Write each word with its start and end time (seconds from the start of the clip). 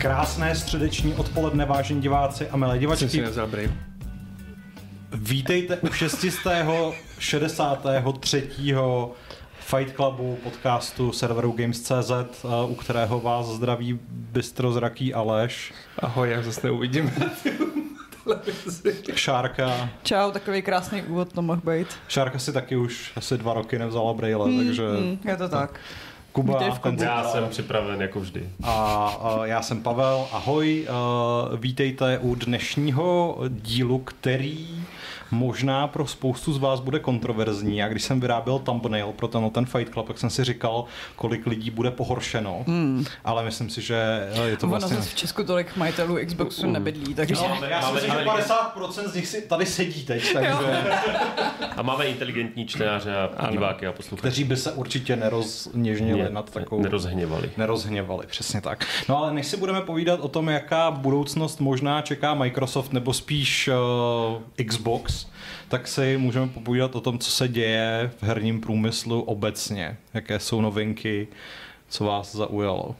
Krásné 0.00 0.54
středeční 0.56 1.14
odpoledne, 1.14 1.64
vážení 1.64 2.00
diváci 2.00 2.48
a 2.48 2.56
milé 2.56 2.70
Jsem 2.72 2.78
si 2.78 2.80
divačky. 2.80 3.20
nevzal 3.20 3.46
brejle. 3.46 3.72
Vítejte 5.12 5.76
u 5.76 5.92
663. 7.18 8.48
Fight 9.60 9.94
Clubu 9.96 10.38
podcastu 10.42 11.12
serveru 11.12 11.52
Games.cz, 11.52 12.10
eh, 12.10 12.26
u 12.68 12.74
kterého 12.74 13.20
vás 13.20 13.46
zdraví 13.46 13.98
bystrozraký 14.10 15.14
Aleš, 15.14 15.72
Ahoj, 15.98 16.30
já 16.30 16.42
zase 16.42 16.60
neuvidím. 16.66 17.12
Šárka. 19.14 19.88
Čau, 20.02 20.30
takový 20.30 20.62
krásný 20.62 21.02
úvod 21.02 21.32
to 21.32 21.42
mohl 21.42 21.60
být. 21.70 21.86
Šárka 22.08 22.38
si 22.38 22.52
taky 22.52 22.76
už 22.76 23.12
asi 23.16 23.38
dva 23.38 23.54
roky 23.54 23.78
nevzala 23.78 24.14
brejle, 24.14 24.50
takže 24.64 24.88
Hmm, 24.88 25.18
je 25.24 25.36
to 25.36 25.48
tak. 25.48 25.80
Kuba, 26.32 26.58
Vítej 26.58 26.70
v 26.70 26.78
klubu. 26.78 26.96
ten 26.96 27.06
Já 27.06 27.24
jsem 27.24 27.48
připraven 27.48 28.02
jako 28.02 28.20
vždy. 28.20 28.48
A, 28.62 28.72
a 29.22 29.46
já 29.46 29.62
jsem 29.62 29.82
Pavel, 29.82 30.26
ahoj, 30.32 30.86
uh, 31.50 31.58
vítejte 31.58 32.18
u 32.18 32.34
dnešního 32.34 33.38
dílu, 33.48 33.98
který 33.98 34.79
možná 35.30 35.86
pro 35.88 36.06
spoustu 36.06 36.52
z 36.52 36.58
vás 36.58 36.80
bude 36.80 36.98
kontroverzní. 36.98 37.76
Já 37.76 37.88
když 37.88 38.02
jsem 38.02 38.20
vyráběl 38.20 38.58
thumbnail 38.58 39.12
pro 39.12 39.28
ten, 39.28 39.50
ten 39.50 39.66
Fight 39.66 39.92
Club, 39.92 40.06
tak 40.08 40.18
jsem 40.18 40.30
si 40.30 40.44
říkal, 40.44 40.84
kolik 41.16 41.46
lidí 41.46 41.70
bude 41.70 41.90
pohoršeno, 41.90 42.64
hmm. 42.66 43.04
ale 43.24 43.44
myslím 43.44 43.70
si, 43.70 43.82
že 43.82 44.28
eh, 44.32 44.48
je 44.48 44.56
to 44.56 44.66
Ono 44.66 44.70
vlastně... 44.70 44.96
zase 44.96 45.10
v 45.10 45.14
Česku 45.14 45.44
tolik 45.44 45.76
majitelů 45.76 46.16
Xboxu 46.26 46.70
nebydlí, 46.70 47.14
takže... 47.14 47.34
No, 47.34 47.58
já 47.68 47.82
si 47.82 47.92
myslím, 47.94 48.12
že 48.12 48.24
máme- 48.24 48.42
50% 48.42 49.08
z 49.08 49.14
nich 49.14 49.26
si 49.26 49.42
tady 49.42 49.66
sedí 49.66 50.04
teď, 50.04 50.32
takže, 50.32 50.50
A 51.76 51.82
máme 51.82 52.04
inteligentní 52.04 52.66
čtenáře 52.66 53.14
a 53.36 53.50
diváky 53.50 53.86
a 53.86 53.92
posluchače. 53.92 54.20
kteří 54.20 54.44
by 54.44 54.56
se 54.56 54.72
určitě 54.72 55.16
nerozněžnili 55.16 56.26
nad 56.30 56.50
takovou... 56.50 56.82
nerozhněvali. 56.82 57.50
nerozhněvali, 57.56 58.26
přesně 58.26 58.60
tak. 58.60 58.86
No 59.08 59.18
ale 59.18 59.34
než 59.34 59.46
si 59.46 59.56
budeme 59.56 59.80
povídat 59.80 60.20
o 60.20 60.28
tom, 60.28 60.48
jaká 60.48 60.90
budoucnost 60.90 61.60
možná 61.60 62.02
čeká 62.02 62.34
Microsoft 62.34 62.92
nebo 62.92 63.12
spíš 63.12 63.68
uh, 64.58 64.64
Xbox, 64.66 65.19
tak 65.70 65.88
si 65.88 66.16
můžeme 66.16 66.48
popovídat 66.48 66.96
o 66.96 67.00
tom, 67.00 67.18
co 67.18 67.30
se 67.30 67.48
děje 67.48 68.10
v 68.18 68.22
herním 68.22 68.60
průmyslu 68.60 69.22
obecně, 69.22 69.96
jaké 70.14 70.38
jsou 70.38 70.60
novinky, 70.60 71.28
co 71.88 72.04
vás 72.04 72.34
zaujalo. 72.34 72.94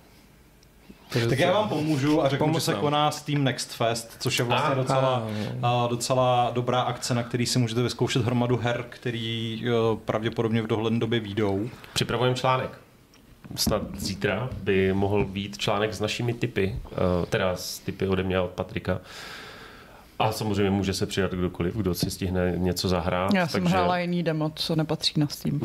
Tak 1.29 1.39
já 1.39 1.53
vám 1.53 1.69
pomůžu 1.69 2.23
a 2.23 2.29
řeknu, 2.29 2.47
Pomoc 2.47 2.63
že 2.63 2.65
se 2.65 2.73
nám. 2.73 2.81
koná 2.81 3.11
Steam 3.11 3.45
Next 3.45 3.73
Fest, 3.73 4.17
což 4.21 4.39
je 4.39 4.45
vlastně 4.45 4.71
Ah, 4.75 4.77
docela, 4.77 5.29
ah, 5.63 5.85
a, 5.85 5.87
docela 5.87 6.51
dobrá 6.55 6.81
akce, 6.81 7.15
na 7.15 7.23
který 7.23 7.47
si 7.47 7.59
můžete 7.59 7.83
vyzkoušet 7.83 8.25
hromadu 8.25 8.57
her, 8.57 8.85
který 8.89 9.63
uh, 9.93 9.99
pravděpodobně 9.99 10.63
v 10.63 10.67
dohledné 10.67 10.99
době 10.99 11.21
výjdou. 11.21 11.71
Připravujeme 11.93 12.37
článek. 12.37 12.71
Snad 13.55 13.83
zítra 13.97 14.51
by 14.63 14.93
mohl 14.93 15.25
být 15.25 15.59
článek 15.59 15.95
s 15.95 16.01
našimi 16.01 16.35
typy, 16.35 16.77
eh, 16.93 17.27
teda 17.27 17.57
s 17.57 17.79
typy 17.79 18.07
ode 18.07 18.23
mě 18.23 18.37
a 18.37 18.43
od 18.43 18.51
Patrika. 18.51 19.01
A 20.21 20.33
samozřejmě 20.33 20.71
může 20.71 20.95
se 20.95 21.07
přidat 21.07 21.33
kdokoliv, 21.33 21.77
kdo 21.77 21.95
si 21.95 22.11
stihne 22.11 22.53
něco 22.57 22.89
zahrát. 22.89 23.35
Já 23.35 23.49
jsem 23.49 23.63
takže, 23.63 23.77
hrála 23.77 23.99
jiný 23.99 24.23
demo, 24.23 24.53
co 24.55 24.77
nepatří 24.77 25.21
na 25.21 25.27
Steam. 25.29 25.61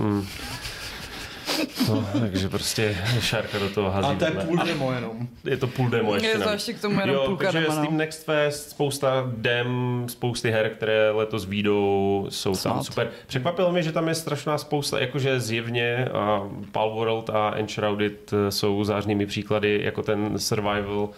No, 1.90 2.10
takže 2.20 2.50
prostě 2.50 2.98
Šárka 3.20 3.60
do 3.60 3.70
toho 3.70 3.92
hází. 3.92 4.08
A 4.08 4.16
to 4.16 4.26
je 4.26 4.32
půl 4.32 4.58
demo 4.58 4.92
jenom. 4.92 5.28
Je 5.44 5.58
to 5.58 5.68
půl 5.68 5.90
demo 5.90 6.14
ještě. 6.14 6.30
Je 6.30 6.40
to 6.40 6.50
ještě 6.50 6.74
k 6.74 6.82
tomu 6.82 7.00
jenom 7.00 7.16
jo, 7.16 7.24
půlka 7.26 7.46
takže 7.46 7.60
dema, 7.60 7.76
no. 7.76 7.82
Steam 7.82 7.98
Next 7.98 8.26
Fest, 8.26 8.70
spousta 8.70 9.32
dem, 9.38 10.06
spousty 10.10 10.52
her, 10.52 10.70
které 10.70 11.12
letos 11.12 11.46
výjdou, 11.46 12.26
jsou 12.30 12.52
tam 12.52 12.58
Snad. 12.58 12.84
super. 12.84 13.10
Překvapilo 13.28 13.72
mě, 13.72 13.84
že 13.84 13.92
tam 13.92 14.08
je 14.08 14.16
strašná 14.16 14.58
spousta, 14.58 15.00
jakože 15.00 15.40
zjevně 15.40 16.06
a 16.06 16.42
Pal 16.72 16.90
World 16.90 17.30
a 17.30 17.52
Enshrouded 17.56 18.34
eh, 18.34 18.52
jsou 18.52 18.84
zářnými 18.84 19.26
příklady, 19.26 19.82
jako 19.84 20.04
ten 20.04 20.40
survival 20.40 21.10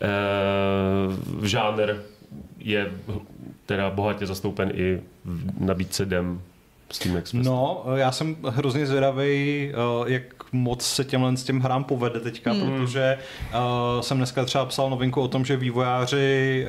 eh, 0.00 0.08
v 1.26 1.44
žánr 1.44 1.94
je 2.60 2.92
teda 3.66 3.90
bohatě 3.90 4.26
zastoupen 4.26 4.70
i 4.74 5.00
v 5.24 5.60
nabídce 5.64 6.06
dem 6.06 6.40
Steam 6.92 7.14
Next 7.14 7.32
Fest. 7.32 7.44
No, 7.44 7.84
já 7.96 8.12
jsem 8.12 8.36
hrozně 8.48 8.86
zvědavý, 8.86 9.70
eh, 9.72 9.74
jak 10.12 10.22
moc 10.52 10.82
se 10.82 11.04
těmhle 11.04 11.36
s 11.36 11.44
tím 11.44 11.60
hrám 11.60 11.84
povede 11.84 12.20
teďka, 12.20 12.52
Hmm. 12.52 12.60
protože 12.62 13.18
eh, 13.52 13.56
jsem 14.02 14.16
dneska 14.16 14.44
třeba 14.44 14.64
psal 14.66 14.90
novinku 14.90 15.20
o 15.20 15.28
tom, 15.28 15.44
že 15.44 15.56
vývojáři, 15.56 16.66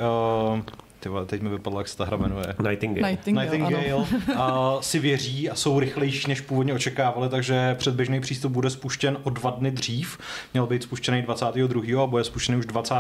uh, 0.54 0.60
ty 1.02 1.10
vole, 1.10 1.26
teď 1.26 1.42
mi 1.42 1.50
vypadlo, 1.50 1.80
jak 1.80 1.88
se 1.88 1.98
ta 1.98 2.06
hra 2.06 2.18
jmenuje. 2.18 2.46
Nightingale. 2.70 3.10
Nightingale, 3.12 3.46
Nightingale 3.58 4.06
a 4.38 4.78
si 4.82 5.00
věří 5.00 5.50
a 5.50 5.56
jsou 5.56 5.80
rychlejší, 5.80 6.28
než 6.30 6.42
původně 6.42 6.74
očekávali, 6.74 7.30
takže 7.30 7.76
předběžný 7.80 8.22
přístup 8.22 8.52
bude 8.52 8.70
spuštěn 8.70 9.18
o 9.24 9.30
dva 9.30 9.50
dny 9.50 9.72
dřív. 9.72 10.18
Měl 10.54 10.68
být 10.68 10.84
spuštěný 10.84 11.22
22. 11.22 12.04
a 12.04 12.08
bude 12.08 12.24
spuštěný 12.24 12.58
už 12.58 12.66
20. 12.66 12.96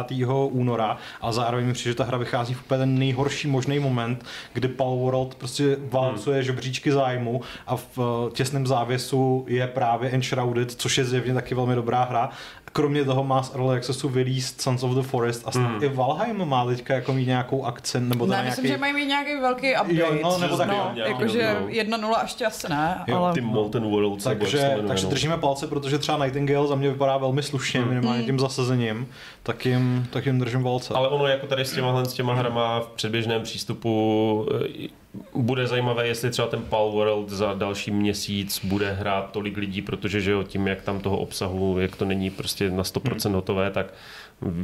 února. 0.49 0.97
A 1.21 1.31
zároveň 1.31 1.65
mi 1.65 1.73
přijde, 1.73 1.91
že 1.91 1.95
ta 1.95 2.03
hra 2.03 2.17
vychází 2.17 2.53
v 2.53 2.61
úplně 2.65 2.77
ten 2.79 2.99
nejhorší 2.99 3.47
možný 3.47 3.79
moment, 3.79 4.25
kdy 4.53 4.67
Pal 4.67 4.95
World 4.95 5.35
prostě 5.35 5.77
válcuje 5.91 6.35
Hmm. 6.35 6.43
žebříčky 6.43 6.91
zájmu 6.91 7.41
a 7.67 7.75
v 7.75 7.89
eh, 7.99 8.31
těsném 8.33 8.67
závěsu 8.67 9.45
je 9.47 9.67
právě 9.67 10.09
Enshrouded, 10.09 10.71
což 10.71 10.97
je 10.97 11.05
zjevně 11.05 11.33
taky 11.33 11.55
velmi 11.55 11.75
dobrá 11.75 12.03
hra. 12.03 12.29
Kromě 12.73 13.05
toho 13.05 13.23
má 13.23 13.43
z 13.43 13.55
Early 13.55 13.77
Accessu 13.77 14.09
vylíst 14.09 14.61
Sons 14.61 14.83
of 14.83 14.91
the 14.91 15.01
Forest 15.01 15.47
a 15.47 15.51
snad 15.51 15.67
Hmm. 15.71 15.83
i 15.83 15.87
Valheim 15.89 16.45
má 16.45 16.65
teďka 16.65 16.93
jako 16.93 17.13
mít 17.13 17.25
nějakou 17.25 17.65
akci, 17.65 17.90
nebo 17.99 18.25
teda 18.25 18.37
Ne, 18.37 18.43
myslím, 18.49 18.65
nějaký... 18.65 18.75
že 18.77 18.81
mají 18.81 18.93
mít 18.93 19.05
nějaký 19.05 19.35
velký 19.41 19.71
update. 19.71 19.93
Jo, 19.95 20.07
no, 20.23 20.37
nebo 20.37 20.57
tak- 20.57 20.67
no, 20.67 20.91
jakože 20.95 21.55
nový, 21.61 21.81
1.0 21.81 22.21
ještě 22.21 22.45
asi 22.45 22.69
ne, 22.69 23.03
Jo, 23.07 23.17
ale... 23.17 23.33
Ty 23.33 23.41
Molten 23.41 23.83
Worlds, 23.83 24.25
nebo 24.25 24.39
Takže, 24.39 24.57
jmenuje, 24.57 24.87
takže 24.87 25.03
no. 25.05 25.09
držíme 25.09 25.37
palce, 25.37 25.67
protože 25.67 25.97
třeba 25.97 26.17
Nightingale 26.25 26.67
za 26.67 26.75
mě 26.75 26.89
vypadá 26.89 27.17
velmi 27.17 27.43
slušně, 27.43 27.79
Hmm. 27.79 27.89
minimálně 27.89 28.23
tím 28.23 28.39
zasazením, 28.39 29.07
tak 29.43 29.65
jim, 29.65 30.07
tak 30.11 30.25
jim 30.25 30.39
držím 30.39 30.63
palce. 30.63 30.93
Ale 30.93 31.07
ono 31.09 31.27
jako 31.27 31.47
tady 31.47 31.65
s 31.65 31.73
těma, 31.73 32.05
s 32.05 32.13
těma 32.13 32.33
hrama 32.33 32.79
v 32.79 32.87
předběžném 32.87 33.41
přístupu 33.43 34.47
eh, 34.85 34.87
bude 35.35 35.67
zajímavé, 35.67 36.07
jestli 36.07 36.29
třeba 36.31 36.47
ten 36.47 36.61
Pal 36.61 36.91
World 36.91 37.29
za 37.29 37.53
další 37.53 37.91
měsíc 37.91 38.65
bude 38.65 38.91
hrát 38.93 39.31
tolik 39.31 39.57
lidí, 39.57 39.81
protože 39.81 40.21
že 40.21 40.31
jo, 40.31 40.43
tím, 40.43 40.67
jak 40.67 40.81
tam 40.81 40.99
toho 40.99 41.17
obsahu, 41.17 41.79
jak 41.79 41.95
to 41.95 42.05
není 42.05 42.29
prostě 42.29 42.69
na 42.69 42.83
100% 42.83 43.25
Hmm. 43.25 43.35
hotové, 43.35 43.71
tak 43.71 43.93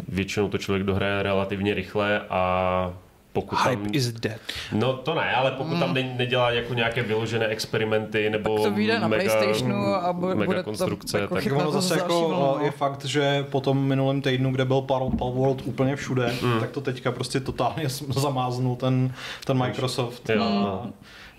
většinou 0.07 0.49
to 0.49 0.57
člověk 0.57 0.83
dohraje 0.85 1.23
relativně 1.23 1.73
rychle 1.73 2.19
a 2.29 2.93
pokud 3.41 3.55
tam... 3.63 3.69
Hype 3.83 3.89
is 3.97 4.07
dead. 4.11 4.39
No 4.71 4.93
to 4.93 5.15
ne, 5.15 5.35
ale 5.35 5.51
pokud 5.51 5.79
tam 5.79 5.93
ne, 5.93 6.13
nedělá 6.17 6.51
jako 6.51 6.73
nějaké 6.73 7.03
vyložené 7.03 7.45
experimenty 7.45 8.29
nebo 8.29 8.55
Tak 8.55 8.63
to 8.63 8.71
vyjde 8.71 8.99
na 8.99 9.07
mega, 9.07 9.23
PlayStationu 9.23 9.85
a 9.85 10.13
bu- 10.13 10.27
mega 10.35 10.45
bude 10.45 10.57
to 10.57 10.63
konstrukce, 10.63 11.19
jako 11.19 11.33
tak 11.33 11.43
chytne 11.43 11.57
ono 11.57 11.65
to 11.71 11.81
zase 11.81 11.93
jako 11.99 12.27
eh, 12.27 12.31
no. 12.59 12.65
je 12.65 12.71
fakt, 12.71 13.05
že 13.05 13.43
po 13.49 13.61
tom 13.61 13.77
minulém 13.83 14.21
týdnu, 14.21 14.51
kde 14.51 14.65
byl 14.65 14.81
Pal 14.81 15.11
World 15.19 15.61
úplně 15.65 15.95
všude, 15.95 16.33
Hmm. 16.41 16.59
tak 16.59 16.69
to 16.71 16.81
teďka 16.81 17.11
prostě 17.11 17.39
totálně 17.39 17.83
zamáznul 18.15 18.75
ten, 18.75 19.13
ten 19.45 19.57
Microsoft 19.57 20.29
Jo. 20.29 20.43
a, 20.43 20.87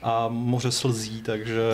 a 0.03 0.29
moře 0.29 0.71
slzí, 0.71 1.23
takže 1.23 1.73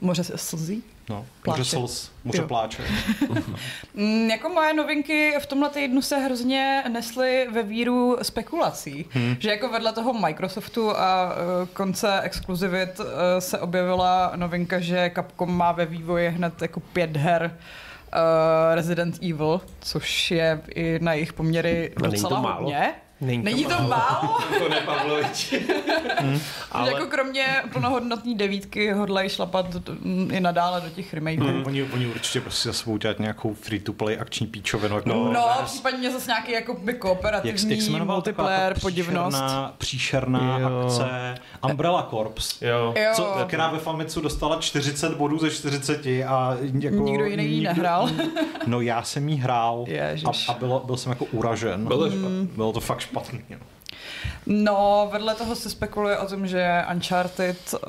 Moře 0.00 0.24
se 0.24 0.38
slzí? 0.38 0.82
No, 1.08 1.26
Pláče. 1.42 1.58
moře 1.58 1.64
slz, 1.70 2.10
moře 2.24 2.42
Jo. 2.42 2.48
pláče. 2.48 2.82
Mm, 3.94 4.30
jako 4.30 4.48
moje 4.48 4.74
novinky 4.74 5.34
v 5.40 5.46
tomhle 5.46 5.70
týdnu 5.70 6.02
se 6.02 6.18
hrozně 6.18 6.84
nesly 6.88 7.48
ve 7.52 7.62
víru 7.62 8.16
spekulací. 8.22 9.06
Hmm. 9.10 9.36
Že 9.38 9.50
jako 9.50 9.68
vedle 9.68 9.92
toho 9.92 10.12
Microsoftu 10.12 10.90
a 10.96 11.26
uh, 11.26 11.68
konce 11.68 12.20
exkluzivit 12.20 13.00
uh, 13.00 13.06
se 13.38 13.58
objevila 13.58 14.32
novinka, 14.36 14.80
že 14.80 15.10
Capcom 15.14 15.56
má 15.56 15.72
ve 15.72 15.86
vývoji 15.86 16.28
hned 16.28 16.62
jako 16.62 16.80
pět 16.80 17.16
her 17.16 17.56
uh, 18.14 18.74
Resident 18.74 19.14
Evil, 19.22 19.60
což 19.80 20.30
je 20.30 20.60
i 20.74 20.98
na 21.02 21.12
jejich 21.12 21.32
poměry 21.32 21.92
docela 22.02 22.40
málo? 22.40 22.62
hodně. 22.62 22.94
Není 23.24 23.42
to 23.42 23.44
Není 23.44 23.64
to 23.64 23.82
málo? 23.82 24.38
to 24.58 24.68
ne 24.68 24.80
Pavlovič. 24.80 25.54
Ale... 26.22 26.40
Ale- 26.72 26.92
jako 26.92 27.06
kromě 27.06 27.46
plnohodnotné 27.72 28.34
devítky 28.34 28.92
hodlají 28.92 29.28
šlapat 29.28 29.66
i 30.32 30.40
nadále 30.40 30.80
do 30.80 30.88
těch 30.90 31.14
remakeů. 31.14 31.44
Hmm. 31.46 31.66
Oni, 31.66 31.82
oni 31.82 32.06
určitě 32.06 32.40
prostě 32.40 32.68
zase 32.68 32.84
budou 32.84 32.96
dělat 32.98 33.18
nějakou 33.18 33.54
free-to-play 33.54 34.18
akční 34.20 34.46
píčovinu. 34.46 34.96
Jako 34.96 35.08
No. 35.08 35.32
No, 35.32 35.48
případně 35.64 36.10
zase 36.10 36.26
nějaký 36.30 36.52
jako 36.52 36.74
by 36.74 36.92
jak, 36.92 37.00
kooperativní 37.00 37.70
jak 37.70 37.82
se 37.82 37.90
jmenovala 37.90 38.20
taková 38.20 38.48
multiplayer, 38.48 38.74
ta 38.74 38.80
podivnost. 38.80 39.36
příšerná, 39.38 39.74
příšerná 39.78 40.58
Jo. 40.58 40.82
akce 40.84 41.34
Umbrella 41.70 42.06
Corps. 42.10 42.62
Jo. 42.62 42.94
Jo. 42.96 43.10
Co, 43.14 43.36
která 43.46 43.70
ve 43.70 43.78
Famicu 43.78 44.20
dostala 44.20 44.56
40 44.60 45.14
bodů 45.16 45.38
ze 45.38 45.50
40 45.50 46.06
a 46.06 46.56
jako 46.80 46.96
Nikdo 46.96 47.24
jiný 47.24 47.44
ji 47.46 47.60
nehrál. 47.62 48.10
No 48.66 48.80
já 48.80 49.02
jsem 49.02 49.28
jí 49.28 49.36
hrál 49.36 49.84
Ježiš. 49.88 50.48
a, 50.48 50.52
a 50.52 50.58
bylo, 50.58 50.82
byl 50.86 50.96
jsem 50.96 51.10
jako 51.12 51.24
uražen. 51.24 51.84
Bylo 51.86 51.98
to 51.98 52.10
špatný. 52.10 52.48
Bylo 52.56 52.72
to 52.72 52.80
fakt 52.80 53.00
špatný. 53.00 53.13
No. 53.50 53.56
No, 54.46 55.08
vedle 55.12 55.34
toho 55.34 55.56
se 55.56 55.70
spekuluje 55.70 56.18
o 56.18 56.26
tom, 56.26 56.46
že 56.46 56.84
Uncharted 56.94 57.74
uh, 57.74 57.80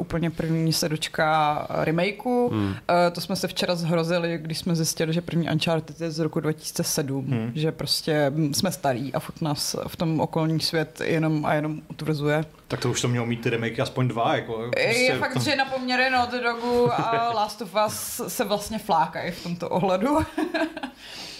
úplně 0.00 0.30
první 0.30 0.72
se 0.72 0.88
dočká 0.88 1.66
remakeu. 1.70 2.48
Hmm. 2.52 2.66
Uh, 2.66 2.74
to 3.12 3.20
jsme 3.20 3.36
se 3.36 3.48
včera 3.48 3.74
zhrozili, 3.74 4.38
když 4.42 4.58
jsme 4.58 4.76
zjistili, 4.76 5.12
že 5.12 5.20
první 5.20 5.50
Uncharted 5.50 6.00
je 6.00 6.10
z 6.10 6.18
roku 6.18 6.40
2007. 6.40 7.26
Hmm. 7.26 7.52
Že 7.54 7.72
prostě 7.72 8.32
jsme 8.52 8.72
starý 8.72 9.14
a 9.14 9.20
furt 9.20 9.42
nás 9.42 9.76
v 9.88 9.96
tom 9.96 10.20
okolní 10.20 10.60
svět 10.60 11.00
jenom 11.00 11.46
a 11.46 11.54
jenom 11.54 11.80
utvrzuje. 11.88 12.44
Tak 12.68 12.80
to 12.80 12.90
už 12.90 13.00
to 13.00 13.08
mělo 13.08 13.26
mít 13.26 13.40
ty 13.40 13.50
remakey 13.50 13.80
aspoň 13.80 14.08
dva. 14.08 14.36
Jako, 14.36 14.52
Prostě 14.52 15.00
je 15.00 15.18
fakt, 15.18 15.42
že 15.42 15.56
na 15.56 15.64
poměry 15.64 16.10
Naughty 16.10 16.40
Dogu 16.40 16.92
a 16.92 17.32
Last 17.34 17.62
of 17.62 17.74
Us 17.86 18.20
se 18.28 18.44
vlastně 18.44 18.78
flákají 18.78 19.30
v 19.30 19.42
tomto 19.42 19.68
ohledu. 19.68 20.18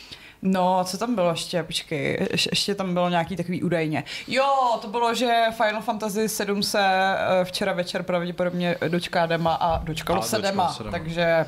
No, 0.47 0.79
a 0.79 0.85
co 0.85 0.99
tam 0.99 1.15
bylo 1.15 1.31
ještě? 1.31 1.63
Počkej, 1.63 2.19
ješ- 2.33 2.49
ještě 2.51 2.75
tam 2.75 2.95
bylo 2.95 3.09
nějaký 3.09 3.37
takový 3.37 3.63
údajně. 3.63 4.05
Jo, 4.29 4.45
to 4.83 4.89
bylo, 4.89 5.15
že 5.15 5.43
Final 5.57 5.83
Fantasy 5.83 6.29
7 6.29 6.63
se 6.63 6.81
eh, 6.81 7.45
včera 7.45 7.73
večer 7.73 8.03
pravděpodobně 8.03 8.77
dočká 8.89 9.27
dema 9.27 9.55
a 9.55 9.79
dočkalo 9.85 10.19
A 10.19 10.23
se 10.23 10.39
dema. 10.43 10.69
se 10.73 10.83
dema. 10.83 10.99
Takže 10.99 11.47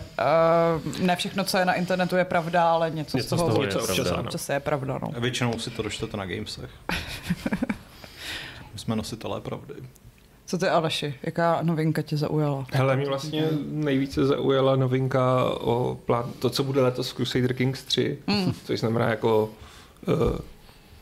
uh, 0.86 1.00
ne 1.00 1.16
všechno, 1.16 1.44
co 1.44 1.58
je 1.58 1.64
na 1.64 1.74
internetu 1.74 2.16
je 2.16 2.24
pravda, 2.24 2.70
ale 2.72 2.90
něco, 2.90 3.16
Něco 3.16 3.36
z 3.36 3.38
toho, 3.38 3.50
z 3.50 3.54
toho 3.54 3.62
je 3.62 3.66
něco 3.66 3.78
pravda, 3.78 3.92
občas, 4.02 4.12
ano. 4.12 4.22
občas 4.22 4.48
je 4.48 4.60
pravda. 4.60 4.98
No. 5.02 5.20
Většinou 5.20 5.58
si 5.58 5.70
to 5.70 5.82
dočtete 5.82 6.16
na 6.16 6.26
Gamesech. 6.26 6.70
My 8.72 8.78
jsme 8.78 8.96
nositelé 8.96 9.40
pravdy. 9.40 9.74
Co 10.46 10.58
ty 10.58 10.68
Aleši, 10.68 11.14
jaká 11.22 11.58
novinka 11.62 12.02
tě 12.02 12.16
zaujala? 12.16 12.66
Hele, 12.72 12.96
mě 12.96 13.06
vlastně 13.06 13.48
nejvíce 13.66 14.26
zaujala 14.26 14.76
novinka 14.76 15.44
o 15.44 15.98
plán, 16.04 16.32
to, 16.38 16.50
co 16.50 16.64
bude 16.64 16.82
letos 16.82 17.10
v 17.10 17.14
Crusader 17.14 17.54
Kings 17.54 17.82
3, 17.84 18.18
mm. 18.26 18.52
což 18.64 18.80
znamená 18.80 19.08
jako 19.08 19.50
uh, 20.08 20.38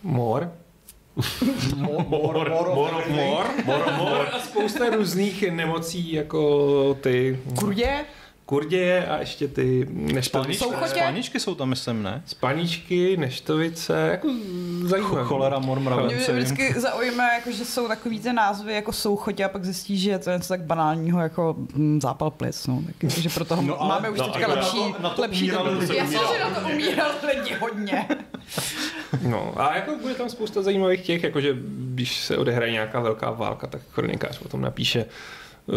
more. 0.03 0.51
More, 1.77 2.05
more, 2.09 2.51
more, 2.51 2.75
more, 2.75 3.05
more, 3.65 3.97
more. 3.97 4.27
A 4.27 4.39
spousta 4.39 4.91
různých 4.91 5.51
nemocí, 5.51 6.13
jako 6.13 6.95
ty 7.01 7.41
Kurdě? 7.59 8.05
Kurděje 8.47 9.07
a 9.07 9.19
ještě 9.19 9.49
ty 9.49 9.87
neštovice. 9.91 10.65
Spalničky 10.87 11.41
jsou 11.41 11.55
tam, 11.55 11.69
myslím, 11.69 12.03
ne? 12.03 12.23
Spaníčky, 12.27 13.17
neštovice, 13.17 14.09
jako 14.11 14.29
zajímavé. 14.83 15.25
Cholera, 15.25 15.59
mor, 15.59 15.79
Mě 15.81 15.85
mravenci. 15.91 16.33
vždycky 16.33 16.75
zaujíme, 16.81 17.25
jako, 17.35 17.51
že 17.53 17.65
jsou 17.65 17.89
takový 17.89 18.21
ty 18.21 18.33
názvy 18.33 18.75
jako 18.75 18.93
souchotě 18.93 19.45
a 19.45 19.49
pak 19.49 19.65
zjistí, 19.65 19.99
že 19.99 20.11
je 20.11 20.19
to 20.19 20.31
něco 20.31 20.49
tak 20.49 20.63
banálního 20.63 21.21
jako 21.21 21.55
mm, 21.75 22.01
zápal 22.01 22.31
plic. 22.31 22.67
No. 22.67 22.83
Tak, 23.01 23.11
že 23.11 23.29
proto 23.29 23.57
No, 23.57 23.63
no, 23.63 23.81
ale- 23.83 23.89
máme 23.89 24.11
už 24.11 24.19
no, 24.19 24.25
teďka 24.25 24.39
jako 24.41 24.55
na 24.55 24.61
lepší, 24.61 24.93
to- 24.93 25.03
na 25.03 25.11
to 25.11 25.23
lepší 25.23 25.43
umírali 25.53 25.79
lidi. 25.79 25.97
Jasně, 25.97 26.19
že 26.19 26.45
na 26.45 26.61
to 26.61 26.69
umírali 26.69 27.15
lidi 27.37 27.55
hodně. 27.61 28.09
No 29.23 29.55
a 29.57 29.75
jako 29.77 29.97
bude 30.03 30.15
tam 30.15 30.29
spousta 30.31 30.63
zajímavých 30.63 31.01
těch, 31.03 31.23
jakože 31.25 31.57
když 31.95 32.21
se 32.21 32.37
odehraje 32.39 32.73
nějaká 32.73 33.01
velká 33.01 33.31
válka, 33.31 33.67
tak 33.67 33.81
chronikář 33.93 34.41
o 34.43 34.49
tom 34.49 34.61
napíše 34.61 35.05
uh, 35.67 35.75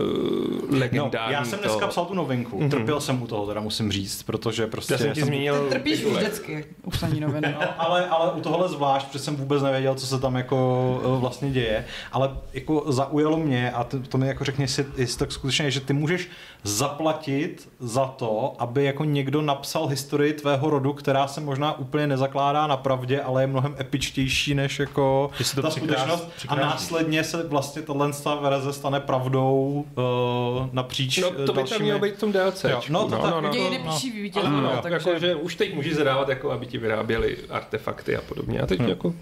No, 0.72 0.78
legendární 0.80 1.34
já 1.34 1.46
jsem 1.46 1.60
dneska 1.60 1.80
to. 1.80 1.88
psal 1.88 2.06
tu 2.06 2.14
novinku. 2.14 2.60
Mhm. 2.60 2.70
Trpěl 2.70 3.02
jsem 3.02 3.22
u 3.24 3.28
toho, 3.28 3.48
teda 3.48 3.62
musím 3.62 3.92
říct, 3.92 4.24
protože 4.24 4.68
prostě 4.68 4.94
Já 4.94 4.98
jsem 4.98 5.12
ti 5.14 5.22
zmínil 5.24 5.68
Trpíš 5.70 6.04
už 6.04 6.14
vždycky 6.18 6.66
u 6.84 6.90
psaní 6.90 7.20
novin. 7.20 7.44
No, 7.60 7.68
ale, 7.78 8.08
ale 8.08 8.32
u 8.32 8.42
tohohle 8.42 8.70
zvlášť, 8.70 9.08
protože 9.08 9.20
jsem 9.20 9.36
vůbec 9.36 9.64
nevěděl, 9.64 9.96
co 9.96 10.08
se 10.08 10.20
tam 10.20 10.36
jako 10.36 11.02
eh, 11.04 11.20
vlastně 11.20 11.52
děje, 11.52 11.86
ale 12.12 12.38
jako 12.54 12.84
zaujalo 12.88 13.38
mě 13.38 13.72
a 13.72 13.84
to, 13.84 14.00
to 14.00 14.18
mi 14.18 14.28
jako 14.28 14.44
řekni, 14.44 14.64
jestli, 14.64 14.86
jestli 14.98 15.20
tak 15.20 15.32
skutečně 15.32 15.66
je, 15.66 15.72
že 15.72 15.80
ty 15.80 15.94
můžeš 15.94 16.30
zaplatit 16.64 17.70
za 17.80 18.06
to, 18.06 18.56
aby 18.60 18.84
jako 18.84 19.04
někdo 19.04 19.42
napsal 19.42 19.88
historii 19.88 20.34
tvého 20.34 20.70
rodu, 20.70 20.94
která 20.94 21.28
se 21.28 21.42
možná 21.42 21.80
úplně 21.80 22.08
nezakládá 22.08 22.68
na 22.68 22.78
pravdě, 22.78 23.22
ale 23.22 23.44
je 23.44 23.48
mnohem 23.48 23.76
epičtější 23.80 24.54
než 24.56 24.80
jako 24.80 25.30
to 25.56 25.62
ta 25.62 25.70
přikráš- 25.70 25.74
skutečnost 25.76 26.24
a 26.24 26.32
přikráší. 26.38 26.62
následně 26.62 27.24
se 27.24 27.44
vlastně 27.48 27.82
tahle 27.82 28.12
verze 28.42 28.74
stane 28.74 29.00
pravdou 29.00 29.86
uh, 29.96 30.68
napříč 30.72 31.18
No 31.18 31.28
eh, 31.28 31.32
to 31.32 31.40
by 31.42 31.46
tam 31.46 31.56
dalšími... 31.56 31.80
mělo 31.84 32.00
být 32.00 32.16
v 32.16 32.20
tom 32.20 32.32
DLC. 32.32 32.66
No 32.90 33.10
to 33.10 33.18
tak, 33.18 33.44
no, 33.44 33.50
Dějiny 33.50 33.82
no. 33.86 33.92
píší 33.94 34.22
vítězů, 34.22 34.48
no, 34.48 34.62
no, 34.62 34.80
takže... 34.82 35.10
jako, 35.10 35.20
že 35.20 35.36
už 35.36 35.56
teď 35.56 35.76
můžeš 35.76 35.96
zadávat, 35.96 36.30
jako, 36.30 36.52
aby 36.52 36.66
ti 36.66 36.78
vyráběli 36.78 37.38
artefakty 37.50 38.18
a 38.18 38.22
podobně. 38.22 38.60
A 38.62 38.66
teď 38.66 38.80
Hmm. 38.80 38.90
jako... 38.90 39.14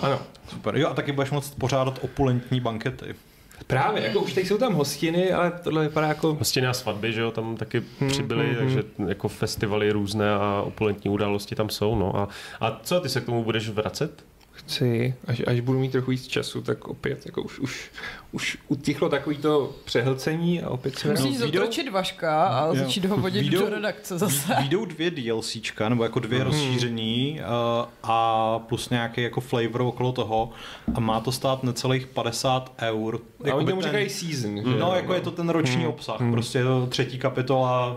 Ano. 0.00 0.18
Super. 0.48 0.76
Jo, 0.76 0.88
a 0.88 0.94
taky 0.94 1.12
budeš 1.12 1.30
moct 1.30 1.54
pořádat 1.58 1.98
opulentní 2.02 2.60
bankety. 2.60 3.14
Právě, 3.66 4.02
jako 4.02 4.20
už 4.20 4.32
teď 4.32 4.46
jsou 4.46 4.58
tam 4.58 4.74
hostiny, 4.74 5.32
ale 5.32 5.52
tohle 5.64 5.82
vypadá 5.82 6.06
jako... 6.06 6.34
Hostinné 6.34 6.68
a 6.68 6.72
svatby, 6.72 7.12
že 7.12 7.20
jo, 7.20 7.30
tam 7.30 7.56
taky 7.56 7.82
Hmm, 8.00 8.10
přibyly, 8.10 8.46
hmm, 8.46 8.56
takže 8.56 8.82
jako 9.08 9.28
festivaly 9.28 9.90
různé 9.90 10.34
a 10.34 10.62
opulentní 10.66 11.10
události 11.10 11.54
tam 11.54 11.68
jsou, 11.68 11.98
no. 11.98 12.16
A, 12.16 12.28
a 12.60 12.80
co, 12.82 13.00
ty 13.00 13.08
se 13.08 13.20
k 13.20 13.24
tomu 13.24 13.44
budeš 13.44 13.68
vracet? 13.68 14.24
Chci, 14.66 15.14
až, 15.26 15.42
až 15.46 15.60
budu 15.60 15.78
mít 15.78 15.92
trochu 15.92 16.10
víc 16.10 16.26
času, 16.26 16.62
tak 16.62 16.88
opět, 16.88 17.26
jako 17.26 17.42
už, 17.42 17.58
už, 17.58 17.90
už 18.32 18.58
utichlo 18.68 19.08
takový 19.08 19.36
to 19.36 19.72
přehlcení 19.84 20.62
a 20.62 20.70
opět 20.70 20.98
se 20.98 21.10
Musíš 21.10 21.38
No, 21.38 21.46
zotročit 21.46 21.88
Vaška 21.92 22.44
a 22.46 22.66
Jo. 22.66 22.74
začít 22.74 23.04
ho 23.04 23.16
vodit 23.16 23.42
Výjdou- 23.42 23.60
do 23.60 23.68
redakce 23.70 24.18
zase. 24.18 24.54
Výjdou 24.62 24.84
dvě 24.84 25.10
DLCčka, 25.10 25.88
nebo 25.88 26.02
jako 26.02 26.20
dvě 26.20 26.44
rozšíření 26.44 27.40
uh, 27.40 27.86
a 28.02 28.58
plus 28.58 28.90
nějaký 28.90 29.22
jako 29.22 29.40
flavor 29.40 29.80
okolo 29.82 30.12
toho 30.12 30.50
a 30.94 31.00
má 31.00 31.20
to 31.20 31.32
stát 31.32 31.62
necelých 31.62 32.06
50 32.06 32.72
eur. 32.82 33.20
A 33.50 33.54
oni 33.54 33.66
tomu 33.66 33.80
ten- 33.82 33.90
říkají 33.90 34.08
season. 34.10 34.54
No, 34.78 34.86
jo? 34.86 34.92
jako 34.96 35.14
je 35.14 35.20
to 35.20 35.30
ten 35.30 35.48
roční 35.48 35.76
Hmm. 35.76 35.86
obsah. 35.88 36.20
Hmm. 36.20 36.32
Prostě 36.32 36.58
je 36.58 36.64
to 36.64 36.86
třetí 36.86 37.18
kapitola, 37.18 37.96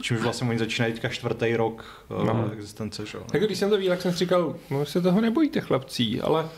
čímž 0.00 0.20
vlastně 0.20 0.48
oni 0.48 0.58
začínají 0.58 0.92
teďka 0.92 1.08
čtvrtý 1.08 1.56
rok 1.56 1.84
uh, 2.08 2.24
No. 2.26 2.50
existence. 2.52 3.06
Že? 3.06 3.18
jo. 3.18 3.24
Jako 3.34 3.46
když 3.46 3.58
jsem 3.58 3.70
to 3.70 3.76
viděl, 3.76 3.92
tak 3.92 4.02
jsem 4.02 4.12
si 4.12 4.18
říkal, 4.18 4.56
no 4.70 4.86
se 4.86 5.00
toho 5.00 5.20
nebojíte 5.20 5.60
chlapcí, 5.60 6.20
ale 6.20 6.48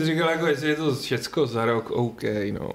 říkal, 0.00 0.30
jako 0.30 0.46
jestli 0.46 0.68
je 0.68 0.76
to 0.76 0.94
všecko 0.94 1.46
za 1.46 1.64
rok, 1.64 1.90
OK, 1.90 2.22
no. 2.52 2.70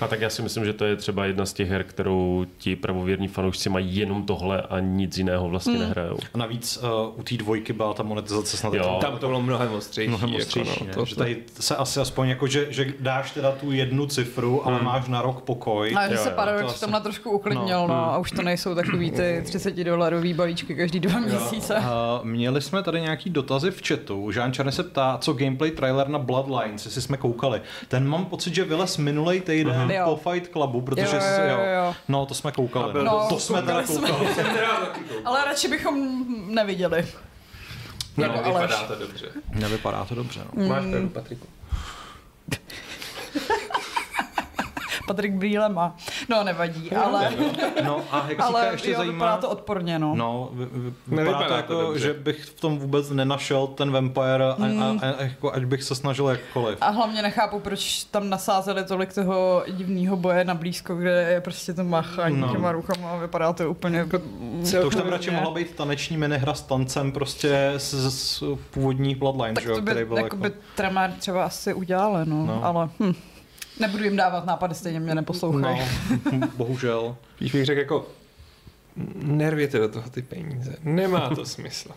A 0.00 0.08
tak 0.08 0.20
já 0.20 0.30
si 0.30 0.42
myslím, 0.42 0.64
že 0.64 0.72
to 0.72 0.84
je 0.84 0.96
třeba 0.96 1.24
jedna 1.24 1.46
z 1.46 1.52
těch 1.52 1.68
her, 1.70 1.84
kterou 1.84 2.46
ti 2.58 2.76
pravověrní 2.76 3.28
fanoušci 3.28 3.68
mají 3.68 3.96
jenom 3.96 4.26
tohle 4.26 4.62
a 4.62 4.80
nic 4.80 5.18
jiného 5.18 5.48
vlastně 5.48 5.72
Hmm. 5.72 5.82
nehrajou. 5.82 6.16
A 6.34 6.38
navíc 6.38 6.78
uh, 6.82 7.18
u 7.20 7.22
té 7.22 7.36
dvojky 7.36 7.72
byla 7.72 7.94
ta 7.94 8.02
monetizace 8.02 8.56
snad 8.56 8.74
Jo. 8.74 8.82
jako- 8.84 8.96
Tam 9.00 9.18
to 9.18 9.26
bylo 9.26 9.42
mnohem 9.42 9.72
ostřejší. 9.72 10.08
mnohem 10.08 10.34
ostřejší, 10.34 10.70
jako, 10.70 10.84
no, 10.86 10.94
to, 10.94 11.04
že 11.04 11.16
tady 11.16 11.36
se 11.60 11.76
asi 11.76 12.00
aspoň 12.00 12.28
jako, 12.28 12.46
že, 12.46 12.66
že 12.70 12.92
dáš 13.00 13.30
teda 13.30 13.52
tu 13.52 13.72
jednu 13.72 14.06
cifru, 14.06 14.66
ale 14.66 14.76
Hmm. 14.76 14.84
máš 14.84 15.08
na 15.08 15.22
rok 15.22 15.40
pokoj. 15.40 15.92
Ale 15.96 16.08
že 16.10 16.16
se 16.16 16.30
Paradox 16.30 16.64
asi- 16.66 16.76
v 16.76 16.80
tomhle 16.80 17.00
trošku 17.00 17.30
uklidnil, 17.30 17.80
No. 17.80 17.88
no, 17.88 18.12
a 18.12 18.18
už 18.18 18.30
to 18.30 18.42
nejsou 18.42 18.74
takový 18.74 19.10
ty 19.10 19.40
30 19.44 19.84
dolarový 19.84 20.34
balíčky 20.34 20.74
každý 20.74 21.00
dva 21.00 21.20
měsíce. 21.20 21.74
Uh, 21.76 22.24
měli 22.26 22.60
jsme 22.62 22.82
tady 22.82 23.00
nějaký 23.00 23.30
dotazy 23.30 23.70
v 23.70 23.82
chatu. 23.88 24.30
Žán 24.30 24.52
Čarny 24.52 24.72
se 24.72 24.82
ptá, 24.82 25.18
co 25.20 25.32
gameplay 25.32 25.70
trailer 25.70 26.08
na 26.08 26.18
Bloodlines, 26.46 26.84
jestli 26.84 27.02
jsme 27.02 27.16
koukali. 27.16 27.62
Ten 27.88 28.08
mám 28.08 28.24
pocit, 28.24 28.54
že 28.54 28.64
vylez 28.64 28.96
minulý 28.96 29.40
týden. 29.40 29.90
Jo. 29.90 30.04
po 30.16 30.30
Fight 30.30 30.52
Clubu, 30.52 30.80
protože 30.80 31.02
Jo, 31.16 31.22
jo, 31.22 31.48
jo, 31.58 31.64
jo. 31.84 31.94
No, 32.08 32.26
to 32.26 32.34
jsme 32.34 32.52
koukali. 32.52 32.94
No, 32.94 33.02
No, 33.04 33.26
to 33.28 33.38
jsme 33.38 33.62
teda 33.62 33.82
koukali 33.82 34.04
jsme. 34.34 34.44
koukali. 34.44 35.22
Ale 35.24 35.44
radši 35.44 35.68
bychom 35.68 36.24
neviděli. 36.54 37.06
no, 38.16 38.24
Jako 38.24 38.38
vypadá 38.38 38.58
Aleš. 38.76 38.88
to 38.88 38.94
dobře. 38.94 39.26
Nevypadá 39.52 40.04
to 40.04 40.14
dobře. 40.14 40.40
No. 40.54 40.68
Máš 40.68 40.84
pravdu, 40.90 41.08
Patriku. 41.08 41.46
Patrik 45.06 45.32
brýle 45.32 45.68
má. 45.68 45.96
No, 46.28 46.44
nevadí, 46.44 46.92
ale, 46.92 47.30
no 47.84 48.00
a 48.10 48.26
ale 48.40 48.68
ještě 48.72 48.90
jo, 48.90 48.96
zajímá... 48.96 49.12
vypadá 49.14 49.36
to 49.36 49.50
odporně, 49.50 49.98
no. 49.98 50.14
No, 50.14 50.48
vy, 50.52 50.66
vy, 50.72 50.92
vypadá 51.16 51.38
to 51.42 51.48
to 51.48 51.54
jako, 51.54 51.72
dobře. 51.80 52.00
že 52.00 52.14
bych 52.14 52.44
v 52.44 52.60
tom 52.60 52.78
vůbec 52.78 53.10
nenašel 53.10 53.66
ten 53.66 53.90
vampire, 53.90 54.44
a, 54.44 54.52
a, 55.02 55.06
a, 55.18 55.22
jako, 55.22 55.52
ať 55.52 55.64
bych 55.64 55.82
se 55.82 55.94
snažil 55.94 56.28
jakkoliv. 56.28 56.78
A 56.80 56.90
hlavně 56.90 57.22
nechápu, 57.22 57.60
proč 57.60 58.04
tam 58.04 58.30
nasázeli 58.30 58.84
tolik 58.84 59.14
toho 59.14 59.62
divného 59.70 60.16
boje 60.16 60.44
na 60.44 60.54
blízko, 60.54 60.94
kde 60.94 61.10
je 61.32 61.40
prostě 61.40 61.74
to 61.74 61.84
machání 61.84 62.40
No. 62.40 62.46
no. 62.46 62.52
těma 62.52 62.72
rukama 62.72 63.10
a 63.10 63.16
vypadá 63.16 63.52
to 63.52 63.70
úplně... 63.70 64.06
To 64.80 64.86
už 64.86 64.94
tam 64.96 65.08
radši 65.08 65.30
mohla 65.30 65.50
být 65.50 65.74
taneční 65.74 66.16
minihra 66.16 66.54
s 66.54 66.62
tancem 66.62 67.12
prostě 67.12 67.72
z, 67.76 67.94
z 68.10 68.42
původní 68.70 69.14
Bloodline, 69.14 69.54
Tak 69.54 69.64
že 69.64 69.70
jo, 69.70 69.76
to 69.76 69.82
by, 69.82 69.90
který 69.90 70.04
byl 70.06 70.16
jako 70.16 70.26
jako... 70.26 70.36
by 70.36 70.52
Tremor 70.76 71.10
třeba 71.18 71.44
asi 71.44 71.74
udělali, 71.74 72.26
no, 72.26 72.36
No. 72.36 72.46
no. 72.46 72.64
ale 72.64 72.88
hm. 73.00 73.12
Nebudu 73.80 74.04
jim 74.04 74.16
dávat 74.16 74.46
nápady, 74.46 74.74
stejně 74.74 75.00
mě 75.00 75.14
neposlouchají. 75.14 75.80
No, 76.32 76.48
bohužel. 76.56 77.16
Když 77.38 77.52
bych 77.52 77.64
řekl 77.64 77.78
jako, 77.80 78.06
nervěte 79.14 79.78
do 79.78 79.88
toho 79.88 80.10
ty 80.10 80.22
peníze. 80.22 80.76
Nemá 80.82 81.28
to 81.34 81.44
smysl. 81.46 81.90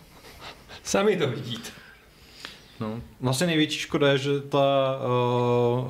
Sami 0.82 1.16
to 1.16 1.26
vidíte. 1.30 1.70
No. 2.80 3.00
Vlastně 3.20 3.46
největší 3.46 3.78
škoda 3.78 4.12
je, 4.12 4.18
že 4.18 4.40
ta 4.40 4.58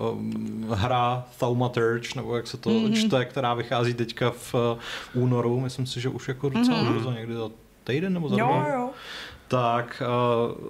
uh, 0.00 0.18
um, 0.18 0.66
hra 0.70 1.24
Thaumaturge, 1.38 2.08
nebo 2.16 2.36
jak 2.36 2.46
se 2.46 2.56
to 2.56 2.70
Mhm. 2.70 2.78
mm-hmm. 2.84 3.06
čte, 3.06 3.24
která 3.24 3.54
vychází 3.54 3.94
teďka 3.94 4.30
v 4.30 4.54
uh, 4.54 4.60
únoru, 5.22 5.60
myslím 5.60 5.86
si, 5.86 6.00
že 6.00 6.08
už 6.08 6.28
jako 6.28 6.48
docela 6.48 6.76
Mhm. 6.82 6.86
mm-hmm. 6.88 6.94
brzo, 6.98 7.12
někdy 7.12 7.34
za 7.34 7.50
týden 7.84 8.14
nebo 8.14 8.28
za 8.28 8.36
Jo, 8.38 8.46
dva. 8.46 8.68
jo. 8.74 8.90
Tak 9.50 10.02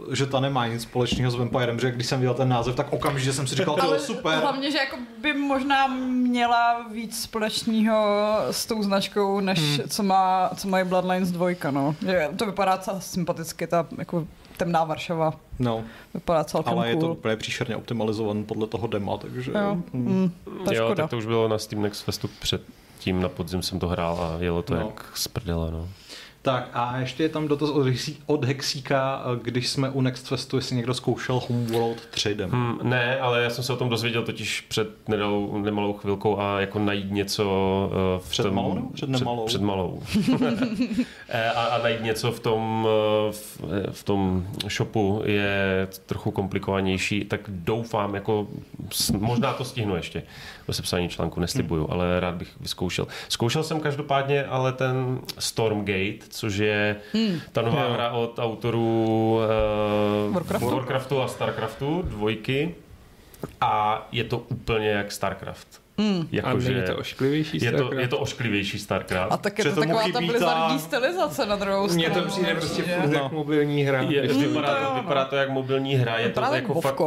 uh, 0.09 0.15
že 0.15 0.27
ta 0.27 0.41
nemá 0.41 0.67
nic 0.67 0.83
společného 0.83 1.31
s 1.31 1.35
Vampirem, 1.35 1.81
že 1.81 1.91
když 1.91 2.07
jsem 2.07 2.21
viděl 2.21 2.35
ten 2.35 2.49
název, 2.49 2.77
tak 2.77 2.93
okamžitě 2.93 3.33
jsem 3.33 3.47
si 3.47 3.55
říkal, 3.55 3.77
to 3.77 3.95
je 3.95 4.01
super. 4.01 4.39
hlavně, 4.39 4.71
že 4.71 4.79
jako 4.79 4.97
by 5.23 5.33
možná 5.35 5.87
měla 6.07 6.89
víc 6.93 7.23
společného 7.23 8.27
s 8.51 8.67
tou 8.67 8.83
značkou, 8.83 9.41
než 9.41 9.59
Hmm. 9.79 9.89
co, 9.89 10.03
má, 10.03 10.51
co 10.57 10.69
mají 10.69 10.85
Bloodlines 10.85 11.31
2, 11.31 11.49
no. 11.71 11.95
Že 12.07 12.29
to 12.37 12.47
vypadá 12.47 12.77
docela 12.77 13.01
sympaticky, 13.01 13.67
ta 13.67 13.87
jako 13.99 14.27
temná 14.57 14.85
Varšava. 14.85 15.33
No, 15.59 15.85
Vypadá 16.15 16.45
celkem 16.45 16.73
ale 16.79 16.89
je 16.89 16.95
to 16.95 17.01
cool. 17.01 17.13
úplně 17.13 17.37
příšerně 17.37 17.77
optimalizovaný 17.77 18.45
podle 18.45 18.67
toho 18.67 18.87
dema, 18.87 19.17
takže... 19.17 19.51
Jo, 19.51 19.75
hm. 19.75 19.83
mm, 19.93 20.31
to 20.65 20.73
je 20.73 20.79
jo, 20.79 20.95
tak 20.95 21.11
to 21.11 21.19
už 21.19 21.27
bylo 21.27 21.49
na 21.49 21.59
Steam 21.59 21.83
Next 21.83 22.05
Festu 22.05 22.31
před 22.41 22.63
tím 22.99 23.23
na 23.23 23.29
podzim 23.29 23.63
jsem 23.63 23.79
to 23.79 23.89
hrál 23.89 24.21
a 24.21 24.43
jelo 24.43 24.63
to 24.63 24.75
No. 24.75 24.81
no. 24.81 24.87
jak 24.87 25.05
z 25.15 25.29
prdele, 25.29 25.71
no. 25.71 25.89
Tak 26.43 26.69
a 26.73 26.99
ještě 26.99 27.23
je 27.23 27.29
tam 27.29 27.49
dotaz 27.49 27.71
od, 27.71 27.87
od 28.27 28.45
Hexíka, 28.45 29.23
eh, 29.25 29.39
když 29.43 29.69
jsme 29.69 29.91
u 29.91 30.01
Next 30.01 30.29
Festu, 30.29 30.57
jestli 30.57 30.77
někdo 30.77 30.95
zkoušel 30.95 31.41
Homeworld 31.49 32.07
3 32.11 32.35
demo. 32.35 32.53
Hmm, 32.53 32.79
ne, 32.83 33.19
ale 33.21 33.43
já 33.43 33.51
jsem 33.51 33.65
se 33.65 33.73
o 33.73 33.77
tom 33.77 33.89
dozvěděl 33.89 34.23
totiž 34.23 34.61
před 34.61 35.09
nedalou, 35.09 35.59
nemalou 35.59 35.93
chvilkou 35.93 36.39
a 36.39 36.61
jako 36.61 36.79
najít 36.79 37.11
něco 37.11 37.45
uh, 37.93 38.23
v 38.23 38.31
Před 38.31 38.43
tom... 38.43 38.55
malou 38.55 38.91
před 38.95 39.09
nemalou? 39.11 39.47
Před, 39.47 39.59
před 39.59 39.65
malou. 39.65 40.03
Eh, 41.29 41.51
a, 41.51 41.65
a 41.65 41.83
najít 41.83 42.03
něco 42.03 42.33
v 42.33 42.41
tom, 42.41 42.89
eh, 42.89 43.33
v, 43.33 43.61
eh, 43.71 43.91
v 43.91 44.05
tom 44.05 44.47
shopu 44.69 45.23
je 45.25 45.89
trochu 46.07 46.31
komplikovanější, 46.31 47.25
tak 47.25 47.41
doufám, 47.49 48.15
jako 48.15 48.49
možná 49.19 49.53
to 49.53 49.65
stihnu 49.65 49.97
ještě 49.97 50.23
do 50.71 50.75
sepsání 50.75 51.09
článku, 51.09 51.41
neslibuju, 51.41 51.85
Hmm. 51.85 51.93
ale 51.93 52.21
rád 52.21 52.35
bych 52.35 52.49
vyzkoušel. 52.61 53.07
Zkoušel 53.29 53.63
jsem 53.63 53.81
každopádně 53.81 54.45
ale 54.45 54.73
ten 54.73 55.19
Stormgate, 55.39 56.19
což 56.29 56.57
je 56.57 56.97
ta 57.53 57.63
nová 57.63 57.83
Jo. 57.85 57.93
hra 57.93 58.11
od 58.11 58.39
autorů 58.39 59.41
uh, 60.29 60.35
Warcraftu? 60.35 60.71
Warcraftu 60.71 61.23
a 61.23 61.29
Starcraftu, 61.29 62.03
dvojky. 62.03 62.75
A 63.61 64.07
je 64.13 64.25
to 64.25 64.39
úplně 64.39 64.89
jak 64.89 65.13
Starcraft. 65.13 65.69
Hmm. 65.99 66.29
A 66.43 66.53
není 66.55 66.83
to 66.87 66.97
ošklivější 66.97 67.59
je, 67.65 67.71
to, 67.71 67.77
Starcraft? 67.77 68.01
je 68.03 68.09
to 68.09 68.19
ošklivější 68.19 68.79
Starcraft. 68.79 69.33
A 69.33 69.37
tak 69.37 69.59
je 69.59 69.65
Že 69.65 69.71
to 69.71 69.81
taková 69.81 70.03
ta 70.13 70.21
blizzardní 70.21 70.79
stylizace 70.79 71.47
na 71.47 71.57
druhou 71.57 71.89
stranu. 71.89 72.09
Mně 72.15 72.23
to 72.23 72.29
přijde 72.29 72.55
prostě 72.55 72.83
že- 72.85 72.97
furt 73.01 73.09
No. 73.11 73.19
jak 73.23 73.33
mobilní 73.33 73.83
hra. 73.83 74.01
Je, 74.03 74.23
vypadá, 74.23 74.75
to 74.75 74.81
to, 74.87 74.95
no. 74.95 75.01
vypadá 75.01 75.25
to 75.25 75.37
jak 75.37 75.51
mobilní 75.51 75.95
hra, 75.95 76.19
je 76.19 76.29
to 76.29 76.41
Právě 76.41 76.61
jako 76.61 76.81
fakt. 76.81 77.01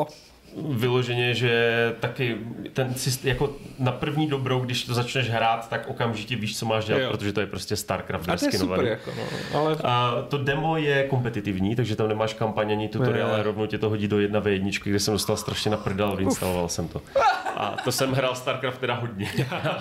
Vyloženě, 0.70 1.34
že 1.34 1.74
taky 2.00 2.38
ten 2.74 2.94
systém, 2.96 3.30
jako 3.30 3.56
na 3.80 3.92
první 3.92 4.28
dobrou, 4.28 4.60
když 4.60 4.84
to 4.84 4.94
začneš 4.94 5.30
hrát, 5.30 5.70
tak 5.70 5.88
okamžitě 5.88 6.36
víš, 6.36 6.58
co 6.60 6.66
máš 6.66 6.86
dělat, 6.86 7.00
Jo. 7.02 7.12
protože 7.12 7.34
to 7.34 7.40
je 7.40 7.48
prostě 7.48 7.76
Starcraft 7.76 8.30
A 8.30 8.38
to 8.38 8.46
je 8.46 8.52
super, 8.52 8.86
jako 8.86 9.12
no. 9.18 9.24
Ale 9.60 9.78
A 9.84 10.16
to 10.30 10.38
demo 10.38 10.78
je 10.78 11.04
kompetitivní, 11.04 11.76
takže 11.76 11.96
tam 11.96 12.08
nemáš 12.08 12.34
kampaň 12.34 12.72
ani 12.72 12.88
tutoriál, 12.90 13.30
ale 13.30 13.44
rovnou 13.44 13.66
tě 13.66 13.78
to 13.78 13.90
hodí 13.90 14.08
do 14.08 14.20
jedna 14.20 14.40
v 14.40 14.48
jedničky, 14.48 14.90
kde 14.90 15.00
jsem 15.00 15.14
dostal 15.14 15.38
strašně 15.38 15.72
na 15.72 15.78
prdel, 15.78 16.18
instaloval 16.20 16.70
jsem 16.70 16.88
to. 16.88 17.02
A 17.58 17.76
to 17.84 17.92
jsem 17.92 18.12
hrál 18.12 18.36
StarCraft 18.36 18.80
teda 18.80 18.94
hodně. 18.94 19.30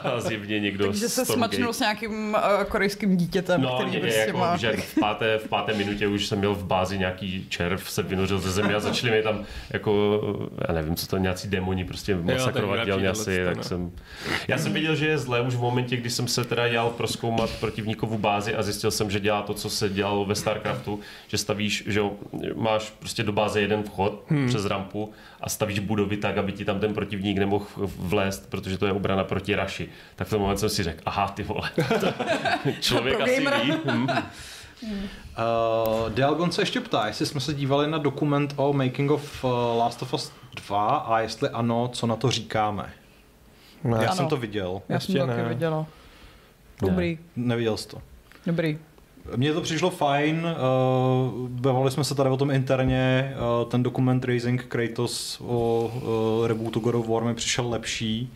A 0.05 0.21
zjevně 0.21 0.61
někdo 0.61 0.87
Takže 0.87 1.09
se 1.09 1.25
smačnul 1.26 1.73
s 1.73 1.81
nějakým 1.81 2.35
uh, 2.35 2.64
korejským 2.64 3.17
dítětem, 3.17 3.62
No, 3.62 3.79
který 3.79 4.00
prostě 4.00 4.21
jako, 4.21 4.38
má... 4.38 4.57
že 4.57 4.73
v 4.76 4.95
páté, 5.00 5.38
v 5.38 5.49
páté 5.49 5.75
minutě 5.75 6.07
už 6.07 6.26
jsem 6.26 6.38
měl 6.38 6.55
v 6.55 6.64
bázi 6.64 6.99
nějaký 6.99 7.47
červ, 7.49 7.91
se 7.91 8.02
vynořil 8.02 8.38
ze 8.38 8.50
země 8.50 8.75
a 8.75 8.81
začali 8.81 9.12
mi 9.12 9.23
tam 9.23 9.45
jako, 9.71 10.21
já 10.69 10.75
nevím, 10.75 10.97
co 10.97 11.07
to, 11.07 11.16
nějací 11.16 11.49
demoni 11.49 11.85
prostě 11.85 12.16
masakrovat 12.16 12.76
radši 12.76 13.09
asi, 13.09 13.45
tak 13.45 13.57
no. 13.57 13.62
jsem... 13.62 13.92
Já 14.49 14.59
jsem 14.59 14.73
viděl, 14.73 14.95
že 14.95 15.07
je 15.07 15.19
zlé 15.19 15.40
už 15.40 15.54
v 15.54 15.61
momentě, 15.61 15.97
kdy 15.97 16.11
jsem 16.11 16.28
se 16.28 16.45
teda 16.45 16.66
jel 16.66 16.90
proskoumat 16.90 17.50
protivníkovu 17.61 18.19
bázi 18.19 18.54
a 18.54 18.62
zjistil 18.62 18.90
jsem, 18.90 19.11
že 19.11 19.21
dělá 19.21 19.42
to, 19.42 19.54
co 19.54 19.71
se 19.71 19.88
dělalo 19.88 20.25
ve 20.25 20.35
StarCraftu, 20.35 21.00
že 21.28 21.38
stavíš, 21.38 21.85
že 21.87 22.00
jo, 22.00 22.12
máš 22.54 22.90
prostě 22.99 23.23
do 23.23 23.33
báze 23.33 23.61
jeden 23.61 23.83
vchod 23.83 24.25
hmm. 24.28 24.49
přes 24.49 24.64
rampu 24.64 25.12
a 25.40 25.49
stavíš 25.49 25.78
budovy 25.78 26.16
tak, 26.16 26.38
aby 26.38 26.52
ti 26.52 26.64
tam 26.64 26.81
ten 26.81 26.95
protivník 26.95 27.38
nemohl 27.38 27.66
vlézt, 27.99 28.50
protože 28.50 28.78
to 28.78 28.87
je 28.87 28.92
obrana 28.92 29.25
proti 29.25 29.54
raši. 29.54 29.88
Tak 30.16 30.26
v 30.26 30.31
ten 30.31 30.38
moment 30.38 30.57
jsem 30.57 30.69
si 30.69 30.83
řekl, 30.83 31.02
aha, 31.07 31.28
ty 31.28 31.42
vole, 31.42 31.71
to 32.00 32.07
člověk 32.81 33.21
asi 33.21 33.40
ví. 33.40 33.73
Hm. 34.87 34.95
Uh, 34.95 36.11
Dialgon 36.11 36.52
se 36.52 36.62
ještě 36.62 36.81
ptá, 36.81 37.07
jestli 37.07 37.26
jsme 37.26 37.40
se 37.40 37.54
dívali 37.54 37.90
na 37.90 37.99
dokument 37.99 38.54
o 38.57 38.73
Making 38.73 39.11
of 39.11 39.45
uh, 39.45 39.50
Last 39.78 40.02
of 40.02 40.14
Us 40.14 40.33
2 40.56 40.97
a 40.97 41.21
jestli 41.21 41.49
ano, 41.49 41.88
co 41.92 42.06
na 42.06 42.16
to 42.16 42.30
říkáme. 42.30 42.90
ne. 43.85 43.97
Já 44.02 44.06
Ano. 44.09 44.16
jsem 44.16 44.26
to 44.28 44.37
viděl. 44.37 44.82
Já 44.88 45.00
jsem 45.00 45.12
Ještě 45.12 45.21
to 45.21 45.26
taky 45.26 45.42
ne. 45.42 45.49
viděla. 45.49 45.87
Dobrý, 46.82 47.18
Neviděl 47.37 47.76
jsi 47.76 47.88
to. 47.88 47.99
dobrý. 48.47 48.78
Mně 49.37 49.52
to 49.52 49.61
přišlo 49.61 49.90
fajn, 49.90 50.47
uh, 50.47 51.49
bavili 51.49 51.90
jsme 51.90 52.04
se 52.04 52.14
tady 52.14 52.30
o 52.30 52.37
tom 52.37 52.50
interně, 52.50 53.35
uh, 53.62 53.68
ten 53.71 53.82
dokument 53.82 54.25
Raising 54.25 54.64
Kratos 54.64 55.40
o 55.47 55.85
uh, 56.40 56.47
rebootu 56.47 56.80
God 56.80 56.94
of 56.94 57.09
War 57.09 57.25
mi 57.25 57.35
přišel 57.35 57.68
lepší, 57.68 58.32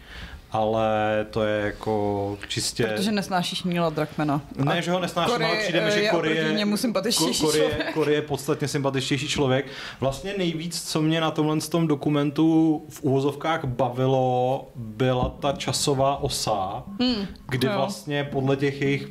ale 0.56 1.26
to 1.30 1.44
je 1.44 1.66
jako 1.66 2.38
čistě... 2.48 2.84
Protože 2.84 3.12
nesnášíš 3.12 3.62
Neila 3.62 3.90
Druckmana. 3.90 4.40
Ne, 4.64 4.82
že 4.82 4.90
ho 4.90 5.00
nesnáším, 5.00 5.44
ale 5.44 5.56
přijde 5.56 5.84
mi, 5.84 5.90
že 5.90 6.00
je 6.00 6.12
oproti 6.12 6.36
je, 6.36 6.52
němu 6.52 6.76
sympatičtější 6.76 7.44
je, 7.56 8.14
je 8.14 8.22
podstatně 8.22 8.68
sympatičtější 8.68 9.28
člověk. 9.28 9.66
Vlastně 10.00 10.34
nejvíc, 10.38 10.82
co 10.82 11.02
mě 11.02 11.20
na 11.20 11.30
tomhle 11.30 11.60
tom 11.60 11.86
dokumentu 11.86 12.82
v 12.88 13.02
úvozovkách 13.02 13.64
bavilo, 13.64 14.68
byla 14.74 15.28
ta 15.40 15.52
časová 15.52 16.22
osa, 16.22 16.84
hmm, 17.00 17.26
kdy 17.48 17.66
jo. 17.66 17.72
vlastně 17.76 18.24
podle 18.24 18.56
těch 18.56 18.80
jejich 18.80 19.08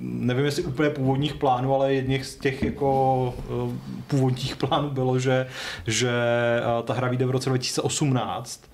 nevím 0.00 0.44
jestli 0.44 0.62
úplně 0.62 0.90
původních 0.90 1.34
plánů, 1.34 1.74
ale 1.74 1.94
jedních 1.94 2.26
z 2.26 2.36
těch 2.36 2.62
jako 2.62 3.34
eh, 3.38 3.76
původních 4.06 4.56
plánů 4.56 4.90
bylo, 4.90 5.18
že, 5.18 5.46
že 5.86 6.10
eh, 6.10 6.82
ta 6.82 6.94
hra 6.94 7.08
vyjde 7.08 7.26
v 7.26 7.30
roce 7.30 7.50
2018, 7.50 8.70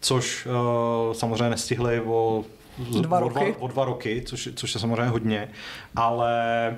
což 0.00 0.46
uh, 0.46 1.12
samozřejmě 1.14 1.50
nestihli 1.50 2.00
o, 2.00 2.44
Dva 3.00 3.18
o, 3.18 3.20
roky. 3.20 3.34
dva, 3.52 3.62
o 3.62 3.68
dva 3.68 3.84
roky, 3.84 4.22
což, 4.26 4.48
což 4.54 4.74
je 4.74 4.80
samozřejmě 4.80 5.04
hodně, 5.10 5.48
ale 5.96 6.76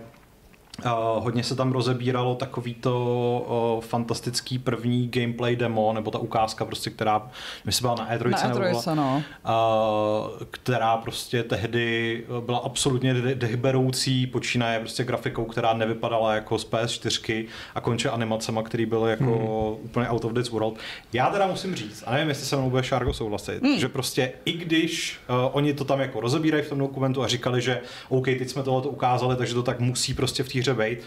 Uh, 0.85 1.25
hodně 1.25 1.45
se 1.45 1.55
tam 1.57 1.73
rozebíralo 1.73 2.35
takovýto 2.35 3.75
uh, 3.77 3.85
fantastický 3.85 4.59
první 4.59 5.09
gameplay 5.09 5.57
demo, 5.57 5.93
nebo 5.93 6.11
ta 6.11 6.19
ukázka 6.19 6.65
prostě, 6.65 6.91
která, 6.91 7.31
myslím, 7.65 7.85
byla 7.85 7.95
na 7.95 8.17
E3, 8.17 8.31
Na 8.31 8.49
nebo 8.49 8.61
byla, 8.61 8.73
E3, 8.73 8.95
no. 8.95 9.23
uh, 9.45 10.47
která 10.51 10.97
prostě 10.97 11.43
tehdy 11.43 12.25
byla 12.41 12.59
absolutně 12.59 13.15
de- 13.15 13.35
dechberoucí, 13.35 14.27
počínaje 14.27 14.81
prostě 14.81 15.05
grafikou, 15.05 15.45
která 15.45 15.73
nevypadala 15.75 16.35
jako 16.35 16.59
z 16.59 16.71
PS4 16.71 17.47
a 17.75 17.81
konče 17.81 18.11
animacema, 18.11 18.63
který 18.63 18.87
byly 18.87 19.11
jako 19.11 19.25
hmm. 19.25 19.85
úplně 19.85 20.09
out 20.09 20.25
of 20.25 20.33
this 20.33 20.51
world. 20.51 20.79
Já 21.13 21.31
teda 21.31 21.47
musím 21.47 21.75
říct, 21.75 22.05
a 22.07 22.13
nevím, 22.13 22.29
jestli 22.29 22.47
se 22.47 22.57
mnou 22.57 22.71
bude 22.71 22.83
Šárko 22.83 23.13
souhlasit, 23.13 23.63
hmm. 23.63 23.79
že 23.79 23.89
prostě 23.89 24.33
i 24.45 24.53
když 24.53 25.19
uh, 25.29 25.37
oni 25.53 25.75
to 25.75 25.85
tam 25.85 26.01
jako 26.01 26.21
rozebírají 26.21 26.63
v 26.65 26.69
tom 26.69 26.79
dokumentu 26.79 27.23
a 27.23 27.29
říkali, 27.29 27.61
že 27.61 27.81
OK, 28.09 28.25
teď 28.25 28.49
jsme 28.49 28.63
tohle 28.63 28.83
ukázali, 28.83 29.37
takže 29.37 29.55
to 29.55 29.63
tak 29.63 29.81
musí 29.81 30.15
prostě 30.15 30.43
v 30.43 30.49
té 30.53 30.68
hře 30.73 30.83
být, 30.83 30.99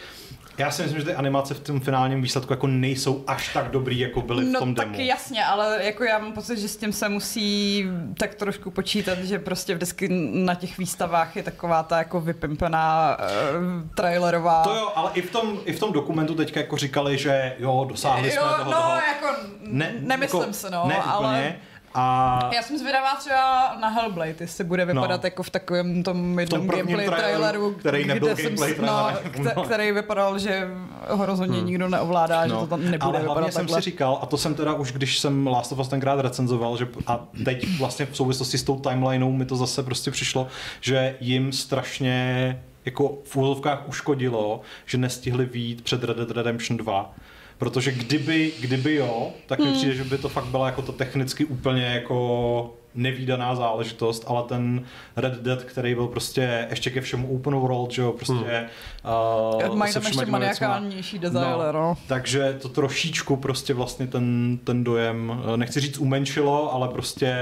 já 0.58 0.72
si 0.72 0.82
myslím, 0.82 1.00
že 1.00 1.06
ty 1.06 1.14
animace 1.14 1.54
v 1.54 1.60
tom 1.60 1.80
finálním 1.80 2.22
výsledku 2.22 2.54
jako 2.54 2.68
nejsou 2.68 3.24
až 3.28 3.54
tak 3.54 3.72
dobrý, 3.72 4.00
jako 4.00 4.22
byly 4.22 4.46
v 4.46 4.52
No 4.52 4.60
tom 4.60 4.76
tak 4.76 4.92
demo. 4.92 5.04
jasně, 5.04 5.46
ale 5.46 5.80
jako 5.86 6.04
já 6.04 6.20
mám 6.20 6.32
pocit, 6.34 6.60
že 6.60 6.68
s 6.68 6.78
tím 6.78 6.94
se 6.94 7.10
musí 7.10 7.86
tak 8.18 8.36
trošku 8.36 8.72
počítat, 8.72 9.18
že 9.20 9.40
prostě 9.40 9.76
vždycky 9.76 10.08
na 10.34 10.56
těch 10.56 10.78
výstavách 10.78 11.36
je 11.36 11.44
taková 11.44 11.84
ta 11.84 11.98
jako 11.98 12.22
vypimpená 12.22 13.18
uh, 13.20 13.90
trailerová... 13.96 14.64
To 14.64 14.76
jo, 14.76 14.92
ale 14.96 15.12
i 15.14 15.22
v 15.22 15.32
tom, 15.32 15.60
i 15.66 15.74
v 15.74 15.80
tom 15.80 15.94
dokumentu 15.94 16.36
teďka 16.36 16.60
jako 16.60 16.78
říkali, 16.78 17.18
že 17.18 17.56
jo, 17.60 17.86
dosáhli 17.90 18.28
jo, 18.28 18.32
jsme 18.34 18.42
toho, 18.42 18.72
no, 18.72 18.78
toho. 18.78 18.92
jako 18.92 19.28
ne, 19.68 19.94
nemyslím 20.00 20.42
jako, 20.42 20.54
se, 20.54 20.70
no, 20.70 20.88
ne 20.88 20.98
ale... 20.98 21.28
Úplně, 21.28 21.60
a 21.94 22.40
Já 22.56 22.62
jsem 22.62 22.78
zvědavá 22.78 23.16
třeba 23.16 23.76
na 23.82 23.88
Hellblade, 23.88 24.36
jestli 24.40 24.64
bude 24.64 24.86
vypadat 24.86 25.22
No. 25.22 25.28
jako 25.28 25.44
v 25.44 25.50
takovém 25.50 26.04
tom 26.04 26.40
jednom 26.40 26.68
prvním 26.68 26.86
gameplay 26.98 27.20
traileru, 27.20 27.72
který 27.74 28.06
nebyl 28.06 28.28
kde 28.28 28.36
jsem, 28.36 28.46
gameplay 28.46 28.74
s- 28.74 28.76
trailerem. 28.76 29.32
no, 29.38 29.42
kte- 29.52 29.66
který 29.66 29.92
vypadal, 29.92 30.40
že 30.40 30.68
ho 31.10 31.26
rozhodně 31.26 31.58
hmm. 31.58 31.68
nikdo 31.68 31.90
neovládá, 31.90 32.48
že 32.48 32.54
to 32.54 32.68
tam 32.68 32.80
nebude 32.92 33.00
ale 33.02 33.20
vypadat 33.20 33.34
hlavně 33.34 33.52
jsem 33.52 33.62
takhle. 33.66 33.82
si 33.82 33.90
říkal, 33.90 34.20
a 34.22 34.26
to 34.26 34.38
jsem 34.38 34.56
teda 34.56 34.74
už, 34.74 34.92
když 34.92 35.20
jsem 35.20 35.48
Last 35.48 35.72
of 35.72 35.80
Us 35.80 35.88
tenkrát 35.88 36.20
recenzoval, 36.20 36.78
že 36.78 36.88
a 37.08 37.20
teď 37.46 37.80
vlastně 37.80 38.06
v 38.06 38.16
souvislosti 38.16 38.58
s 38.58 38.64
tou 38.64 38.80
timelineou 38.80 39.32
mi 39.32 39.46
to 39.46 39.56
zase 39.56 39.84
prostě 39.84 40.12
přišlo, 40.12 40.48
že 40.82 41.16
jim 41.20 41.52
strašně 41.52 42.62
jako 42.86 43.18
v 43.26 43.36
úzovkách 43.38 43.88
uškodilo, 43.88 44.62
že 44.86 44.98
nestihli 44.98 45.46
výjít 45.46 45.82
před 45.82 46.04
Red 46.04 46.18
Dead 46.18 46.32
Redemption 46.32 46.78
2. 46.78 47.14
Protože 47.62 47.92
kdyby, 47.92 48.52
kdyby 48.60 48.96
jo, 48.96 49.32
tak 49.46 49.60
mi 49.60 49.66
Hmm. 49.66 49.74
přijde, 49.76 49.96
že 49.96 50.04
by 50.04 50.18
to 50.18 50.30
fakt 50.30 50.46
byla 50.46 50.66
jako 50.66 50.82
to 50.82 50.92
technicky 50.92 51.46
úplně 51.46 51.84
jako 51.84 52.74
nevýdaná 52.96 53.56
záležitost, 53.56 54.24
ale 54.28 54.44
ten 54.44 54.84
Red 55.16 55.34
Dead, 55.34 55.64
který 55.64 55.96
byl 55.96 56.08
prostě 56.08 56.68
ještě 56.70 56.90
ke 56.90 57.02
všemu 57.02 57.36
open 57.36 57.56
world, 57.56 57.92
že 57.92 58.02
jo, 58.02 58.12
prostě 58.12 58.70
uh, 59.70 59.76
Mají 59.76 59.94
se 59.94 60.00
tam 60.00 60.08
ještě 60.08 60.22
všema 60.22 60.26
těma 60.26 60.38
věcma. 60.40 60.68
maniakálnější 60.68 61.20
detaily, 61.20 61.74
no. 61.74 61.98
Takže 62.08 62.58
to 62.62 62.70
trošičku 62.70 63.36
prostě 63.36 63.74
vlastně 63.74 64.08
ten, 64.08 64.58
ten 64.64 64.84
dojem, 64.84 65.42
eh, 65.54 65.58
nechci 65.58 65.80
říct 65.80 65.98
umenšilo, 65.98 66.74
ale 66.74 66.88
prostě 66.88 67.36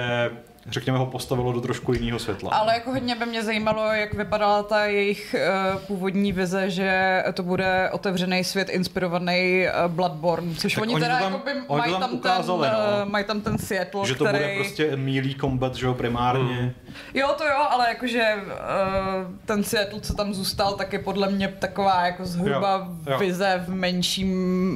řekněme 0.72 0.98
ho 0.98 1.06
postavilo 1.06 1.52
do 1.52 1.62
trošku 1.62 1.94
jiného 1.94 2.20
světla. 2.20 2.52
Ale 2.52 2.74
jako 2.74 2.92
hodně 2.92 3.16
by 3.16 3.26
mě 3.26 3.44
zajímalo, 3.44 3.86
jak 3.94 4.14
vypadala 4.14 4.64
ta 4.64 4.86
jejich 4.86 5.36
uh, 5.74 5.82
původní 5.82 6.32
vize, 6.34 6.70
že 6.70 7.24
to 7.34 7.44
bude 7.44 7.90
otevřený 7.92 8.44
svět 8.44 8.70
inspirovaný 8.70 9.66
uh, 9.86 9.92
Bloodborne, 9.92 10.56
což 10.56 10.74
Tak 10.74 10.82
oni, 10.82 10.94
oni 10.94 11.04
teda 11.04 11.20
tam- 11.20 11.34
jako 11.34 11.46
by 11.46 11.52
oni 11.68 11.80
mají 11.80 11.92
tam 11.92 12.02
tam, 12.02 12.14
ukázali, 12.14 12.68
ten, 12.68 12.78
no. 12.78 13.06
uh, 13.06 13.12
mají 13.12 13.26
tam 13.26 13.42
ten 13.42 13.58
Seattle, 13.58 14.08
že 14.08 14.16
to 14.16 14.26
který... 14.26 14.44
bude 14.44 14.56
prostě 14.56 14.96
mílý 14.96 15.36
combat, 15.36 15.76
že 15.76 15.86
jo, 15.86 15.94
primárně. 15.94 16.56
Hmm. 16.56 16.72
Jo, 17.14 17.36
to 17.38 17.44
jo, 17.44 17.66
ale 17.70 17.90
jakože 17.90 18.36
uh, 18.36 19.36
ten 19.46 19.64
Seattle, 19.64 20.02
co 20.02 20.14
tam 20.14 20.34
zůstal, 20.34 20.74
tak 20.74 20.94
je 20.94 21.00
podle 21.00 21.30
mě 21.32 21.48
taková 21.48 22.06
jako 22.06 22.26
zhruba 22.26 22.88
Jo, 23.08 23.12
jo. 23.14 23.20
vize 23.20 23.64
v 23.68 23.70
menším 23.70 24.30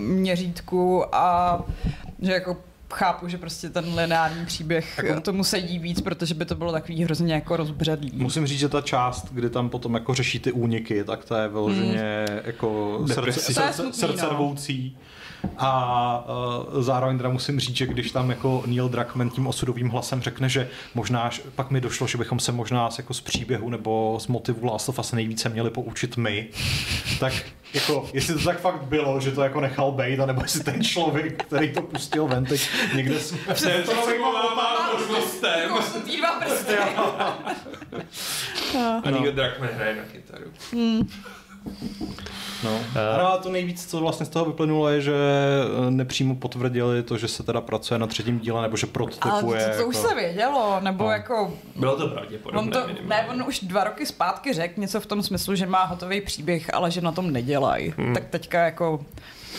měřítku 0.08 1.16
a 1.16 1.60
že 2.22 2.32
jako 2.34 2.58
chápu, 2.94 3.28
že 3.28 3.38
prostě 3.38 3.70
ten 3.70 3.94
lineární 3.96 4.46
příběh 4.46 5.00
Jako- 5.04 5.22
tomu 5.22 5.44
sedí 5.44 5.80
víc, 5.80 6.02
protože 6.02 6.34
by 6.34 6.46
to 6.46 6.56
bylo 6.56 6.72
takový 6.72 7.04
hrozně 7.04 7.34
jako 7.34 7.58
rozbředlý. 7.58 8.12
Musím 8.14 8.48
říct, 8.48 8.60
že 8.60 8.70
ta 8.70 8.82
část, 8.82 9.28
kdy 9.32 9.50
tam 9.50 9.70
potom 9.70 9.94
jako 9.94 10.14
řeší 10.14 10.40
ty 10.40 10.52
úniky, 10.52 11.04
tak 11.04 11.26
to 11.26 11.36
je 11.36 11.48
vyloženě 11.48 12.26
jako 12.44 13.00
srdce, 13.06 13.16
Depresivní. 13.16 13.56
To 13.56 13.62
je 13.62 13.68
srdce, 13.74 13.84
smutný, 13.84 14.00
srdce 14.00 14.26
no. 14.26 14.30
rvoucí. 14.30 14.98
A 15.58 16.24
uh, 16.74 16.82
zároveň 16.84 17.18
teda 17.18 17.30
musím 17.30 17.60
říct, 17.60 17.78
že 17.78 17.86
když 17.86 18.12
tam 18.12 18.30
jako 18.30 18.64
Neil 18.66 18.90
Druckmann 18.90 19.30
tím 19.30 19.48
osudovým 19.48 19.90
hlasem 19.90 20.22
řekne, 20.22 20.50
že 20.50 20.70
možná, 20.96 21.30
pak 21.56 21.72
mi 21.72 21.82
došlo, 21.82 22.08
že 22.08 22.18
bychom 22.18 22.40
se 22.40 22.52
možná 22.52 22.92
z- 22.92 22.98
jako 22.98 23.14
z 23.14 23.22
příběhu 23.22 23.70
nebo 23.70 24.18
z 24.22 24.28
motivu 24.28 24.66
Last 24.66 24.90
of 24.90 25.00
Us 25.00 25.12
nejvíce 25.12 25.50
měli 25.50 25.70
poučit 25.70 26.18
my, 26.18 26.48
tak 27.20 27.34
jako, 27.74 28.10
jestli 28.14 28.34
to 28.34 28.44
tak 28.44 28.60
fakt 28.60 28.84
bylo, 28.84 29.20
že 29.20 29.32
to 29.32 29.44
jako 29.44 29.62
nechal 29.62 29.92
bejt, 29.92 30.20
anebo 30.20 30.42
jestli 30.42 30.64
ten 30.64 30.84
člověk, 30.84 31.44
který 31.46 31.74
to 31.74 31.82
pustil 31.82 32.28
ven, 32.28 32.46
teď 32.46 32.70
někde 32.96 33.20
s- 33.20 33.36
má 34.56 34.92
možnostem. 34.94 35.70
Dva 36.20 36.32
prsty. 36.40 36.74
A 39.04 39.10
Neil 39.10 39.32
Druckmann 39.32 39.70
hraje 39.76 39.96
na 39.96 40.04
kytaru. 40.12 40.46
No. 42.64 42.80
Eh. 42.96 43.16
Ano, 43.16 43.34
a 43.34 43.38
to 43.38 43.50
nejvíc, 43.52 43.86
co 43.92 44.00
vlastně 44.00 44.26
z 44.26 44.30
toho 44.30 44.46
vyplynulo, 44.46 44.90
je, 44.90 45.02
že 45.02 45.14
eh, 45.88 45.92
nepřímo 45.92 46.36
potvrdili 46.36 47.04
to, 47.04 47.18
že 47.18 47.28
se 47.28 47.44
teda 47.44 47.62
pracuje 47.62 48.00
na 48.00 48.08
třetím 48.08 48.40
díle, 48.40 48.62
nebo 48.62 48.78
že 48.78 48.86
Ale 48.88 48.92
prototypuje. 48.94 49.70
to, 49.78 49.82
to 49.82 49.88
už 49.88 49.96
jako... 49.96 50.08
se 50.08 50.16
vědělo, 50.16 50.78
nebo 50.82 51.04
No. 51.04 51.12
jako 51.12 51.54
Bylo 51.76 51.96
to 51.98 52.04
On 52.04 52.12
pravděpodobné 52.12 52.72
to, 52.72 52.88
minimálně. 52.88 53.24
ne, 53.24 53.28
on 53.30 53.44
už 53.48 53.60
dva 53.60 53.84
roky 53.84 54.06
zpátky 54.06 54.54
řekl 54.54 54.80
něco 54.82 55.00
v 55.00 55.06
tom 55.06 55.24
smyslu, 55.24 55.56
že 55.56 55.66
má 55.66 55.84
hotový 55.84 56.22
příběh, 56.22 56.74
ale 56.74 56.92
že 56.92 57.02
na 57.02 57.12
tom 57.12 57.32
nedělají. 57.32 57.94
Hmm. 57.98 58.14
Tak 58.14 58.26
teďka 58.30 58.66
jako... 58.66 59.06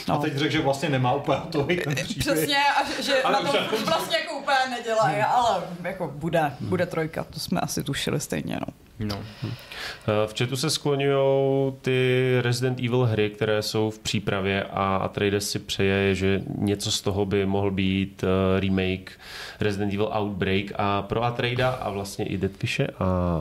No. 0.09 0.15
A 0.15 0.19
teď 0.19 0.37
řekl, 0.37 0.53
že 0.53 0.61
vlastně 0.61 0.89
nemá 0.89 1.13
úplně 1.13 1.39
hotový 1.39 1.77
ten 1.77 1.95
příběh. 1.95 2.19
Přesně, 2.19 2.57
a 2.57 2.85
že, 2.97 3.03
že 3.03 3.23
Ale 3.23 3.45
na 3.45 3.53
tom 3.53 3.61
už 3.75 3.83
vlastně 3.83 4.17
jako 4.17 4.35
úplně 4.39 4.57
nedělají, 4.71 5.17
ale 5.17 5.63
jako 5.83 6.13
bude, 6.15 6.53
bude 6.61 6.87
trojka, 6.87 7.25
to 7.25 7.41
jsme 7.41 7.61
asi 7.61 7.83
tušili 7.85 8.21
stejně, 8.21 8.57
no. 8.61 8.67
No. 8.99 9.19
Eh, 9.43 10.27
V 10.27 10.39
chatu 10.39 10.57
se 10.57 10.71
skloňují 10.71 11.73
ty 11.83 12.21
Resident 12.41 12.79
Evil 12.79 13.05
hry, 13.05 13.31
které 13.31 13.63
jsou 13.63 13.91
v 13.91 13.99
přípravě 13.99 14.63
a 14.63 14.97
Atreides 14.97 15.51
si 15.51 15.59
přeje, 15.59 16.15
že 16.15 16.43
něco 16.59 16.93
z 16.93 17.01
toho 17.01 17.27
by 17.27 17.47
mohl 17.47 17.71
být 17.71 18.25
eh, 18.25 18.61
remake 18.61 19.13
Resident 19.61 19.93
Evil 19.95 20.11
Outbreak 20.19 20.65
a 20.77 21.03
pro 21.03 21.25
Atreida 21.25 21.71
a 21.71 21.91
vlastně 21.91 22.25
i 22.25 22.39
Deadfishe 22.39 22.87
a 22.99 23.41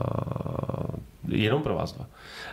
jenom 1.28 1.62
pro 1.62 1.74
vás 1.74 1.92
dva. 1.92 2.06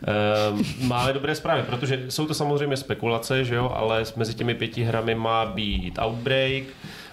Eh, 0.08 0.86
Máme 0.86 1.14
dobré 1.14 1.36
zprávy, 1.36 1.64
protože 1.64 2.06
jsou 2.10 2.26
to 2.26 2.34
samozřejmě 2.34 2.78
spekulace, 2.78 3.46
že 3.46 3.56
jo, 3.56 3.72
ale 3.76 4.04
mezi 4.16 4.34
těmi 4.34 4.56
pěti 4.56 4.84
hrami 4.84 5.16
má 5.16 5.46
být 5.46 6.00
Outbreak, 6.06 6.64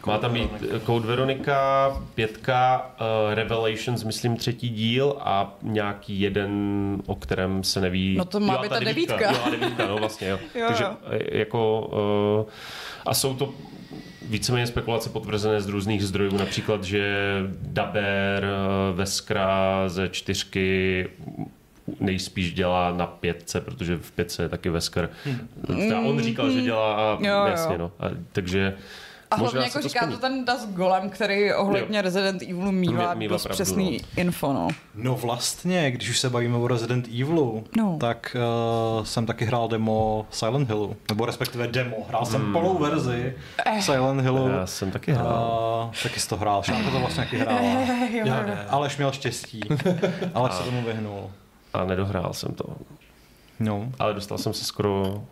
má 0.06 0.18
tam 0.18 0.32
být 0.32 0.50
Code 0.86 1.06
Veronica, 1.06 1.90
pětka, 2.14 2.90
uh, 3.00 3.34
Revelations, 3.34 4.04
myslím 4.04 4.36
třetí 4.36 4.68
díl 4.68 5.14
a 5.20 5.54
nějaký 5.62 6.20
jeden, 6.20 6.52
o 7.06 7.14
kterém 7.14 7.64
se 7.64 7.80
neví. 7.80 8.16
No 8.16 8.24
to 8.24 8.40
má 8.40 8.54
Jo, 8.54 8.62
být 8.62 8.68
ta 8.68 8.78
devítka. 8.80 9.30
Jo, 9.32 9.38
a 9.46 9.50
devítka, 9.50 9.86
no 9.86 9.96
vlastně, 9.96 10.28
jo. 10.28 10.38
Jo, 10.54 10.64
Takže 10.68 10.84
jo. 10.84 10.90
eh, 11.10 11.38
jako, 11.38 11.80
uh, 12.44 12.50
a 13.06 13.14
jsou 13.14 13.34
to 13.34 13.52
víceméně 14.28 14.66
spekulace 14.66 15.10
potvrzené 15.10 15.60
z 15.60 15.68
různých 15.68 16.04
zdrojů, 16.04 16.36
například, 16.38 16.84
že 16.84 17.24
Daber, 17.62 18.44
eh, 18.44 18.48
Veskra 18.94 19.82
ze 19.88 20.08
čtyřky 20.08 21.08
nejspíš 22.00 22.52
dělá 22.52 22.92
na 22.92 23.06
pětce, 23.06 23.60
protože 23.60 23.96
v 23.96 24.10
pětce 24.12 24.42
je 24.42 24.48
taky 24.48 24.70
Vesker. 24.70 25.10
Teda 25.66 26.00
on 26.00 26.20
říkal, 26.20 26.50
že 26.50 26.60
dělá 26.60 26.94
a 26.94 27.14
Hmm. 27.14 27.24
Jo, 27.24 27.34
jo. 27.34 27.46
jasně, 27.46 27.78
no. 27.78 27.92
A, 28.00 28.04
takže 28.32 28.74
A 29.30 29.36
možná 29.36 29.50
hlavně 29.60 29.66
jako 29.68 29.78
to 29.82 29.88
říká 29.88 30.00
splní. 30.00 30.14
to 30.14 30.20
ten 30.20 30.44
Das 30.44 30.66
Golem, 30.68 31.10
který 31.10 31.52
ohledně 31.54 32.02
Resident 32.02 32.42
Evilu 32.42 32.72
mývá 32.72 33.14
mívá 33.14 33.32
dost 33.34 33.42
pravdu, 33.42 33.54
přesný 33.54 34.00
info, 34.16 34.52
no. 34.52 34.68
no 34.94 35.14
vlastně, 35.14 35.90
když 35.90 36.08
už 36.10 36.18
se 36.18 36.30
bavíme 36.30 36.56
o 36.56 36.68
Resident 36.68 37.08
Evilu, 37.08 37.64
No. 37.76 37.96
tak 38.00 38.36
uh, 38.98 39.04
jsem 39.04 39.26
taky 39.26 39.44
hrál 39.44 39.68
demo 39.68 40.26
Silent 40.30 40.68
Hillu, 40.68 40.96
nebo 41.08 41.26
respektive 41.26 41.66
demo. 41.66 41.96
Hrál 42.08 42.24
jsem 42.26 42.40
Hmm. 42.42 42.52
plnou 42.52 42.78
verzi 42.78 43.34
Eh. 43.66 43.82
Silent 43.82 44.20
Hillu. 44.20 44.48
Já 44.48 44.66
jsem 44.66 44.90
taky 44.90 45.12
hrál. 45.12 45.84
Uh, 45.86 45.92
taky 46.02 46.20
jsi 46.20 46.28
to 46.28 46.36
hrál, 46.36 46.62
Šárka 46.62 46.90
to 46.90 46.98
vlastně 47.00 47.24
taky 47.24 47.38
hrála. 47.38 47.60
Eh, 47.62 48.16
jo, 48.16 48.26
Já 48.26 48.40
jo. 48.40 48.46
ne. 48.46 48.66
Aleš 48.68 48.96
měl 48.96 49.12
štěstí. 49.12 49.60
Aleš 50.34 50.52
se 50.58 50.62
tomu 50.62 50.82
vyhnul. 50.82 51.30
A 51.74 51.84
nedohrál 51.84 52.32
jsem 52.32 52.54
to. 52.54 52.64
No. 53.60 53.88
Ale 53.98 54.14
dostal 54.14 54.38
jsem 54.38 54.52
se 54.52 54.64
skoro 54.64 55.24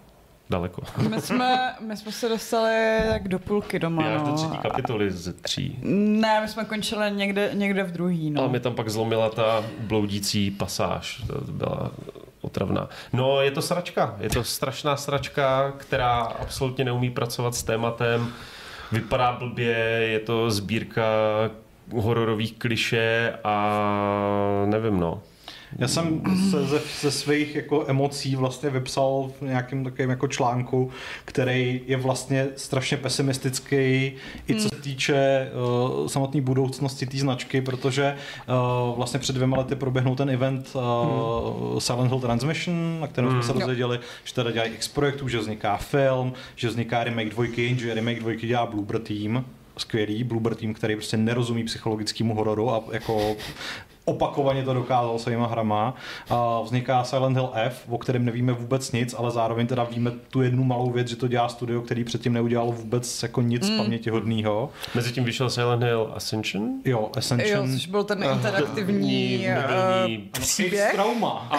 daleko. 0.50 0.82
My 1.10 1.20
jsme, 1.20 1.74
my 1.80 1.96
jsme 1.96 2.12
se 2.12 2.28
dostali 2.28 2.74
tak 3.08 3.28
do 3.28 3.38
půlky 3.38 3.78
doma, 3.78 4.06
Já 4.06 4.14
až 4.16 4.22
do 4.22 4.28
no. 4.28 4.34
třetí 4.36 4.58
kapitoly 4.58 5.10
ze 5.10 5.32
tří. 5.32 5.78
Ne, 5.82 6.40
my 6.40 6.48
jsme 6.48 6.64
končili 6.64 7.10
někde, 7.10 7.50
někde 7.54 7.82
v 7.82 7.92
druhý, 7.92 8.30
no. 8.30 8.40
Ale 8.40 8.50
mě 8.50 8.60
tam 8.60 8.74
pak 8.74 8.88
zlomila 8.88 9.30
ta 9.30 9.64
bloudící 9.80 10.50
pasáž. 10.50 11.22
To 11.26 11.52
byla 11.52 11.90
otravná. 12.40 12.88
No, 13.12 13.40
je 13.40 13.50
to 13.50 13.62
sračka. 13.62 14.16
Je 14.20 14.28
to 14.28 14.44
strašná 14.44 14.96
sračka, 14.96 15.72
která 15.76 16.20
absolutně 16.20 16.84
neumí 16.84 17.10
pracovat 17.10 17.54
s 17.54 17.62
tématem. 17.62 18.32
Vypadá 18.92 19.32
blbě, 19.32 19.76
je 20.00 20.18
to 20.20 20.50
sbírka 20.50 21.04
hororových 21.92 22.58
kliše 22.58 23.38
a 23.44 23.72
nevím, 24.66 25.00
no. 25.00 25.22
Já 25.78 25.88
jsem 25.88 26.22
se 26.50 26.66
ze, 26.66 26.80
ze 27.00 27.10
svých 27.10 27.54
jako 27.54 27.84
emocí 27.88 28.36
vlastně 28.36 28.70
vypsal 28.70 29.30
v 29.40 29.42
nějakém 29.42 29.84
takovém 29.84 30.10
jako 30.10 30.28
článku, 30.28 30.90
který 31.24 31.80
je 31.86 31.96
vlastně 31.96 32.46
strašně 32.56 32.96
pesimistický, 32.96 33.76
i 34.48 34.54
co 34.58 34.68
se 34.68 34.82
týče 34.82 35.50
uh, 36.00 36.06
samotné 36.06 36.40
budoucnosti 36.40 37.06
té 37.06 37.18
značky, 37.18 37.60
protože 37.60 38.16
uh, 38.88 38.96
vlastně 38.96 39.20
před 39.20 39.32
dvěma 39.32 39.56
lety 39.56 39.74
proběhnul 39.74 40.16
ten 40.16 40.30
event 40.30 40.72
uh, 40.74 41.78
Silent 41.78 42.10
Hill 42.10 42.20
Transmission, 42.20 43.00
na 43.00 43.06
kterém 43.06 43.30
jsme 43.30 43.42
se 43.42 43.48
Jo. 43.48 43.54
dozvěděli, 43.54 44.00
že 44.24 44.34
teda 44.34 44.50
dělají 44.50 44.72
X 44.72 44.88
projektů, 44.88 45.28
že 45.28 45.38
vzniká 45.38 45.76
film, 45.76 46.32
že 46.56 46.68
vzniká 46.68 47.04
remake 47.04 47.28
dvojky, 47.28 47.76
že 47.78 47.94
remake 47.94 48.20
dvojky 48.20 48.46
dělá 48.46 48.66
Bloober 48.66 48.98
Team, 48.98 49.44
skvělý 49.78 50.24
Bloober 50.24 50.54
Team, 50.54 50.74
který 50.74 50.94
prostě 50.94 51.16
nerozumí 51.16 51.64
psychologickému 51.64 52.34
hororu 52.34 52.70
a 52.70 52.84
jako 52.92 53.36
opakovaně 54.10 54.62
to 54.62 54.74
dokázal 54.74 55.18
svýma 55.18 55.46
hrama. 55.46 55.94
A 56.30 56.60
vzniká 56.60 57.04
Silent 57.04 57.36
Hill 57.36 57.50
F, 57.54 57.82
o 57.88 57.98
kterém 57.98 58.24
nevíme 58.24 58.52
vůbec 58.52 58.92
nic, 58.92 59.14
ale 59.18 59.30
zároveň 59.30 59.66
teda 59.66 59.84
víme 59.84 60.10
tu 60.30 60.42
jednu 60.42 60.64
malou 60.64 60.90
věc, 60.90 61.08
že 61.08 61.16
to 61.16 61.28
dělá 61.28 61.48
studio, 61.48 61.80
který 61.80 62.04
předtím 62.04 62.32
neudělalo 62.32 62.72
vůbec 62.72 63.22
jako 63.22 63.40
nic 63.42 63.70
mm. 63.70 63.76
pamětihodného. 63.76 64.70
Mezitím 64.94 65.24
vyšel 65.24 65.50
Silent 65.50 65.82
Hill 65.82 66.12
Ascension. 66.14 66.62
Jo, 66.84 66.96
Jo, 66.96 67.10
Ascension. 67.16 67.72
což 67.72 67.86
byl 67.86 68.04
ten 68.04 68.24
interaktivní 68.24 69.46
mobilní- 69.46 70.18
uh, 70.18 70.24
příběh. 70.32 70.92
Trauma. 70.94 71.50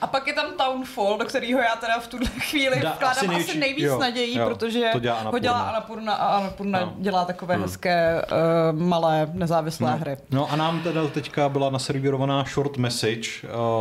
A 0.00 0.06
pak 0.06 0.26
je 0.26 0.32
tam 0.32 0.46
Townfall, 0.56 1.18
do 1.18 1.24
kterého 1.24 1.60
já 1.60 1.76
teda 1.76 2.00
v 2.00 2.06
tuhle 2.06 2.26
chvíli 2.26 2.80
Dá- 2.80 2.92
vkládám 2.94 3.10
asi 3.10 3.26
asi, 3.26 3.28
největší- 3.28 3.58
nejvíc 3.58 3.84
jo, 3.84 3.98
nadějí, 3.98 4.36
jo, 4.38 4.46
protože 4.48 4.88
to 4.92 4.98
dělá 4.98 5.14
ho 5.14 5.20
Annapurna. 5.20 5.40
dělá 5.42 5.58
Anapurna 5.60 6.14
a 6.14 6.26
Anapurna 6.38 6.80
No. 6.80 6.92
dělá 6.98 7.24
takové 7.24 7.56
hezké 7.56 8.22
uh, 8.72 8.78
malé 8.80 9.30
nezávislé 9.32 9.94
hry. 9.96 10.16
No 10.30 10.52
a 10.52 10.56
nám 10.56 10.80
teda 10.82 11.02
teďka 11.22 11.48
byla 11.48 11.70
naservírovaná 11.70 12.44
short 12.54 12.76
message, 12.76 13.28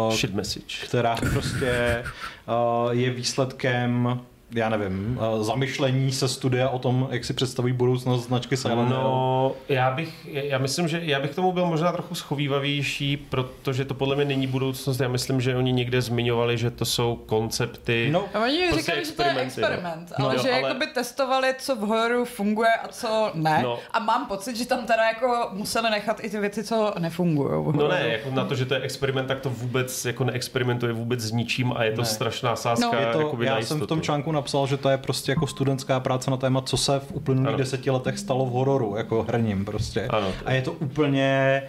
uh, 0.07 0.15
Shit 0.15 0.33
message. 0.33 0.85
která 0.85 1.15
prostě 1.15 2.03
uh, 2.47 2.91
je 2.91 3.09
výsledkem 3.09 4.19
já 4.51 4.69
nevím, 4.69 5.19
uh, 5.35 5.43
zamyšlení 5.43 6.11
se 6.11 6.27
studia 6.27 6.69
o 6.69 6.79
tom, 6.79 7.07
jak 7.11 7.25
si 7.25 7.33
představují 7.33 7.73
budoucnost 7.73 8.25
značky 8.27 8.57
Silent. 8.57 8.89
No, 8.89 9.51
já 9.69 9.91
bych, 9.91 10.27
já 10.31 10.57
myslím, 10.57 10.87
že 10.87 10.99
já 11.03 11.19
bych 11.19 11.35
tomu 11.35 11.51
byl 11.51 11.65
možná 11.65 11.91
trochu 11.91 12.15
schovývavější, 12.15 13.17
protože 13.17 13.85
to 13.85 13.93
podle 13.93 14.15
mě 14.15 14.25
není 14.25 14.47
budoucnost. 14.47 14.99
Já 14.99 15.07
myslím, 15.07 15.41
že 15.41 15.55
oni 15.55 15.71
někde 15.71 16.01
zmiňovali, 16.01 16.57
že 16.57 16.71
to 16.71 16.85
jsou 16.85 17.15
koncepty. 17.25 18.09
No, 18.11 18.23
A 18.33 18.39
oni 18.43 18.59
Prostě 18.69 18.91
říkali, 18.91 19.05
že 19.05 19.11
to 19.11 19.21
je 19.23 19.33
no. 19.33 19.39
experiment, 19.39 20.11
No 20.19 20.25
ale 20.25 20.35
jo, 20.35 20.41
že 20.43 20.51
ale- 20.51 20.61
jakoby 20.61 20.87
testovali, 20.87 21.55
co 21.59 21.75
v 21.75 21.79
hororu 21.79 22.25
funguje 22.25 22.69
a 22.83 22.87
co 22.87 23.31
ne. 23.33 23.59
No. 23.63 23.79
A 23.91 23.99
mám 23.99 24.25
pocit, 24.25 24.55
že 24.57 24.65
tam 24.67 24.85
teda 24.85 25.03
jako 25.07 25.49
museli 25.51 25.89
nechat 25.89 26.23
i 26.23 26.29
ty 26.29 26.39
věci, 26.39 26.63
co 26.63 26.93
nefungují. 26.99 27.73
No 27.77 27.87
ne, 27.87 28.07
jako 28.07 28.31
na 28.31 28.45
to, 28.45 28.55
že 28.55 28.65
to 28.65 28.73
je 28.73 28.81
experiment, 28.81 29.27
tak 29.27 29.39
to 29.39 29.49
vůbec 29.49 30.05
jako 30.05 30.23
neexperimentuje 30.23 30.93
vůbec 30.93 31.19
s 31.21 31.31
ničím 31.31 31.73
a 31.75 31.83
je 31.83 31.91
to 31.91 32.01
Ne. 32.01 32.07
strašná 32.07 32.55
sázka. 32.55 32.91
No. 32.93 32.99
je 32.99 33.05
to, 33.05 33.19
jakoby 33.21 33.45
na 33.45 33.55
já 33.57 33.65
jsem 33.65 33.79
v 33.79 33.87
tom 33.87 34.01
článku 34.01 34.31
napsal, 34.37 34.67
že 34.67 34.77
to 34.77 34.89
je 34.89 34.97
prostě 34.97 35.31
jako 35.31 35.47
studentská 35.47 35.99
práce 35.99 36.31
na 36.31 36.37
téma, 36.37 36.61
co 36.61 36.77
se 36.77 36.99
v 36.99 37.11
uplynulých 37.11 37.47
Ano. 37.49 37.57
deseti 37.57 37.89
letech 37.89 38.19
stalo 38.19 38.45
v 38.45 38.49
hororu, 38.49 38.95
jako 38.97 39.23
herním 39.29 39.65
prostě. 39.65 40.07
Ano. 40.09 40.27
A 40.45 40.53
je 40.53 40.61
to 40.61 40.71
úplně... 40.71 41.63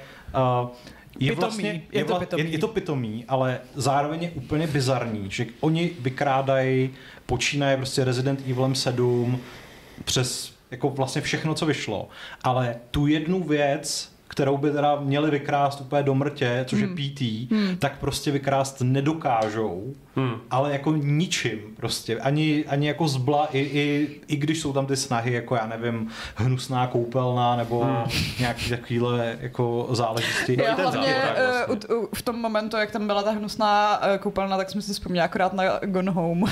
Uh, 0.62 0.68
je, 1.20 1.30
Pitomý. 1.32 1.40
vlastně, 1.40 1.68
Je 1.92 2.00
je, 2.00 2.04
to 2.04 2.14
vla- 2.14 2.18
pitomý. 2.18 2.42
je, 2.42 2.48
je 2.48 2.58
to 2.58 2.68
pitomý, 2.68 3.24
ale 3.28 3.60
zároveň 3.74 4.22
je 4.22 4.30
úplně 4.30 4.66
bizarní, 4.66 5.26
že 5.30 5.46
oni 5.60 5.90
vykrádají, 6.00 6.90
počínaje 7.26 7.76
prostě 7.76 8.04
Resident 8.04 8.40
Evilem 8.50 8.74
7 8.74 9.40
přes 10.04 10.52
jako 10.70 10.90
vlastně 10.90 11.20
všechno, 11.22 11.54
co 11.54 11.66
vyšlo, 11.66 12.08
ale 12.44 12.76
tu 12.90 13.06
jednu 13.06 13.42
věc, 13.44 14.12
kterou 14.28 14.56
by 14.56 14.70
teda 14.70 14.96
měli 15.00 15.30
vykrást 15.30 15.80
úplně 15.80 16.02
do 16.02 16.14
mrtě, 16.14 16.64
což 16.68 16.82
Hmm. 16.82 16.96
je 16.98 17.10
PT, 17.10 17.22
tak 17.78 17.98
prostě 17.98 18.30
vykrást 18.30 18.80
nedokážou. 18.80 19.94
Hmm. 20.18 20.40
ale 20.50 20.72
jako 20.72 20.92
ničím 20.92 21.58
prostě. 21.76 22.20
Ani, 22.20 22.64
ani 22.64 22.88
jako 22.88 23.08
zbla, 23.08 23.48
i, 23.52 23.58
i, 23.58 24.08
i 24.26 24.36
když 24.36 24.60
jsou 24.60 24.72
tam 24.72 24.86
ty 24.86 24.96
snahy, 24.96 25.32
jako 25.32 25.54
já 25.54 25.66
nevím, 25.66 26.08
hnusná 26.34 26.86
koupelna 26.86 27.56
nebo 27.56 27.84
hmm. 27.84 28.04
nějaký 28.38 28.70
takovýhle 28.70 29.36
jako 29.40 29.88
záležitosti. 29.90 30.58
Já 30.62 30.74
ten 30.74 30.84
hlavně 30.84 31.14
základ, 31.14 31.66
vlastně. 31.66 31.96
uh, 31.96 32.04
v 32.14 32.22
tom 32.22 32.36
momentu, 32.36 32.76
jak 32.76 32.90
tam 32.90 33.06
byla 33.06 33.22
ta 33.22 33.30
hnusná 33.30 34.00
uh, 34.00 34.16
koupelna, 34.16 34.56
tak 34.56 34.70
jsem 34.70 34.82
si 34.82 34.92
vzpomněla 34.92 35.24
akorát 35.24 35.52
na 35.52 35.64
Gone 35.86 36.10
Home. 36.10 36.44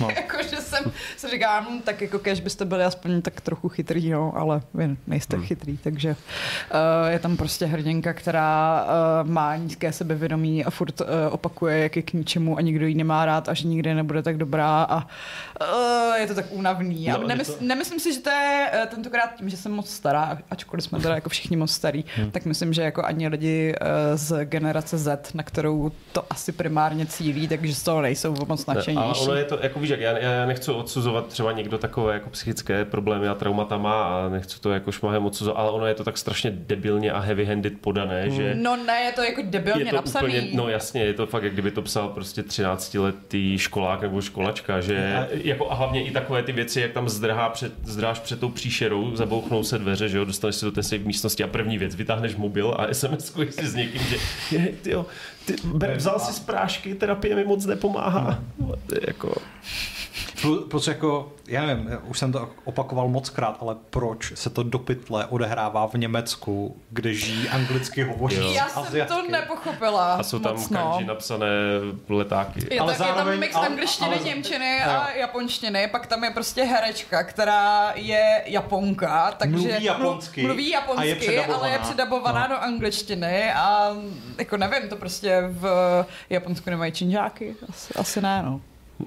No. 0.00 0.08
Jakože 0.16 0.56
jsem 0.56 0.92
se 1.16 1.28
říkám, 1.28 1.66
hm, 1.70 1.80
tak 1.80 2.00
jako 2.00 2.18
kež 2.18 2.40
byste 2.40 2.64
byli 2.64 2.84
aspoň 2.84 3.22
tak 3.22 3.40
trochu 3.40 3.68
chytrý, 3.68 4.10
no, 4.10 4.32
ale 4.36 4.62
vy 4.74 4.96
nejste 5.06 5.36
hmm. 5.36 5.46
chytrý, 5.46 5.76
takže 5.76 6.10
uh, 6.10 7.08
je 7.08 7.18
tam 7.18 7.36
prostě 7.36 7.66
hrdinka, 7.66 8.12
která 8.12 8.84
uh, 8.84 9.30
má 9.30 9.56
nízké 9.56 9.92
sebevědomí 9.92 10.64
a 10.64 10.70
furt 10.70 11.00
uh, 11.00 11.06
opakuje, 11.30 11.78
jak 11.78 11.96
je 11.96 12.02
k 12.02 12.12
ničemu 12.12 12.56
a 12.58 12.60
nikdo 12.60 12.86
ji 12.86 12.94
nemá 12.94 13.11
rád 13.12 13.48
a 13.48 13.54
že 13.54 13.68
nikdy 13.68 13.94
nebude 13.94 14.22
tak 14.22 14.36
dobrá 14.36 14.82
a 14.82 14.96
uh, 14.96 16.14
je 16.16 16.26
to 16.26 16.34
tak 16.34 16.46
únavný. 16.50 17.06
No, 17.12 17.26
nemysl, 17.26 17.52
to... 17.52 17.64
Nemyslím 17.64 18.00
si, 18.00 18.14
že 18.14 18.20
to 18.20 18.30
je 18.30 18.70
uh, 18.74 18.88
tentokrát 18.88 19.34
tím, 19.34 19.48
že 19.48 19.56
jsem 19.56 19.72
moc 19.72 19.90
stará, 19.90 20.38
ačkoliv 20.50 20.84
jsme 20.84 21.00
teda 21.00 21.14
jako 21.14 21.28
všichni 21.28 21.56
moc 21.56 21.70
starý, 21.72 22.04
hmm. 22.16 22.30
tak 22.30 22.44
myslím, 22.44 22.72
že 22.72 22.82
jako 22.82 23.04
ani 23.04 23.28
lidi 23.28 23.74
uh, 23.80 23.88
z 24.14 24.44
generace 24.44 24.98
Z, 24.98 25.34
na 25.34 25.42
kterou 25.42 25.92
to 26.12 26.24
asi 26.30 26.52
primárně 26.52 27.06
cílí, 27.06 27.48
takže 27.48 27.74
z 27.74 27.82
toho 27.82 28.00
nejsou 28.02 28.34
moc 28.48 28.66
nadšenější. 28.66 29.20
Ale 29.20 29.20
ono 29.20 29.34
je 29.34 29.44
to, 29.44 29.58
jako 29.62 29.80
víš, 29.80 29.90
jak 29.90 30.00
já, 30.00 30.18
já 30.18 30.46
nechci 30.46 30.70
odsuzovat 30.70 31.26
třeba 31.26 31.52
někdo 31.52 31.78
takové 31.78 32.14
jako 32.14 32.30
psychické 32.30 32.84
problémy 32.84 33.28
a 33.28 33.34
traumata 33.34 33.78
má 33.78 34.04
a 34.04 34.28
nechci 34.28 34.60
to 34.60 34.72
jako 34.72 34.92
šmahem 34.92 35.26
odsuzovat, 35.26 35.60
ale 35.60 35.70
ono 35.70 35.86
je 35.86 35.94
to 35.94 36.04
tak 36.04 36.18
strašně 36.18 36.50
debilně 36.50 37.12
a 37.12 37.26
heavy-handed 37.26 37.76
podané, 37.80 38.30
že... 38.30 38.54
No 38.54 38.76
ne, 38.76 39.00
je 39.00 39.12
to 39.12 39.22
jako 39.22 39.42
debilně 39.44 39.84
je 39.84 39.90
to 39.90 39.96
napsaný. 39.96 40.26
Úplně, 40.26 40.48
no 40.54 40.68
jasně, 40.68 41.04
je 41.04 41.14
to 41.14 41.26
fakt, 41.26 41.42
jak 41.42 41.52
kdyby 41.52 41.70
to 41.70 41.82
psal 41.82 42.08
prostě 42.08 42.42
13-letý 43.02 43.58
školák 43.58 44.02
nebo 44.02 44.20
školačka, 44.20 44.80
že 44.80 45.14
a, 45.14 45.26
jako 45.30 45.72
a 45.72 45.74
hlavně 45.74 46.04
i 46.04 46.10
takové 46.10 46.42
ty 46.42 46.52
věci, 46.52 46.80
jak 46.80 46.92
tam 46.92 47.08
zdrhá 47.08 47.48
před, 47.48 47.72
zdráš 47.84 48.18
před 48.18 48.40
tou 48.40 48.48
příšerou, 48.48 49.16
zabouchnou 49.16 49.62
se 49.62 49.78
dveře, 49.78 50.08
že 50.08 50.18
jo, 50.18 50.24
dostaneš 50.24 50.56
se 50.56 50.66
do 50.66 50.72
té 50.72 50.82
safe 50.82 51.04
místnosti 51.04 51.44
a 51.44 51.46
první 51.46 51.78
věc, 51.78 51.94
vytáhneš 51.94 52.36
mobil 52.36 52.74
a 52.78 52.86
SMS 52.94 53.32
si 53.50 53.66
s 53.66 53.74
někým, 53.74 54.02
že 54.02 54.16
je, 54.56 54.72
tyjo, 54.82 55.06
ty, 55.46 55.56
vzal 55.96 56.18
si 56.18 56.32
z 56.32 56.40
prášky, 56.40 56.94
terapie 56.94 57.36
mi 57.36 57.44
moc 57.44 57.66
nepomáhá. 57.66 58.38
No. 58.58 58.74
Jako... 59.06 59.34
Plus 60.68 60.88
jako, 60.88 61.32
já 61.48 61.66
nevím, 61.66 61.90
už 62.04 62.18
jsem 62.18 62.32
to 62.32 62.50
opakoval 62.64 63.08
moc 63.08 63.30
krát, 63.30 63.56
ale 63.60 63.76
proč 63.90 64.32
se 64.34 64.50
to 64.50 64.62
do 64.62 64.78
pytle 64.78 65.26
odehrává 65.26 65.86
v 65.86 65.94
Německu, 65.94 66.76
kde 66.90 67.14
žijí 67.14 67.48
anglicky 67.48 68.02
hovoří 68.02 68.54
Já 68.54 68.68
jsem 68.68 68.82
Aziatky. 68.82 69.14
to 69.14 69.30
nepochopila 69.30 70.14
A 70.14 70.22
jsou 70.22 70.38
tam 70.38 70.56
moc, 70.56 70.68
kanji 70.68 71.06
no. 71.06 71.14
napsané 71.14 71.46
letáky. 72.08 72.60
Je, 72.70 72.80
ale 72.80 72.92
ta, 72.92 72.98
zároveň, 72.98 73.24
je 73.24 73.30
tam 73.30 73.40
mix 73.40 73.54
ale, 73.54 73.66
angličtiny, 73.66 74.16
ale, 74.16 74.24
němčiny 74.24 74.82
ale, 74.82 74.96
a 74.96 75.12
japonštiny, 75.12 75.88
pak 75.88 76.06
tam 76.06 76.24
je 76.24 76.30
prostě 76.30 76.62
herečka, 76.64 77.22
která 77.22 77.92
je 77.94 78.42
japonka, 78.46 79.34
takže 79.38 79.56
mluví 79.56 79.84
japonsky, 79.84 80.42
mluví 80.42 80.70
japonsky 80.70 81.28
a 81.28 81.32
je 81.32 81.46
ale 81.46 81.70
je 81.70 81.78
předabovaná 81.78 82.46
no. 82.46 82.54
do 82.54 82.62
angličtiny 82.62 83.52
a 83.52 83.96
jako 84.38 84.56
nevím, 84.56 84.88
to 84.88 84.96
prostě 84.96 85.31
v 85.48 86.04
Japonsku 86.30 86.70
nemají 86.70 86.92
činžáky, 86.92 87.54
asi, 87.68 87.94
asi 87.94 88.20
ne, 88.20 88.42
no. 88.42 88.60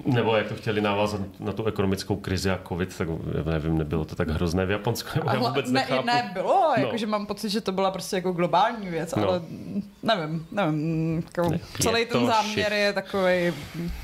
Nebo 0.04 0.36
jak 0.36 0.48
to 0.48 0.54
chtěli 0.54 0.80
navázat 0.80 1.20
na 1.40 1.52
tu 1.52 1.64
ekonomickou 1.64 2.16
krizi 2.16 2.50
a 2.50 2.60
covid, 2.68 2.96
tak 2.98 3.08
nevím, 3.44 3.78
nebylo 3.78 4.04
to 4.04 4.14
tak 4.14 4.28
hrozné 4.28 4.66
v 4.66 4.70
Japonsku, 4.70 5.08
nebo 5.14 5.30
já 5.30 5.38
vůbec 5.38 5.70
ne, 5.70 5.80
nechápu. 5.80 6.06
Ne, 6.06 6.30
bylo, 6.32 6.74
no. 6.76 6.84
jakože 6.84 7.06
mám 7.06 7.26
pocit, 7.26 7.48
že 7.48 7.60
to 7.60 7.72
byla 7.72 7.90
prostě 7.90 8.16
jako 8.16 8.32
globální 8.32 8.88
věc, 8.88 9.14
no. 9.14 9.28
ale 9.28 9.42
nevím, 10.02 10.46
nevím, 10.50 11.22
jako 11.26 11.50
ne, 11.50 11.60
celý 11.80 12.06
ten 12.06 12.26
záměr 12.26 12.70
shit. 12.70 12.78
je 12.78 12.92
takový 12.92 13.52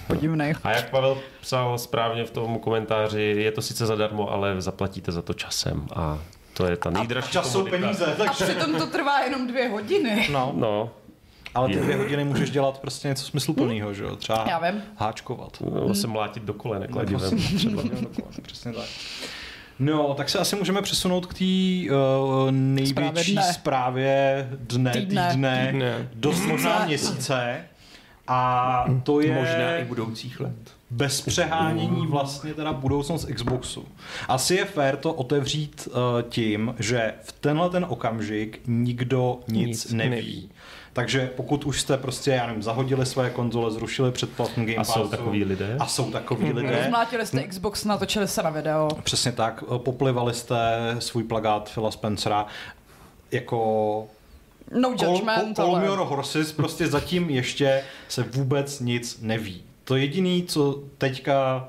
podivný. 0.07 0.53
A 0.65 0.71
jak 0.71 0.91
Pavel 0.91 1.19
psal 1.41 1.79
správně 1.79 2.25
v 2.25 2.31
tom 2.31 2.59
komentáři, 2.59 3.35
je 3.39 3.53
to 3.53 3.63
sice 3.63 3.87
zadarmo, 3.87 4.33
ale 4.33 4.61
zaplatíte 4.63 5.13
za 5.13 5.23
to 5.23 5.35
časem 5.35 5.87
a 5.97 6.19
to 6.55 6.67
je 6.67 6.77
ta 6.77 6.91
nejdražší 6.91 7.33
čas 7.33 7.53
jsou 7.53 7.67
peníze. 7.67 8.15
Takže... 8.19 8.25
A 8.25 8.33
přitom 8.33 8.75
to 8.75 8.87
trvá 8.87 9.21
jenom 9.21 9.47
dvě 9.47 9.69
hodiny. 9.69 10.29
No. 10.33 10.53
no. 10.57 10.91
Ale 11.55 11.69
ty 11.69 11.75
dvě 11.77 11.97
hodiny 11.97 12.25
můžeš 12.25 12.51
dělat 12.51 12.79
prostě 12.79 13.09
něco 13.09 13.25
smysluplného, 13.25 13.95
že 13.95 14.05
jo? 14.05 14.17
Třeba 14.17 14.45
Já 14.49 14.71
vím. 14.71 14.83
háčkovat. 14.97 15.57
No, 15.75 15.95
se 15.95 16.07
mlátit 16.07 16.43
do 16.43 16.55
kolenek 16.55 16.91
kladivem. 16.91 17.38
Třeba 17.38 17.83
přesně 18.43 18.73
tak. 18.73 18.85
No, 19.79 20.15
tak 20.15 20.29
se 20.29 20.38
asi 20.38 20.57
můžeme 20.57 20.83
přesunout 20.83 21.27
k 21.27 21.35
té 21.35 21.45
uh, 21.95 22.51
největší 22.51 23.33
dne. 23.33 23.53
zprávě 23.53 24.49
dne, 24.59 24.91
Týdne. 24.93 25.29
týdne, 25.31 25.67
Týdne. 25.73 26.09
dost 26.15 26.41
možná 26.47 26.85
měsíce. 26.87 27.65
A 28.29 28.85
to 29.03 29.21
je 29.21 29.35
Možná 29.35 29.77
i 29.77 29.85
budoucích 29.85 30.41
let. 30.41 30.55
bez 30.91 31.21
přehánění 31.21 32.07
vlastně 32.07 32.55
teda 32.55 32.73
budoucnost 32.73 33.25
Xboxu. 33.35 33.85
Asi 34.29 34.55
je 34.55 34.65
fér 34.65 34.97
to 34.97 35.12
otevřít 35.15 35.88
uh, 35.91 36.23
tím, 36.29 36.75
že 36.79 37.15
v 37.23 37.33
tenhle 37.33 37.71
ten 37.71 37.87
okamžik 37.88 38.61
nikdo 38.67 39.38
nic, 39.49 39.67
Nic 39.69 39.93
neví. 39.93 40.11
neví. 40.11 40.51
Takže 40.93 41.31
pokud 41.37 41.65
už 41.65 41.81
jste 41.81 41.97
prostě, 41.97 42.31
já 42.31 42.47
nevím, 42.47 42.63
zahodili 42.63 43.07
své 43.07 43.31
konzole, 43.31 43.71
zrušili 43.71 44.13
předplatný 44.13 44.67
Game 44.67 44.77
A 44.77 44.81
Passu, 44.81 44.93
jsou 44.93 45.09
takový 45.09 45.45
lidé? 45.45 45.77
A 45.81 45.87
jsou 45.87 46.11
takový 46.11 46.53
lidé. 46.53 46.79
Rozmlátili 46.79 47.27
jste 47.27 47.43
Xbox, 47.43 47.85
natočili 47.85 48.29
se 48.29 48.43
na 48.43 48.51
video. 48.51 48.89
Přesně 49.03 49.33
tak, 49.33 49.65
poplivali 49.77 50.35
jste 50.35 50.57
svůj 50.99 51.25
plagát 51.25 51.71
Phila 51.75 51.91
Spencera 51.91 52.47
jako 53.31 54.07
No 54.71 54.89
judgment, 54.89 55.57
Call, 55.57 55.67
call 55.67 55.73
me 55.73 55.79
ale... 55.79 55.87
your 55.87 55.99
horses, 55.99 56.53
prostě 56.53 56.87
zatím 56.87 57.31
ještě 57.31 57.85
se 58.09 58.23
vůbec 58.23 58.81
nic 58.81 59.19
neví. 59.23 59.63
To 59.85 59.97
jediný, 59.97 60.42
co 60.42 60.83
teďka 60.99 61.66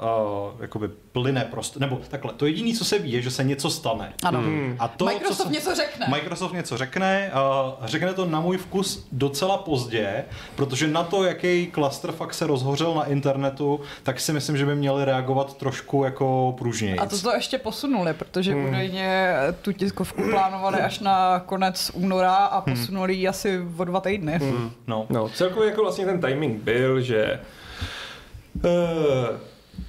uh, 0.56 0.62
jakoby 0.62 0.88
plyne 0.88 1.48
prostě, 1.52 1.80
nebo 1.80 2.00
takhle, 2.08 2.34
to 2.34 2.46
jediný, 2.46 2.74
co 2.74 2.86
se 2.86 3.00
ví, 3.00 3.12
je, 3.12 3.22
že 3.22 3.32
se 3.32 3.44
něco 3.44 3.70
stane. 3.70 4.14
Ano. 4.24 4.44
A 4.80 4.88
to, 4.88 5.06
Microsoft 5.06 5.38
co 5.38 5.44
se, 5.44 5.50
něco 5.50 5.76
řekne. 5.76 6.08
Microsoft 6.10 6.54
něco 6.54 6.78
řekne, 6.78 7.32
uh, 7.34 7.86
řekne 7.86 8.14
to 8.14 8.26
na 8.26 8.42
můj 8.42 8.58
vkus 8.58 9.08
docela 9.12 9.58
pozdě, 9.58 10.26
protože 10.56 10.88
na 10.88 11.04
to, 11.04 11.24
jaký 11.24 11.72
clusterfuck 11.74 12.34
se 12.34 12.48
rozhořel 12.48 12.94
na 12.94 13.06
internetu, 13.06 13.80
tak 14.04 14.20
si 14.20 14.34
myslím, 14.34 14.58
že 14.58 14.66
by 14.66 14.76
měli 14.76 15.06
reagovat 15.06 15.58
trošku 15.58 16.04
jako 16.04 16.56
pružněji. 16.58 17.00
A 17.00 17.06
to 17.06 17.22
to 17.22 17.34
ještě 17.34 17.58
posunuli, 17.58 18.14
protože 18.14 18.54
hmm. 18.54 18.68
údajně 18.68 19.34
tu 19.62 19.72
tiskovku 19.72 20.22
plánovali 20.30 20.80
až 20.80 21.00
na 21.00 21.40
konec 21.40 21.92
února 21.94 22.36
a 22.36 22.62
posunuli 22.62 23.14
ji 23.14 23.28
asi 23.28 23.62
o 23.78 23.84
dva 23.84 24.02
týdny. 24.02 24.38
Hmm. 24.38 24.72
No. 24.88 25.06
No, 25.10 25.30
celkově 25.30 25.70
jako 25.70 25.82
vlastně 25.82 26.06
ten 26.06 26.22
timing 26.22 26.64
byl, 26.64 27.02
že 27.02 27.40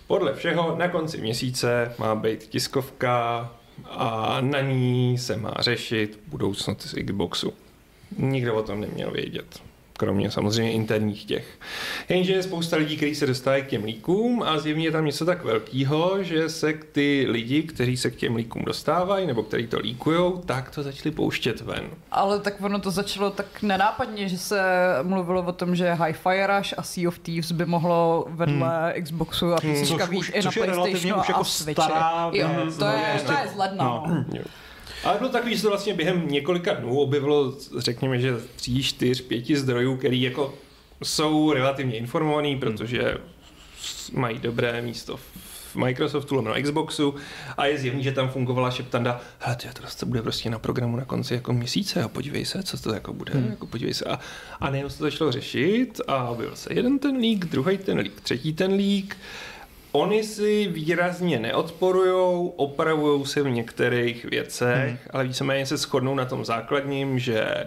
podle 0.07 0.35
všeho 0.35 0.77
na 0.77 0.89
konci 0.89 1.21
měsíce 1.21 1.95
má 1.99 2.15
být 2.15 2.43
tiskovka 2.43 3.51
a 3.85 4.41
na 4.41 4.61
ní 4.61 5.19
se 5.19 5.37
má 5.37 5.55
řešit 5.59 6.21
budoucnost 6.27 6.95
Xboxu. 7.07 7.53
Nikdo 8.19 8.55
o 8.55 8.63
tom 8.63 8.81
neměl 8.81 9.11
vědět. 9.11 9.63
Kromě 9.97 10.31
samozřejmě 10.31 10.73
interních 10.73 11.25
těch. 11.25 11.47
Jenže 12.09 12.33
je 12.33 12.43
spousta 12.43 12.77
lidí, 12.77 12.97
kteří 12.97 13.15
se 13.15 13.27
dostávají 13.27 13.63
k 13.63 13.67
těm 13.67 13.85
líkům 13.85 14.43
a 14.43 14.59
zjevně 14.59 14.85
je 14.85 14.91
tam 14.93 15.05
něco 15.05 15.25
tak 15.25 15.45
velkého, 15.45 16.23
že 16.23 16.49
se 16.49 16.73
k 16.73 16.85
ty 16.85 17.27
lidi, 17.29 17.63
kteří 17.63 17.97
se 17.97 18.11
k 18.11 18.17
těm 18.17 18.37
líkům 18.37 18.63
dostávají 18.65 19.27
nebo 19.27 19.43
kteří 19.43 19.67
to 19.67 19.79
líkujou, 19.79 20.43
tak 20.47 20.71
to 20.71 20.83
začali 20.83 21.11
pouštět 21.11 21.61
ven. 21.61 21.85
Ale 22.11 22.41
tak 22.41 22.55
ono 22.63 22.79
to 22.81 22.91
začalo 22.91 23.31
tak 23.31 23.63
nenápadně, 23.63 24.29
že 24.29 24.39
se 24.39 24.61
mluvilo 25.03 25.43
o 25.43 25.53
tom, 25.53 25.77
že 25.77 25.93
Hi-Fi 25.95 26.47
Rush 26.47 26.75
a 26.77 26.83
Sea 26.83 27.09
of 27.09 27.19
Thieves 27.19 27.53
by 27.53 27.67
mohlo 27.67 28.27
vedle 28.29 28.93
hmm. 28.95 29.05
Xboxu 29.05 29.53
a 29.53 29.57
PC 29.57 29.89
Což 29.89 30.09
už- 30.09 30.31
i 30.35 30.37
na 30.37 30.43
což 30.43 30.57
je 30.57 30.67
relativně 30.67 31.13
PlayStationu 31.13 31.21
už 31.21 31.29
jako 31.29 31.41
a 31.41 31.45
stará 31.45 32.31
Jo, 32.33 32.49
to 32.49 32.85
no, 32.85 32.91
je, 32.93 33.09
prostě- 33.13 33.27
to 33.27 33.33
je 33.33 33.49
z 33.55 33.57
ledna. 33.57 33.85
no. 33.85 34.05
No. 34.35 34.41
Ale 35.05 35.19
bylo 35.19 35.31
takový, 35.31 35.53
že 35.53 35.59
se 35.59 35.63
to 35.63 35.69
vlastně 35.69 35.95
během 35.95 36.29
několika 36.29 36.75
dnů 36.75 36.99
objevilo, 36.99 37.55
řekněme, 37.77 38.19
že 38.19 38.35
tří, 38.57 38.83
čtyř, 38.83 39.21
pěti 39.21 39.57
zdrojů, 39.57 39.97
který 39.97 40.23
jako 40.23 40.55
jsou 41.03 41.53
relativně 41.53 41.97
informovaný, 41.97 42.57
protože 42.57 43.19
mají 44.13 44.39
dobré 44.39 44.83
místo 44.83 45.17
v 45.17 45.77
Microsoftu, 45.77 46.41
na 46.41 46.61
Xboxu 46.63 47.15
a 47.57 47.67
je 47.67 47.79
zjevný, 47.79 48.03
že 48.03 48.13
tam 48.13 48.29
fungovala 48.29 48.71
šeptanda, 48.71 49.21
hele, 49.39 49.57
tyjo, 49.57 49.73
to 50.01 50.07
bude 50.07 50.23
prostě 50.23 50.51
na 50.51 50.59
programu 50.59 50.97
na 50.97 51.05
konci 51.05 51.35
jako 51.35 51.53
měsíce 51.53 52.03
a 52.03 52.09
podívej 52.09 52.45
se, 52.45 52.63
co 52.63 52.79
to 52.79 52.95
jako 52.95 53.13
bude, 53.13 53.33
hmm. 53.33 53.51
jako 53.51 53.67
podívej 53.67 53.95
se. 53.95 54.05
A, 54.05 54.19
a 54.61 54.71
nejenom 54.71 54.91
se 54.91 54.99
to 54.99 55.05
začalo 55.05 55.33
řešit 55.33 56.01
a 56.09 56.35
byl 56.37 56.57
se 56.57 56.75
jeden 56.75 56.99
ten 56.99 57.17
lík, 57.17 57.45
druhý 57.45 57.79
ten 57.79 57.99
lík, 57.99 58.21
třetí 58.21 58.53
ten 58.53 58.73
lík, 58.73 59.17
Oni 59.97 60.25
si 60.25 60.67
výrazně 60.67 61.39
neodporujou, 61.39 62.49
opravují 62.49 63.27
se 63.27 63.43
v 63.43 63.51
některých 63.51 64.25
věcech, 64.25 64.89
hmm. 64.89 64.99
ale 65.11 65.25
víceméně 65.25 65.67
se 65.67 65.77
shodnou 65.77 66.15
na 66.15 66.25
tom 66.25 66.45
základním, 66.45 67.19
že 67.19 67.67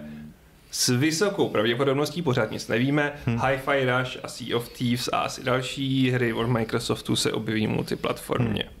s 0.70 0.88
vysokou 0.88 1.48
pravděpodobností, 1.48 2.22
pořád 2.22 2.50
nic 2.50 2.68
nevíme, 2.68 3.12
hmm. 3.26 3.38
Hi-Fi 3.38 3.98
Rush 3.98 4.18
a 4.22 4.28
Sea 4.28 4.56
of 4.56 4.68
Thieves 4.68 5.08
a 5.12 5.16
asi 5.16 5.44
další 5.44 6.10
hry 6.10 6.32
od 6.32 6.46
Microsoftu 6.46 7.16
se 7.16 7.32
objeví 7.32 7.66
multiplatformně. 7.66 8.62
Hmm. 8.62 8.77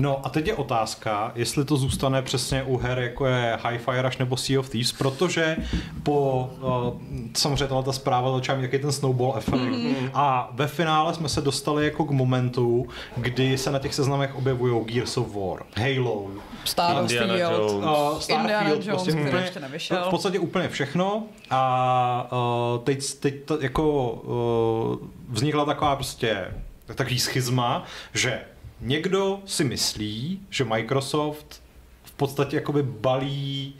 No 0.00 0.26
a 0.26 0.28
teď 0.28 0.46
je 0.46 0.54
otázka, 0.54 1.32
jestli 1.34 1.64
to 1.64 1.76
zůstane 1.76 2.22
přesně 2.22 2.62
u 2.62 2.76
her, 2.76 2.98
jako 2.98 3.26
je 3.26 3.58
Hi-Fi 3.62 4.02
Rush 4.02 4.18
nebo 4.18 4.36
Sea 4.36 4.60
of 4.60 4.68
Thieves, 4.68 4.92
protože 4.92 5.56
po, 6.02 6.50
uh, 6.60 7.00
samozřejmě 7.34 7.66
tato 7.66 7.92
zpráva 7.92 8.32
začala 8.32 8.60
jaký 8.60 8.76
je 8.76 8.80
ten 8.80 8.92
snowball 8.92 9.34
efekt. 9.36 9.54
Mm-hmm. 9.60 10.10
A 10.14 10.50
ve 10.52 10.66
finále 10.66 11.14
jsme 11.14 11.28
se 11.28 11.40
dostali 11.40 11.84
jako 11.84 12.04
k 12.04 12.10
momentu, 12.10 12.86
kdy 13.16 13.58
se 13.58 13.70
na 13.70 13.78
těch 13.78 13.94
seznamech 13.94 14.34
objevují 14.34 14.84
Gears 14.84 15.16
of 15.16 15.34
War, 15.34 15.62
Halo, 15.76 16.30
Star 16.64 17.02
Indiana 17.02 17.34
Field. 17.34 17.40
Jones. 17.40 17.72
uh, 17.72 17.80
Indiana 17.80 18.20
Starfield, 18.20 18.86
Jones, 18.86 18.86
prostě 18.86 19.12
úplně, 19.12 19.42
ještě 19.42 19.60
nevyšel. 19.60 20.04
v 20.06 20.10
podstatě 20.10 20.38
úplně 20.38 20.68
všechno 20.68 21.22
a 21.50 22.28
uh, 22.32 22.84
teď, 22.84 23.14
teď 23.14 23.44
to, 23.44 23.58
jako 23.60 24.10
uh, 24.10 25.08
vznikla 25.28 25.64
taková 25.64 25.96
prostě 25.96 26.46
takový 26.94 27.18
schizma, 27.18 27.84
že 28.14 28.40
někdo 28.80 29.42
si 29.46 29.64
myslí, 29.64 30.40
že 30.50 30.64
Microsoft 30.64 31.62
v 32.04 32.12
podstatě 32.12 32.56
jakoby 32.56 32.82
balí 32.82 33.74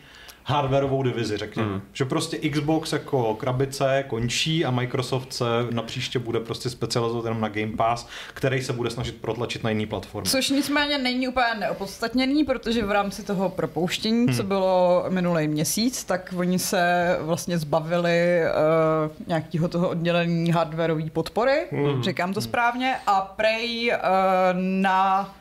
hardwareovou 0.44 1.02
divizi, 1.02 1.36
řekněme. 1.36 1.68
Hmm. 1.68 1.82
Že 1.92 2.04
prostě 2.04 2.48
Xbox 2.48 2.92
jako 2.92 3.34
krabice 3.34 4.04
končí 4.08 4.64
a 4.64 4.70
Microsoft 4.70 5.32
se 5.32 5.44
na 5.70 5.82
příště 5.82 6.18
bude 6.18 6.40
prostě 6.40 6.70
specializovat 6.70 7.24
jenom 7.24 7.40
na 7.40 7.48
Game 7.48 7.76
Pass, 7.76 8.06
který 8.34 8.62
se 8.62 8.72
bude 8.72 8.90
snažit 8.90 9.16
protlačit 9.20 9.64
na 9.64 9.70
jiný 9.70 9.86
platformy. 9.86 10.28
Což 10.28 10.50
nicméně 10.50 10.98
není 10.98 11.28
úplně 11.28 11.46
neopodstatněný, 11.58 12.44
protože 12.44 12.84
v 12.84 12.90
rámci 12.90 13.24
toho 13.24 13.48
propouštění, 13.48 14.26
hmm. 14.26 14.36
co 14.36 14.42
bylo 14.42 15.04
minulý 15.08 15.48
měsíc, 15.48 16.04
tak 16.04 16.34
oni 16.36 16.58
se 16.58 17.16
vlastně 17.20 17.58
zbavili 17.58 18.40
uh, 18.44 19.26
nějakého 19.26 19.68
toho 19.68 19.88
oddělení 19.88 20.52
hardwareové 20.52 21.10
podpory, 21.10 21.66
hmm. 21.70 22.02
říkám 22.02 22.32
to 22.34 22.40
správně, 22.40 22.96
a 23.06 23.20
prej 23.20 23.92
uh, 23.92 23.98
na 24.60 25.34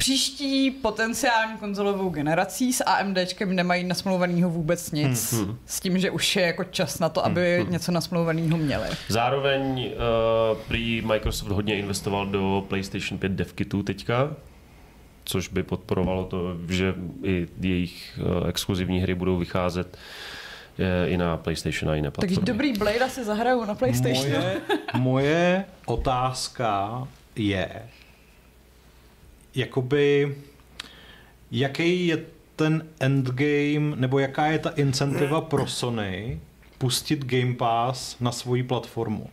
příští 0.00 0.70
potenciální 0.70 1.58
konzolovou 1.58 2.08
generací 2.08 2.72
s 2.72 2.84
AMDčkem 2.84 3.56
nemají 3.56 3.84
nasmluvanýho 3.84 4.50
vůbec 4.50 4.92
nic. 4.92 5.32
Hmm. 5.32 5.58
S 5.66 5.80
tím, 5.80 5.98
že 5.98 6.10
už 6.10 6.36
je 6.36 6.42
jako 6.42 6.64
čas 6.64 6.98
na 6.98 7.08
to, 7.08 7.26
aby 7.26 7.60
hmm. 7.60 7.72
něco 7.72 7.92
nasmluvanýho 7.92 8.56
měli. 8.56 8.88
Zároveň 9.08 9.92
uh, 9.92 10.58
prý 10.68 11.02
Microsoft 11.02 11.48
hodně 11.50 11.76
investoval 11.76 12.26
do 12.26 12.64
PlayStation 12.68 13.18
5 13.18 13.32
devkitu 13.32 13.82
teďka, 13.82 14.36
což 15.24 15.48
by 15.48 15.62
podporovalo 15.62 16.24
to, 16.24 16.56
že 16.68 16.94
i 17.22 17.48
jejich 17.60 18.18
uh, 18.40 18.48
exkluzivní 18.48 19.00
hry 19.00 19.14
budou 19.14 19.36
vycházet 19.36 19.98
je, 20.78 21.06
i 21.08 21.16
na 21.16 21.36
PlayStation 21.36 21.90
a 21.90 21.94
jiné 21.94 22.10
platformy. 22.10 22.36
Takže 22.36 22.52
dobrý 22.52 22.72
Blade 22.72 23.10
si 23.10 23.24
zahrajou 23.24 23.64
na 23.64 23.74
PlayStation. 23.74 24.32
Moje, 24.32 24.60
moje 24.94 25.64
otázka 25.86 27.08
je, 27.36 27.68
jakoby, 29.54 30.36
jaký 31.50 32.06
je 32.06 32.24
ten 32.56 32.86
endgame, 33.00 33.96
nebo 33.96 34.18
jaká 34.18 34.46
je 34.46 34.58
ta 34.58 34.70
incentiva 34.70 35.40
pro 35.40 35.66
Sony 35.66 36.40
pustit 36.78 37.24
Game 37.24 37.54
Pass 37.54 38.20
na 38.20 38.32
svoji 38.32 38.62
platformu? 38.62 39.30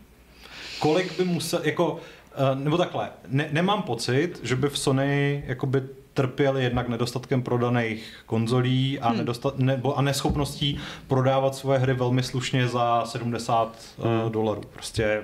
Kolik 0.80 1.18
by 1.18 1.26
musel, 1.26 1.62
jako, 1.64 2.00
eh, 2.32 2.56
nebo 2.56 2.78
takhle, 2.78 3.10
ne, 3.28 3.50
nemám 3.52 3.82
pocit, 3.82 4.40
že 4.44 4.56
by 4.56 4.70
v 4.70 4.78
Sony 4.78 5.44
jakoby 5.48 5.82
trpěl 6.14 6.58
jednak 6.58 6.88
nedostatkem 6.90 7.42
prodaných 7.42 8.24
konzolí 8.26 9.00
a, 9.00 9.10
hmm. 9.10 9.18
nedostat, 9.18 9.60
nebo, 9.60 9.98
a 9.98 10.02
neschopností 10.02 10.80
prodávat 11.08 11.56
svoje 11.56 11.80
hry 11.80 11.94
velmi 11.94 12.24
slušně 12.24 12.68
za 12.68 13.06
70 13.06 13.78
hmm. 14.00 14.22
uh, 14.22 14.32
dolarů. 14.32 14.62
Prostě 14.74 15.24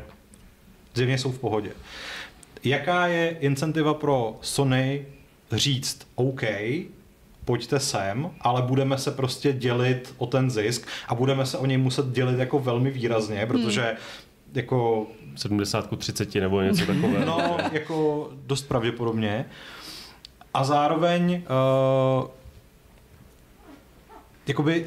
zjevně 0.94 1.18
jsou 1.18 1.32
v 1.32 1.40
pohodě. 1.40 1.72
Jaká 2.64 3.08
je 3.08 3.30
incentiva 3.30 3.94
pro 3.94 4.38
Sony 4.42 5.06
říct 5.52 6.08
OK, 6.16 6.42
pojďte 7.46 7.80
sem, 7.80 8.32
ale 8.42 8.62
budeme 8.62 8.98
se 8.98 9.12
prostě 9.12 9.54
dělit 9.54 10.14
o 10.18 10.26
ten 10.26 10.50
zisk 10.50 10.88
a 11.08 11.16
budeme 11.16 11.46
se 11.46 11.58
o 11.58 11.66
něj 11.66 11.78
muset 11.78 12.06
dělit 12.06 12.40
jako 12.40 12.60
velmi 12.60 12.92
výrazně, 12.92 13.46
protože 13.46 13.82
hmm. 13.82 13.98
jako 14.54 15.08
70 15.36 15.88
ku 15.88 15.96
30 15.96 16.36
nebo 16.36 16.62
něco 16.62 16.86
takového. 16.86 17.26
No, 17.26 17.58
jako 17.72 18.30
dost 18.46 18.68
pravděpodobně. 18.68 19.46
A 20.54 20.64
zároveň 20.64 21.44
uh, 22.22 22.28
jakoby 24.48 24.86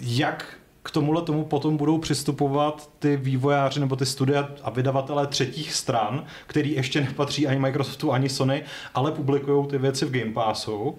jak 0.00 0.58
k 0.82 0.90
tomuhle 0.90 1.22
tomu 1.22 1.44
potom 1.44 1.76
budou 1.76 1.98
přistupovat 1.98 2.90
ty 2.98 3.16
vývojáři 3.16 3.80
nebo 3.80 3.96
ty 3.96 4.06
studia 4.06 4.48
a 4.62 4.70
vydavatelé 4.70 5.26
třetích 5.26 5.72
stran, 5.72 6.24
který 6.46 6.72
ještě 6.72 7.00
nepatří 7.00 7.46
ani 7.46 7.58
Microsoftu, 7.58 8.12
ani 8.12 8.28
Sony, 8.28 8.62
ale 8.94 9.12
publikují 9.12 9.66
ty 9.66 9.78
věci 9.78 10.04
v 10.04 10.10
Game 10.10 10.32
Passu, 10.32 10.98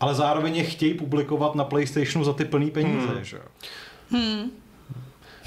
ale 0.00 0.14
zároveň 0.14 0.56
je 0.56 0.64
chtějí 0.64 0.94
publikovat 0.94 1.54
na 1.54 1.64
PlayStationu 1.64 2.24
za 2.24 2.32
ty 2.32 2.44
plný 2.44 2.70
peníze, 2.70 3.06
hmm. 3.06 3.24
že? 3.24 3.38
Hmm. 4.10 4.50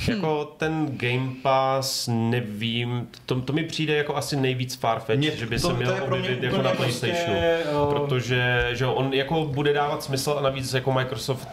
Hmm. 0.05 0.15
Jako 0.15 0.53
ten 0.57 0.97
Game 0.97 1.31
Pass, 1.41 2.09
nevím, 2.11 3.07
to, 3.25 3.41
to 3.41 3.53
mi 3.53 3.63
přijde 3.63 3.95
jako 3.95 4.15
asi 4.15 4.35
nejvíc 4.35 4.75
farfetch, 4.75 5.23
že 5.23 5.45
by 5.45 5.59
to, 5.59 5.67
se 5.67 5.73
měl 5.73 5.95
objevit 6.03 6.43
jako 6.43 6.61
na 6.61 6.71
PlayStationu. 6.71 7.19
Prostě, 7.23 7.63
uh... 7.87 7.93
Protože 7.93 8.69
že 8.73 8.85
on 8.85 9.13
jako 9.13 9.45
bude 9.45 9.73
dávat 9.73 10.03
smysl 10.03 10.35
a 10.39 10.41
navíc 10.41 10.73
jako 10.73 10.91
Microsoft 10.91 11.49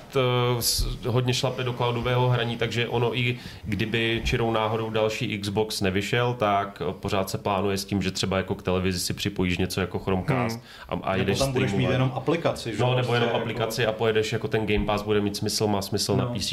uh, 1.05 1.13
hodně 1.13 1.35
šlape 1.35 1.65
do 1.65 1.73
cloudového 1.73 2.29
hraní, 2.29 2.57
takže 2.57 2.89
ono 2.89 3.19
i 3.19 3.39
kdyby 3.65 4.23
čirou 4.25 4.51
náhodou 4.51 4.91
další 4.91 5.39
Xbox 5.39 5.81
nevyšel, 5.81 6.35
tak 6.35 6.83
pořád 7.01 7.31
se 7.31 7.39
plánuje 7.39 7.79
s 7.79 7.85
tím, 7.85 8.03
že 8.03 8.11
třeba 8.11 8.37
jako 8.37 8.55
k 8.55 8.63
televizi 8.63 8.99
si 8.99 9.15
připojíš 9.15 9.59
něco 9.59 9.81
jako 9.81 9.99
Chromecast 9.99 10.61
hmm. 10.89 11.03
a, 11.03 11.07
a 11.07 11.17
jedeš 11.17 11.39
tam 11.39 11.53
budeš 11.53 11.73
mít 11.73 11.91
jenom 11.91 12.13
aplikaci, 12.15 12.77
že? 12.77 12.83
No, 12.83 12.95
nebo 12.95 13.15
jenom 13.15 13.29
jako... 13.29 13.41
aplikaci 13.41 13.87
a 13.87 13.93
pojedeš 13.93 14.33
jako 14.33 14.49
ten 14.49 14.67
Game 14.67 14.85
Pass 14.85 15.03
bude 15.03 15.21
mít 15.21 15.37
smysl, 15.37 15.67
má 15.67 15.83
smysl 15.83 16.17
no. 16.17 16.25
na 16.25 16.35
PC, 16.35 16.53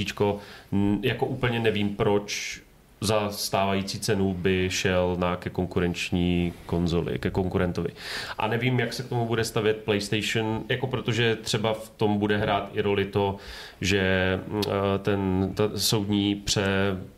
jako 1.01 1.25
úplně 1.25 1.59
nevím, 1.59 1.82
nevím, 1.83 1.95
proč 1.95 2.63
za 3.03 3.29
stávající 3.31 3.99
cenu 3.99 4.33
by 4.33 4.67
šel 4.71 5.15
na 5.19 5.35
ke 5.35 5.49
konkurenční 5.49 6.53
konzoli, 6.65 7.19
ke 7.19 7.29
konkurentovi. 7.29 7.89
A 8.37 8.47
nevím, 8.47 8.79
jak 8.79 8.93
se 8.93 9.03
k 9.03 9.07
tomu 9.07 9.25
bude 9.25 9.43
stavět 9.43 9.77
PlayStation, 9.77 10.63
jako 10.69 10.87
protože 10.87 11.35
třeba 11.35 11.73
v 11.73 11.89
tom 11.89 12.17
bude 12.17 12.37
hrát 12.37 12.69
i 12.73 12.81
roli 12.81 13.05
to, 13.05 13.35
že 13.81 13.99
eh, 13.99 14.71
ten 14.99 15.51
ta 15.53 15.63
soudní 15.75 16.35
pře 16.35 16.65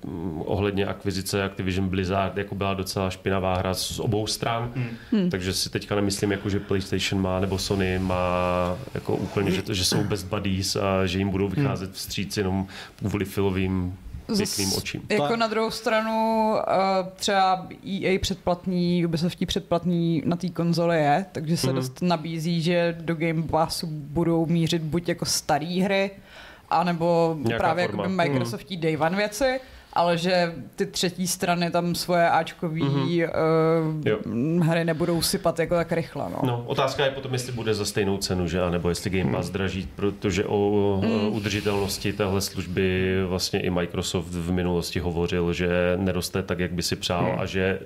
mm, 0.05 0.41
ohledně 0.45 0.85
akvizice 0.85 1.43
Activision 1.43 1.89
Blizzard 1.89 2.37
jako 2.37 2.55
byla 2.55 2.73
docela 2.73 3.09
špinavá 3.09 3.57
hra 3.57 3.73
z 3.73 3.99
obou 3.99 4.27
stran, 4.27 4.73
hmm. 5.11 5.29
takže 5.29 5.53
si 5.53 5.69
teďka 5.69 5.95
nemyslím, 5.95 6.31
jako, 6.31 6.49
že 6.49 6.59
PlayStation 6.59 7.21
má 7.21 7.39
nebo 7.39 7.57
Sony 7.57 7.99
má 7.99 8.77
jako 8.93 9.15
úplně, 9.15 9.51
že, 9.51 9.61
to, 9.61 9.73
že 9.73 9.85
jsou 9.85 10.03
bez 10.03 10.23
buddies 10.23 10.75
a 10.75 11.05
že 11.05 11.17
jim 11.17 11.29
budou 11.29 11.47
vycházet 11.47 11.91
vstříc 11.91 12.37
jenom 12.37 12.67
kvůli 12.95 13.25
filovým 13.25 13.97
pěkným 14.37 14.73
očím. 14.73 15.01
Jako 15.09 15.35
na 15.35 15.47
druhou 15.47 15.71
stranu 15.71 16.55
třeba 17.15 17.67
EA 17.87 18.19
předplatný, 18.19 19.05
Ubisoftí 19.05 19.45
předplatný 19.45 20.23
na 20.25 20.35
té 20.35 20.49
konzoli 20.49 20.97
je, 20.97 21.25
takže 21.31 21.57
se 21.57 21.67
mm-hmm. 21.67 21.75
dost 21.75 22.01
nabízí, 22.01 22.61
že 22.61 22.97
do 22.99 23.15
Game 23.15 23.43
Passu 23.43 23.87
budou 23.91 24.45
mířit 24.45 24.81
buď 24.81 25.09
jako 25.09 25.25
staré 25.25 25.81
hry, 25.83 26.11
anebo 26.69 27.37
Nějaká 27.39 27.63
právě 27.63 27.81
jako 27.81 28.09
Microsoftí 28.09 28.75
mm. 28.75 28.81
Day 28.81 28.97
One 28.97 29.17
věci, 29.17 29.59
ale 29.95 30.17
že 30.17 30.53
ty 30.75 30.85
třetí 30.85 31.27
strany 31.27 31.71
tam 31.71 31.95
svoje 31.95 32.29
Ačkový 32.29 32.81
mm-hmm. 32.81 33.29
uh, 34.57 34.65
hry 34.67 34.85
nebudou 34.85 35.21
sypat 35.21 35.59
jako 35.59 35.75
tak 35.75 35.91
rychle. 35.91 36.25
No. 36.29 36.39
no. 36.43 36.63
otázka 36.67 37.05
je 37.05 37.11
potom, 37.11 37.33
jestli 37.33 37.51
bude 37.51 37.73
za 37.73 37.85
stejnou 37.85 38.17
cenu, 38.17 38.47
že 38.47 38.69
nebo 38.69 38.89
jestli 38.89 39.09
Game 39.09 39.31
Pass 39.31 39.47
mm. 39.47 39.53
draží, 39.53 39.87
protože 39.95 40.45
o 40.45 41.01
mm. 41.03 41.35
udržitelnosti 41.35 42.13
téhle 42.13 42.41
služby 42.41 43.15
vlastně 43.27 43.59
i 43.59 43.69
Microsoft 43.69 44.27
v 44.27 44.51
minulosti 44.51 44.99
hovořil, 44.99 45.53
že 45.53 45.69
neroste 45.95 46.43
tak, 46.43 46.59
jak 46.59 46.73
by 46.73 46.83
si 46.83 46.95
přál 46.95 47.23
mm. 47.23 47.39
a 47.39 47.45
že 47.45 47.79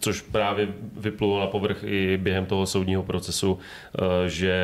což 0.00 0.20
právě 0.20 0.68
vyplulo 0.96 1.40
na 1.40 1.46
povrch 1.46 1.84
i 1.84 2.16
během 2.16 2.46
toho 2.46 2.66
soudního 2.66 3.02
procesu, 3.02 3.58
eh, 3.58 4.28
že 4.28 4.54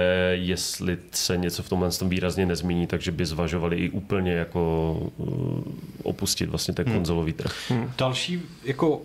jestli 0.40 0.98
se 1.10 1.36
něco 1.36 1.62
v 1.62 1.68
tomhle 1.68 1.90
tom 1.90 2.08
výrazně 2.08 2.46
nezmění, 2.46 2.86
takže 2.86 3.12
by 3.12 3.26
zvažovali 3.26 3.76
i 3.76 3.90
úplně 3.90 4.32
jako 4.32 4.96
eh, 5.20 5.24
opustit 6.02 6.48
vlastně 6.48 6.74
ten 6.74 6.86
hmm. 6.86 6.94
konzolový 6.94 7.32
trh. 7.32 7.70
Hmm. 7.70 7.90
Další 7.98 8.42
jako 8.64 9.02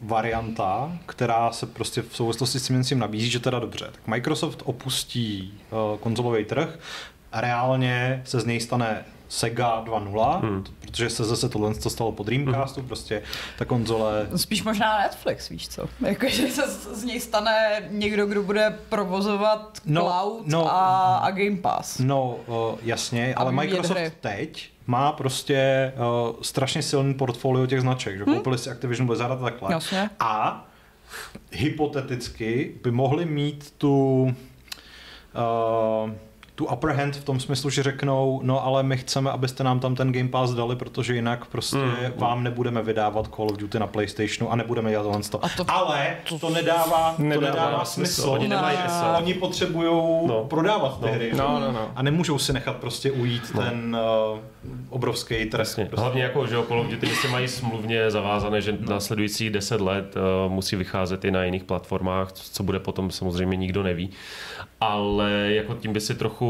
varianta, 0.00 0.98
která 1.06 1.52
se 1.52 1.66
prostě 1.66 2.02
v 2.02 2.16
souvislosti 2.16 2.58
s 2.58 2.88
tím 2.88 2.98
nabízí, 2.98 3.30
že 3.30 3.40
teda 3.40 3.58
dobře, 3.58 3.84
tak 3.92 4.06
Microsoft 4.06 4.62
opustí 4.64 5.54
uh, 5.70 5.98
konzolový 5.98 6.44
trh, 6.44 6.78
reálně 7.32 8.22
se 8.24 8.40
z 8.40 8.44
něj 8.44 8.60
stane 8.60 9.04
Sega 9.34 9.84
2.0, 9.84 10.40
hmm. 10.40 10.64
protože 10.80 11.10
se 11.10 11.24
zase 11.24 11.48
tohle 11.48 11.74
to 11.74 11.90
stalo 11.90 12.12
po 12.12 12.22
Dreamcastu, 12.22 12.80
hmm. 12.80 12.88
prostě 12.88 13.22
ta 13.58 13.64
konzole... 13.64 14.26
Spíš 14.36 14.62
možná 14.62 14.98
Netflix, 14.98 15.48
víš 15.48 15.68
co? 15.68 15.88
Jakože 16.06 16.48
se 16.48 16.62
z 16.94 17.04
něj 17.04 17.20
stane 17.20 17.82
někdo, 17.90 18.26
kdo 18.26 18.42
bude 18.42 18.78
provozovat 18.88 19.80
no, 19.84 20.00
cloud 20.00 20.46
no, 20.46 20.72
a, 20.72 21.16
a 21.16 21.30
Game 21.30 21.56
Pass. 21.56 21.98
No, 21.98 22.36
uh, 22.46 22.78
jasně, 22.82 23.34
a 23.34 23.40
ale 23.40 23.52
Microsoft 23.52 23.98
hry. 23.98 24.12
teď 24.20 24.70
má 24.86 25.12
prostě 25.12 25.92
uh, 25.96 26.36
strašně 26.42 26.82
silný 26.82 27.14
portfolio 27.14 27.66
těch 27.66 27.80
značek, 27.80 28.18
že 28.18 28.24
hmm? 28.24 28.34
koupili 28.34 28.58
si 28.58 28.70
Activision 28.70 29.06
Blizzard 29.06 29.32
a 29.32 29.36
takhle. 29.36 29.72
Jasně. 29.72 30.10
A 30.20 30.66
hypoteticky 31.50 32.74
by 32.82 32.90
mohli 32.90 33.24
mít 33.24 33.74
tu 33.78 34.22
uh, 34.24 36.10
tu 36.54 36.64
upper 36.64 36.90
hand 36.90 37.16
v 37.16 37.24
tom 37.24 37.40
smyslu, 37.40 37.70
že 37.70 37.82
řeknou, 37.82 38.40
no 38.42 38.66
ale 38.66 38.82
my 38.82 38.96
chceme, 38.96 39.30
abyste 39.30 39.64
nám 39.64 39.80
tam 39.80 39.94
ten 39.94 40.12
Game 40.12 40.28
Pass 40.28 40.50
dali, 40.50 40.76
protože 40.76 41.14
jinak 41.14 41.46
prostě 41.46 41.76
mm. 41.76 41.96
vám 42.16 42.42
nebudeme 42.42 42.82
vydávat 42.82 43.28
Call 43.36 43.46
of 43.50 43.56
Duty 43.56 43.78
na 43.78 43.86
PlayStationu 43.86 44.52
a 44.52 44.56
nebudeme 44.56 44.90
dělat 44.90 45.02
tohle. 45.02 45.50
To. 45.56 45.64
to, 45.64 45.72
ale 45.72 46.16
to 46.40 46.50
nedává, 46.50 47.14
nedává 47.18 47.46
to 47.46 47.52
nedává 47.52 47.84
smysl. 47.84 48.12
smysl. 48.14 48.30
Oni 48.30 48.48
nemají 48.48 48.78
no. 48.88 49.18
Oni 49.18 49.34
potřebují 49.34 50.26
no. 50.26 50.46
prodávat 50.48 51.00
ty 51.00 51.06
no. 51.06 51.12
hry. 51.12 51.32
No, 51.36 51.60
no, 51.60 51.72
no. 51.72 51.90
A 51.96 52.02
nemůžou 52.02 52.38
si 52.38 52.52
nechat 52.52 52.76
prostě 52.76 53.10
ujít 53.12 53.42
no. 53.54 53.62
ten 53.62 53.96
uh, 54.32 54.38
obrovský 54.90 55.44
trh. 55.44 55.50
Prostě. 55.50 55.88
Hlavně 55.96 56.22
jako, 56.22 56.46
že 56.46 56.56
Call 56.68 56.80
of 56.80 56.86
Duty 56.86 57.06
si 57.06 57.28
mají 57.28 57.48
smluvně 57.48 58.10
zavázané, 58.10 58.60
že 58.60 58.72
no. 58.72 58.78
následující 58.90 59.50
10 59.50 59.80
let 59.80 60.14
uh, 60.16 60.52
musí 60.52 60.76
vycházet 60.76 61.24
i 61.24 61.30
na 61.30 61.44
jiných 61.44 61.64
platformách, 61.64 62.32
co 62.32 62.62
bude 62.62 62.78
potom 62.78 63.10
samozřejmě 63.10 63.56
nikdo 63.56 63.82
neví 63.82 64.10
ale 64.80 65.30
jako 65.48 65.74
tím 65.74 65.92
by 65.92 66.00
si 66.00 66.14
trochu 66.14 66.43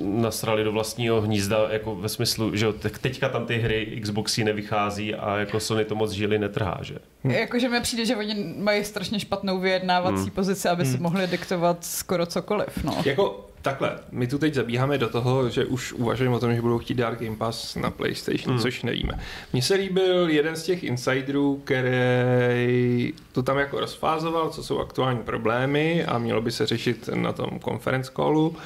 nasrali 0.00 0.64
do 0.64 0.72
vlastního 0.72 1.20
hnízda, 1.20 1.66
jako 1.70 1.94
ve 1.94 2.08
smyslu, 2.08 2.56
že 2.56 2.66
teďka 3.00 3.28
tam 3.28 3.46
ty 3.46 3.58
hry 3.58 4.00
Xboxy 4.02 4.44
nevychází 4.44 5.14
a 5.14 5.36
jako 5.36 5.60
Sony 5.60 5.84
to 5.84 5.94
moc 5.94 6.10
žili 6.10 6.38
netrhá, 6.38 6.78
že? 6.82 6.94
Hm. 7.24 7.30
Jakože 7.30 7.68
mi 7.68 7.80
přijde, 7.80 8.04
že 8.04 8.16
oni 8.16 8.54
mají 8.58 8.84
strašně 8.84 9.20
špatnou 9.20 9.60
vyjednávací 9.60 10.26
hm. 10.26 10.30
pozici, 10.30 10.68
aby 10.68 10.84
hm. 10.84 10.92
si 10.92 10.98
mohli 10.98 11.26
diktovat 11.26 11.84
skoro 11.84 12.26
cokoliv, 12.26 12.84
no. 12.84 13.02
Jako 13.04 13.48
takhle, 13.62 13.98
my 14.12 14.26
tu 14.26 14.38
teď 14.38 14.54
zabíháme 14.54 14.98
do 14.98 15.08
toho, 15.08 15.48
že 15.48 15.64
už 15.64 15.92
uvažujeme 15.92 16.36
o 16.36 16.40
tom, 16.40 16.54
že 16.54 16.62
budou 16.62 16.78
chtít 16.78 16.94
dát 16.94 17.20
Game 17.20 17.36
Pass 17.36 17.76
na 17.76 17.90
PlayStation, 17.90 18.54
hmm. 18.54 18.62
což 18.62 18.82
nevíme. 18.82 19.12
Mně 19.52 19.62
se 19.62 19.74
líbil 19.74 20.28
jeden 20.28 20.56
z 20.56 20.62
těch 20.62 20.84
insiderů, 20.84 21.60
který 21.64 23.12
to 23.32 23.42
tam 23.42 23.58
jako 23.58 23.80
rozfázoval, 23.80 24.50
co 24.50 24.62
jsou 24.62 24.78
aktuální 24.78 25.22
problémy 25.22 26.04
a 26.04 26.18
mělo 26.18 26.40
by 26.40 26.52
se 26.52 26.66
řešit 26.66 27.08
na 27.14 27.32
tom 27.32 27.60
conference 27.64 28.12
callu. 28.16 28.56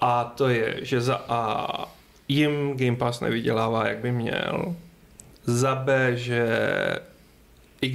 A 0.00 0.24
to 0.24 0.48
je, 0.48 0.78
že 0.82 1.00
za 1.00 1.24
A 1.28 1.68
jim 2.28 2.76
Game 2.76 2.96
Pass 2.96 3.20
nevydělává, 3.20 3.88
jak 3.88 3.98
by 3.98 4.12
měl. 4.12 4.76
Za 5.44 5.74
B, 5.74 6.16
že 6.16 6.48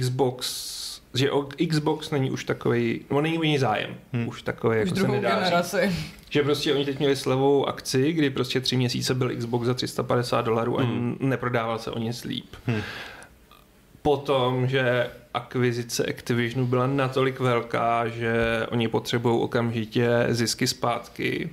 Xbox 0.00 0.72
že 1.14 1.30
o 1.30 1.48
Xbox 1.68 2.10
není 2.10 2.30
už 2.30 2.44
takový, 2.44 3.00
no 3.10 3.20
není 3.20 3.38
o 3.38 3.58
zájem, 3.58 3.94
hmm. 4.12 4.28
už 4.28 4.42
takový, 4.42 4.78
jako 4.78 4.96
se 4.96 5.08
nedá 5.08 5.38
generaci. 5.38 5.96
Že 6.30 6.42
prostě 6.42 6.74
oni 6.74 6.84
teď 6.84 6.98
měli 6.98 7.16
slevou 7.16 7.66
akci, 7.66 8.12
kdy 8.12 8.30
prostě 8.30 8.60
tři 8.60 8.76
měsíce 8.76 9.14
byl 9.14 9.36
Xbox 9.36 9.66
za 9.66 9.74
350 9.74 10.42
dolarů 10.42 10.80
a 10.80 10.82
hmm. 10.82 11.16
neprodával 11.20 11.78
se 11.78 11.90
o 11.90 11.98
nic 11.98 12.24
líp. 12.24 12.56
Hmm. 12.66 12.82
Potom, 14.02 14.66
že 14.66 15.10
akvizice 15.34 16.04
Activisionu 16.04 16.66
byla 16.66 16.86
natolik 16.86 17.40
velká, 17.40 18.08
že 18.08 18.34
oni 18.70 18.88
potřebují 18.88 19.40
okamžitě 19.40 20.26
zisky 20.28 20.66
zpátky. 20.66 21.50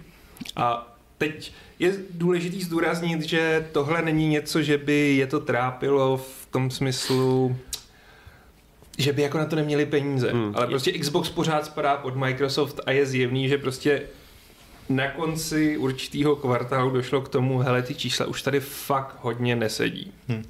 A 0.55 0.95
teď 1.17 1.53
je 1.79 1.93
důležitý 2.09 2.63
zdůraznit, 2.63 3.21
že 3.21 3.69
tohle 3.71 4.01
není 4.01 4.27
něco, 4.27 4.61
že 4.61 4.77
by 4.77 5.15
je 5.15 5.27
to 5.27 5.39
trápilo 5.39 6.17
v 6.17 6.47
tom 6.51 6.71
smyslu, 6.71 7.57
že 8.97 9.13
by 9.13 9.21
jako 9.21 9.37
na 9.37 9.45
to 9.45 9.55
neměli 9.55 9.85
peníze. 9.85 10.31
Hmm. 10.31 10.51
Ale 10.55 10.67
prostě 10.67 10.91
Xbox 10.91 11.29
pořád 11.29 11.65
spadá 11.65 11.97
pod 11.97 12.15
Microsoft 12.15 12.79
a 12.85 12.91
je 12.91 13.05
zjevný, 13.05 13.49
že 13.49 13.57
prostě 13.57 14.01
na 14.89 15.11
konci 15.11 15.77
určitého 15.77 16.35
kvartálu 16.35 16.89
došlo 16.89 17.21
k 17.21 17.29
tomu, 17.29 17.59
hele, 17.59 17.81
ty 17.81 17.95
čísla 17.95 18.25
už 18.25 18.41
tady 18.41 18.59
fakt 18.59 19.17
hodně 19.21 19.55
nesedí. 19.55 20.11
Hmm. 20.27 20.43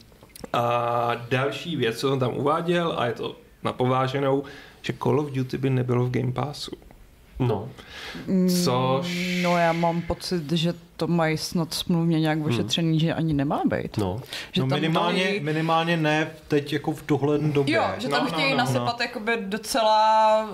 A 0.53 1.11
další 1.29 1.75
věc, 1.75 1.99
co 1.99 2.11
on 2.11 2.19
tam 2.19 2.37
uváděl, 2.37 2.95
a 2.97 3.05
je 3.05 3.13
to 3.13 3.35
napováženou, 3.63 4.43
že 4.81 4.93
Call 5.03 5.19
of 5.19 5.31
Duty 5.31 5.57
by 5.57 5.69
nebylo 5.69 6.05
v 6.05 6.11
Game 6.11 6.31
Passu. 6.31 6.71
No. 7.39 7.69
Což... 8.63 9.39
No 9.43 9.57
já 9.57 9.73
mám 9.73 10.01
pocit, 10.01 10.51
že 10.51 10.73
to 10.97 11.07
mají 11.07 11.37
snad 11.37 11.73
smluvně 11.73 12.19
nějak 12.19 12.45
ošetřený, 12.45 12.89
hmm. 12.89 12.99
že 12.99 13.13
ani 13.13 13.33
nemá 13.33 13.61
být. 13.65 13.97
No, 13.97 14.21
že 14.51 14.61
no 14.61 14.67
tam 14.67 14.79
minimálně, 14.79 15.23
tady... 15.23 15.39
minimálně 15.39 15.97
ne 15.97 16.31
teď 16.47 16.73
jako 16.73 16.91
v 16.91 17.05
dohledné 17.05 17.51
době. 17.53 17.75
Jo, 17.75 17.83
že 17.97 18.07
tam 18.07 18.23
no, 18.23 18.31
chtějí 18.31 18.51
no, 18.51 18.57
no, 18.57 18.57
nasypat 18.57 18.99
no. 18.99 19.05
jakoby 19.05 19.37
docela 19.41 20.49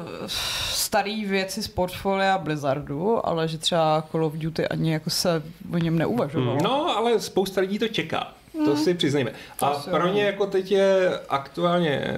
starý 0.69 1.25
věci 1.25 1.63
z 1.63 1.67
portfolia 1.67 2.37
Blizzardu, 2.37 3.27
ale 3.27 3.47
že 3.47 3.57
třeba 3.57 4.03
Call 4.11 4.25
of 4.25 4.33
Duty 4.33 4.67
ani 4.67 4.93
jako 4.93 5.09
se 5.09 5.43
o 5.73 5.77
něm 5.77 5.97
neuvažovalo. 5.97 6.51
Hmm. 6.51 6.63
No, 6.63 6.97
ale 6.97 7.19
spousta 7.19 7.61
lidí 7.61 7.79
to 7.79 7.87
čeká. 7.87 8.33
To 8.53 8.75
hmm. 8.75 8.77
si 8.77 8.93
přiznejme. 8.93 9.31
A 9.61 9.69
pro 9.69 10.07
ně 10.07 10.23
jako 10.23 10.45
teď 10.45 10.71
je 10.71 11.19
aktuálně 11.29 12.17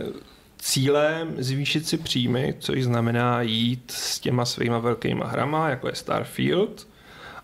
cílem 0.57 1.35
zvýšit 1.37 1.87
si 1.87 1.97
příjmy, 1.97 2.55
což 2.59 2.83
znamená 2.83 3.41
jít 3.41 3.91
s 3.91 4.19
těma 4.19 4.45
svýma 4.45 4.79
velkýma 4.79 5.27
hrama, 5.27 5.69
jako 5.69 5.87
je 5.87 5.95
Starfield, 5.95 6.87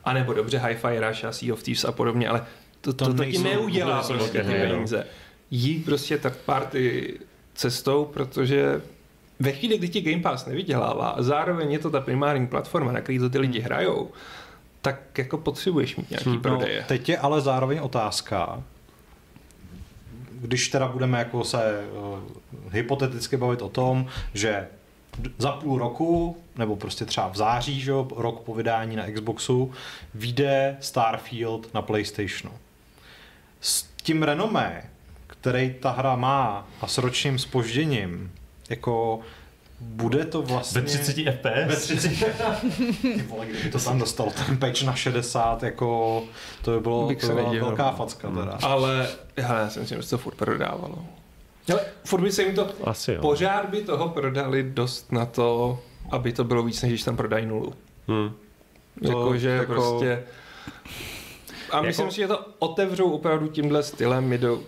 anebo 0.04 0.34
dobře 0.34 0.58
Hi-Fi 0.58 1.08
Rush 1.08 1.26
a 1.26 1.32
Sea 1.32 1.54
of 1.54 1.64
Thieves 1.64 1.86
a 1.86 1.92
podobně, 1.92 2.28
ale 2.28 2.46
to, 2.82 2.94
to, 2.94 3.06
to 3.06 3.14
taky 3.14 3.38
neudělá 3.38 4.04
prostě 4.08 4.44
ty 4.44 4.52
peníze. 4.52 5.06
Jít 5.52 5.86
prostě 5.86 6.18
third 6.18 6.38
party 6.38 7.14
cestou, 7.54 8.06
protože 8.06 8.82
ve 9.40 9.52
chvíli, 9.52 9.78
kdy 9.78 9.90
ti 9.90 10.02
Game 10.02 10.24
Pass 10.24 10.46
nevydělává 10.46 11.10
a 11.10 11.22
zároveň 11.22 11.72
je 11.72 11.80
to 11.80 11.90
ta 11.90 12.02
primární 12.02 12.48
platforma, 12.48 12.92
na 12.92 13.02
který 13.02 13.20
to 13.20 13.30
ty 13.30 13.40
lidi 13.40 13.60
hrajou, 13.60 14.12
tak 14.82 15.18
jako 15.18 15.38
potřebuješ 15.38 15.96
mít 15.96 16.10
nějaký 16.10 16.30
hmm, 16.30 16.42
prodeje. 16.42 16.80
No, 16.80 16.88
teď 16.88 17.10
je 17.10 17.18
ale 17.18 17.42
zároveň 17.42 17.80
otázka, 17.82 18.64
když 20.44 20.68
teda 20.68 20.88
budeme 20.88 21.20
jako 21.20 21.44
se 21.44 21.88
uh, 21.92 22.20
hypoteticky 22.72 23.38
bavit 23.38 23.62
o 23.62 23.70
tom, 23.70 24.06
že 24.34 24.68
za 25.38 25.52
půl 25.52 25.80
roku, 25.80 26.38
nebo 26.56 26.76
prostě 26.76 27.06
třeba 27.06 27.28
v 27.28 27.36
září, 27.36 27.82
že, 27.82 27.92
rok 28.16 28.42
po 28.42 28.56
vydání 28.56 28.96
na 28.96 29.12
Xboxu, 29.12 29.72
vyjde 30.16 30.78
Starfield 30.80 31.74
na 31.74 31.82
PlayStationu. 31.82 32.52
S 33.62 33.84
tím 34.04 34.24
renomé, 34.24 34.90
který 35.28 35.76
ta 35.80 35.92
hra 35.92 36.16
má 36.16 36.68
a 36.82 36.88
s 36.88 36.98
ročním 36.98 37.40
spožděním, 37.40 38.32
jako 38.70 39.20
bude 39.84 40.26
to 40.26 40.42
vlastně... 40.42 40.82
Ve 40.82 40.88
30 40.88 41.16
FPS? 41.16 41.68
Ve 41.68 41.76
30 41.76 42.10
Ty 43.02 43.22
vole, 43.28 43.46
kdyby 43.46 43.70
to 43.70 43.80
tam 43.80 44.00
dostal 44.00 44.32
ten 44.46 44.58
patch 44.58 44.84
na 44.84 44.96
60, 44.96 45.64
jako 45.64 46.24
to 46.62 46.72
by 46.72 46.80
bylo 46.80 47.16
to 47.16 47.28
byla 47.28 47.52
velká 47.52 47.92
facka 47.92 48.30
teda. 48.30 48.58
Ale 48.62 49.08
já 49.38 49.70
si 49.70 49.80
myslím, 49.80 50.02
že 50.02 50.10
to 50.10 50.18
furt 50.18 50.36
prodávalo. 50.36 51.06
Ale 51.72 51.82
furt 52.06 52.22
by 52.22 52.32
se 52.32 52.44
jim 52.44 52.56
to... 52.56 52.70
Asi 52.84 53.12
jo. 53.12 53.22
Pořád 53.22 53.70
by 53.70 53.82
toho 53.82 54.10
prodali 54.10 54.64
dost 54.64 55.12
na 55.12 55.26
to, 55.26 55.80
aby 56.12 56.34
to 56.34 56.44
bylo 56.44 56.64
víc, 56.64 56.82
než 56.82 56.92
když 56.92 57.04
tam 57.04 57.18
prodají 57.18 57.46
nulu. 57.46 57.74
Hmm. 58.08 58.32
Jakože 59.02 59.50
jako... 59.50 59.74
prostě... 59.74 60.24
A 61.72 61.82
myslím 61.82 62.06
jako... 62.06 62.14
si, 62.14 62.22
že 62.22 62.28
to 62.28 62.46
otevřou 62.60 63.12
opravdu 63.12 63.48
tímhle 63.48 63.84
stylem 63.84 64.24
mi 64.24 64.38
do 64.38 64.62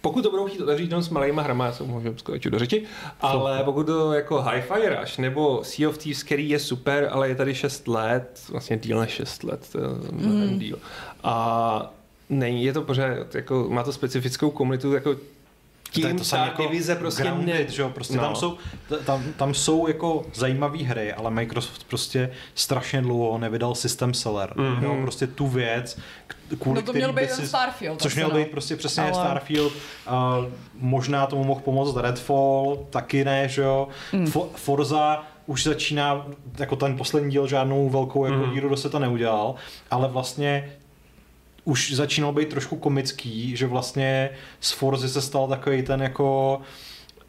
pokud 0.00 0.22
to 0.22 0.30
budou 0.30 0.46
chtít 0.46 0.60
otevřít 0.60 0.90
jenom 0.90 1.02
s 1.02 1.08
malýma 1.08 1.42
hrama, 1.42 1.66
já 1.66 1.72
se 1.72 1.84
můžu 1.84 2.14
skočit 2.16 2.52
do 2.52 2.58
řeči, 2.58 2.84
ale 3.20 3.64
pokud 3.64 3.86
to 3.86 4.12
jako 4.12 4.38
Hi-Fi 4.38 5.00
Rush 5.00 5.18
nebo 5.18 5.64
Sea 5.64 5.88
of 5.88 5.98
Thieves, 5.98 6.22
který 6.22 6.48
je 6.48 6.58
super, 6.58 7.08
ale 7.12 7.28
je 7.28 7.34
tady 7.34 7.54
6 7.54 7.88
let, 7.88 8.40
vlastně 8.50 8.76
díl 8.76 9.00
než 9.00 9.10
6 9.10 9.44
let, 9.44 9.68
to 9.72 9.78
je 9.78 9.84
mnohem 10.12 10.50
mm. 10.50 10.58
díl. 10.58 10.78
A 11.24 11.94
není, 12.28 12.64
je 12.64 12.72
to 12.72 12.82
pořád, 12.82 13.34
jako, 13.34 13.66
má 13.68 13.82
to 13.82 13.92
specifickou 13.92 14.50
komunitu, 14.50 14.92
jako 14.92 15.16
tím 15.90 16.18
to 16.18 16.24
ta 16.24 16.44
jako 16.44 16.62
divize 16.62 16.96
prostě 16.96 17.22
grounded, 17.22 17.66
ne... 17.68 17.74
že 17.74 17.82
jo? 17.82 17.90
Prostě 17.90 18.16
no. 18.16 18.22
tam, 18.22 18.34
jsou, 18.36 18.58
tam, 19.04 19.24
tam 19.36 19.54
jsou 19.54 19.88
jako 19.88 20.26
zajímavé 20.34 20.78
hry, 20.78 21.12
ale 21.12 21.30
Microsoft 21.30 21.84
prostě 21.84 22.30
strašně 22.54 23.02
dlouho 23.02 23.38
nevydal 23.38 23.74
system 23.74 24.14
seller. 24.14 24.52
Mm-hmm. 24.56 24.82
Jo? 24.82 24.98
Prostě 25.02 25.26
tu 25.26 25.46
věc, 25.46 25.98
kvůli 26.58 26.80
no 26.80 26.82
to 26.82 26.92
měl 26.92 27.12
být 27.12 27.30
si, 27.30 27.48
Starfield. 27.48 28.02
Což 28.02 28.14
měl 28.14 28.28
no. 28.28 28.34
být 28.34 28.50
prostě 28.50 28.76
přesně 28.76 29.02
ale... 29.02 29.14
Starfield. 29.14 29.72
Uh, 29.72 30.46
možná 30.74 31.26
tomu 31.26 31.44
mohl 31.44 31.60
pomoct 31.60 31.96
Redfall, 31.96 32.86
taky 32.90 33.24
ne, 33.24 33.48
že 33.48 33.62
jo? 33.62 33.88
Mm. 34.12 34.26
For, 34.26 34.48
Forza 34.54 35.24
už 35.46 35.64
začíná, 35.64 36.26
jako 36.58 36.76
ten 36.76 36.96
poslední 36.96 37.30
díl 37.30 37.46
žádnou 37.46 37.88
velkou 37.88 38.24
jako 38.24 38.46
mm. 38.46 38.52
díru 38.52 38.68
do 38.68 38.76
světa 38.76 38.98
neudělal, 38.98 39.54
ale 39.90 40.08
vlastně 40.08 40.72
už 41.68 41.92
začínal 41.92 42.32
být 42.32 42.48
trošku 42.48 42.76
komický, 42.76 43.56
že 43.56 43.66
vlastně 43.66 44.30
z 44.60 44.72
Forzy 44.72 45.08
se 45.08 45.22
stal 45.22 45.48
takový 45.48 45.82
ten 45.82 46.02
jako 46.02 46.60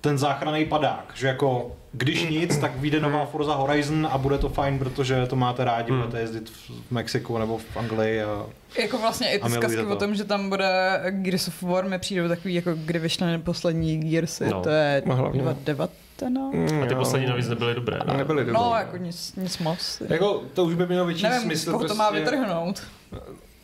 ten 0.02 0.18
záchranný 0.18 0.66
padák, 0.66 1.12
že 1.16 1.28
jako 1.28 1.76
když 1.92 2.30
nic, 2.30 2.58
tak 2.58 2.76
vyjde 2.76 3.00
nová 3.00 3.26
Forza 3.26 3.56
Horizon 3.56 4.08
a 4.12 4.18
bude 4.18 4.38
to 4.38 4.50
fajn, 4.50 4.80
protože 4.80 5.26
to 5.26 5.36
máte 5.36 5.64
rádi, 5.64 5.92
hmm. 5.92 6.02
budete 6.02 6.20
jezdit 6.20 6.50
v 6.50 6.92
Mexiku 6.92 7.38
nebo 7.38 7.58
v 7.58 7.78
Anglii. 7.78 8.22
A, 8.22 8.46
jako 8.82 8.98
vlastně 8.98 9.32
i 9.32 9.40
ty 9.40 9.52
zkazky 9.52 9.82
o 9.82 9.96
tom, 9.96 10.16
že 10.16 10.24
tam 10.24 10.50
bude 10.50 11.02
Gears 11.10 11.48
of 11.48 11.62
War 11.62 11.88
mi 11.88 12.00
přijde 12.00 12.28
takový, 12.28 12.54
jako 12.54 12.72
kdy 12.76 13.00
vyšly 13.00 13.38
poslední 13.38 14.00
Gearsy, 14.00 14.50
no. 14.50 14.62
to 14.62 14.70
je 14.70 15.02
no, 15.06 15.32
2019. 15.34 16.54
Mm, 16.54 16.84
a 16.84 16.86
ty 16.86 16.96
poslední 16.96 17.28
navíc 17.28 17.48
nebyly 17.48 17.76
dobré. 17.76 18.00
Ne? 18.08 18.18
Nebyly 18.18 18.46
dobré. 18.46 18.54
No, 18.54 18.74
jako 18.78 18.98
nic, 18.98 19.36
nic 19.36 19.58
moc. 19.58 20.02
Jako, 20.10 20.44
to 20.54 20.66
už 20.66 20.76
by 20.76 20.86
mělo 20.86 21.06
větší 21.06 21.24
Nevím, 21.24 21.42
smysl. 21.42 21.72
Nevím, 21.72 21.80
prostě... 21.80 21.94
to 21.94 21.98
má 21.98 22.10
prostě- 22.10 22.32
vytrhnout. 22.32 22.82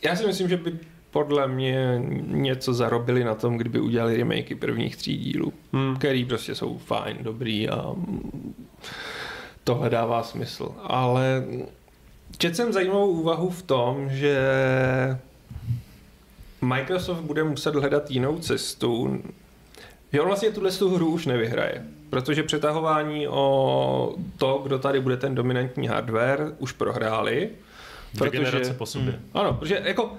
Já 0.02 0.16
si 0.16 0.26
myslím, 0.26 0.48
že 0.48 0.56
by 0.56 0.78
podle 1.10 1.48
mě 1.48 2.02
něco 2.26 2.74
zarobili 2.74 3.24
na 3.24 3.34
tom, 3.34 3.56
kdyby 3.56 3.80
udělali 3.80 4.16
remakey 4.16 4.54
prvních 4.56 4.96
tří 4.96 5.16
dílů, 5.16 5.52
Hmm. 5.72 5.96
který 5.96 6.24
prostě 6.24 6.54
jsou 6.54 6.78
fajn, 6.78 7.16
dobrý 7.20 7.68
a 7.68 7.94
tohle 9.64 9.90
dává 9.90 10.22
smysl. 10.22 10.68
Ale 10.82 11.44
četl 12.38 12.54
jsem 12.54 12.72
zajímavou 12.72 13.10
úvahu 13.10 13.50
v 13.50 13.62
tom, 13.62 14.08
že 14.10 14.38
Microsoft 16.60 17.20
bude 17.20 17.44
muset 17.44 17.74
hledat 17.74 18.10
jinou 18.10 18.38
cestu, 18.38 19.22
že 20.12 20.20
on 20.20 20.26
vlastně 20.26 20.50
tuhle 20.50 20.70
tu 20.72 20.94
hru 20.94 21.06
už 21.12 21.26
nevyhraje. 21.26 21.84
Protože 22.10 22.42
přetahování 22.42 23.28
o 23.28 24.14
to, 24.38 24.60
kdo 24.64 24.78
tady 24.78 25.00
bude 25.00 25.16
ten 25.16 25.34
dominantní 25.34 25.88
hardware, 25.88 26.52
už 26.58 26.72
prohráli. 26.72 27.48
Dvě 28.14 28.30
generace 28.30 28.74
po 28.74 28.86
sobě. 28.86 29.12
Hmm. 29.12 29.22
Ano, 29.34 29.54
protože 29.54 29.82
jako 29.84 30.12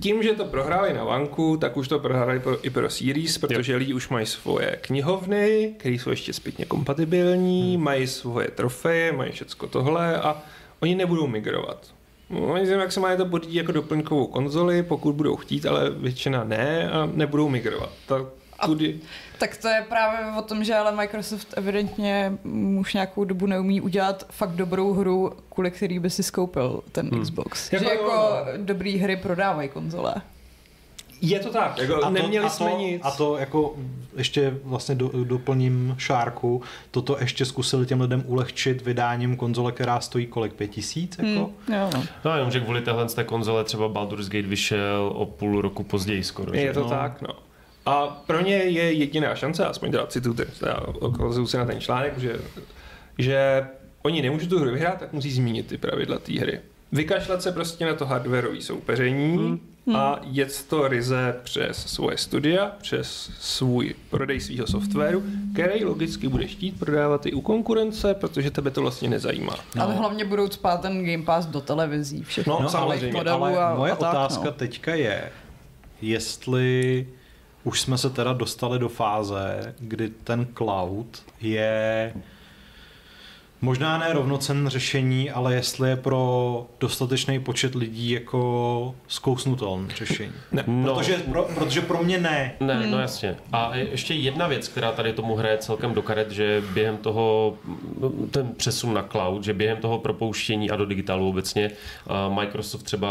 tím, 0.00 0.22
že 0.22 0.32
to 0.32 0.44
prohráli 0.44 0.94
na 0.94 1.04
vanku, 1.04 1.56
tak 1.56 1.76
už 1.76 1.88
to 1.88 1.98
prohráli 1.98 2.40
pro, 2.40 2.66
i 2.66 2.70
pro 2.70 2.90
Series, 2.90 3.38
protože 3.38 3.76
lidi 3.76 3.94
už 3.94 4.08
mají 4.08 4.26
svoje 4.26 4.78
knihovny, 4.80 5.74
které 5.78 5.94
jsou 5.94 6.10
ještě 6.10 6.32
zpětně 6.32 6.64
kompatibilní, 6.64 7.74
hmm. 7.74 7.84
mají 7.84 8.06
svoje 8.06 8.48
trofeje, 8.48 9.12
mají 9.12 9.32
všecko 9.32 9.66
tohle 9.66 10.16
a 10.16 10.42
oni 10.80 10.94
nebudou 10.94 11.26
migrovat. 11.26 11.86
No, 12.30 12.40
Oni 12.40 12.66
si 12.66 12.76
maximálně 12.76 13.16
to 13.16 13.26
pořídí 13.26 13.54
jako 13.54 13.72
doplňkovou 13.72 14.26
konzoli, 14.26 14.82
pokud 14.82 15.14
budou 15.14 15.36
chtít, 15.36 15.66
ale 15.66 15.90
většina 15.90 16.44
ne 16.44 16.90
a 16.90 17.08
nebudou 17.14 17.48
migrovat. 17.48 17.90
Tak 18.06 18.22
tudy... 18.66 19.00
Tak 19.38 19.56
to 19.56 19.68
je 19.68 19.86
právě 19.88 20.38
o 20.38 20.42
tom, 20.42 20.64
že 20.64 20.74
ale 20.74 20.92
Microsoft 20.92 21.54
evidentně 21.56 22.32
už 22.78 22.94
nějakou 22.94 23.24
dobu 23.24 23.46
neumí 23.46 23.80
udělat 23.80 24.26
fakt 24.30 24.50
dobrou 24.50 24.92
hru, 24.92 25.32
kvůli 25.52 25.70
který 25.70 25.98
by 25.98 26.10
si 26.10 26.22
skoupil 26.22 26.80
ten 26.92 27.08
hmm. 27.08 27.22
Xbox. 27.22 27.72
Jako 27.72 27.84
že 27.84 27.90
jako 27.90 28.04
jo. 28.04 28.46
dobrý 28.56 28.98
hry 28.98 29.16
prodávají 29.16 29.68
konzole. 29.68 30.14
Je 31.20 31.40
to 31.40 31.50
tak, 31.50 31.78
jako 31.78 31.96
A 31.96 32.00
to, 32.00 32.10
neměli 32.10 32.46
a 32.46 32.48
to, 32.48 32.54
jsme 32.54 32.72
nic. 32.74 33.02
A 33.04 33.10
to 33.10 33.36
jako 33.36 33.76
ještě 34.16 34.56
vlastně 34.64 34.94
do, 34.94 35.24
doplním 35.24 35.94
šárku, 35.98 36.62
toto 36.90 37.16
ještě 37.20 37.44
zkusili 37.44 37.86
těm 37.86 38.00
lidem 38.00 38.22
ulehčit 38.26 38.82
vydáním 38.82 39.36
konzole, 39.36 39.72
která 39.72 40.00
stojí 40.00 40.26
kolik, 40.26 40.52
pět 40.52 40.68
tisíc? 40.68 41.18
Jako? 41.18 41.50
Hmm. 41.66 41.76
Jo, 41.76 41.90
no. 41.94 42.04
No 42.24 42.34
jenom, 42.34 42.50
že 42.50 42.60
kvůli 42.60 42.80
téhle 42.80 43.08
z 43.08 43.14
té 43.14 43.24
konzole 43.24 43.64
třeba 43.64 43.88
Baldur's 43.88 44.28
Gate 44.28 44.48
vyšel 44.48 45.12
o 45.14 45.26
půl 45.26 45.60
roku 45.60 45.84
později 45.84 46.24
skoro. 46.24 46.54
že? 46.54 46.60
Je 46.60 46.72
to 46.72 46.80
No. 46.80 46.88
tak, 46.88 47.22
no. 47.22 47.28
A 47.88 48.06
pro 48.26 48.40
ně 48.40 48.54
je 48.54 48.92
jediná 48.92 49.34
šance, 49.34 49.66
aspoň 49.66 49.90
teda 49.90 50.06
cituju, 50.06 50.34
teda 50.58 50.80
okazuju 51.00 51.46
se 51.46 51.58
na 51.58 51.64
ten 51.64 51.80
článek, 51.80 52.18
že, 52.18 52.36
že 53.18 53.66
oni 54.02 54.22
nemůžou 54.22 54.46
tu 54.46 54.58
hru 54.58 54.70
vyhrát, 54.70 54.98
tak 54.98 55.12
musí 55.12 55.30
zmínit 55.30 55.66
ty 55.66 55.78
pravidla 55.78 56.18
té 56.18 56.40
hry. 56.40 56.60
Vykašlat 56.92 57.42
se 57.42 57.52
prostě 57.52 57.86
na 57.86 57.94
to 57.94 58.06
hardwareové 58.06 58.60
soupeření 58.60 59.36
hmm. 59.36 59.96
a 59.96 60.20
jet 60.22 60.64
to 60.68 60.88
ryze 60.88 61.36
přes 61.42 61.86
svoje 61.86 62.16
studia, 62.18 62.72
přes 62.82 63.30
svůj 63.40 63.94
prodej 64.10 64.40
svého 64.40 64.66
softwaru, 64.66 65.22
který 65.52 65.84
logicky 65.84 66.28
bude 66.28 66.46
chtít 66.46 66.78
prodávat 66.78 67.26
i 67.26 67.32
u 67.32 67.40
konkurence, 67.40 68.14
protože 68.14 68.50
tebe 68.50 68.70
to 68.70 68.80
vlastně 68.80 69.08
nezajímá. 69.08 69.54
No. 69.76 69.82
Ale 69.82 69.94
hlavně 69.94 70.24
budou 70.24 70.48
spát 70.50 70.80
ten 70.80 71.04
Game 71.04 71.24
Pass 71.24 71.46
do 71.46 71.60
televizí, 71.60 72.22
všechno. 72.22 72.52
No, 72.52 72.60
No, 72.60 72.78
ale, 72.78 72.98
samozřejmě. 72.98 73.20
ale 73.30 73.58
a- 73.58 73.74
moje 73.74 73.92
a 73.92 73.96
tak, 73.96 74.10
otázka 74.10 74.44
no. 74.44 74.52
teďka 74.52 74.94
je, 74.94 75.30
jestli 76.02 77.06
už 77.68 77.80
jsme 77.80 77.98
se 77.98 78.10
teda 78.10 78.32
dostali 78.32 78.78
do 78.78 78.88
fáze, 78.88 79.74
kdy 79.78 80.08
ten 80.08 80.46
cloud 80.54 81.22
je 81.40 82.14
možná 83.60 83.98
ne 83.98 84.12
rovnocen 84.12 84.68
řešení, 84.68 85.30
ale 85.30 85.54
jestli 85.54 85.88
je 85.88 85.96
pro 85.96 86.66
dostatečný 86.80 87.40
počet 87.40 87.74
lidí 87.74 88.10
jako 88.10 88.94
zkousnutelné 89.08 89.88
řešení. 89.96 90.32
Ne. 90.52 90.64
No. 90.66 90.94
Protože, 90.94 91.16
pro, 91.16 91.48
protože 91.54 91.80
pro 91.80 92.02
mě 92.02 92.18
ne. 92.18 92.54
Ne, 92.60 92.86
no 92.86 92.98
jasně. 92.98 93.36
A 93.52 93.76
je- 93.76 93.88
ještě 93.90 94.14
jedna 94.14 94.46
věc, 94.46 94.68
která 94.68 94.92
tady 94.92 95.12
tomu 95.12 95.34
hraje 95.36 95.58
celkem 95.58 95.94
do 95.94 96.02
karet, 96.02 96.30
že 96.30 96.62
během 96.74 96.96
toho, 96.96 97.58
ten 98.30 98.48
přesun 98.56 98.94
na 98.94 99.02
cloud, 99.02 99.44
že 99.44 99.54
během 99.54 99.78
toho 99.78 99.98
propouštění 99.98 100.70
a 100.70 100.76
do 100.76 100.86
digitálu 100.86 101.28
obecně 101.28 101.70
Microsoft 102.28 102.82
třeba, 102.82 103.08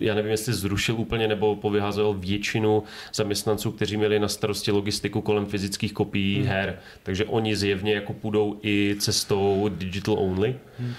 já 0.00 0.14
nevím, 0.14 0.30
jestli 0.30 0.52
zrušil 0.52 0.94
úplně 0.94 1.28
nebo 1.28 1.56
povyházel 1.56 2.14
většinu 2.14 2.82
zaměstnanců, 3.14 3.72
kteří 3.72 3.96
měli 3.96 4.18
na 4.18 4.28
starosti 4.28 4.70
logistiku 4.70 5.20
kolem 5.20 5.46
fyzických 5.46 5.92
kopií 5.92 6.36
hmm. 6.38 6.46
her. 6.46 6.78
Takže 7.02 7.24
oni 7.24 7.56
zjevně 7.56 7.94
jako 7.94 8.12
půjdou 8.12 8.58
i 8.62 8.85
cestou 8.94 9.68
digital 9.68 10.14
only. 10.18 10.56
Hmm. 10.78 10.92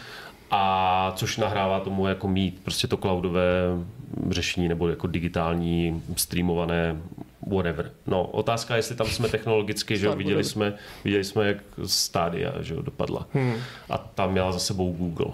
A 0.51 1.13
což 1.15 1.37
nahrává 1.37 1.79
tomu 1.79 2.07
jako 2.07 2.27
mít 2.27 2.59
prostě 2.63 2.87
to 2.87 2.97
cloudové 2.97 3.43
řešení 4.29 4.67
nebo 4.67 4.89
jako 4.89 5.07
digitální 5.07 6.03
streamované 6.15 6.97
whatever. 7.47 7.91
No, 8.07 8.23
otázka 8.23 8.73
je, 8.73 8.79
jestli 8.79 8.95
tam 8.95 9.07
jsme 9.07 9.29
technologicky, 9.29 9.97
že 9.97 10.15
viděli 10.15 10.43
jsme, 10.43 10.73
viděli 11.03 11.23
jsme, 11.23 11.47
jak 11.47 11.57
Stadia, 11.85 12.61
že 12.61 12.75
dopadla. 12.75 13.27
Hmm. 13.33 13.53
A 13.89 13.97
tam 13.97 14.31
měla 14.31 14.51
za 14.51 14.59
sebou 14.59 14.93
Google. 14.93 15.33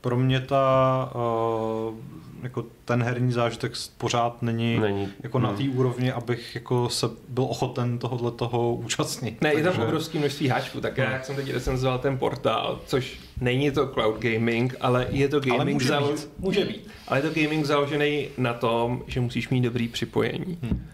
Pro 0.00 0.16
mě 0.16 0.40
ta, 0.40 1.10
uh, 1.14 1.94
jako 2.42 2.64
ten 2.84 3.02
herní 3.02 3.32
zážitek 3.32 3.72
pořád 3.98 4.42
není, 4.42 4.78
Není. 4.78 5.08
jako 5.22 5.38
na 5.38 5.48
Hmm. 5.48 5.58
té 5.58 5.64
úrovni, 5.78 6.12
abych 6.12 6.54
jako 6.54 6.88
se 6.88 7.06
byl 7.28 7.44
ochoten 7.44 7.98
tohohle 7.98 8.30
toho 8.30 8.74
účastnit. 8.74 9.40
Ne, 9.42 9.48
je 9.54 9.62
tam 9.62 9.64
Takže- 9.72 9.82
obrovské 9.86 10.18
množství 10.18 10.48
háčků, 10.48 10.80
tak 10.80 10.98
já, 10.98 11.10
jak 11.10 11.24
jsem 11.24 11.36
teď 11.36 11.52
recenzoval 11.52 11.98
ten 11.98 12.18
portál, 12.18 12.80
což 12.86 13.20
není 13.40 13.70
to 13.70 13.86
cloud 13.88 14.18
gaming, 14.18 14.74
ale 14.80 15.06
je 15.10 15.28
to 15.28 15.40
gaming 15.40 15.72
může 15.74 15.88
zalo- 15.88 16.12
být. 16.12 16.28
může 16.38 16.64
být. 16.64 16.88
Ale 17.08 17.18
je 17.18 17.22
to 17.30 17.40
gaming 17.40 17.64
založený 17.66 18.28
na 18.38 18.54
tom, 18.54 19.02
že 19.06 19.20
musíš 19.20 19.48
mít 19.48 19.60
dobrý 19.60 19.88
připojení. 19.88 20.58
Hmm. 20.62 20.86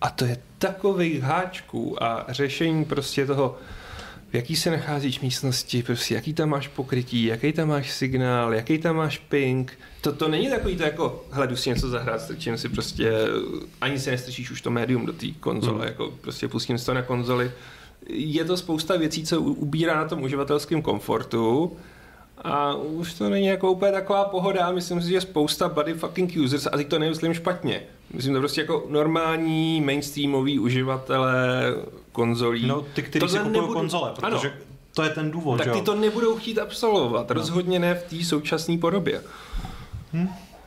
A 0.00 0.10
to 0.10 0.24
je 0.24 0.36
takových 0.58 1.22
háčků 1.22 2.02
a 2.02 2.24
řešení 2.28 2.84
prostě 2.84 3.26
toho, 3.26 3.56
v 4.30 4.34
jaký 4.34 4.56
se 4.56 4.70
nacházíš 4.70 5.20
místnosti, 5.20 5.82
prostě 5.82 6.14
jaký 6.14 6.34
tam 6.34 6.48
máš 6.48 6.68
pokrytí, 6.68 7.24
jaký 7.24 7.52
tam 7.52 7.68
máš 7.68 7.90
signál, 7.90 8.54
jaký 8.54 8.78
tam 8.78 8.96
máš 8.96 9.18
ping. 9.18 9.78
To, 10.00 10.12
to 10.12 10.28
není 10.28 10.50
takový 10.50 10.76
to 10.76 10.82
jako, 10.82 11.24
hele, 11.30 11.46
jdu 11.46 11.56
si 11.56 11.68
něco 11.70 11.88
zahrát, 11.88 12.20
strčím 12.20 12.58
si 12.58 12.68
prostě, 12.68 13.12
ani 13.80 13.98
si 13.98 14.10
nestrčíš 14.10 14.50
už 14.50 14.60
to 14.60 14.70
médium 14.70 15.06
do 15.06 15.12
té 15.12 15.26
konzole, 15.40 15.78
Hmm. 15.78 15.86
jako 15.86 16.12
prostě 16.20 16.48
pustím 16.48 16.78
si 16.78 16.86
to 16.86 16.94
na 16.94 17.02
konzoli. 17.02 17.50
Je 18.08 18.44
to 18.44 18.56
spousta 18.56 18.96
věcí, 18.96 19.24
co 19.24 19.40
ubírá 19.40 19.94
na 19.96 20.08
tom 20.08 20.22
uživatelském 20.22 20.82
komfortu 20.82 21.76
a 22.44 22.74
už 22.74 23.14
to 23.14 23.30
není 23.30 23.46
jako 23.46 23.72
úplně 23.72 23.92
taková 23.92 24.24
pohoda. 24.24 24.70
Myslím 24.72 25.02
si, 25.02 25.08
že 25.10 25.20
spousta 25.20 25.68
body 25.68 25.94
fucking 25.94 26.36
users, 26.36 26.66
a 26.66 26.76
teď 26.76 26.88
to 26.88 26.98
nemyslím 26.98 27.34
špatně, 27.34 27.82
myslím 28.14 28.34
to 28.34 28.40
prostě 28.40 28.60
jako 28.60 28.86
normální 28.90 29.80
mainstreamový 29.80 30.58
uživatelé 30.58 31.62
konzolí. 32.20 32.66
No, 32.66 32.80
ty, 32.82 33.02
kteří 33.02 33.26
si 33.28 33.32
Tohle 33.34 33.38
kupují 33.38 33.60
nebudu- 33.60 33.72
konzole, 33.80 34.12
Ano. 34.22 34.36
protože 34.38 34.52
to 34.94 35.02
je 35.02 35.10
ten 35.10 35.30
důvod, 35.30 35.56
tak 35.58 35.66
že 35.66 35.72
ty 35.72 35.80
to 35.82 35.94
nebudou 35.94 36.36
chtít 36.36 36.58
absolvovat, 36.58 37.30
rozhodně 37.30 37.78
ne 37.78 37.94
v 37.94 38.02
té 38.02 38.24
současné 38.24 38.78
podobě. 38.78 39.22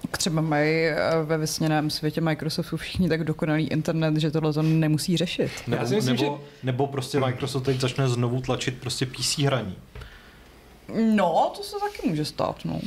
Tak 0.02 0.18
Třeba 0.18 0.42
mají 0.42 0.70
eh, 0.86 0.96
ve 1.24 1.38
vysněném 1.38 1.90
světě 1.90 2.22
Microsoftu 2.22 2.78
všichni 2.78 3.10
tak 3.10 3.24
dokonalý 3.24 3.68
internet, 3.68 4.18
že 4.18 4.32
tohle 4.32 4.54
to 4.54 4.62
nemusí 4.62 5.18
řešit. 5.18 5.52
Nebo, 5.68 5.82
Já 5.82 5.88
si 5.88 5.96
myslím, 5.96 6.16
nebo, 6.16 6.42
nebo 6.64 6.88
prostě 6.88 7.20
Microsoft 7.20 7.64
teď 7.64 7.80
začne 7.80 8.10
znovu 8.10 8.42
tlačit 8.42 8.78
prostě 8.82 9.06
PC 9.06 9.38
hraní. 9.40 9.76
No, 11.16 11.52
to 11.58 11.64
se 11.64 11.76
taky 11.80 12.10
může 12.10 12.26
stát, 12.26 12.56
no. 12.66 12.80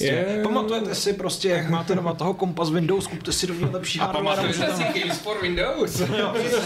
Je- 0.00 0.40
Pamatujete 0.42 0.94
si 0.94 1.12
prostě, 1.12 1.48
jak 1.48 1.70
máte 1.70 1.94
doma 1.94 2.14
toho 2.14 2.34
kompa 2.34 2.64
z 2.64 2.70
Windows, 2.70 3.06
kupte 3.06 3.32
si 3.32 3.46
do 3.46 3.54
něj 3.54 3.68
lepší 3.72 3.98
hardware. 3.98 4.38
a 4.38 4.42
můžete 4.46 4.66
tam- 4.66 4.78
Games 5.00 5.18
for 5.18 5.36
Windows? 5.42 5.98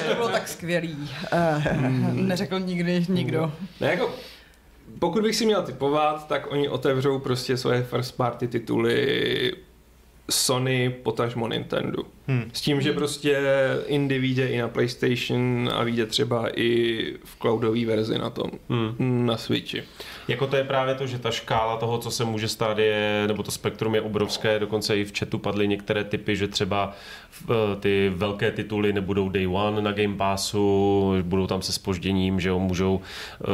To 0.09 0.15
bylo 0.15 0.29
tak 0.29 0.49
skvělý. 0.49 1.11
Uh, 1.33 2.13
neřekl 2.13 2.61
nikdy 2.61 3.07
nikdo. 3.09 3.53
Ne, 3.81 3.87
jako, 3.91 4.11
pokud 4.99 5.23
bych 5.23 5.37
si 5.37 5.47
měl 5.47 5.63
typovat, 5.63 6.29
tak 6.29 6.53
oni 6.53 6.69
otevřou 6.69 7.19
prostě 7.19 7.57
svoje 7.57 7.83
first 7.83 8.17
party 8.17 8.49
tituly 8.49 9.53
Sony, 10.31 10.91
potažmo 11.03 11.49
Nintendo. 11.49 12.03
Hmm. 12.29 12.51
S 12.53 12.61
tím, 12.61 12.81
že 12.81 12.93
prostě 12.93 13.39
indie 13.87 14.21
vyjde 14.21 14.47
i 14.49 14.59
na 14.61 14.69
PlayStation 14.69 15.71
a 15.75 15.83
vyjde 15.85 16.07
třeba 16.07 16.49
i 16.61 16.99
v 17.25 17.39
cloudové 17.41 17.87
verzi 17.87 18.19
na 18.19 18.31
tom, 18.31 18.51
Hmm. 18.69 19.27
na 19.27 19.37
Switchi. 19.37 19.83
Jako 20.29 20.47
to 20.47 20.57
je 20.57 20.65
právě 20.65 20.95
to, 20.95 21.07
že 21.07 21.19
ta 21.19 21.31
škála 21.31 21.77
toho, 21.77 21.99
co 21.99 22.11
se 22.11 22.25
může 22.25 22.49
stát, 22.49 22.79
je, 22.79 23.25
nebo 23.27 23.43
to 23.43 23.51
spektrum 23.51 23.95
je 23.95 24.01
obrovské, 24.01 24.59
dokonce 24.59 24.97
i 24.99 25.05
v 25.05 25.19
chatu 25.19 25.39
padly 25.39 25.69
některé 25.69 26.05
typy, 26.05 26.37
že 26.37 26.49
třeba 26.49 26.93
eh, 27.51 27.55
ty 27.81 28.13
velké 28.15 28.51
tituly 28.51 28.93
nebudou 28.93 29.29
day 29.29 29.47
one 29.47 29.83
na 29.83 29.93
Game 29.93 30.17
Passu, 30.17 31.15
budou 31.23 31.47
tam 31.47 31.63
se 31.63 31.73
spožděním, 31.73 32.41
že 32.41 32.49
jo, 32.49 32.59
můžou, 32.59 33.01
eh, 33.41 33.47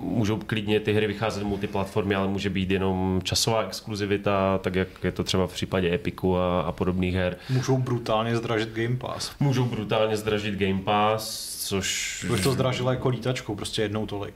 můžou 0.00 0.36
klidně 0.46 0.80
ty 0.80 0.92
hry 0.92 1.06
vycházet 1.06 1.44
multiplatformy, 1.44 2.14
ale 2.14 2.28
může 2.28 2.50
být 2.50 2.70
jenom 2.70 3.20
časová 3.24 3.62
exkluzivita, 3.62 4.58
tak 4.58 4.74
jak 4.74 4.88
je 5.04 5.12
to 5.12 5.24
třeba 5.24 5.46
v 5.46 5.52
případě 5.52 5.94
Epiku 5.94 6.36
a, 6.36 6.60
a 6.60 6.72
podobných 6.72 7.14
her. 7.14 7.36
Můžou 7.50 7.78
brutálně 7.78 8.11
zdražit 8.36 8.68
Game 8.72 8.96
Pass. 8.96 9.32
Můžou 9.40 9.64
brutálně 9.64 10.16
zdražit 10.16 10.54
Game 10.54 10.82
Pass, 10.82 11.56
což... 11.66 12.24
Už 12.32 12.40
to 12.40 12.52
zdražilo 12.52 12.90
jako 12.90 13.08
lítačkou, 13.08 13.54
prostě 13.54 13.82
jednou 13.82 14.06
tolik. 14.06 14.34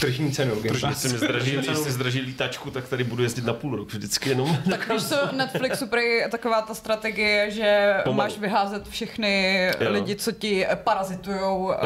Tržní 0.00 0.32
cenu 0.32 0.54
Pass. 0.80 0.82
jestli 0.88 1.08
mi 1.12 1.18
zdraží, 1.18 1.54
jestli 1.54 1.90
zdraží 1.92 2.20
lítačku, 2.20 2.70
tak 2.70 2.88
tady 2.88 3.04
budu 3.04 3.22
jezdit 3.22 3.44
na 3.44 3.52
půl 3.52 3.76
rok 3.76 3.92
vždycky 3.92 4.28
jenom. 4.28 4.58
Tak 4.70 4.92
víš 4.92 5.02
co, 5.04 5.16
Netflixu 5.32 5.86
prý 5.86 6.02
taková 6.30 6.62
ta 6.62 6.74
strategie, 6.74 7.50
že 7.50 7.94
Pomalu. 8.04 8.16
máš 8.30 8.38
vyházet 8.38 8.88
všechny 8.88 9.62
Jo. 9.80 9.92
lidi, 9.92 10.16
co 10.16 10.32
ti 10.32 10.66
parazitujou 10.84 11.72
eh, 11.72 11.76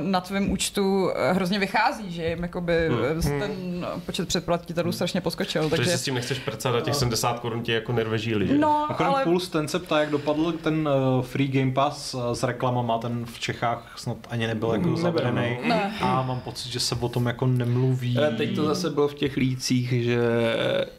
na 0.00 0.20
tvém 0.20 0.50
účtu, 0.50 1.10
eh, 1.14 1.32
hrozně 1.32 1.58
vychází, 1.58 2.12
že 2.12 2.24
jim 2.26 2.42
jakoby 2.42 2.88
Hmm. 2.88 2.98
eh, 3.26 3.38
ten 3.46 3.86
počet 4.06 4.28
předplatitelů 4.28 4.92
strašně 4.92 5.20
poskočil. 5.20 5.70
Takže 5.70 5.90
si 5.90 5.98
s 5.98 6.02
tím 6.02 6.14
nechceš 6.14 6.38
prcat 6.38 6.74
a 6.74 6.80
těch 6.80 6.94
70 6.94 7.40
korun 7.40 7.62
ti 7.62 7.72
jako 7.72 7.92
nerveží 7.92 8.34
lidi. 8.34 8.58
no, 8.58 8.80
Mimochodem 8.80 9.12
ale 9.14 9.24
Puls, 9.24 9.48
ten 9.48 9.68
se 9.68 9.78
ptá, 9.78 10.00
jak 10.00 10.10
dopadl 10.10 10.52
ten 10.52 10.88
free 11.22 11.48
Game 11.48 11.72
Pass 11.72 12.14
s 12.32 12.42
reklamama, 12.42 12.98
ten 12.98 13.24
v 13.26 13.38
Čechách 13.40 13.92
snad 13.96 14.16
ani 14.30 14.46
nebyl 14.46 14.68
jako 14.72 14.82
Nebyl, 14.86 14.96
zavedený. 14.96 15.58
Ne. 15.64 15.94
A 16.00 16.22
mám 16.22 16.40
pocit, 16.40 16.72
že 16.72 16.80
se 16.80 16.94
o 17.00 17.08
tom 17.08 17.26
jako 17.26 17.41
nemluví. 17.46 18.16
Eh, 18.20 18.34
Teď 18.36 18.54
to 18.54 18.64
zase 18.64 18.90
bylo 18.90 19.08
v 19.08 19.14
těch 19.14 19.36
lících, 19.36 20.04
že 20.04 20.18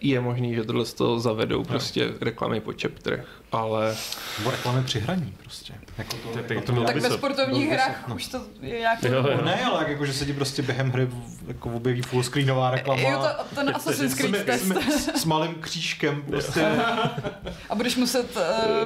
je 0.02 0.22
možný, 0.22 0.56
že 0.56 0.64
tohle 0.64 0.86
z 0.86 0.94
toho 0.94 1.20
zavedou 1.20 1.64
prostě 1.64 2.10
reklamy 2.22 2.60
po 2.62 2.74
chapterech, 2.82 3.28
ale 3.54 3.96
Nebo 4.40 4.52
reklamy 4.52 4.84
při 4.84 5.00
hraní 5.00 5.34
prostě. 5.44 5.74
Jako 5.98 6.16
to, 6.18 6.30
Tak- 6.30 6.50
jako 6.50 6.72
to 6.76 6.84
tak 6.84 6.96
ve 6.98 7.10
sportovních 7.10 7.70
hrách 7.70 8.08
no. 8.08 8.16
už 8.16 8.28
to 8.28 8.42
je 8.62 8.80
nějaký... 8.80 9.08
Jo, 9.08 9.14
jo. 9.14 9.30
No 9.38 9.46
ne, 9.46 9.66
ale 9.66 9.80
jak, 9.80 9.88
jako, 9.88 10.06
že 10.06 10.14
se 10.14 10.26
ti 10.26 10.34
prostě 10.34 10.62
během 10.62 10.92
hry 10.92 11.06
v- 11.06 11.48
jako 11.48 11.70
objeví 11.70 12.02
fullscreenová 12.02 12.72
reklama. 12.72 13.02
Jo, 13.02 13.20
to, 13.50 13.56
ten 13.56 13.72
Assassin's 13.76 14.14
Creed 14.14 14.36
s, 14.36 14.44
test. 14.46 14.66
s, 14.66 15.22
s 15.22 15.26
malým 15.26 15.56
křížkem 15.56 16.22
prostě. 16.22 16.62
A 17.70 17.76
budeš 17.76 17.96
muset 17.96 18.38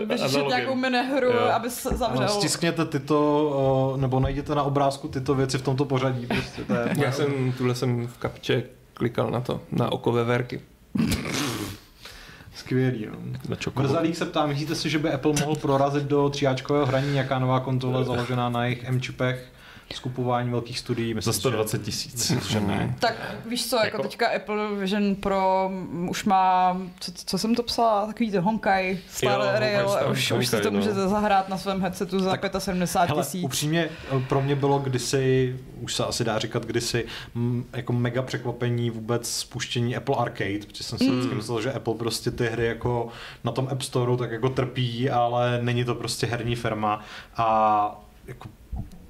uh, 0.02 0.08
vyřešit 0.08 0.48
nějakou 0.48 0.76
minihru, 0.76 1.28
Jo. 1.32 1.50
abys 1.54 1.86
Ano, 1.86 1.98
zavřel. 1.98 2.30
stiskněte 2.30 2.86
tyto, 2.86 3.92
uh, 3.94 4.02
nebo 4.02 4.20
najděte 4.20 4.56
na 4.56 4.64
obrázku 4.64 5.08
tyto 5.08 5.36
věci 5.36 5.58
v 5.58 5.62
tomto 5.62 5.86
pořadí. 5.86 6.26
Prostě, 6.26 6.64
to 6.64 6.74
je, 6.74 6.94
já 6.98 7.12
jsem, 7.12 7.54
tuhle 7.58 7.76
jsem 7.76 8.08
v 8.08 8.18
kapče 8.18 8.64
klikal 8.94 9.32
na 9.32 9.42
to, 9.42 9.62
na 9.72 9.92
oko 9.92 10.12
veverky. 10.12 10.62
skvělý. 12.68 13.08
No. 13.12 13.58
Mrzalík 13.76 14.16
se 14.16 14.26
ptá, 14.26 14.46
myslíte 14.46 14.76
si, 14.76 14.90
že 14.90 15.00
by 15.00 15.12
Apple 15.12 15.34
mohl 15.40 15.56
prorazit 15.56 16.04
do 16.04 16.30
tříáčkového 16.30 16.86
hraní 16.86 17.14
nějaká 17.14 17.40
nová 17.40 17.60
konzole 17.60 18.04
založená 18.04 18.50
na 18.50 18.66
jejich 18.66 18.84
M-čipech, 18.84 19.52
skupování 19.96 20.50
velkých 20.52 20.80
studií? 20.80 21.14
Za 21.14 21.16
Myslím, 21.16 21.34
120 21.34 21.82
tisíc. 21.84 22.32
Ne. 22.68 22.96
Tak 23.00 23.14
víš 23.46 23.70
co, 23.70 23.76
jako, 23.76 23.86
Jako- 23.88 24.02
teďka 24.04 24.28
Apple 24.36 24.76
Vision 24.76 25.16
Pro 25.16 25.72
už 26.10 26.24
má, 26.26 26.78
co, 27.00 27.12
co 27.26 27.38
jsem 27.38 27.56
to 27.56 27.64
psala, 27.64 28.06
takový 28.08 28.32
to 28.32 28.42
Honkai 28.42 29.00
Star 29.10 29.32
Jo, 29.32 29.38
Honkai 29.46 29.60
Rail, 29.60 29.88
Star- 29.90 30.12
už, 30.12 30.18
už 30.18 30.28
si 30.28 30.34
Honkai, 30.56 30.62
to 30.62 30.72
no. 30.72 30.78
můžete 30.80 31.08
zahrát 31.08 31.50
na 31.50 31.58
svém 31.58 31.82
headsetu 31.82 32.20
za 32.20 32.38
75 32.60 33.10
Hele, 33.10 33.24
tisíc. 33.24 33.44
upřímně 33.44 33.90
pro 34.30 34.42
mě 34.42 34.56
bylo 34.56 34.80
kdysi, 34.80 35.56
už 35.82 35.96
se 35.96 36.06
asi 36.06 36.24
dá 36.24 36.40
říkat 36.40 36.66
kdysi, 36.66 37.06
m, 37.36 37.66
jako 37.74 37.94
mega 37.94 38.22
překvapení 38.22 38.90
vůbec 38.90 39.30
spuštění 39.30 39.96
Apple 39.96 40.16
Arcade, 40.16 40.60
protože 40.68 40.84
jsem 40.84 40.98
si 40.98 41.04
Mm. 41.10 41.12
vždycky 41.18 41.36
myslel, 41.36 41.62
že 41.62 41.74
Apple 41.74 41.94
prostě 41.94 42.32
ty 42.32 42.46
hry 42.48 42.66
jako 42.66 43.08
na 43.44 43.52
tom 43.52 43.68
App 43.72 43.82
Storeu 43.82 44.18
tak 44.18 44.32
jako 44.32 44.50
trpí, 44.50 45.10
ale 45.10 45.60
není 45.62 45.84
to 45.86 45.96
prostě 45.96 46.28
herní 46.28 46.56
firma 46.56 47.02
a 47.38 48.02
jako 48.28 48.50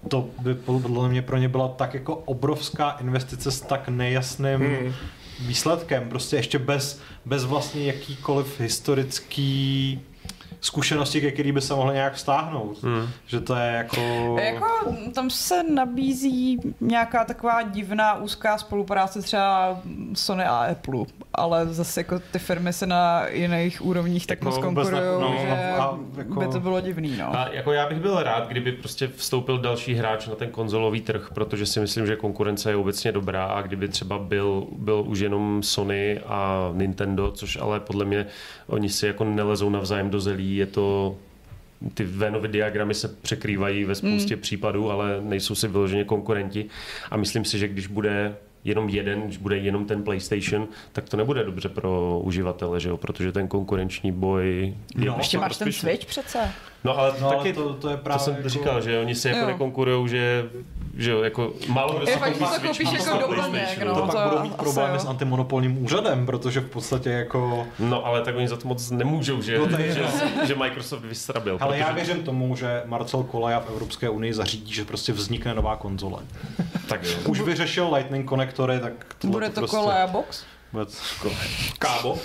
to 0.08 0.30
by 0.40 0.56
podle 0.56 1.10
mě 1.10 1.22
pro 1.22 1.38
ně 1.38 1.50
byla 1.50 1.68
tak 1.68 1.94
jako 1.94 2.16
obrovská 2.16 2.90
investice 2.92 3.52
s 3.52 3.62
tak 3.62 3.90
nejasným 3.90 4.60
Hmm. 4.60 4.94
výsledkem, 5.48 6.10
prostě 6.10 6.36
ještě 6.36 6.60
bez, 6.60 7.00
bez 7.26 7.46
vlastně 7.46 7.86
jakýkoliv 7.86 8.60
historický 8.60 10.00
zkušenosti, 10.62 11.22
ke 11.22 11.32
který 11.32 11.52
by 11.52 11.62
se 11.62 11.74
mohly 11.76 11.94
nějak 11.94 12.14
vztáhnout. 12.14 12.84
Hmm. 12.84 13.10
Že 13.28 13.42
to 13.42 13.56
je 13.56 13.72
jako... 13.72 14.36
Jako 14.44 14.68
tam 15.14 15.30
se 15.30 15.64
nabízí 15.64 16.60
nějaká 16.82 17.24
taková 17.26 17.62
divná 17.62 18.14
úzká 18.14 18.58
spolupráce 18.58 19.22
třeba 19.22 19.80
Sony 20.14 20.44
a 20.44 20.68
Apple, 20.72 21.06
ale 21.34 21.66
zase 21.66 22.00
jako 22.00 22.20
ty 22.32 22.40
firmy 22.40 22.74
se 22.74 22.86
na 22.88 23.28
jiných 23.28 23.86
úrovních 23.86 24.28
tak 24.28 24.38
Jako 24.38 24.46
moc 24.46 24.60
konkurují, 24.60 25.02
no, 25.20 25.36
že 25.42 25.52
a 25.52 25.98
jako- 26.18 26.40
by 26.40 26.48
to 26.48 26.60
bylo 26.60 26.82
divný, 26.82 27.18
no. 27.18 27.36
A 27.40 27.50
jako 27.52 27.72
já 27.72 27.90
bych 27.90 28.00
byl 28.00 28.24
rád, 28.24 28.48
kdyby 28.48 28.72
prostě 28.72 29.08
vstoupil 29.08 29.58
další 29.58 29.94
hráč 29.94 30.28
na 30.28 30.36
ten 30.36 30.50
konzolový 30.50 31.02
trh, 31.02 31.30
protože 31.34 31.66
si 31.66 31.80
myslím, 31.80 32.06
že 32.08 32.16
konkurence 32.16 32.70
je 32.70 32.76
obecně 32.76 33.12
dobrá 33.12 33.46
a 33.46 33.62
kdyby 33.62 33.88
třeba 33.88 34.20
byl, 34.20 34.68
byl 34.78 35.04
už 35.08 35.20
jenom 35.20 35.64
Sony 35.64 36.20
a 36.20 36.70
Nintendo, 36.74 37.32
což 37.32 37.58
ale 37.62 37.80
podle 37.80 38.06
mě 38.06 38.26
oni 38.68 38.90
si 38.90 39.08
jako 39.08 39.24
nelezou 39.24 39.70
navzájem 39.70 40.10
do 40.10 40.20
zelí, 40.20 40.47
je 40.56 40.66
to 40.66 41.18
ty 41.94 42.04
Venovy 42.04 42.48
diagramy 42.48 42.94
se 42.94 43.08
překrývají 43.08 43.86
ve 43.86 43.96
spoustě 43.96 44.36
mm. 44.36 44.42
případů, 44.42 44.92
ale 44.92 45.22
nejsou 45.22 45.56
si 45.56 45.68
vyloženě 45.68 46.04
konkurenti 46.04 46.66
a 47.12 47.18
myslím 47.18 47.46
si, 47.46 47.60
že 47.60 47.68
když 47.68 47.88
bude 47.88 48.36
jenom 48.64 48.90
jeden, 48.90 49.22
když 49.22 49.38
bude 49.38 49.58
jenom 49.58 49.86
ten 49.86 50.04
PlayStation, 50.04 50.68
tak 50.92 51.10
to 51.10 51.18
nebude 51.18 51.44
dobře 51.44 51.70
pro 51.70 52.22
uživatele, 52.24 52.80
že 52.80 52.90
jo? 52.90 52.98
protože 52.98 53.32
ten 53.32 53.48
konkurenční 53.48 54.12
boj 54.12 54.76
je 54.96 55.06
No, 55.06 55.16
Ještě 55.18 55.38
máš 55.38 55.58
ten 55.58 55.66
prospěšný. 55.66 55.90
Switch 55.90 56.06
přece. 56.06 56.40
No 56.84 56.98
ale 57.00 57.14
No, 57.22 57.30
taky 57.32 57.54
to, 57.54 57.74
to 57.74 57.90
je 57.90 57.98
to 57.98 58.04
právě 58.04 58.20
jsem 58.26 58.36
jako... 58.36 58.50
říkal, 58.50 58.82
že 58.82 59.00
oni 59.00 59.16
si 59.16 59.28
jako 59.28 59.40
Jo. 59.40 59.48
nekonkurujou, 59.48 60.08
že, 60.08 60.46
že 60.98 61.12
jo, 61.12 61.22
jako 61.24 61.54
málo 61.68 61.94
kdo 61.94 62.06
si 62.06 62.12
Je 62.12 62.18
fakt, 62.18 62.34
koupí 62.34 62.46
že 62.46 62.50
to 62.68 62.74
Switch, 62.74 62.90
koupíš 62.90 63.06
má 63.06 63.14
jako 63.16 63.28
to 63.28 63.36
doplněk, 63.36 63.80
no. 63.86 63.94
to 63.94 64.00
no. 64.00 64.08
pak 64.08 64.16
to 64.24 64.30
budou 64.30 64.44
mít 64.44 64.56
problémy 64.56 64.94
jo. 64.94 65.00
s 65.00 65.06
antimonopolním 65.06 65.84
úřadem, 65.84 66.26
protože 66.26 66.60
v 66.60 66.70
podstatě 66.70 67.10
jako... 67.10 67.68
no 67.80 68.06
ale 68.06 68.22
tak 68.22 68.36
oni 68.36 68.48
za 68.48 68.58
to 68.58 68.68
moc 68.68 68.90
nemůžou, 68.92 69.42
že, 69.42 69.60
No, 69.60 69.66
to 69.70 69.82
je 69.82 69.92
že, 69.94 70.00
jedno. 70.00 70.46
že 70.46 70.56
Microsoft 70.56 71.02
vysrabil. 71.06 71.58
Ale 71.62 71.78
já 71.78 71.86
protože- 71.86 71.96
věřím 72.06 72.24
tomu, 72.24 72.56
že 72.56 72.82
Marcel 72.86 73.24
Kolaja 73.24 73.60
v 73.60 73.70
Evropské 73.70 74.10
unii 74.10 74.34
zařídí, 74.34 74.74
že 74.74 74.86
prostě 74.86 75.14
vznikne 75.14 75.54
nová 75.54 75.76
konzole. 75.76 76.20
Tak 76.90 77.04
jo. 77.04 77.12
Už 77.26 77.42
vyřešil 77.42 77.94
Lightning 77.96 78.26
konektory, 78.30 78.80
tak 78.80 78.94
Bude 79.24 79.50
to 79.50 79.62
prostě... 79.62 79.78
Kolea 79.78 80.08
Box? 80.08 80.44
Vůbec. 80.74 81.02
Kábo. 81.80 82.18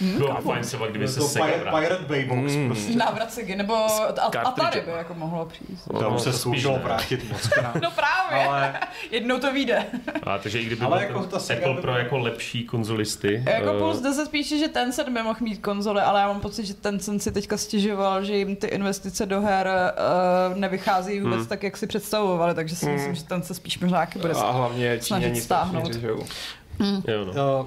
Bylo 0.00 0.34
by 0.34 0.42
fajn 0.42 0.64
se 0.64 0.76
pak, 0.76 0.90
kdyby 0.90 1.08
se 1.08 1.20
to 1.20 1.26
Sega 1.28 1.46
Pirate. 1.46 1.70
Pirate 1.80 2.04
Bay 2.04 2.24
Box 2.24 2.52
Mm. 2.54 2.66
prostě. 2.68 2.96
Návrat 2.96 3.32
Sigi, 3.32 3.56
nebo 3.56 3.74
a, 3.74 3.86
a 4.22 4.30
cartridge. 4.30 4.54
tady 4.70 4.80
by 4.80 4.90
jako 4.90 5.14
mohlo 5.14 5.46
přijít. 5.46 5.78
To 5.92 6.02
No, 6.02 6.14
už 6.16 6.22
se 6.22 6.32
zkoušelo 6.32 6.78
vrátit 6.78 7.30
moc 7.32 7.46
krát. 7.48 7.74
No 7.82 7.90
právě, 7.90 8.46
Ale 8.48 8.74
jednou 9.10 9.38
to 9.38 9.52
vyjde. 9.52 9.86
A 10.22 10.38
takže 10.38 10.60
i 10.60 10.64
kdyby 10.64 10.84
Ale 10.84 11.04
jako 11.04 11.20
ten 11.20 11.28
ta 11.30 11.54
Apple 11.54 11.74
by- 11.74 11.80
pro 11.80 11.92
jako 11.98 12.18
lepší 12.18 12.64
konzolisty. 12.64 13.42
Jako 13.46 13.72
Puls 13.78 13.96
zde 13.96 14.12
se 14.12 14.26
spíše, 14.26 14.58
že 14.58 14.68
Tencent 14.68 15.08
by 15.08 15.22
mohl 15.22 15.38
mít 15.40 15.58
konzole, 15.62 16.02
ale 16.02 16.20
já 16.20 16.26
mám 16.28 16.40
pocit, 16.40 16.66
že 16.66 16.74
Tencent 16.74 17.22
si 17.22 17.32
teďka 17.32 17.56
stěžoval, 17.56 18.24
že 18.24 18.36
jim 18.36 18.56
ty 18.56 18.66
investice 18.66 19.26
do 19.26 19.40
her 19.40 19.68
uh, 20.50 20.58
nevychází 20.58 21.20
vůbec 21.20 21.36
Hmm. 21.38 21.46
tak, 21.46 21.62
jak 21.62 21.76
si 21.76 21.86
představovali, 21.86 22.54
takže 22.54 22.76
si 22.76 22.86
myslím, 22.88 23.14
že 23.14 23.24
ten 23.24 23.42
se 23.42 23.54
spíš 23.54 23.78
možná 23.78 24.06
bude 24.20 24.34
A 24.34 24.50
hlavně 24.50 24.98
snažit 25.02 25.36
stáhnout. 25.42 25.92
řežou. 25.92 26.24
Jo, 27.08 27.24
no. 27.34 27.60
Uh, 27.60 27.66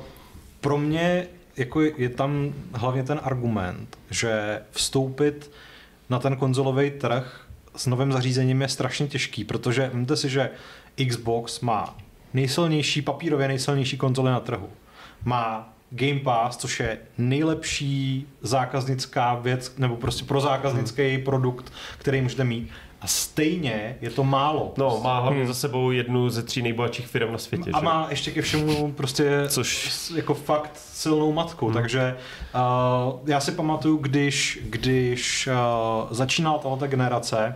pro 0.61 0.77
mě 0.77 1.27
jako 1.57 1.81
je 1.81 2.09
tam 2.09 2.53
hlavně 2.73 3.03
ten 3.03 3.19
argument, 3.23 3.97
že 4.09 4.61
vstoupit 4.71 5.51
na 6.09 6.19
ten 6.19 6.35
konzolový 6.35 6.91
trh 6.91 7.47
s 7.75 7.87
novým 7.87 8.11
zařízením 8.11 8.61
je 8.61 8.67
strašně 8.67 9.07
těžký, 9.07 9.43
protože 9.43 9.91
víte 9.93 10.15
si, 10.15 10.29
že 10.29 10.49
Xbox 11.09 11.59
má 11.59 11.97
nejsilnější, 12.33 13.01
papírově 13.01 13.47
nejsilnější 13.47 13.97
konzoli 13.97 14.31
na 14.31 14.39
trhu. 14.39 14.69
Má 15.25 15.73
Game 15.91 16.19
Pass, 16.19 16.57
což 16.57 16.79
je 16.79 16.97
nejlepší 17.17 18.27
zákaznická 18.41 19.35
věc, 19.35 19.77
nebo 19.77 19.95
prostě 19.95 20.25
pro 20.25 20.41
zákaznický 20.41 21.17
produkt, 21.17 21.73
který 21.97 22.21
můžete 22.21 22.43
mít. 22.43 22.69
A 23.01 23.07
stejně 23.07 23.97
je 24.01 24.09
to 24.09 24.23
málo. 24.23 24.73
No, 24.77 25.01
má 25.03 25.19
hlavně 25.19 25.47
za 25.47 25.53
sebou 25.53 25.91
jednu 25.91 26.29
ze 26.29 26.43
tří 26.43 26.61
nejbohatších 26.61 27.07
firm 27.07 27.31
na 27.31 27.37
světě. 27.37 27.71
A 27.73 27.79
že? 27.79 27.85
má 27.85 28.07
ještě 28.09 28.31
ke 28.31 28.41
všemu 28.41 28.91
prostě 28.91 29.43
Což- 29.47 30.15
jako 30.15 30.33
fakt 30.33 30.71
silnou 30.75 31.33
matku, 31.33 31.65
hmm. 31.65 31.73
takže 31.73 32.17
uh, 32.55 33.29
já 33.29 33.39
si 33.39 33.51
pamatuju, 33.51 33.97
když, 33.97 34.59
když 34.63 35.47
uh, 35.47 36.07
začínala 36.11 36.57
tato 36.57 36.87
generace, 36.87 37.55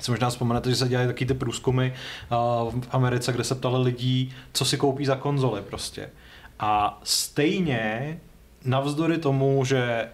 si 0.00 0.10
možná 0.10 0.30
vzpomenete, 0.30 0.70
že 0.70 0.76
se 0.76 0.88
dělaly 0.88 1.06
taky 1.06 1.26
ty 1.26 1.34
průzkumy 1.34 1.92
uh, 1.92 2.80
v 2.80 2.88
Americe, 2.90 3.32
kde 3.32 3.44
se 3.44 3.54
ptali 3.54 3.82
lidí, 3.82 4.34
co 4.52 4.64
si 4.64 4.76
koupí 4.76 5.06
za 5.06 5.16
konzoli 5.16 5.62
prostě. 5.62 6.10
A 6.60 7.00
stejně 7.04 8.20
navzdory 8.64 9.18
tomu, 9.18 9.64
že 9.64 10.08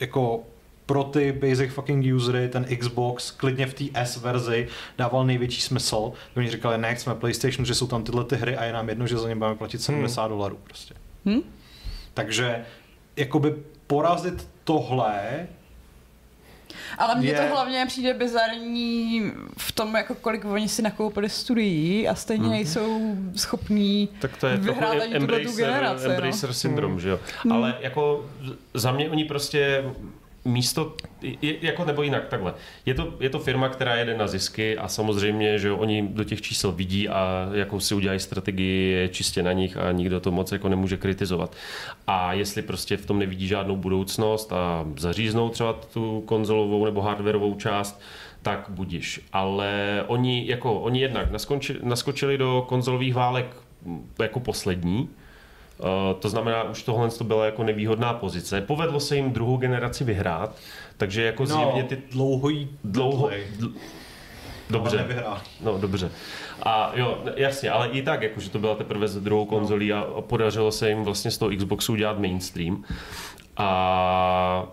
jako 0.00 0.40
pro 0.86 1.04
ty 1.04 1.32
basic 1.32 1.72
fucking 1.72 2.14
usery 2.14 2.48
ten 2.48 2.64
Xbox 2.76 3.30
klidně 3.30 3.66
v 3.66 3.74
té 3.74 3.84
S 3.94 4.16
verzi 4.16 4.68
dával 4.98 5.26
největší 5.26 5.60
smysl. 5.60 6.12
Oni 6.36 6.50
říkali, 6.50 6.78
ne, 6.78 6.94
chceme 6.94 7.16
PlayStation, 7.16 7.64
že 7.66 7.74
jsou 7.74 7.86
tam 7.86 8.04
tyhle 8.04 8.24
ty 8.24 8.36
hry 8.36 8.56
a 8.56 8.64
je 8.64 8.72
nám 8.72 8.88
jedno, 8.88 9.06
že 9.06 9.18
za 9.18 9.28
ně 9.28 9.34
budeme 9.36 9.56
platit 9.56 9.82
70 9.82 10.28
dolarů 10.28 10.58
prostě. 10.64 10.94
Hm? 11.26 11.40
Takže 12.14 12.64
jakoby 13.16 13.54
porazit 13.86 14.48
tohle 14.64 15.46
Ale 16.98 17.14
mně 17.14 17.28
Je- 17.28 17.40
to 17.40 17.54
hlavně 17.54 17.84
přijde 17.86 18.14
bizarní 18.14 19.32
v 19.58 19.72
tom, 19.72 19.94
jako 19.94 20.14
kolik 20.14 20.44
oni 20.44 20.68
si 20.68 20.82
nakoupili 20.82 21.28
studií 21.28 22.08
a 22.08 22.14
stejně 22.14 22.48
nejsou 22.48 23.16
schopní 23.36 24.08
Tak 24.20 24.36
to 24.36 24.46
je 24.46 24.56
vyhrát 24.56 24.92
ani 25.02 25.10
tu 25.10 25.16
embracer, 25.16 25.56
generaci. 25.56 26.06
embracer 26.06 26.50
no. 26.50 26.54
syndrom, 26.54 27.00
že 27.00 27.08
jo. 27.08 27.20
Ale 27.50 27.74
jako 27.80 28.26
za 28.74 28.92
mě 28.92 29.10
oni 29.10 29.24
prostě 29.24 29.84
místo, 30.44 30.94
je, 31.22 31.66
jako 31.66 31.84
nebo 31.84 32.02
jinak, 32.02 32.28
takhle. 32.28 32.54
Je 32.86 32.94
to, 32.94 33.14
je 33.20 33.30
to 33.30 33.38
firma, 33.38 33.68
která 33.68 33.96
jede 33.96 34.16
na 34.16 34.26
zisky 34.26 34.78
a 34.78 34.88
samozřejmě, 34.88 35.58
že 35.58 35.72
oni 35.72 36.08
do 36.08 36.24
těch 36.24 36.42
čísel 36.42 36.72
vidí 36.72 37.08
a 37.08 37.48
jakou 37.52 37.80
si 37.80 37.94
udělají 37.94 38.20
strategii 38.20 38.92
je 38.92 39.08
čistě 39.08 39.42
na 39.42 39.52
nich 39.52 39.76
a 39.76 39.92
nikdo 39.92 40.20
to 40.20 40.30
moc 40.30 40.52
jako 40.52 40.68
nemůže 40.68 40.96
kritizovat. 40.96 41.56
A 42.06 42.32
jestli 42.32 42.62
prostě 42.62 42.96
v 42.96 43.06
tom 43.06 43.18
nevidí 43.18 43.46
žádnou 43.46 43.76
budoucnost 43.76 44.52
a 44.52 44.86
zaříznou 44.96 45.48
třeba 45.48 45.72
tu 45.72 46.20
konzolovou 46.26 46.84
nebo 46.84 47.02
hardwareovou 47.02 47.54
část, 47.54 48.00
tak 48.42 48.66
budiš. 48.68 49.20
Ale 49.32 50.04
oni, 50.06 50.48
jako, 50.48 50.80
oni 50.80 51.00
jednak 51.00 51.30
naskočili, 51.30 51.78
naskočili 51.82 52.38
do 52.38 52.64
konzolových 52.68 53.14
válek 53.14 53.56
jako 54.18 54.40
poslední, 54.40 55.08
to 56.20 56.28
znamená, 56.28 56.62
už 56.62 56.82
tohle 56.82 57.10
to 57.10 57.24
byla 57.24 57.44
jako 57.46 57.62
nevýhodná 57.64 58.12
pozice. 58.14 58.60
Povedlo 58.60 59.00
se 59.00 59.16
jim 59.16 59.32
druhou 59.32 59.56
generaci 59.56 60.04
vyhrát, 60.04 60.56
takže 60.96 61.22
jako 61.22 61.42
No, 61.42 61.46
zjevně 61.56 61.82
ty 61.82 61.98
dlouho 62.10 62.48
jí 62.48 62.68
dlouho... 62.84 63.30
dl- 63.58 63.72
Dobře. 64.70 65.06
No, 65.60 65.78
dobře. 65.78 66.10
A 66.62 66.92
jo, 66.94 67.18
jasně, 67.36 67.70
ale 67.70 67.88
i 67.88 68.02
tak, 68.02 68.22
jakože 68.22 68.50
to 68.50 68.58
byla 68.58 68.74
teprve 68.74 69.08
z 69.08 69.20
druhou 69.20 69.44
konzolí 69.44 69.92
a 69.92 70.00
a 70.00 70.20
podařilo 70.20 70.72
se 70.72 70.88
jim 70.88 71.02
vlastně 71.04 71.30
z 71.30 71.38
toho 71.38 71.50
Xboxu 71.56 71.92
udělat 71.92 72.18
mainstream. 72.18 72.84
A 73.56 74.66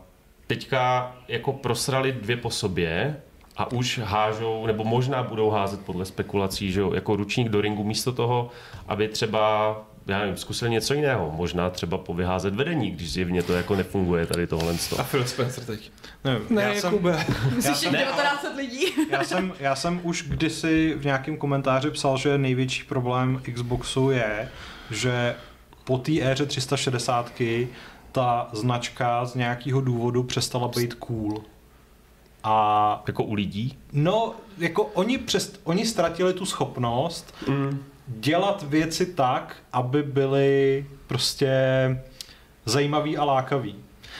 teďka 0.47 1.15
jako 1.27 1.53
prosrali 1.53 2.11
dvě 2.11 2.37
po 2.37 2.49
sobě 2.49 3.21
a 3.57 3.71
už 3.71 3.99
hážou, 4.03 4.65
nebo 4.65 4.83
možná 4.83 5.23
budou 5.23 5.49
házet 5.49 5.79
podle 5.85 6.05
spekulací, 6.05 6.71
že 6.71 6.79
jo, 6.79 6.93
jako 6.93 7.15
ručník 7.15 7.49
do 7.49 7.61
ringu 7.61 7.83
místo 7.83 8.11
toho, 8.11 8.49
aby 8.87 9.07
třeba 9.07 9.75
já 10.09 10.19
nevím, 10.19 10.37
zkusil 10.37 10.69
něco 10.69 10.93
jiného, 10.93 11.31
možná 11.35 11.69
třeba 11.69 11.97
povyházet 11.97 12.55
vedení, 12.55 12.91
když 12.91 13.11
zjevně 13.11 13.43
to 13.43 13.53
jako 13.53 13.75
nefunguje 13.75 14.25
tady 14.25 14.47
tohle. 14.47 14.75
A 14.97 15.03
Phil 15.03 15.25
Spencer 15.25 15.63
teď. 15.63 15.91
Ne, 16.23 16.39
Ne, 16.49 16.61
já 16.63 16.73
jsem, 16.73 16.93
Jakube. 16.93 17.25
Myslíš, 17.55 17.65
že 17.65 17.75
jsem- 17.75 17.93
1900 17.95 18.55
lidí? 18.55 18.85
já, 19.09 19.23
jsem, 19.23 19.53
já 19.59 19.75
jsem 19.75 19.99
už 20.03 20.23
kdysi 20.29 20.95
v 20.97 21.05
nějakém 21.05 21.37
komentáři 21.37 21.91
psal, 21.91 22.17
že 22.17 22.37
největší 22.37 22.83
problém 22.83 23.41
Xboxu 23.53 24.09
je, 24.11 24.49
že 24.91 25.35
po 25.83 25.97
té 25.97 26.11
éře 26.21 26.45
360 26.45 27.31
ta 28.11 28.49
značka 28.53 29.25
z 29.25 29.35
nějakého 29.35 29.81
důvodu 29.81 30.23
přestala 30.23 30.67
být 30.67 30.93
cool. 30.93 31.43
A 32.43 33.03
Jako 33.07 33.23
u 33.23 33.33
lidí. 33.33 33.77
no, 33.93 34.35
jako 34.57 34.83
oni, 34.83 35.17
přest, 35.17 35.59
oni 35.63 35.85
ztratili 35.85 36.33
tu 36.33 36.45
schopnost 36.45 37.33
Mm. 37.47 37.83
Dělat 38.09 38.63
věci 38.67 39.05
tak, 39.05 39.55
aby 39.73 40.03
byly 40.03 40.85
prostě 41.07 41.51
zajímavý 42.65 43.17
a 43.17 43.23
lákavý. 43.23 43.75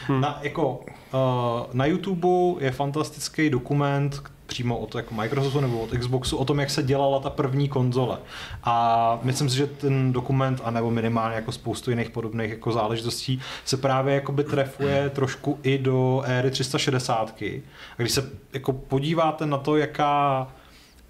Hmm. 0.08 0.22
Na, 0.22 0.40
jako, 0.42 0.78
uh, 0.78 1.74
na 1.74 1.86
YouTube 1.86 2.28
je 2.60 2.72
fantastický 2.72 3.50
dokument 3.50 4.24
přímo 4.50 4.78
od 4.78 4.96
jako 4.96 5.14
Microsoftu 5.14 5.60
nebo 5.60 5.80
od 5.80 5.90
Xboxu 5.90 6.38
o 6.38 6.46
tom, 6.46 6.60
jak 6.60 6.70
se 6.70 6.84
dělala 6.84 7.20
ta 7.20 7.30
první 7.30 7.70
konzole. 7.70 8.18
A 8.64 9.20
myslím 9.24 9.50
si, 9.50 9.58
že 9.58 9.68
ten 9.68 10.14
dokument, 10.14 10.62
anebo 10.64 10.92
minimálně 10.92 11.36
jako 11.36 11.52
spoustu 11.52 11.90
jiných 11.90 12.10
podobných 12.10 12.50
jako 12.50 12.72
záležitostí, 12.72 13.42
se 13.66 13.78
právě 13.78 14.16
jakoby 14.16 14.44
trefuje 14.44 15.10
trošku 15.10 15.60
i 15.64 15.78
do 15.78 16.22
éry 16.26 16.52
360. 16.52 17.36
A 17.42 17.62
když 17.98 18.12
se 18.12 18.30
jako 18.54 18.74
podíváte 18.74 19.46
na 19.46 19.58
to, 19.58 19.78
jaká 19.78 20.48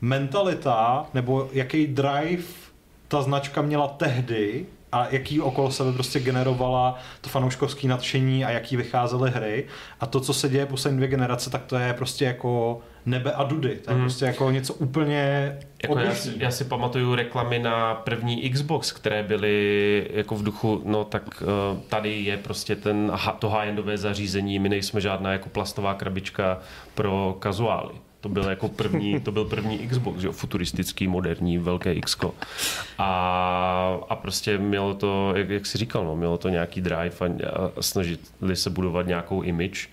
mentalita 0.01 1.05
nebo 1.13 1.49
jaký 1.53 1.87
drive 1.87 2.68
ta 3.09 3.21
značka 3.21 3.61
měla 3.61 3.87
tehdy 3.87 4.65
a 4.91 5.07
jaký 5.11 5.41
okolo 5.41 5.71
sebe 5.71 5.93
prostě 5.93 6.19
generovala 6.19 6.99
to 7.21 7.29
fanouškovský 7.29 7.87
nadšení 7.87 8.45
a 8.45 8.49
jaký 8.49 8.77
vycházely 8.77 9.31
hry 9.31 9.65
a 9.99 10.05
to, 10.05 10.19
co 10.19 10.33
se 10.33 10.49
děje 10.49 10.65
poslední 10.65 10.97
dvě 10.97 11.07
generace, 11.09 11.49
tak 11.49 11.63
to 11.65 11.75
je 11.75 11.93
prostě 11.93 12.25
jako 12.25 12.79
nebe 13.05 13.31
a 13.33 13.43
dudy. 13.43 13.75
To 13.75 13.91
je 13.91 13.95
Mhm. 13.95 14.03
prostě 14.05 14.25
jako 14.25 14.51
něco 14.51 14.73
úplně 14.73 15.57
Jako 15.83 15.99
já, 15.99 16.15
si, 16.15 16.33
já 16.37 16.51
si 16.51 16.63
pamatuju 16.63 17.15
reklamy 17.15 17.59
na 17.59 17.95
první 17.95 18.49
Xbox, 18.49 18.91
které 18.91 19.23
byly 19.23 20.07
jako 20.13 20.35
v 20.35 20.43
duchu, 20.43 20.81
no 20.85 21.03
tak 21.03 21.23
uh, 21.41 21.79
tady 21.89 22.21
je 22.21 22.37
prostě 22.37 22.75
ten, 22.75 23.11
to 23.39 23.49
high-endové 23.49 23.97
zařízení, 23.97 24.59
my 24.59 24.69
nejsme 24.69 25.01
žádná 25.01 25.31
jako 25.31 25.49
plastová 25.49 25.93
krabička 25.93 26.59
pro 26.95 27.35
kazuály. 27.39 27.93
To 28.21 28.29
byl 28.29 28.49
jako 28.49 28.67
první, 28.67 29.19
to 29.19 29.31
byl 29.31 29.45
první 29.45 29.87
Xbox, 29.87 30.23
jo, 30.23 30.31
futuristický, 30.31 31.07
moderní, 31.07 31.57
velké 31.57 31.93
X. 31.93 32.17
A, 32.97 33.99
a 34.09 34.15
prostě 34.15 34.57
mělo 34.57 34.93
to, 34.93 35.33
jak, 35.35 35.49
jak 35.49 35.65
jsi 35.65 35.77
říkal, 35.77 36.05
no, 36.05 36.15
mělo 36.15 36.37
to 36.37 36.49
nějaký 36.49 36.81
drive 36.81 37.15
a, 37.19 37.25
a 37.79 37.81
snažili 37.81 38.19
se 38.53 38.69
budovat 38.69 39.07
nějakou 39.07 39.41
image 39.41 39.89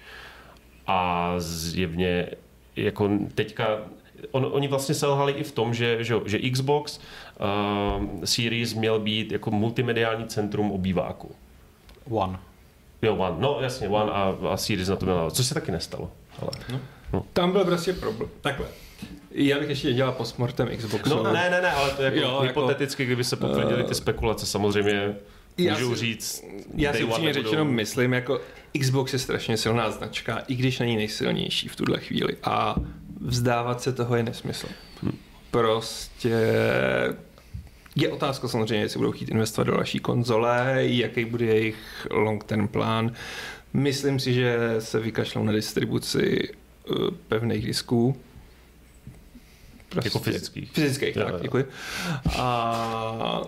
a 0.87 1.35
zjevně 1.39 2.27
jako 2.77 3.11
teďka 3.35 3.79
on, 4.31 4.49
oni 4.53 4.69
vlastně 4.69 4.95
selhali 4.95 5.33
i 5.33 5.45
v 5.45 5.53
tom, 5.53 5.75
že, 5.75 6.05
že, 6.05 6.15
že 6.27 6.51
Xbox 6.51 6.99
uh, 6.99 8.25
Series 8.25 8.75
měl 8.75 9.01
být 9.01 9.33
jako 9.33 9.51
multimediální 9.51 10.27
centrum 10.27 10.73
obýváku. 10.73 11.35
One. 12.11 12.39
Jo, 13.03 13.17
One, 13.17 13.37
no 13.39 13.59
jasně, 13.61 13.89
One 13.89 14.13
a, 14.13 14.37
a 14.51 14.57
Series 14.57 14.89
na 14.89 14.97
to 14.97 15.07
měla, 15.07 15.31
což 15.31 15.47
se 15.47 15.55
taky 15.55 15.73
nestalo. 15.73 16.11
Ale. 16.43 16.81
Tam 17.33 17.53
byl 17.53 17.65
prostě 17.65 17.93
problém. 17.93 18.31
Takhle. 18.41 18.67
Já 19.31 19.59
bych 19.61 19.69
ještě 19.69 19.93
dělal 19.93 20.13
postmortem 20.13 20.69
Xboxu. 20.77 21.09
No 21.09 21.23
ne, 21.23 21.51
ne, 21.51 21.61
ne, 21.63 21.71
ale 21.71 21.91
to 21.91 22.03
je 22.03 22.07
jako 22.07 22.19
Jo, 22.19 22.29
jako- 22.29 22.43
hypoteticky, 22.43 23.05
kdyby 23.05 23.25
se 23.25 23.37
potvrdily 23.37 23.85
ty 23.85 23.95
spekulace, 23.95 24.47
samozřejmě 24.47 25.15
Já 25.59 25.73
můžu 25.75 25.95
si- 25.95 26.01
říct, 26.01 26.45
Já 26.75 26.93
si 26.93 27.05
upřímně 27.05 27.33
řečeno 27.33 27.65
myslím, 27.65 28.13
jako 28.13 28.41
Xbox 28.81 29.13
je 29.13 29.19
strašně 29.19 29.57
silná 29.57 29.91
značka, 29.91 30.43
i 30.49 30.55
když 30.55 30.79
není 30.79 30.97
nejsilnější 30.97 31.69
v 31.69 31.77
tuhle 31.77 32.01
chvíli. 32.01 32.37
A 32.43 32.77
vzdávat 33.21 33.81
se 33.81 33.93
toho 33.93 34.17
je 34.17 34.23
nesmysl. 34.23 34.67
Prostě 35.51 36.37
je 37.97 38.09
otázka 38.09 38.49
samozřejmě, 38.49 38.81
jestli 38.85 38.99
budou 38.99 39.13
chtít 39.13 39.29
investovat 39.29 39.65
do 39.65 39.73
další 39.77 39.99
konzole, 39.99 40.75
jaký 40.79 41.25
bude 41.25 41.45
jejich 41.47 42.07
long 42.11 42.45
term 42.45 42.69
plán. 42.69 43.13
Myslím 43.73 44.21
si, 44.21 44.35
že 44.35 44.57
se 44.79 45.01
vykašlou 45.01 45.45
na 45.45 45.53
distribuci 45.53 46.49
eh, 46.53 46.57
pevných 47.29 47.67
disků. 47.67 48.17
Prostě 49.89 50.07
Jako 50.09 50.19
fyzických. 50.19 50.71
Fyzických, 50.73 51.17
Jo, 51.17 51.25
tak, 51.25 51.33
jo. 51.35 51.39
děkuji. 51.43 51.65
A 52.39 53.41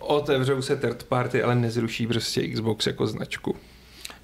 otevřou 0.00 0.62
se 0.62 0.76
third 0.76 1.02
party, 1.04 1.42
ale 1.42 1.54
nezruší 1.54 2.06
prostě 2.06 2.48
Xbox 2.48 2.86
jako 2.86 3.06
značku. 3.06 3.56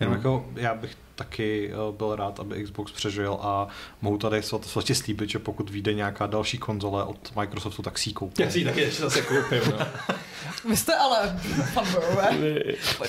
Jenom 0.00 0.14
jako 0.14 0.48
já 0.56 0.74
bych 0.74 0.96
taky 1.16 1.70
eh, 1.72 1.92
byl 1.96 2.16
rád, 2.16 2.40
aby 2.40 2.62
Xbox 2.64 2.92
přežil 2.92 3.38
a 3.40 3.66
mohu 4.02 4.18
tady 4.18 4.40
svat- 4.40 4.62
svatě 4.62 4.94
slíbit, 4.94 5.30
že 5.30 5.38
pokud 5.38 5.70
vyjde 5.70 5.94
nějaká 5.94 6.26
další 6.26 6.58
konzole 6.58 7.04
od 7.04 7.36
Microsoftu, 7.36 7.82
tak 7.82 7.98
si 7.98 8.10
ji 8.10 8.14
koupím. 8.14 8.44
Já 8.44 8.50
si 8.52 8.58
ji 8.58 8.64
taky 8.64 8.80
ještě 8.80 9.02
zase 9.02 9.22
koupím, 9.22 9.60
no. 9.70 9.86
Vy 10.68 10.76
jste 10.76 10.94
ale 10.94 11.40
fanboyové. 11.72 12.58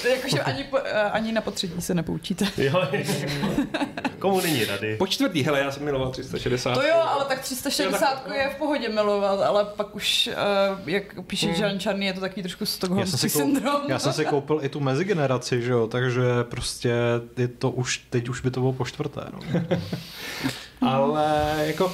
Jakože 0.09 0.39
ani, 0.41 0.63
po, 0.63 0.77
eh, 0.77 0.91
ani 1.01 1.31
na 1.31 1.41
potřetí 1.41 1.81
se 1.81 1.93
nepoučíte. 1.93 2.45
Jo, 2.57 2.87
komu 4.19 4.41
není 4.41 4.65
rady? 4.65 4.95
Po 4.97 5.07
čtvrtý, 5.07 5.43
hele, 5.43 5.59
já 5.59 5.71
jsem 5.71 5.83
miloval 5.83 6.11
360. 6.11 6.73
To 6.73 6.81
jo, 6.81 6.95
ale 6.95 7.25
tak 7.25 7.39
360 7.41 8.27
je 8.33 8.49
v 8.49 8.55
pohodě 8.55 8.89
milovat, 8.89 9.41
ale 9.41 9.65
pak 9.65 9.95
už, 9.95 10.29
uh, 10.81 10.89
jak 10.89 11.03
píše 11.27 11.53
Žan 11.53 11.79
Čarný, 11.79 12.05
je 12.05 12.13
to 12.13 12.19
takový 12.19 12.41
trošku 12.41 12.65
stokholmský 12.65 13.29
syndrom. 13.29 13.81
já 13.87 13.99
jsem 13.99 14.13
si 14.13 14.25
koupil 14.25 14.59
i 14.63 14.69
tu 14.69 14.79
mezigeneraci, 14.79 15.61
že 15.61 15.71
jo, 15.71 15.87
takže 15.87 16.21
prostě 16.43 16.93
je 17.37 17.47
to 17.47 17.71
už, 17.71 17.96
teď 18.09 18.29
už 18.29 18.41
by 18.41 18.51
to 18.51 18.59
bylo 18.59 18.73
po 18.73 18.85
čtvrté. 18.85 19.21
No. 19.33 19.61
Ale 20.81 21.55
jako 21.67 21.93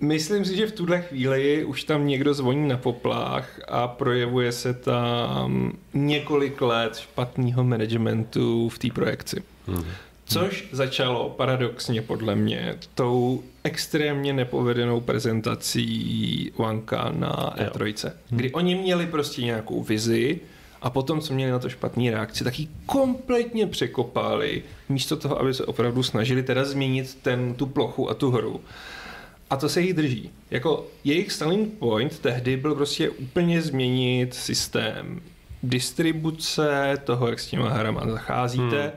myslím 0.00 0.44
si, 0.44 0.56
že 0.56 0.66
v 0.66 0.72
tuhle 0.72 1.02
chvíli 1.02 1.64
už 1.64 1.84
tam 1.84 2.06
někdo 2.06 2.34
zvoní 2.34 2.68
na 2.68 2.76
poplách 2.76 3.60
a 3.68 3.88
projevuje 3.88 4.52
se 4.52 4.74
tam 4.74 5.72
několik 5.94 6.60
let 6.60 6.96
špatného 6.96 7.64
managementu 7.64 8.68
v 8.68 8.78
té 8.78 8.88
projekci. 8.90 9.42
Mhm. 9.66 9.84
Což 10.26 10.68
začalo 10.72 11.30
paradoxně 11.30 12.02
podle 12.02 12.34
mě 12.34 12.76
tou 12.94 13.42
extrémně 13.64 14.32
nepovedenou 14.32 15.00
prezentací 15.00 16.52
Wanka 16.58 17.12
na 17.16 17.54
Jo. 17.58 17.70
E3, 17.70 18.12
kdy 18.30 18.52
oni 18.52 18.74
měli 18.74 19.06
prostě 19.06 19.42
nějakou 19.42 19.82
vizi 19.82 20.40
a 20.84 20.90
potom, 20.90 21.20
co 21.20 21.34
měli 21.34 21.52
na 21.52 21.58
to 21.58 21.68
špatný 21.68 22.10
reakci, 22.10 22.44
tak 22.44 22.58
ji 22.60 22.68
kompletně 22.86 23.66
překopali, 23.66 24.62
místo 24.88 25.16
toho, 25.16 25.40
aby 25.40 25.54
se 25.54 25.64
opravdu 25.64 26.02
snažili 26.02 26.42
teda 26.42 26.64
změnit 26.64 27.18
ten, 27.22 27.54
tu 27.54 27.66
plochu 27.66 28.10
a 28.10 28.14
tu 28.14 28.30
hru. 28.30 28.60
A 29.50 29.56
to 29.56 29.68
se 29.68 29.80
jich 29.80 29.94
drží. 29.94 30.30
Jako 30.50 30.86
jejich 31.04 31.32
selling 31.32 31.74
point 31.78 32.18
tehdy 32.18 32.56
byl 32.56 32.74
prostě 32.74 33.10
úplně 33.10 33.62
změnit 33.62 34.34
systém 34.34 35.20
distribuce 35.62 36.96
toho, 37.04 37.28
jak 37.28 37.40
s 37.40 37.46
těma 37.46 37.68
hrama 37.68 38.02
zacházíte. 38.10 38.80
Hmm. 38.82 38.90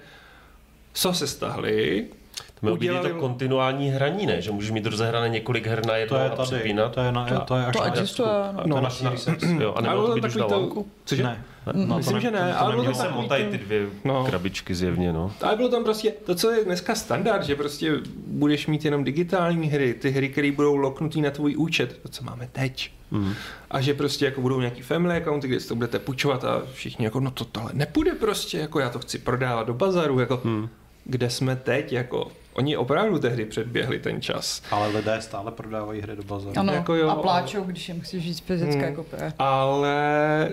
Co 0.94 1.14
se 1.14 1.28
stahli, 1.28 2.06
To 2.38 2.44
mělo 2.62 2.78
být 2.78 2.86
i 2.86 2.90
Udělali- 2.90 3.10
to 3.14 3.20
kontinuální 3.20 3.90
hraní, 3.90 4.26
ne? 4.26 4.42
Že 4.42 4.52
můžeš 4.52 4.72
mít 4.72 4.86
rozehrané 4.86 5.30
několik 5.30 5.68
her 5.68 5.86
na 5.86 5.94
To 5.94 6.00
jedno 6.00 6.18
je 6.18 6.26
a 6.30 6.36
tady, 6.36 6.48
přepínat. 6.48 6.94
to 6.96 7.00
je, 7.02 7.12
na, 7.12 7.26
to 7.40 7.56
je 7.56 7.66
až 7.66 7.76
To 7.76 7.80
na 7.82 7.88
existuje, 7.88 8.28
no. 8.54 8.62
To 8.64 8.68
je 8.78 8.82
na 8.82 8.82
No, 8.82 8.90
Series 8.90 9.28
X. 9.28 9.44
Jo, 9.60 9.74
a 9.74 9.82
nemělo 9.82 10.08
to 10.08 10.16
být 10.16 10.26
už 10.26 10.36
na 10.36 10.48
to-? 10.48 10.84
Cože? 11.06 11.24
Ne, 11.24 11.44
No, 11.74 11.98
Myslím, 11.98 12.16
to 12.16 12.20
že 12.22 12.32
ne, 12.32 12.54
to 12.54 12.60
ale 12.66 12.76
bylo 12.76 12.94
se 12.96 13.10
motají 13.10 13.44
ten- 13.44 13.52
ty 13.52 13.58
dvě 13.58 13.86
No. 14.06 14.26
krabičky 14.26 14.76
zjevně, 14.76 15.14
no. 15.14 15.32
Ale 15.42 15.56
bylo 15.56 15.70
tam 15.70 15.84
prostě 15.84 16.12
to, 16.12 16.36
co 16.36 16.52
je 16.52 16.66
dneska 16.66 16.96
standard, 16.96 17.44
že 17.44 17.56
prostě 17.56 17.92
budeš 18.28 18.68
mít 18.68 18.86
jenom 18.86 19.04
digitální 19.04 19.68
hry, 19.68 19.94
ty 19.94 20.10
hry, 20.10 20.30
které 20.30 20.52
budou 20.52 20.76
loknutý 20.76 21.22
na 21.22 21.32
tvůj 21.32 21.56
účet, 21.58 22.00
to, 22.04 22.10
co 22.10 22.24
máme 22.24 22.50
teď. 22.52 22.92
Mm. 23.12 23.34
A 23.72 23.82
že 23.82 23.94
prostě 23.94 24.26
jako 24.26 24.42
budou 24.42 24.60
nějaký 24.60 24.82
family 24.82 25.18
accounty, 25.18 25.48
kde 25.48 25.60
si 25.60 25.68
to 25.68 25.76
budete 25.76 26.00
půjčovat 26.00 26.44
a 26.44 26.62
všichni 26.74 27.06
jako, 27.06 27.20
no 27.20 27.32
to 27.32 27.46
tohle 27.46 27.72
nepůjde 27.74 28.12
prostě, 28.12 28.58
jako 28.58 28.80
já 28.80 28.90
to 28.90 29.00
chci 29.00 29.18
prodávat 29.20 29.68
do 29.68 29.74
bazaru, 29.74 30.20
jako 30.20 30.42
Mm. 30.44 30.70
kde 31.06 31.30
jsme 31.30 31.56
teď, 31.56 31.94
jako 31.94 32.28
oni 32.54 32.78
opravdu 32.78 33.20
tehdy 33.20 33.46
předběhli 33.46 34.00
ten 34.00 34.22
čas. 34.22 34.62
Ale 34.72 34.88
lidé 34.88 35.18
stále 35.22 35.52
prodávají 35.52 36.02
hry 36.02 36.16
do 36.16 36.24
bazaru. 36.24 36.54
Ano, 36.60 36.74
Jako 36.74 36.96
jo, 36.96 37.10
a 37.10 37.16
pláčou, 37.16 37.64
když 37.64 37.88
jim 37.88 37.98
musíš 37.98 38.24
říct 38.24 38.40
fyzické 38.40 38.86
Hmm. 38.86 38.96
kopie. 38.96 39.34
Ale 39.40 40.50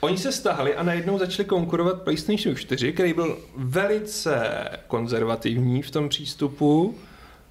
oni 0.00 0.18
se 0.18 0.32
stahli 0.32 0.74
a 0.74 0.82
najednou 0.82 1.18
začali 1.18 1.48
konkurovat 1.48 2.02
PlayStation 2.02 2.56
4, 2.56 2.92
který 2.92 3.12
byl 3.12 3.38
velice 3.56 4.64
konzervativní 4.86 5.82
v 5.82 5.90
tom 5.90 6.08
přístupu, 6.08 6.94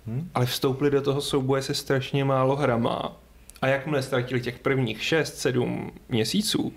Hmm. 0.07 0.29
ale 0.33 0.45
vstoupili 0.45 0.91
do 0.91 1.01
toho 1.01 1.21
souboje 1.21 1.61
se 1.61 1.73
strašně 1.73 2.25
málo 2.25 2.55
hrama. 2.55 3.17
A 3.61 3.67
jakmile 3.67 4.03
ztratili 4.03 4.41
těch 4.41 4.59
prvních 4.59 5.01
6-7 5.01 5.91
měsíců, 6.09 6.73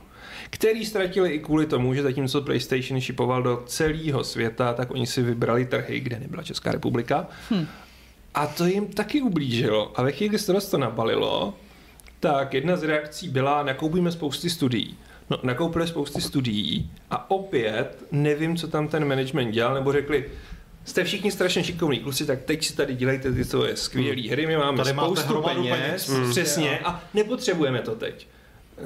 který 0.50 0.86
ztratili 0.86 1.30
i 1.30 1.38
kvůli 1.38 1.66
tomu, 1.66 1.94
že 1.94 2.02
zatímco 2.02 2.42
PlayStation 2.42 3.00
šipoval 3.00 3.42
do 3.42 3.62
celého 3.66 4.24
světa, 4.24 4.72
tak 4.72 4.90
oni 4.90 5.06
si 5.06 5.22
vybrali 5.22 5.66
trhy, 5.66 6.00
kde 6.00 6.18
nebyla 6.18 6.42
Česká 6.42 6.72
republika. 6.72 7.26
Hm. 7.50 7.66
A 8.34 8.46
to 8.46 8.64
jim 8.64 8.86
taky 8.86 9.22
ublížilo. 9.22 9.92
A 9.94 10.02
ve 10.02 10.12
chvíli, 10.12 10.28
kdy 10.28 10.38
se 10.38 10.70
to 10.70 10.78
nabalilo, 10.78 11.54
tak 12.20 12.54
jedna 12.54 12.76
z 12.76 12.82
reakcí 12.82 13.28
byla, 13.28 13.62
nakoupíme 13.62 14.12
spousty 14.12 14.50
studií. 14.50 14.96
No, 15.30 15.38
nakoupili 15.42 15.86
spousty 15.86 16.20
studií 16.20 16.90
a 17.10 17.30
opět 17.30 18.04
nevím, 18.12 18.56
co 18.56 18.68
tam 18.68 18.88
ten 18.88 19.04
management 19.08 19.50
dělal, 19.50 19.74
nebo 19.74 19.92
řekli, 19.92 20.24
jste 20.84 21.04
všichni 21.04 21.30
strašně 21.30 21.64
šikovní 21.64 21.98
kluci, 22.00 22.26
tak 22.26 22.42
teď 22.42 22.64
si 22.64 22.76
tady 22.76 22.94
dělejte 22.94 23.32
ty 23.32 23.44
svoje 23.44 23.76
skvělé 23.76 24.30
hry, 24.30 24.46
my 24.46 24.56
máme 24.56 24.78
Tady 24.78 24.90
spoustu 24.90 25.42
peněz, 25.42 25.76
peněz, 25.76 26.08
mm. 26.08 26.30
přesně, 26.30 26.78
a 26.78 27.02
nepotřebujeme 27.14 27.78
to 27.78 27.94
teď. 27.94 28.26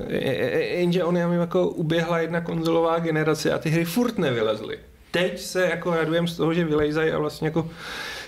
E- 0.09 0.17
e- 0.17 0.51
e- 0.51 0.65
Jenže 0.81 1.05
on 1.05 1.17
jim 1.17 1.33
jako 1.33 1.69
uběhla 1.69 2.19
jedna 2.19 2.41
konzolová 2.41 2.99
generace 2.99 3.53
a 3.53 3.59
ty 3.59 3.71
hry 3.71 3.85
furt 3.85 4.19
nevylezly. 4.19 4.79
Teď 5.11 5.41
se 5.41 5.67
jako 5.71 5.95
radujem 5.95 6.29
z 6.29 6.37
toho, 6.37 6.55
že 6.55 6.65
vylejzají 6.65 7.11
a 7.11 7.19
vlastně 7.19 7.49
jako 7.49 7.71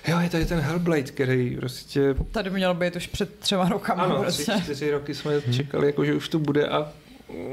jo, 0.08 0.18
je 0.20 0.30
tady 0.30 0.46
ten 0.46 0.60
Hellblade, 0.60 1.02
který 1.02 1.56
prostě 1.56 2.14
Tady 2.32 2.50
mělo 2.50 2.74
být 2.74 2.96
už 2.96 3.06
před 3.06 3.38
třema 3.38 3.68
rokama. 3.68 4.02
ano, 4.02 4.18
prostě. 4.22 4.42
tři, 4.52 4.62
čtyři 4.62 4.90
roky 4.90 5.14
jsme 5.14 5.42
čekali, 5.52 5.86
jako, 5.86 6.04
že 6.04 6.14
už 6.14 6.28
to 6.28 6.38
bude 6.38 6.68
a 6.68 6.92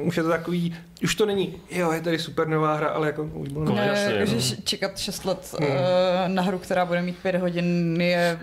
už 0.04 0.18
je 0.18 0.24
to 0.24 0.30
takový, 0.30 0.76
už 1.04 1.16
to 1.16 1.26
není, 1.26 1.54
jo, 1.72 1.92
je 1.92 2.02
tady 2.02 2.20
super 2.20 2.48
nová 2.48 2.76
hra, 2.76 2.88
ale 2.88 3.08
jako 3.08 3.24
už 3.24 3.50
bylo 3.50 3.66
No, 3.66 3.76
Ne, 3.76 3.88
jasně, 3.88 4.36
no. 4.36 4.62
čekat 4.64 5.00
6 5.00 5.26
let 5.26 5.56
Hmm. 5.60 5.70
uh, 5.70 5.76
na 6.28 6.42
hru, 6.42 6.60
která 6.60 6.86
bude 6.86 7.02
mít 7.02 7.18
5 7.18 7.36
hodin, 7.36 7.98
je 8.02 8.40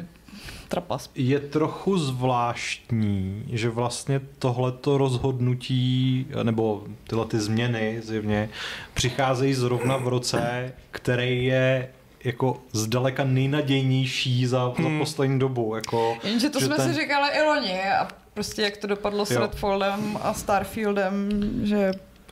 trapas. 0.69 1.11
Je 1.15 1.39
trochu 1.41 1.99
zvláštní, 1.99 3.45
že 3.53 3.69
vlastně 3.69 4.21
tohleto 4.39 4.99
rozhodnutí, 4.99 6.27
nebo 6.43 6.85
tyhle 7.09 7.27
ty 7.27 7.41
změny 7.41 8.01
zjevně, 8.05 8.49
přicházejí 8.95 9.55
zrovna 9.55 9.97
v 9.97 10.09
roce, 10.09 10.73
který 10.91 11.45
je 11.45 11.89
jako 12.25 12.57
zdaleka 12.73 13.25
nejnadějnější 13.25 14.47
za, 14.47 14.73
za 14.77 14.89
Hmm. 14.89 14.99
poslední 14.99 15.39
dobu. 15.39 15.75
Jako, 15.75 16.17
Jenže 16.25 16.51
to 16.51 16.61
že 16.61 16.67
jsme 16.67 16.77
ten- 16.77 16.95
si 16.95 17.01
říkali 17.01 17.29
i 17.39 17.43
loni 17.43 17.81
a 18.01 18.09
prostě 18.35 18.63
jak 18.63 18.77
to 18.77 18.87
dopadlo 18.87 19.27
s 19.27 19.31
Jo. 19.31 19.41
Redfallem 19.41 20.19
a 20.23 20.35
Starfieldem, 20.35 21.29
že 21.63 21.91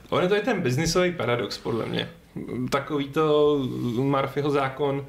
Ono 0.09 0.27
to 0.27 0.35
je 0.35 0.41
ten 0.41 0.61
biznisový 0.61 1.11
paradox, 1.11 1.57
podle 1.57 1.85
mě. 1.85 2.09
Takový 2.71 3.07
to 3.09 3.57
Murphyho 3.95 4.51
zákon, 4.51 5.05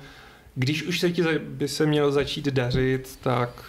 když 0.54 0.82
už 0.82 1.00
se 1.00 1.10
ti 1.10 1.22
by 1.38 1.68
se 1.68 1.86
mělo 1.86 2.12
začít 2.12 2.44
dařit, 2.48 3.18
tak 3.22 3.64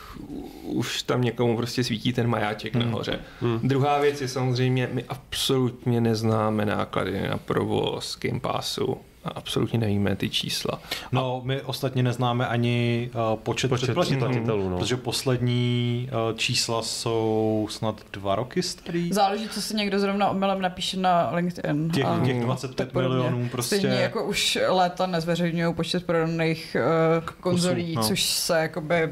už 0.64 1.04
tam 1.04 1.22
někomu 1.22 1.58
prostě 1.58 1.84
svítí 1.84 2.14
ten 2.14 2.28
majáček 2.28 2.76
Hmm. 2.76 2.86
nahoře. 2.86 3.20
Hmm. 3.42 3.60
Druhá 3.64 4.00
věc 4.00 4.22
je 4.22 4.28
samozřejmě, 4.28 4.90
my 4.94 5.04
absolutně 5.10 6.02
neznáme 6.02 6.66
náklady 6.66 7.28
na 7.30 7.38
provoz 7.38 8.18
Game 8.22 8.40
Passu 8.40 8.98
absolutně 9.24 9.80
nevíme 9.80 10.16
ty 10.16 10.30
čísla. 10.30 10.80
No, 11.12 11.42
my 11.44 11.62
ostatně 11.62 12.04
neznáme 12.04 12.48
ani 12.48 13.10
uh, 13.14 13.40
počet, 13.40 13.68
Počet 13.68 13.98
předplatitelů, 14.00 14.70
no. 14.70 14.78
protože 14.78 14.98
poslední 14.98 16.10
uh, 16.32 16.38
čísla 16.38 16.82
jsou 16.82 17.68
snad 17.72 18.02
dva 18.14 18.36
roky 18.36 18.64
starý. 18.64 19.14
záleží, 19.14 19.50
co 19.50 19.62
si 19.62 19.76
někdo 19.76 20.00
zrovna 20.00 20.30
omylem 20.30 20.62
napíše 20.62 20.98
na 20.98 21.32
LinkedIn. 21.34 21.90
Těch, 21.90 22.06
a 22.06 22.20
těch 22.26 22.36
tak 22.36 22.46
25 22.46 22.92
podobně. 22.92 23.10
milionů 23.18 23.50
prostě. 23.50 23.78
Stejně 23.78 23.98
jako 23.98 24.26
už 24.26 24.58
léta 24.68 25.06
nezveřejňují 25.06 25.74
počet 25.74 26.06
prodaných 26.06 26.78
uh, 27.20 27.26
konzolí, 27.40 27.96
no. 27.96 28.04
což 28.04 28.24
se 28.24 28.58
jakoby 28.60 29.10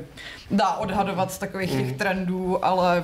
dá 0.51 0.73
odhadovat 0.75 1.31
z 1.31 1.37
takových 1.37 1.71
těch 1.71 1.97
trendů, 1.97 2.65
ale 2.65 3.03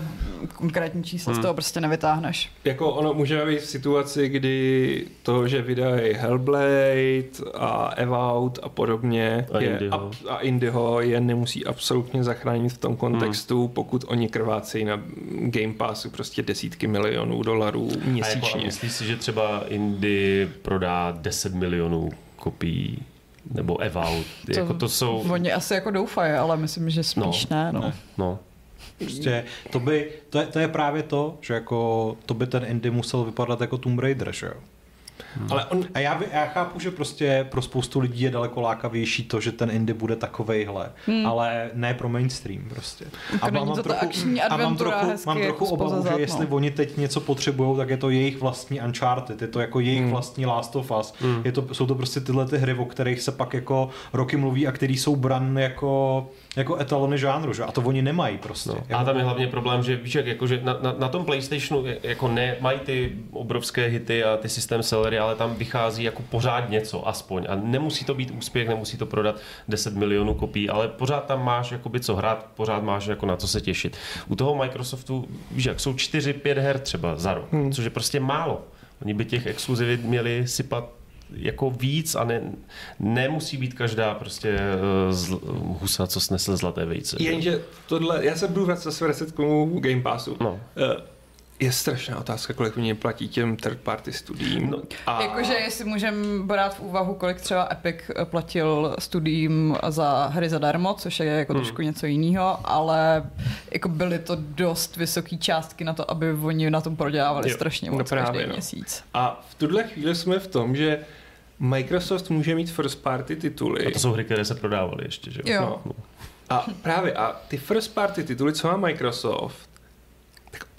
konkrétní 0.56 1.04
čísla 1.04 1.34
z 1.34 1.40
toho 1.40 1.54
prostě 1.54 1.82
nevytáhneš. 1.82 2.50
Jako 2.64 2.92
ono 2.92 3.14
může 3.14 3.46
být 3.46 3.60
v 3.60 3.66
situaci, 3.66 4.30
kdy 4.30 5.08
to, 5.24 5.48
že 5.48 5.62
vydají 5.62 6.14
Hellblade 6.14 7.24
a 7.54 7.92
Evout 7.96 8.60
a 8.64 8.70
podobně 8.70 9.48
A 9.54 9.60
je, 9.60 9.70
Indiho. 9.72 9.98
ab- 9.98 10.16
a 10.30 10.38
Indiho 10.40 11.02
je 11.02 11.22
nemusí 11.22 11.66
absolutně 11.66 12.24
zachránit 12.24 12.70
v 12.70 12.78
tom 12.78 12.96
kontextu, 12.96 13.60
hmm. 13.66 13.74
pokud 13.74 14.06
oni 14.08 14.30
krvácejí 14.30 14.86
na 14.86 15.02
Game 15.42 15.74
Passu 15.74 16.10
prostě 16.10 16.42
desítky 16.44 16.88
milionů 16.88 17.44
dolarů 17.44 17.88
A 17.92 17.94
jako, 17.94 18.06
a 18.06 18.10
měsíčně. 18.10 18.62
myslíš 18.66 18.92
si, 18.92 19.06
že 19.06 19.16
třeba 19.16 19.64
Indie 19.68 20.48
prodá 20.62 21.12
10 21.22 21.54
milionů 21.56 22.10
kopií 22.36 22.98
nebo 23.52 23.78
Evout? 23.78 24.26
To, 24.54 24.60
jako 24.60 24.74
to 24.74 24.90
jsou... 24.90 25.18
Oni 25.32 25.52
asi 25.54 25.74
jako 25.74 25.92
doufají, 25.92 26.34
ale 26.34 26.58
myslím, 26.58 26.90
že 26.90 27.04
spíš 27.04 27.48
No, 27.48 27.58
ne. 27.58 27.72
No. 27.72 27.80
ne. 27.80 27.94
No, 28.18 28.40
Prostě 28.98 29.46
to, 29.72 29.80
by, 29.80 30.12
to, 30.30 30.40
je, 30.40 30.46
to 30.46 30.60
je 30.60 30.68
právě 30.68 31.04
to, 31.04 31.38
že 31.42 31.54
jako 31.54 32.18
to 32.26 32.34
by 32.34 32.48
ten 32.48 32.66
Indy 32.66 32.92
musel 32.92 33.24
vypadat 33.24 33.62
jako 33.62 33.78
Tomb 33.78 34.00
Raider, 34.00 34.32
že 34.32 34.46
jo? 34.46 34.54
Ale 35.50 35.66
on, 35.66 35.86
A 35.94 36.00
já, 36.00 36.22
já 36.32 36.46
chápu, 36.46 36.80
že 36.80 36.92
prostě 36.92 37.48
pro 37.50 37.62
spoustu 37.62 38.00
lidí 38.00 38.22
je 38.24 38.32
daleko 38.32 38.62
lákavější 38.62 39.24
to, 39.24 39.40
že 39.42 39.52
ten 39.52 39.72
Indy 39.72 39.94
bude 39.94 40.16
takovejhle, 40.16 40.92
hmm. 41.08 41.26
ale 41.26 41.70
ne 41.74 41.94
pro 41.94 42.10
mainstream 42.10 42.62
prostě. 42.70 43.06
Jako 43.34 43.52
není 43.52 43.74
to 43.74 43.84
ta 43.84 43.96
akční 43.96 44.42
a 44.42 44.58
mám 44.58 44.78
trochu, 44.78 45.06
hezky 45.06 45.28
mám 45.28 45.38
jako 45.38 45.58
trochu 45.58 45.74
obavu, 45.74 45.90
spozazat, 45.90 46.16
že 46.16 46.22
jestli 46.22 46.48
no. 46.50 46.56
oni 46.56 46.72
teď 46.72 46.98
něco 46.98 47.20
potřebují, 47.22 47.78
tak 47.78 47.90
je 47.90 47.98
to 47.98 48.10
jejich 48.10 48.42
vlastní 48.42 48.82
Uncharted, 48.82 49.42
je 49.42 49.48
to 49.48 49.60
jako 49.60 49.80
jejich 49.80 50.02
Hmm. 50.02 50.12
vlastní 50.12 50.46
Last 50.46 50.76
of 50.76 50.92
Us. 51.00 51.14
Hmm. 51.20 51.42
Je 51.46 51.52
to, 51.52 51.74
jsou 51.74 51.86
to 51.86 51.96
prostě 51.96 52.20
tyhle 52.20 52.46
ty 52.48 52.58
hry, 52.58 52.74
o 52.74 52.86
kterých 52.86 53.22
se 53.22 53.32
pak 53.32 53.54
jako 53.54 53.90
roky 54.14 54.38
mluví 54.38 54.68
a 54.68 54.72
které 54.72 54.94
jsou 54.94 55.16
bran 55.16 55.58
jako, 55.58 56.28
jako 56.56 56.76
etalony 56.78 57.18
žánru, 57.18 57.54
že? 57.54 57.64
A 57.64 57.72
to 57.72 57.82
oni 57.82 58.02
nemají 58.02 58.38
prostě. 58.38 58.70
No. 58.70 58.76
Jako- 58.76 59.02
A 59.02 59.04
tam 59.04 59.18
je 59.18 59.24
hlavně 59.24 59.48
problém, 59.48 59.84
že 59.84 59.96
víš, 59.96 60.16
jak, 60.16 60.28
jako, 60.28 60.48
že 60.48 60.60
na, 60.64 60.78
na, 60.82 60.96
na, 61.00 61.08
tom 61.08 61.26
PlayStationu 61.26 61.84
jako 62.04 62.28
ne, 62.28 62.56
mají 62.60 62.80
ty 62.80 63.12
obrovské 63.32 63.86
hity 63.88 64.24
a 64.24 64.38
ty 64.38 64.50
systém 64.50 64.84
sellery, 64.84 65.20
ale 65.26 65.36
tam 65.36 65.56
vychází 65.56 66.04
jako 66.04 66.22
pořád 66.30 66.70
něco 66.70 67.08
aspoň. 67.08 67.46
A 67.50 67.56
nemusí 67.56 68.06
to 68.06 68.14
být 68.14 68.32
úspěch, 68.32 68.68
nemusí 68.68 68.98
to 68.98 69.06
prodat 69.06 69.36
10 69.68 69.96
milionů 69.96 70.34
kopií, 70.34 70.70
ale 70.70 70.88
pořád 70.88 71.26
tam 71.26 71.46
máš 71.46 71.72
jakoby 71.72 72.00
co 72.00 72.16
hrát, 72.16 72.48
pořád 72.56 72.84
máš 72.84 73.06
jako 73.06 73.26
na 73.26 73.38
co 73.38 73.48
se 73.48 73.62
těšit. 73.62 73.98
U 74.28 74.36
toho 74.36 74.56
Microsoftu, 74.56 75.28
víš, 75.52 75.66
jak 75.66 75.80
jsou 75.80 75.94
4-5 75.94 76.60
her 76.60 76.80
třeba 76.80 77.16
za 77.16 77.34
rok, 77.34 77.52
hmm. 77.52 77.72
což 77.72 77.84
je 77.84 77.90
prostě 77.90 78.20
málo. 78.20 78.62
Oni 79.02 79.14
by 79.14 79.26
těch 79.26 79.46
exkluzivit 79.46 80.04
měli 80.04 80.48
sypat 80.48 80.90
jako 81.34 81.70
víc 81.70 82.16
a 82.16 82.24
ne, 82.24 82.42
nemusí 83.00 83.58
být 83.58 83.74
každá 83.74 84.14
prostě 84.14 84.58
uh, 85.08 85.14
zl, 85.14 85.40
husa, 85.82 86.08
co 86.08 86.20
snesl 86.20 86.58
zlaté 86.58 86.86
vejce. 86.86 87.18
že? 87.20 87.30
jenže 87.30 87.62
tohle, 87.88 88.26
já 88.26 88.36
se 88.36 88.48
budu 88.48 88.66
vracet, 88.66 88.84
zase 88.84 89.06
vracet 89.06 89.32
k 89.32 89.36
tomu 89.36 89.80
Game 89.80 90.02
Passu. 90.02 90.38
No. 90.40 90.60
Eh, 90.78 91.02
Je 91.60 91.72
strašná 91.72 92.18
otázka, 92.20 92.54
kolik 92.54 92.76
mě 92.78 92.96
platí 92.96 93.28
těm 93.30 93.56
third 93.56 93.80
party 93.80 94.14
studiím. 94.14 94.70
No, 94.70 94.82
a... 95.08 95.22
Jakože 95.22 95.54
jestli 95.54 95.86
můžeme 95.86 96.44
brát 96.44 96.76
v 96.76 96.80
úvahu, 96.80 97.14
kolik 97.16 97.42
třeba 97.42 97.68
Epic 97.72 97.96
platil 98.24 98.96
studiím 99.00 99.78
za 99.90 100.26
hry 100.34 100.50
zadarmo, 100.50 100.94
což 100.94 101.20
je 101.20 101.26
jako 101.26 101.54
Hmm. 101.54 101.62
trošku 101.62 101.82
něco 101.82 102.06
jiného, 102.06 102.60
ale 102.64 103.30
jako 103.72 103.90
byly 103.90 104.20
to 104.20 104.38
dost 104.40 104.98
vysoké 104.98 105.38
částky 105.38 105.84
na 105.84 105.94
to, 105.94 106.12
aby 106.12 106.32
oni 106.32 106.70
na 106.70 106.82
tom 106.82 106.96
prodělávali 106.96 107.50
Jo, 107.50 107.56
strašně 107.56 107.92
no 107.92 107.98
moc 107.98 108.10
právě, 108.10 108.26
každý 108.32 108.48
no. 108.50 108.54
měsíc. 108.54 109.04
A 109.14 109.46
v 109.50 109.56
tuhle 109.56 109.84
chvíli 109.84 110.16
jsme 110.16 110.40
v 110.40 110.48
tom, 110.48 110.76
že 110.76 111.00
Microsoft 111.60 112.30
může 112.30 112.56
mít 112.56 112.72
first 112.72 113.04
party 113.04 113.36
tituly. 113.36 113.86
A 113.86 113.92
to 113.92 114.00
jsou 114.00 114.12
hry, 114.12 114.24
které 114.24 114.46
se 114.46 114.56
prodávaly 114.56 115.06
ještě, 115.06 115.32
že 115.32 115.42
Jo. 115.46 115.82
No. 115.86 115.92
A 116.50 116.66
právě, 116.82 117.14
a 117.14 117.36
ty 117.48 117.58
first 117.58 117.94
party 117.94 118.24
tituly, 118.24 118.54
co 118.54 118.68
má 118.68 118.78
Microsoft, 118.78 119.70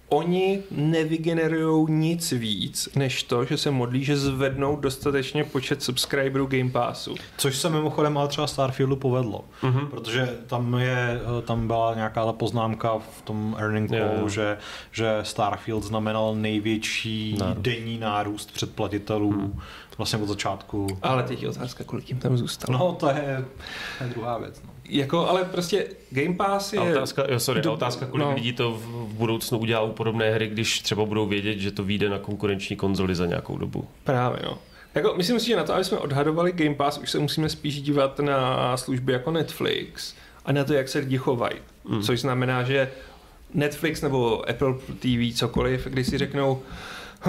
oni 0.09 0.63
nevygenerují 0.71 1.93
nic 1.93 2.33
víc, 2.33 2.89
než 2.97 3.23
to, 3.23 3.45
že 3.45 3.59
se 3.59 3.71
modlí, 3.71 4.05
že 4.05 4.17
zvednou 4.17 4.77
dostatečně 4.77 5.45
počet 5.45 5.83
subscriberů 5.83 6.47
Game 6.47 6.71
Passu. 6.71 7.15
Což 7.37 7.57
se 7.57 7.71
mimochodem 7.71 8.19
ale 8.19 8.29
třeba 8.29 8.47
Starfieldu 8.47 8.97
povedlo, 8.97 9.45
mm-hmm. 9.63 9.87
protože 9.87 10.39
tam 10.47 10.75
je, 10.75 11.21
tam 11.45 11.67
byla 11.67 11.95
nějaká 11.95 12.25
ta 12.25 12.33
poznámka 12.33 12.99
v 12.99 13.23
tom 13.25 13.57
earning 13.59 13.91
callu, 13.91 14.21
jo. 14.21 14.29
že, 14.29 14.59
že 14.93 15.19
Starfield 15.23 15.85
znamenal 15.85 16.35
největší 16.35 17.37
Nárůst. 17.39 17.63
denní 17.63 17.99
nárůst 17.99 18.53
předplatitelů 18.53 19.33
mm. 19.33 19.61
vlastně 19.99 20.19
od 20.19 20.29
začátku. 20.29 20.87
Ale 21.03 21.23
teď 21.23 21.43
je 21.43 21.49
otázka, 21.49 21.85
kolik 21.85 22.09
jim 22.09 22.19
tam 22.19 22.37
zůstalo. 22.37 22.79
No 22.79 22.93
to 22.93 23.09
je, 23.09 23.45
to 23.99 24.05
je 24.05 24.11
druhá 24.11 24.39
věc. 24.39 24.63
No. 24.65 24.76
Jako, 24.89 25.29
ale 25.29 25.45
prostě 25.45 25.87
Game 26.11 26.35
Pass 26.35 26.73
je... 26.73 26.81
A 26.81 26.83
otázka, 26.83 27.25
jo, 27.29 27.41
sorry, 27.41 27.63
Do- 27.63 27.71
a 27.71 27.75
otázka, 27.75 28.07
kolik 28.07 28.27
no. 28.27 28.35
lidí 28.35 28.53
to 28.53 28.73
v, 28.73 28.83
v 28.83 29.15
budoucnu 29.15 29.59
udělá 29.59 29.81
u 29.81 29.93
podobné 29.93 30.31
hry, 30.31 30.49
když 30.49 30.81
třeba 30.81 31.05
budou 31.05 31.27
vědět, 31.27 31.59
že 31.59 31.71
to 31.71 31.85
vyjde 31.85 32.09
na 32.09 32.19
konkurenční 32.19 32.77
konzoli 32.77 33.15
za 33.15 33.27
nějakou 33.27 33.59
dobu. 33.59 33.89
Právě, 34.05 34.39
no. 34.45 34.59
Jako, 34.95 35.15
myslím 35.17 35.41
si, 35.41 35.47
že 35.47 35.57
na 35.57 35.65
to, 35.65 35.75
aby 35.75 35.85
jsme 35.85 35.99
odhadovali 35.99 36.53
Game 36.53 36.75
Pass, 36.75 36.99
už 36.99 37.11
se 37.11 37.19
musíme 37.19 37.49
spíš 37.49 37.83
dívat 37.83 38.19
na 38.21 38.77
služby 38.77 39.13
jako 39.13 39.31
Netflix 39.31 40.15
a 40.45 40.53
na 40.53 40.65
to, 40.65 40.75
jak 40.75 40.89
se 40.89 40.99
lidi 40.99 41.17
chovají. 41.17 41.57
Mm. 41.89 42.03
Což 42.03 42.21
znamená, 42.21 42.63
že 42.63 42.91
Netflix 43.55 44.03
nebo 44.03 44.51
Apple 44.51 44.75
TV, 44.75 45.35
cokoliv, 45.35 45.87
když 45.87 46.07
si 46.07 46.19
řeknou, 46.19 46.63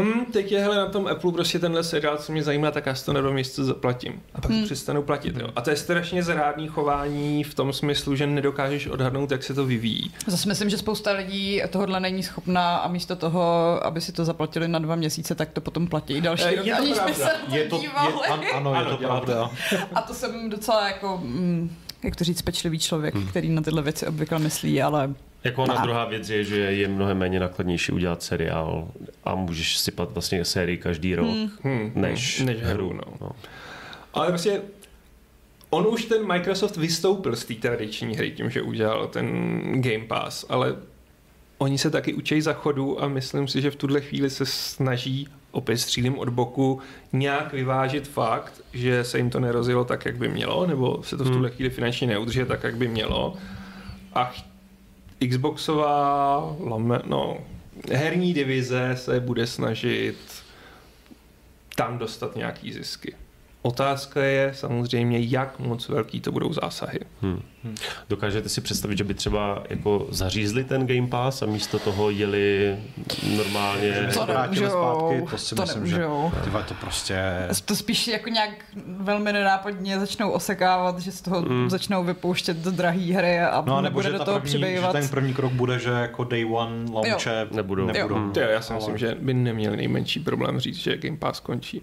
hm, 0.01 0.25
teď 0.31 0.51
je 0.51 0.59
hele, 0.59 0.75
na 0.75 0.85
tom 0.85 1.07
Apple 1.07 1.31
prostě 1.31 1.59
tenhle 1.59 1.83
seriál, 1.83 2.17
co 2.17 2.31
mě 2.31 2.43
zajímá, 2.43 2.71
tak 2.71 2.85
já 2.85 2.95
si 2.95 3.05
to 3.05 3.13
na 3.13 3.21
dva 3.21 3.31
měsíce 3.31 3.63
zaplatím. 3.63 4.21
A 4.33 4.41
pak 4.41 4.51
hmm. 4.51 4.63
přestanu 4.63 5.01
platit. 5.03 5.35
Jo. 5.37 5.47
A 5.55 5.61
to 5.61 5.69
je 5.69 5.75
strašně 5.75 6.23
zrádný 6.23 6.67
chování 6.67 7.43
v 7.43 7.53
tom 7.53 7.73
smyslu, 7.73 8.15
že 8.15 8.27
nedokážeš 8.27 8.87
odhadnout, 8.87 9.31
jak 9.31 9.43
se 9.43 9.53
to 9.53 9.65
vyvíjí. 9.65 10.11
Zase 10.27 10.49
myslím, 10.49 10.69
že 10.69 10.77
spousta 10.77 11.11
lidí 11.11 11.61
tohohle 11.69 11.99
není 11.99 12.23
schopná 12.23 12.77
a 12.77 12.87
místo 12.87 13.15
toho, 13.15 13.79
aby 13.85 14.01
si 14.01 14.11
to 14.11 14.25
zaplatili 14.25 14.67
na 14.67 14.79
dva 14.79 14.95
měsíce, 14.95 15.35
tak 15.35 15.49
to 15.49 15.61
potom 15.61 15.87
platí 15.87 16.21
další 16.21 16.43
Eh, 16.43 16.55
rok, 16.55 16.65
je 16.65 16.73
to 16.75 16.81
aniž 16.81 16.99
by 16.99 17.13
pravda. 17.13 17.55
Je 17.55 17.63
to 17.63 17.81
je, 17.81 17.89
an, 18.29 18.39
ano, 18.55 18.73
je 18.73 18.79
Ano, 18.79 18.89
to 18.89 18.97
pravda. 18.97 19.49
A 19.93 20.01
to 20.01 20.13
jsem 20.13 20.49
docela 20.49 20.87
jako, 20.87 21.19
mm, 21.23 21.75
jak 22.03 22.15
to 22.15 22.23
říct, 22.23 22.41
pečlivý 22.41 22.79
člověk, 22.79 23.15
který 23.29 23.49
na 23.49 23.61
tyhle 23.61 23.81
věci 23.81 24.07
obvykle 24.07 24.39
myslí, 24.39 24.81
ale 24.81 25.13
Jako 25.47 25.63
ona 25.63 25.73
A. 25.73 25.81
druhá 25.83 26.05
věc 26.05 26.29
je, 26.29 26.43
že 26.43 26.57
je 26.59 26.87
mnohem 26.87 27.17
méně 27.17 27.39
nakladnější 27.39 27.91
udělat 27.91 28.23
seriál 28.23 28.87
a 29.23 29.35
můžeš 29.35 29.77
sypat 29.77 30.11
vlastně 30.11 30.45
sérii 30.45 30.77
každý 30.77 31.15
rok, 31.15 31.27
Hmm. 31.63 31.91
než, 31.95 32.39
než 32.39 32.57
hru. 32.61 32.93
No. 32.93 33.01
no. 33.21 33.31
Ale 34.13 34.27
prostě 34.27 34.61
on 35.69 35.87
už 35.87 36.05
ten 36.05 36.27
Microsoft 36.27 36.77
vystoupil 36.77 37.35
z 37.35 37.45
té 37.45 37.53
tradiční 37.53 38.15
hry 38.15 38.31
tím, 38.31 38.49
že 38.49 38.61
udělal 38.61 39.07
ten 39.07 39.27
Game 39.81 40.05
Pass, 40.07 40.45
ale 40.49 40.75
oni 41.57 41.77
se 41.77 41.89
taky 41.89 42.13
učí 42.13 42.41
za 42.41 42.53
chodu 42.53 43.03
a 43.03 43.07
myslím 43.07 43.47
si, 43.47 43.61
že 43.61 43.71
v 43.71 43.75
tuhle 43.75 44.01
chvíli 44.01 44.29
se 44.29 44.45
snaží 44.45 45.27
opět 45.51 45.77
střílím 45.77 46.19
od 46.19 46.29
boku 46.29 46.79
nějak 47.13 47.53
vyvážit 47.53 48.07
fakt, 48.07 48.61
že 48.73 49.03
se 49.03 49.17
jim 49.17 49.29
to 49.29 49.39
nerozjelo 49.39 49.85
tak, 49.85 50.05
jak 50.05 50.17
by 50.17 50.27
mělo, 50.27 50.65
nebo 50.67 51.03
se 51.03 51.17
to 51.17 51.23
v 51.23 51.29
tuhle 51.31 51.49
chvíli 51.49 51.69
finančně 51.69 52.07
neudrží 52.07 52.39
tak, 52.47 52.63
jak 52.63 52.77
by 52.77 52.87
mělo. 52.87 53.33
A 54.13 54.33
Xboxová 55.29 56.55
lame, 56.59 56.99
no, 57.05 57.37
herní 57.91 58.33
divize 58.33 58.91
se 58.95 59.19
bude 59.19 59.47
snažit 59.47 60.17
tam 61.75 61.97
dostat 61.97 62.35
nějaký 62.35 62.73
zisky. 62.73 63.15
Otázka 63.61 64.23
je 64.23 64.51
samozřejmě, 64.55 65.19
jak 65.19 65.59
moc 65.59 65.89
velký 65.89 66.21
to 66.21 66.31
budou 66.31 66.53
zásahy. 66.53 66.99
Hmm. 67.21 67.41
Dokážete 68.09 68.49
si 68.49 68.61
představit, 68.61 68.97
že 68.97 69.03
by 69.03 69.13
třeba 69.13 69.63
jako 69.69 70.07
zařízli 70.09 70.63
ten 70.63 70.87
Game 70.87 71.07
Pass 71.07 71.41
a 71.41 71.45
místo 71.45 71.79
toho 71.79 72.09
jeli 72.09 72.77
normálně... 73.37 74.09
To 74.13 74.25
vrátili 74.25 74.61
nemůžou, 74.61 74.69
zpátky, 74.69 75.25
to 75.31 75.37
si 75.37 75.55
to 75.55 75.61
myslím, 75.61 75.87
že 75.87 75.97
nemůžou. 75.99 76.31
tyva, 76.43 76.61
to 76.63 76.73
prostě... 76.73 77.17
to 77.65 77.75
spíš 77.75 78.07
jako 78.07 78.29
nějak 78.29 78.49
velmi 78.87 79.33
nenápadně 79.33 79.99
začnou 79.99 80.31
osekávat, 80.31 80.99
že 80.99 81.11
z 81.11 81.21
toho 81.21 81.41
Mm. 81.41 81.69
začnou 81.69 82.03
vypouštět 82.03 82.57
drahé 82.57 83.13
hry 83.13 83.39
a 83.39 83.63
No 83.65 83.75
a 83.77 83.81
nebo 83.81 83.99
nebude 83.99 84.03
že, 84.11 84.17
do 84.17 84.23
toho 84.25 84.39
první, 84.39 84.51
že 84.51 84.57
přibývat. 84.57 84.91
ten 84.91 85.07
první 85.09 85.33
krok 85.33 85.51
bude, 85.51 85.79
že 85.79 85.89
jako 85.89 86.23
day 86.23 86.45
one 86.45 86.91
launche 86.91 87.47
Nebudou. 87.51 87.85
nebudou. 87.85 88.15
Jo. 88.17 88.31
To 88.33 88.39
jo, 88.39 88.47
já 88.49 88.61
si 88.61 88.73
myslím, 88.73 88.97
že 88.97 89.15
by 89.21 89.33
neměli 89.33 89.77
nejmenší 89.77 90.19
problém 90.19 90.59
říct, 90.59 90.77
že 90.77 90.97
Game 90.97 91.17
Pass 91.17 91.39
končí. 91.39 91.81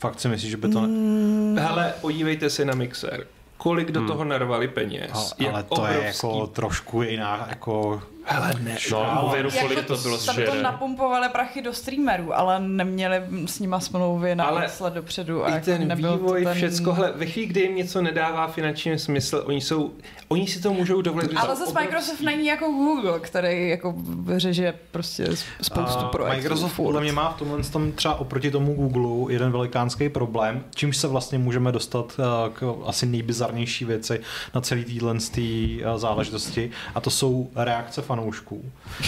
Fakt 0.00 0.20
si 0.20 0.28
myslíš, 0.28 0.50
že 0.50 0.56
by 0.56 0.68
to... 0.68 0.80
Ne... 0.80 0.86
Mm. 0.88 1.58
Hele, 1.60 1.94
podívejte 2.00 2.50
se 2.50 2.64
na 2.64 2.74
Mixer. 2.74 3.26
Kolik 3.56 3.90
do 3.90 4.06
toho 4.06 4.24
narvali 4.24 4.68
peněz. 4.68 5.34
Ale, 5.40 5.50
ale 5.52 5.62
to 5.62 5.86
je 5.86 5.98
obrovský. 5.98 6.26
jako 6.26 6.46
trošku 6.46 7.02
jiná, 7.02 7.46
jako... 7.48 8.02
Hele, 8.24 8.52
ne. 8.60 8.76
No, 8.90 9.26
uvěru, 9.26 9.48
Jako 9.54 9.68
kolik 9.68 9.84
to 9.84 9.96
bylo 9.96 10.18
tam 10.18 10.36
to 10.46 10.62
napumpovali 10.62 11.28
prachy 11.28 11.62
do 11.62 11.72
streamerů, 11.72 12.38
ale 12.38 12.60
neměli 12.60 13.22
s 13.46 13.58
nima 13.58 13.80
smlouvy 13.80 14.34
na 14.34 14.44
Ale 14.44 14.70
let 14.80 14.94
dopředu. 14.94 15.44
A 15.44 15.48
I 15.48 15.52
jako 15.52 15.64
ten 15.64 15.88
nebyl 15.88 16.16
vývoj, 16.16 16.42
to 16.42 16.48
ten... 16.48 16.56
všecko, 16.56 16.92
hele, 16.92 17.12
ve 17.16 17.26
chvíli, 17.26 17.46
kdy 17.46 17.60
jim 17.60 17.76
něco 17.76 18.02
nedává 18.02 18.46
finanční 18.46 18.98
smysl, 18.98 19.42
oni 19.46 19.60
jsou, 19.60 19.92
oni 20.32 20.46
si 20.46 20.62
to 20.62 20.72
můžou 20.72 21.02
dovolit. 21.02 21.30
Ale 21.36 21.48
zase 21.48 21.70
obrovský- 21.70 21.80
Microsoft 21.80 22.20
není 22.20 22.46
jako 22.46 22.66
Google, 22.66 23.20
který 23.20 23.68
jako 23.68 23.94
řeže 24.36 24.74
prostě 24.90 25.28
spoustu 25.62 26.04
projektů. 26.04 26.36
Microsoft 26.42 26.72
furt. 26.72 26.84
podle 26.86 27.00
mě 27.00 27.12
má 27.12 27.30
v 27.30 27.38
tomhle 27.38 27.62
tom 27.62 27.92
třeba 27.92 28.14
oproti 28.14 28.50
tomu 28.50 28.74
Google 28.74 29.32
jeden 29.32 29.52
velikánský 29.52 30.08
problém, 30.08 30.64
čímž 30.74 30.96
se 30.96 31.08
vlastně 31.08 31.38
můžeme 31.38 31.72
dostat 31.72 32.20
eh, 32.20 32.50
k 32.52 32.74
asi 32.86 33.06
nejbizarnější 33.06 33.84
věci 33.84 34.20
na 34.54 34.60
celý 34.60 34.84
týhle 34.84 35.14
tý, 35.32 35.80
eh, 35.84 35.98
záležitosti 35.98 36.70
a 36.94 37.00
to 37.00 37.10
jsou 37.10 37.50
reakce 37.54 38.02
fanoušků. 38.02 38.64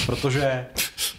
Protože 0.07 0.67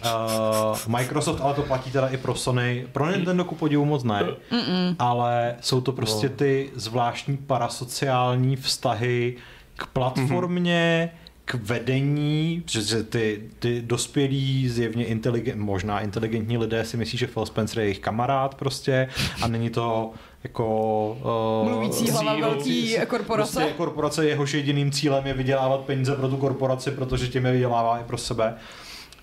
uh, 0.04 0.78
Microsoft, 0.86 1.40
ale 1.40 1.54
to 1.54 1.62
platí 1.62 1.90
teda 1.90 2.08
i 2.08 2.16
pro 2.16 2.34
Sony, 2.34 2.86
pro 2.92 3.10
Nintendo 3.10 3.44
ku 3.44 3.54
podivu 3.54 3.84
moc 3.84 4.04
ne, 4.04 4.22
Mm-mm. 4.50 4.96
ale 4.98 5.56
jsou 5.60 5.80
to 5.80 5.92
prostě 5.92 6.28
ty 6.28 6.70
zvláštní 6.74 7.36
parasociální 7.36 8.56
vztahy 8.56 9.36
k 9.76 9.86
platformě, 9.86 11.10
k 11.44 11.54
vedení, 11.54 12.62
že 12.66 13.02
ty, 13.02 13.42
ty 13.58 13.82
dospělí, 13.82 14.68
zjevně 14.68 15.04
inteligent, 15.04 15.60
možná 15.60 16.00
inteligentní 16.00 16.58
lidé 16.58 16.84
si 16.84 16.96
myslí, 16.96 17.18
že 17.18 17.26
Phil 17.26 17.46
Spencer 17.46 17.78
je 17.78 17.84
jejich 17.84 17.98
kamarád 17.98 18.54
prostě 18.54 19.08
a 19.42 19.48
není 19.48 19.70
to 19.70 20.12
jako... 20.44 21.16
Uh, 21.64 21.70
Mluvící 21.70 22.10
hlava 22.10 22.40
velký 22.40 22.96
korporace. 23.08 23.56
Prostě 23.56 23.72
korporace, 23.72 24.26
jehož 24.26 24.54
jediným 24.54 24.90
cílem 24.90 25.26
je 25.26 25.34
vydělávat 25.34 25.80
peníze 25.80 26.14
pro 26.16 26.28
tu 26.28 26.36
korporaci, 26.36 26.90
protože 26.90 27.28
tím 27.28 27.46
je 27.46 27.52
vydělává 27.52 27.98
i 27.98 28.04
pro 28.04 28.18
sebe. 28.18 28.54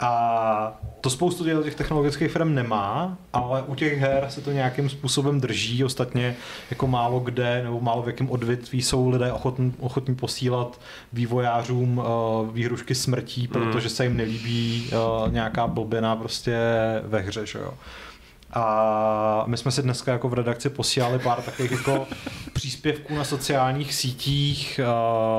A 0.01 0.81
to 1.01 1.09
spoustu 1.09 1.43
těch- 1.63 1.75
technologických 1.75 2.31
firm 2.31 2.55
nemá, 2.55 3.17
ale 3.33 3.61
u 3.61 3.75
těch 3.75 3.97
her 3.99 4.25
se 4.29 4.41
to 4.41 4.51
nějakým 4.51 4.89
způsobem 4.89 5.41
drží. 5.41 5.83
Ostatně 5.83 6.35
jako 6.69 6.87
málo 6.87 7.19
kde 7.19 7.63
nebo 7.63 7.81
málo 7.81 8.01
v 8.01 8.07
jakém 8.07 8.29
odvětví 8.31 8.81
jsou 8.81 9.09
lidé 9.09 9.31
ochotní, 9.31 9.73
ochotní 9.79 10.15
posílat 10.15 10.79
vývojářům 11.13 11.97
uh, 11.97 12.05
výhrušky 12.53 12.95
smrtí, 12.95 13.47
protože 13.47 13.89
se 13.89 14.03
jim 14.03 14.17
nelíbí 14.17 14.89
uh, 14.91 15.31
nějaká 15.31 15.67
blbina 15.67 16.15
prostě 16.15 16.57
ve 17.03 17.19
hře. 17.19 17.45
Že 17.45 17.59
jo? 17.59 17.73
A 18.53 19.43
my 19.47 19.57
jsme 19.57 19.71
si 19.71 19.81
dneska 19.81 20.11
jako 20.11 20.29
v 20.29 20.33
redakci 20.33 20.69
posílali 20.69 21.19
pár 21.19 21.41
takových 21.41 21.71
jako 21.71 22.07
příspěvků 22.53 23.15
na 23.15 23.23
sociálních 23.23 23.93
sítích 23.93 24.79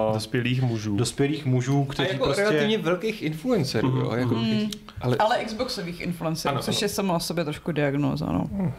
uh, 0.09 0.15
Dospělých 0.15 0.63
mužů. 0.63 0.97
dospělých 0.97 1.45
mužů, 1.47 1.87
A 1.89 1.93
kteří 1.93 2.09
jako 2.13 2.25
prostě... 2.25 2.43
relativně 2.43 2.79
velkých 2.79 3.23
influencerů, 3.23 3.89
Mhm. 3.91 4.01
jo, 4.01 4.11
jako, 4.15 4.35
Mm. 4.35 4.71
ale, 5.01 5.17
Ale 5.17 5.45
Xboxových 5.45 6.01
influencerů, 6.01 6.55
Ano, 6.55 6.63
což 6.63 6.75
ano. 6.77 6.85
je 6.85 6.89
samo 6.89 7.15
o 7.15 7.21
sobě 7.21 7.45
trošku 7.45 7.73
diagnóza. 7.73 8.27
No. 8.27 8.73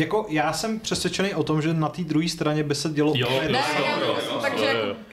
Jako 0.00 0.26
já 0.28 0.52
jsem 0.52 0.80
přesvědčený 0.80 1.34
o 1.34 1.42
tom, 1.42 1.62
že 1.62 1.74
na 1.74 1.88
té 1.88 2.04
druhé 2.04 2.28
straně 2.28 2.62
by 2.64 2.74
se 2.74 2.88
dělo 2.90 3.12
Jo, 3.16 3.28
úplně 3.28 3.48
Ne, 3.48 3.62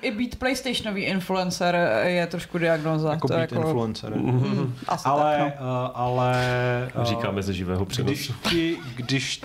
i 0.02 0.12
být 0.12 0.40
PlayStationový 0.40 1.04
influencer 1.04 1.76
je 2.04 2.28
trošku 2.28 2.58
diagnóza. 2.58 3.12
jako 3.12 3.28
to 3.28 3.34
být 3.34 3.40
jako, 3.40 3.56
influencer. 3.56 4.16
Mm, 4.16 4.76
asi 4.88 5.06
Ale, 5.06 5.38
tak, 5.38 5.60
no. 5.60 5.66
uh, 5.66 5.92
ale 5.94 6.34
uh, 6.98 7.04
Říkáme 7.04 7.44
ze 7.44 7.54
živého 7.54 7.86
když, 7.86 7.94
přenosu. 7.94 8.34
ti, 8.50 8.78
když 8.96 9.42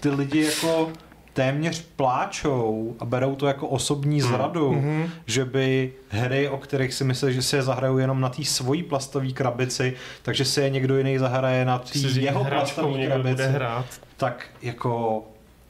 ty 0.00 0.08
lidi 0.08 0.44
jako 0.44 0.90
téměř 1.32 1.86
pláčou 1.96 2.96
a 3.00 3.04
berou 3.04 3.34
to 3.34 3.46
jako 3.46 3.68
osobní 3.68 4.20
zradu, 4.20 4.72
Mhm. 4.72 5.10
že 5.26 5.44
by 5.44 5.92
hry, 6.08 6.48
o 6.48 6.56
kterých 6.58 6.94
si 6.94 7.04
myslí, 7.04 7.34
že 7.34 7.42
si 7.42 7.56
je 7.56 7.62
zahrajou 7.62 7.98
jenom 7.98 8.20
na 8.20 8.28
té 8.28 8.44
svojí 8.44 8.82
plastové 8.82 9.28
krabici, 9.32 9.94
takže 10.22 10.44
si 10.44 10.60
je 10.60 10.70
někdo 10.70 10.96
jiný 10.98 11.18
zahraje 11.18 11.64
na 11.64 11.78
té 11.78 11.98
jeho 11.98 12.44
plastové 12.44 13.06
krabici, 13.06 13.42
hrát. 13.42 13.86
tak 14.16 14.46
jako 14.62 15.22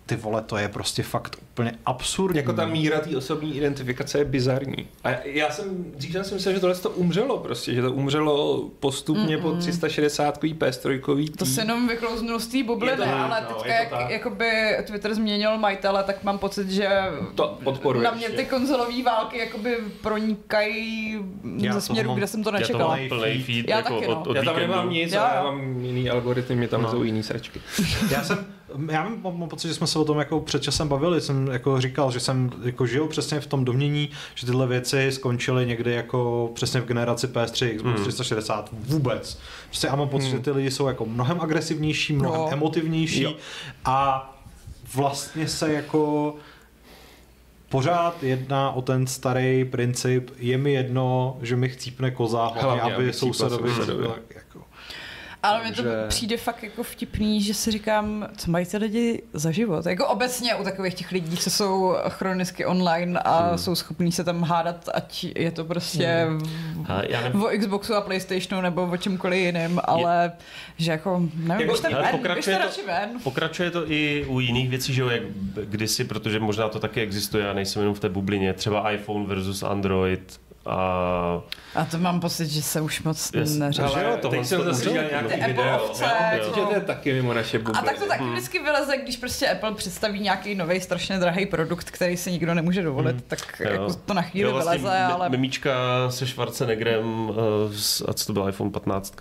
ty 0.07 0.16
vole, 0.16 0.42
to 0.42 0.57
je 0.57 0.68
prostě 0.68 1.02
fakt 1.02 1.36
úplně 1.52 1.72
absurdní. 1.86 2.36
Jako 2.36 2.52
ta 2.52 2.66
míra 2.66 3.00
té 3.00 3.16
osobní 3.16 3.57
identifikace 3.57 4.18
je 4.18 4.24
bizarní. 4.24 4.86
A 5.04 5.11
já- 5.11 5.18
já 5.24 5.50
jsem, 5.50 5.84
dřív 5.96 6.12
jsem 6.12 6.24
si 6.24 6.34
myslel, 6.34 6.54
že 6.54 6.61
tohle 6.61 6.76
to 6.76 6.90
umřelo 6.90 7.38
prostě, 7.38 7.74
že 7.74 7.82
to 7.82 7.92
umřelo 7.92 8.68
postupně 8.80 9.38
po 9.38 9.52
360 9.52 10.38
PS3 10.42 11.30
To 11.38 11.46
se 11.46 11.61
jenom 11.61 11.88
vyklouznul 11.88 12.38
z 12.38 12.46
té 12.46 12.62
bubliny, 12.62 12.96
to 12.96 13.02
ale 13.04 13.40
no, 13.50 13.54
teďka 13.54 13.74
jak 13.74 13.88
tak. 13.90 14.11
jakoby 14.11 14.50
Twitter 14.86 15.14
změnil 15.14 15.59
majitele, 15.59 16.04
tak 16.04 16.24
mám 16.24 16.38
pocit, 16.38 16.70
že 16.70 16.88
To 17.34 17.59
podporuje 17.64 18.04
na 18.04 18.11
mě 18.11 18.24
ještě. 18.24 18.36
ty 18.36 18.44
konzolové 18.44 19.02
války 19.02 19.38
jakoby 19.38 19.76
pronikají 20.02 21.18
Já 21.57 21.72
ze 21.74 21.80
směru, 21.80 22.09
mám- 22.09 22.16
kde 22.18 22.26
jsem 22.26 22.42
to 22.44 22.48
Já 22.48 22.52
to 22.52 22.59
nečekala. 22.61 22.96
mám 22.96 23.09
feed 23.46 23.68
Já 23.68 23.76
jako 23.76 23.94
taky, 23.94 24.07
od, 24.07 24.14
no. 24.14 24.30
od 24.30 24.36
Já 24.36 24.42
tam 24.42 24.54
víkendu. 24.54 24.72
nemám 24.74 24.90
nic, 24.90 25.12
ale 25.14 25.30
já 25.34 25.40
jo. 25.40 25.44
mám 25.44 25.80
jiný 25.84 26.11
algoritmy, 26.11 26.57
mě 26.57 26.68
tam 26.68 26.82
No. 26.82 26.90
jsou 26.90 27.02
jiný 27.02 27.22
sračky. 27.22 27.61
Já 28.11 28.24
jsem, 28.24 28.46
já 28.90 29.08
mám, 29.22 29.38
mám 29.38 29.48
pocit, 29.48 29.68
že 29.68 29.74
jsme 29.74 29.86
se 29.86 29.98
o 29.98 30.04
tom 30.04 30.18
jako 30.18 30.40
před 30.40 30.62
časem 30.62 30.88
bavili, 30.88 31.20
jsem 31.20 31.46
jako 31.46 31.80
říkal, 31.80 32.10
že 32.10 32.20
jsem 32.20 32.50
jako 32.62 32.86
žil 32.86 33.06
přesně 33.06 33.40
v 33.40 33.46
tom 33.46 33.64
domění, 33.64 34.10
že 34.34 34.46
tyhle 34.46 34.66
věci 34.66 35.12
skončily 35.12 35.66
někdy 35.66 35.92
jako 35.92 36.50
přesně 36.54 36.80
v 36.80 36.84
generaci 36.86 37.26
PS3, 37.26 37.76
Xbox 37.76 37.94
Hmm. 37.94 38.02
360 38.04 38.70
vůbec. 38.72 39.38
Prostě 39.66 39.86
já 39.86 39.96
mám 39.96 40.08
pocit, 40.08 40.30
že 40.30 40.38
ty 40.38 40.50
lidi 40.50 40.70
jsou 40.70 40.86
jako 40.86 41.06
mnohem 41.06 41.40
agresivnější, 41.40 42.12
mnohem 42.12 42.40
No. 42.40 42.52
emotivnější 42.52 43.22
Jo. 43.22 43.34
a 43.84 44.32
vlastně 44.94 45.48
se 45.48 45.72
jako 45.72 46.34
pořád 47.68 48.22
jedná 48.22 48.70
o 48.72 48.82
ten 48.82 49.06
starý 49.06 49.64
princip, 49.64 50.30
je 50.38 50.58
mi 50.58 50.72
jedno, 50.72 51.36
že 51.42 51.56
mi 51.56 51.68
chcípne 51.68 52.10
koza, 52.10 52.46
hlavně, 52.60 52.80
aby 52.82 52.94
aby 52.94 53.12
sousedovi 53.12 53.70
jako 54.34 54.60
Ale 55.43 55.62
mně 55.64 55.72
to 55.72 55.82
přijde 56.09 56.37
fakt 56.37 56.62
jako 56.62 56.82
vtipný, 56.82 57.43
že 57.43 57.55
si 57.55 57.70
říkám, 57.70 58.28
co 58.37 58.51
mají 58.51 58.66
ty 58.66 58.76
lidi 58.76 59.22
za 59.32 59.51
život. 59.51 59.87
Jako 59.87 60.07
obecně 60.07 60.55
u 60.55 60.64
takových 60.64 60.95
těch 60.95 61.12
lidí, 61.12 61.37
co 61.37 61.51
jsou 61.51 61.95
chronicky 62.09 62.64
online 62.66 63.18
a 63.20 63.49
Hmm. 63.49 63.59
jsou 63.59 63.74
schopní 63.74 64.12
se 64.12 64.24
tam 64.24 64.43
hádat, 64.43 64.89
ať 64.95 65.24
je 65.37 65.51
to 65.51 65.64
prostě 65.64 66.26
A 66.89 67.03
já 67.09 67.20
nevím, 67.20 67.43
o 67.43 67.49
Xboxu 67.59 67.95
a 67.95 68.01
Playstationu 68.01 68.62
nebo 68.62 68.87
o 68.93 68.97
čemkoliv 68.97 69.41
jiným, 69.41 69.80
ale 69.84 70.32
že 70.76 70.91
jako, 70.91 71.22
nevím, 71.34 71.68
Jako- 71.68 71.82
ven, 71.82 72.07
pokračuje 72.11 72.57
to- 72.57 72.62
radši 72.62 72.80
ven. 72.87 73.09
Pokračuje 73.24 73.70
to 73.70 73.91
i 73.93 74.24
u 74.28 74.41
jiných 74.41 74.68
věcí, 74.70 74.95
že 74.95 75.03
jo, 75.03 75.09
jak 75.09 75.22
kdysi, 75.64 76.05
protože 76.05 76.41
možná 76.41 76.68
to 76.68 76.78
taky 76.78 77.01
existuje, 77.01 77.45
já 77.47 77.53
nejsem 77.53 77.82
jenom 77.82 77.95
v 77.95 78.01
té 78.01 78.09
bublině, 78.09 78.53
třeba 78.53 78.91
iPhone 78.91 79.26
versus 79.26 79.62
Android 79.62 80.41
a 80.66 81.40
A 81.74 81.84
to 81.84 81.98
mám 81.98 82.20
pocit, 82.20 82.46
že 82.46 82.62
se 82.62 82.80
už 82.80 83.02
moc 83.02 83.30
Yes. 83.34 83.56
neřeší. 83.56 83.82
Ale- 83.94 84.04
jo, 84.04 84.18
tohle 84.22 84.38
teď 84.38 84.46
jsem 84.46 84.58
to 84.58 84.64
zase 84.64 84.84
viděl 84.88 85.04
nějaký 85.10 85.34
Apple 85.34 85.46
video. 85.46 85.84
ovce, 85.84 86.04
Jo, 86.38 86.52
jo, 86.56 86.66
to 86.66 86.74
je 86.74 86.80
taky 86.80 87.12
mimo 87.12 87.34
naše 87.34 87.56
A 87.56 87.60
bubliny. 87.60 87.86
tak 87.86 87.98
to 87.98 88.06
taky 88.06 88.24
vždycky 88.24 88.58
vyleze, 88.62 88.96
když 88.96 89.16
prostě 89.16 89.48
Apple 89.48 89.74
představí 89.74 90.20
nějaký 90.20 90.54
nový 90.54 90.80
strašně 90.80 91.18
drahý 91.18 91.46
produkt, 91.46 91.90
který 91.90 92.16
si 92.16 92.32
nikdo 92.32 92.54
nemůže 92.54 92.82
dovolit, 92.82 93.24
tak 93.26 93.60
Jo. 93.64 93.70
jako 93.70 93.94
to 93.94 94.14
na 94.14 94.22
chvíli 94.22 94.48
jo, 94.48 94.52
vlastně 94.54 94.78
vyleze, 94.78 94.98
ale 94.98 95.28
Mimíčka 95.28 95.70
se 96.10 96.26
Schwarzeneggerem, 96.26 97.32
s- 97.72 98.04
a 98.08 98.12
co 98.12 98.26
to 98.26 98.32
byl 98.32 98.48
iPhone 98.48 98.70
15, 98.70 99.14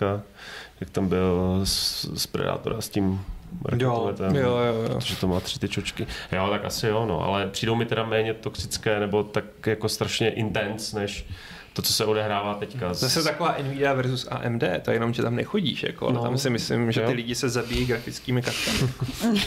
jak 0.80 0.90
tam 0.90 1.08
byl 1.08 1.60
z, 1.64 2.04
z 2.14 2.26
Predatora 2.26 2.80
s 2.80 2.88
tím 2.88 3.24
raketometem. 3.64 4.36
Jo, 4.36 4.50
jo, 4.58 4.82
jo. 4.82 4.94
Protože 4.94 5.16
to 5.16 5.26
má 5.28 5.40
tři 5.40 5.58
ty 5.58 5.68
čočky. 5.68 6.06
Jo, 6.32 6.48
tak 6.50 6.64
asi 6.64 6.86
jo, 6.86 7.06
no, 7.06 7.20
ale 7.24 7.46
přijdou 7.46 7.74
mi 7.74 7.86
teda 7.86 8.04
méně 8.04 8.34
toxické 8.34 9.00
nebo 9.00 9.22
tak 9.24 9.44
jako 9.66 9.88
strašně 9.88 10.30
intense, 10.30 10.98
než 10.98 11.26
to, 11.72 11.82
co 11.82 11.92
se 11.92 12.04
odehrává 12.04 12.54
teďka. 12.54 12.94
Zase 12.94 13.22
taková 13.24 13.56
Nvidia 13.62 13.92
versus 13.92 14.28
AMD, 14.30 14.62
to 14.82 14.90
je 14.90 14.94
jenom, 14.96 15.14
že 15.14 15.22
tam 15.22 15.36
nechodíš, 15.36 15.82
jako, 15.82 16.06
ale 16.06 16.14
No. 16.14 16.22
tam 16.22 16.38
si 16.38 16.50
myslím, 16.50 16.92
že 16.92 17.00
Jo. 17.00 17.06
ty 17.06 17.12
lidi 17.12 17.34
se 17.34 17.48
zabíjí 17.48 17.86
grafickými 17.86 18.42
kartami. 18.42 18.78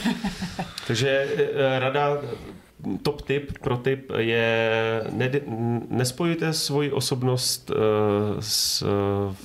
Takže 0.88 1.28
eh, 1.38 1.80
rada, 1.80 2.18
top 3.04 3.22
tip, 3.22 3.58
pro 3.62 3.78
tip 3.78 4.12
je 4.18 4.70
ne, 5.12 5.32
nespojujte 5.90 6.54
svoji 6.54 6.92
osobnost 6.92 7.72
eh, 7.72 7.76
s, 8.40 8.84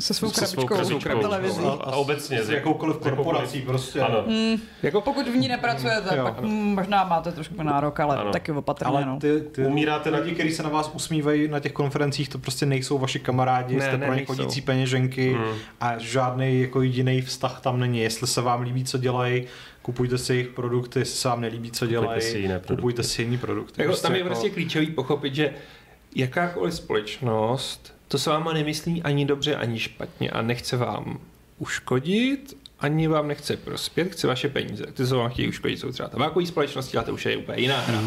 Se 0.01 0.15
svou 0.15 0.31
krabičkou 0.31 0.67
krabičkou. 0.67 1.21
televizí. 1.21 1.61
A, 1.65 1.71
a 1.71 1.97
obecně 1.97 2.43
s 2.43 2.51
jakoukoliv 2.51 2.97
korporací 2.97 3.61
prostě. 3.63 4.01
Ano. 4.01 4.25
Jako 4.83 5.01
Pokud 5.01 5.29
v 5.29 5.37
ní 5.37 5.49
nepracujete, 5.49 6.17
Jo. 6.17 6.25
pak 6.25 6.41
mm, 6.41 6.75
možná 6.75 7.05
máte 7.05 7.33
trošku 7.33 7.63
nárok, 7.63 8.01
ale 8.01 8.17
Ano. 8.17 8.31
taky 8.33 8.53
opatrně. 8.53 8.89
Ale 8.89 9.05
no. 9.07 9.19
ty, 9.21 9.41
ty 9.41 9.67
Umíráte 9.67 10.11
na- 10.11 10.19
lidi, 10.19 10.35
kteří 10.35 10.51
se 10.53 10.63
na 10.63 10.69
vás 10.69 10.91
usmívají 10.95 11.49
na 11.49 11.61
těch 11.61 11.73
konferencích, 11.73 12.29
to 12.29 12.39
prostě 12.39 12.67
nejsou 12.67 12.99
vaši 12.99 13.19
kamarádi, 13.19 13.77
Ne, 13.77 13.85
jste 13.87 13.99
ne, 13.99 14.07
pro 14.07 14.15
ně 14.15 14.25
chodící 14.25 14.61
peněženky 14.61 15.33
Hmm. 15.35 15.55
a 15.81 15.99
žádný 15.99 16.61
jako 16.61 16.83
jediný 16.83 17.21
vztah 17.23 17.61
tam 17.61 17.81
není. 17.81 17.99
Jestli 18.01 18.27
se 18.27 18.41
vám 18.41 18.61
líbí, 18.63 18.85
co 18.85 18.99
dělají, 18.99 19.45
kupujte 19.85 20.19
si 20.19 20.33
jejich 20.33 20.49
produkty, 20.49 20.99
jestli 20.99 21.17
se 21.19 21.29
vám 21.29 21.41
nelíbí, 21.41 21.71
co 21.71 21.87
dělají, 21.87 22.21
si 22.21 22.39
jiné 22.39 22.59
produkty. 22.59 22.75
kupujte 22.75 23.03
si 23.03 23.23
jiný 23.23 23.39
produkty. 23.39 23.83
Jako, 23.83 23.97
tam 23.97 24.13
je 24.13 24.19
jako- 24.19 24.29
prostě 24.29 24.51
klíčový 24.51 24.87
pochopit, 24.87 25.35
že 25.35 25.53
jakákoliv 26.15 26.75
společnost 26.75 27.95
to 28.09 28.19
s 28.19 28.27
váma 28.27 28.53
nemyslí 28.53 29.03
ani 29.03 29.25
dobře, 29.25 29.57
ani 29.57 29.79
špatně 29.79 30.31
a 30.31 30.43
nechce 30.43 30.77
vám 30.77 31.21
uškodit, 31.59 32.57
ani 32.81 33.09
vám 33.09 33.29
nechce 33.29 33.57
prospět, 33.57 34.13
chce 34.13 34.27
vaše 34.27 34.49
peníze. 34.49 34.87
Ty, 34.87 35.07
co 35.07 35.19
vám 35.19 35.31
chtějí 35.31 35.49
uškodit, 35.49 35.79
jsou 35.81 35.93
třeba 35.93 36.09
tabákové 36.09 36.47
společnosti, 36.47 36.97
ale 36.97 37.07
to 37.07 37.15
už 37.15 37.27
je 37.27 37.37
úplně 37.37 37.63
jiná 37.63 37.81
hra. 37.81 38.03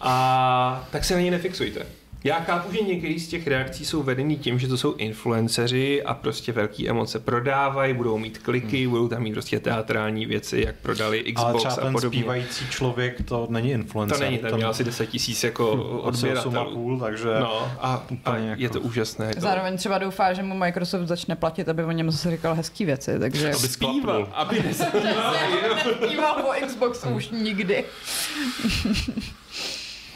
A 0.00 0.88
tak 0.92 1.04
se 1.04 1.14
na 1.14 1.20
ně 1.20 1.30
nefixujte. 1.30 1.86
Já 2.26 2.40
chápu, 2.40 2.72
že 2.72 2.80
některé 2.80 3.14
z 3.18 3.28
těch 3.28 3.46
reakcí 3.46 3.84
jsou 3.84 4.02
vedený 4.02 4.36
tím, 4.38 4.58
že 4.58 4.68
to 4.68 4.78
jsou 4.78 4.94
influenceři 4.94 6.02
a 6.02 6.14
prostě 6.14 6.52
velký 6.52 6.88
emoce 6.88 7.18
prodávají, 7.20 7.94
budou 7.94 8.18
mít 8.18 8.38
kliky, 8.38 8.86
budou 8.88 9.08
tam 9.08 9.22
mít 9.22 9.32
prostě 9.32 9.60
teatrální 9.60 10.26
věci, 10.26 10.62
jak 10.66 10.74
prodali 10.76 11.20
ale 11.20 11.32
Xbox 11.32 11.58
třeba 11.64 11.74
a 11.74 11.84
ten 11.84 11.92
podobně. 11.92 12.18
zpívající 12.20 12.68
člověk, 12.70 13.22
to 13.24 13.46
není 13.50 13.70
influencer. 13.70 14.18
To 14.18 14.24
není, 14.24 14.38
ten 14.38 14.54
měl 14.56 14.70
asi 14.70 14.84
10 14.84 15.06
tisíc 15.06 15.44
jako 15.44 15.72
odběratelů. 16.02 16.96
8,5, 16.96 17.00
takže 17.00 17.28
No 17.40 17.72
a, 17.80 17.94
a 17.94 18.02
úplně 18.10 18.48
je 18.48 18.56
jako- 18.58 18.72
to 18.74 18.80
úžasné. 18.80 19.26
Je 19.26 19.34
to, 19.34 19.40
Zároveň 19.40 19.76
třeba 19.76 19.98
doufá, 19.98 20.32
že 20.32 20.42
mu 20.42 20.54
Microsoft 20.54 21.06
začne 21.08 21.36
platit, 21.36 21.68
aby 21.68 21.84
o 21.84 21.90
něm 21.90 22.10
zase 22.10 22.30
říkal 22.30 22.54
hezký 22.54 22.84
věci, 22.84 23.18
takže... 23.18 23.48
Aby 23.48 23.68
zpíval, 23.68 24.28
aby 24.32 24.62
Nepívám 26.00 26.44
o 26.44 26.66
Xbox 26.66 27.04
už 27.04 27.28
nikdy. 27.30 27.84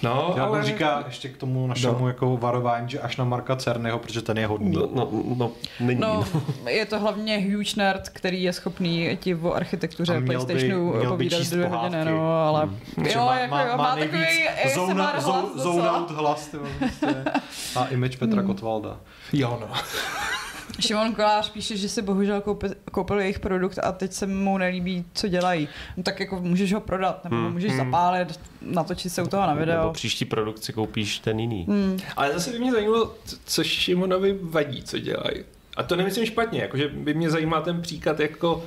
No, 0.03 0.34
Já 0.36 0.44
ale... 0.44 0.64
říká 0.64 1.03
ještě 1.07 1.28
k 1.28 1.36
tomu 1.36 1.66
našemu 1.66 1.99
No. 2.01 2.09
jako 2.09 2.36
varování, 2.36 2.88
že 2.90 3.01
až 3.01 3.16
na 3.16 3.24
Marka 3.24 3.57
Cernyho, 3.57 3.99
protože 3.99 4.22
ten 4.22 4.38
je 4.38 4.46
hodný. 4.46 4.70
No, 4.72 4.88
no, 4.94 5.09
no, 5.36 5.51
není. 5.80 6.01
No, 6.01 6.24
No. 6.64 6.68
je 6.70 6.86
to 6.86 7.01
hlavně 7.01 7.38
huge 7.40 7.72
nerd, 7.76 8.09
který 8.09 8.42
je 8.42 8.53
schopný 8.53 9.16
ti 9.20 9.34
o 9.34 9.53
architektuře 9.53 10.16
A 10.16 10.20
Playstationu 10.20 10.92
by 11.01 11.07
povídat 11.07 11.40
číst 11.40 11.51
dvě 11.51 11.66
hodiny, 11.66 12.05
no, 12.05 12.46
ale 12.49 12.68
Že 13.09 13.18
jo, 13.18 13.24
má, 13.26 13.38
jako, 13.38 13.55
má, 13.55 13.62
jo, 13.62 13.76
má, 13.76 13.94
nejvíc 13.94 14.11
takový 14.12 14.49
ASMR 14.49 14.74
zóna, 14.74 15.11
hlas 15.11 15.46
zónout 15.55 16.11
hlas. 16.11 16.46
Ty, 16.49 16.57
vole, 16.57 16.70
prostě. 16.78 17.24
A 17.76 17.84
image 17.84 18.16
Petra 18.16 18.42
Kotvalda. 18.42 18.96
Jo, 19.32 19.59
no. 19.61 19.68
Šimon 20.80 21.14
Kolář 21.14 21.50
píše, 21.50 21.76
že 21.76 21.88
si 21.88 22.02
bohužel 22.02 22.40
koupil, 22.40 22.70
koupil 22.92 23.20
jejich 23.20 23.38
produkt 23.40 23.78
a 23.82 23.92
teď 23.92 24.12
se 24.12 24.26
mu 24.26 24.58
nelíbí, 24.58 25.04
co 25.14 25.28
dělají. 25.28 25.68
No 25.96 26.02
tak 26.02 26.20
jako 26.20 26.40
můžeš 26.40 26.72
ho 26.72 26.80
prodat, 26.80 27.24
nebo 27.24 27.36
Hmm, 27.36 27.52
můžeš 27.52 27.70
hmm. 27.72 27.78
zapálit, 27.86 28.40
natočit 28.62 29.12
se 29.12 29.22
u 29.22 29.26
toho 29.26 29.42
na 29.42 29.54
Nebo 29.54 29.60
video. 29.60 29.92
příští 29.92 30.24
produkt 30.24 30.64
si 30.64 30.72
koupíš 30.72 31.18
ten 31.18 31.40
jiný. 31.40 31.64
Hmm. 31.68 31.98
Ale 32.16 32.32
zase 32.32 32.50
by 32.50 32.58
mě 32.58 32.72
zajímalo, 32.72 33.14
co- 33.24 33.36
co 33.44 33.64
Šimonovi 33.64 34.38
vadí, 34.42 34.82
co 34.82 34.98
dělají. 34.98 35.44
A 35.76 35.82
to 35.82 35.96
nemyslím 35.96 36.26
špatně, 36.26 36.60
jakože 36.60 36.88
by 36.88 37.14
mě 37.14 37.30
zajímal 37.30 37.62
ten 37.62 37.82
příklad 37.82 38.20
jako 38.20 38.64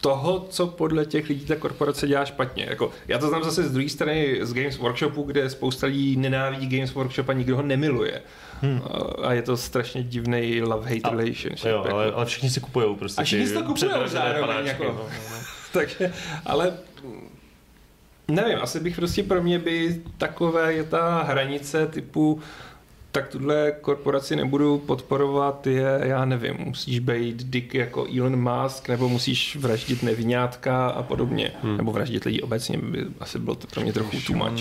toho, 0.00 0.46
co 0.50 0.66
podle 0.66 1.06
těch 1.06 1.28
lidí 1.28 1.46
ta 1.46 1.56
korporace 1.56 2.06
dělá 2.08 2.24
špatně. 2.24 2.66
Jako, 2.68 2.90
já 3.08 3.18
to 3.18 3.28
znám 3.28 3.44
zase 3.44 3.62
z 3.68 3.72
druhé 3.72 3.88
strany 3.88 4.38
z 4.42 4.52
Games 4.54 4.76
Workshopu, 4.76 5.22
kde 5.22 5.50
spousta 5.50 5.86
lidí 5.86 6.16
nenávidí 6.16 6.76
Games 6.76 6.94
Workshop 6.94 7.28
a 7.28 7.32
nikdo 7.32 7.56
ho 7.56 7.62
nemiluje. 7.62 8.22
Hmm. 8.62 8.82
A 9.22 9.32
je 9.32 9.42
to 9.42 9.56
strašně 9.56 10.02
divný 10.02 10.62
love-hate 10.62 11.10
relationship. 11.10 11.66
Jo, 11.66 11.82
jako. 11.84 11.96
ale, 11.96 12.12
ale 12.12 12.26
všichni 12.26 12.50
si 12.50 12.60
kupují 12.60 12.96
prostě 12.96 13.20
A 13.22 13.24
všichni 13.24 13.46
si 13.46 13.54
to 13.54 13.74
předražené 13.74 14.08
zároveň, 14.08 14.40
panáčky, 14.40 14.68
jako. 14.68 14.84
no, 14.84 14.92
no, 14.92 15.04
no. 15.04 15.36
Takže, 15.72 16.12
ale 16.46 16.74
mm, 17.04 17.28
nevím, 18.28 18.58
asi 18.62 18.80
bych 18.80 18.96
prostě 18.96 19.22
pro 19.22 19.42
mě 19.42 19.58
by 19.58 20.02
takové 20.18 20.72
je 20.72 20.84
ta 20.84 21.22
hranice 21.22 21.86
typu 21.86 22.40
tak 23.12 23.28
tuhle 23.28 23.72
korporaci 23.80 24.36
nebudu 24.36 24.78
podporovat, 24.78 25.66
je, 25.66 26.00
já 26.02 26.24
nevím, 26.24 26.54
musíš 26.58 26.98
být 26.98 27.42
dick 27.42 27.74
jako 27.74 28.06
Elon 28.18 28.50
Musk, 28.50 28.88
nebo 28.88 29.08
musíš 29.08 29.56
vraždit 29.56 30.02
nevinátka 30.02 30.88
a 30.88 31.02
podobně. 31.02 31.52
Hmm. 31.62 31.76
Nebo 31.76 31.92
vraždit 31.92 32.24
lidi 32.24 32.40
obecně 32.40 32.78
by 32.78 33.06
asi 33.20 33.38
bylo 33.38 33.56
to 33.56 33.66
pro 33.66 33.82
mě 33.82 33.92
trochu 33.92 34.16
too 34.26 34.36
much. 34.36 34.60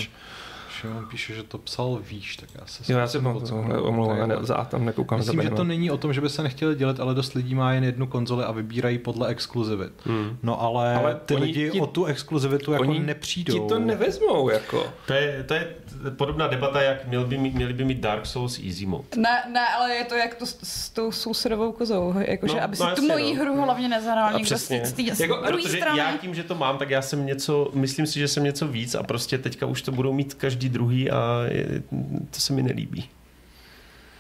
Šimon 0.82 1.06
píše, 1.06 1.34
že 1.34 1.44
to 1.44 1.58
psal 1.58 2.00
výš, 2.10 2.36
tak 2.38 2.50
já 2.60 2.66
se 2.66 2.94
Jo, 2.94 3.00
já 3.00 3.06
pocit. 3.34 3.50
to 3.50 3.84
omlouvám, 3.84 4.30
ne, 4.30 4.36
za 4.42 4.66
tam 4.66 4.86
nekoukám 4.86 5.20
Myslím, 5.20 5.38
za 5.38 5.44
že 5.44 5.50
to 5.50 5.64
není 5.64 5.92
o 5.92 5.98
tom, 5.98 6.14
že 6.14 6.22
by 6.22 6.30
se 6.30 6.44
nechtěli 6.44 6.76
dělat, 6.76 7.00
ale 7.00 7.14
dost 7.14 7.34
lidí 7.34 7.56
má 7.56 7.74
jen 7.74 7.84
jednu 7.84 8.08
konzoli 8.08 8.44
a 8.44 8.52
vybírají 8.52 8.98
podle 8.98 9.28
exkluzivit. 9.28 9.94
Hmm. 10.06 10.38
No 10.44 10.62
ale, 10.62 10.94
Ale 10.96 11.16
ty 11.26 11.36
oni 11.36 11.44
lidi 11.46 11.70
ti- 11.72 11.82
o 11.82 11.88
tu 11.88 12.06
exkluzivitu 12.06 12.72
jako 12.72 12.82
oni 12.84 13.00
nepřijdou. 13.00 13.54
Ti 13.54 13.60
to 13.70 13.80
nevezmou, 13.80 14.50
jako. 14.50 14.88
To 15.08 15.14
je, 15.14 15.44
to 15.48 15.54
je 15.54 15.68
podobná 16.16 16.48
debata, 16.48 16.82
jak 16.82 17.08
měl 17.08 17.26
by 17.26 17.38
mít, 17.38 17.54
měli 17.56 17.74
by 17.74 17.86
mít 17.86 17.98
Dark 18.00 18.26
Souls 18.26 18.60
Easy 18.60 18.86
Mode. 18.86 19.04
Ne, 19.16 19.44
ne, 19.54 19.68
ale 19.80 19.96
je 19.96 20.06
to 20.06 20.16
jak 20.16 20.36
to 20.36 20.46
s, 20.46 20.58
s 20.64 20.90
tou 20.90 21.12
sousedovou 21.12 21.72
kozou, 21.72 22.14
jakože 22.20 22.56
No, 22.56 22.64
aby 22.64 22.76
si 22.76 22.84
no 22.84 22.88
tu 22.96 23.02
jasně, 23.02 23.08
mojí 23.08 23.36
no. 23.36 23.42
hru 23.44 23.62
hlavně 23.62 23.88
nezahrál 23.90 24.34
někdo 24.34 24.46
z 24.58 24.66
přesně. 24.66 24.86
z 25.16 25.20
Jako, 25.20 25.36
druhé 25.36 25.52
Protože 25.52 25.78
strany. 25.78 26.00
já 26.00 26.18
tím, 26.18 26.36
že 26.36 26.44
to 26.44 26.56
mám, 26.56 26.78
tak 26.78 26.90
já 26.90 27.02
jsem 27.02 27.26
něco, 27.26 27.72
myslím 27.74 28.06
si, 28.08 28.20
že 28.20 28.28
jsem 28.28 28.44
něco 28.44 28.68
víc 28.68 28.96
a 28.96 29.04
prostě 29.04 29.38
teďka 29.38 29.66
už 29.66 29.82
to 29.82 29.92
budou 29.92 30.14
mít 30.14 30.34
každý 30.34 30.69
druhý 30.70 31.12
a 31.12 31.44
je, 31.48 31.84
to 32.32 32.40
se 32.40 32.54
mi 32.54 32.64
nelíbí. 32.64 33.10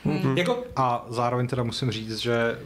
Hmm. 0.05 0.37
Jako, 0.37 0.63
A 0.75 1.05
zároveň 1.09 1.47
teda 1.47 1.63
musím 1.63 1.91
říct, 1.91 2.17
že 2.17 2.59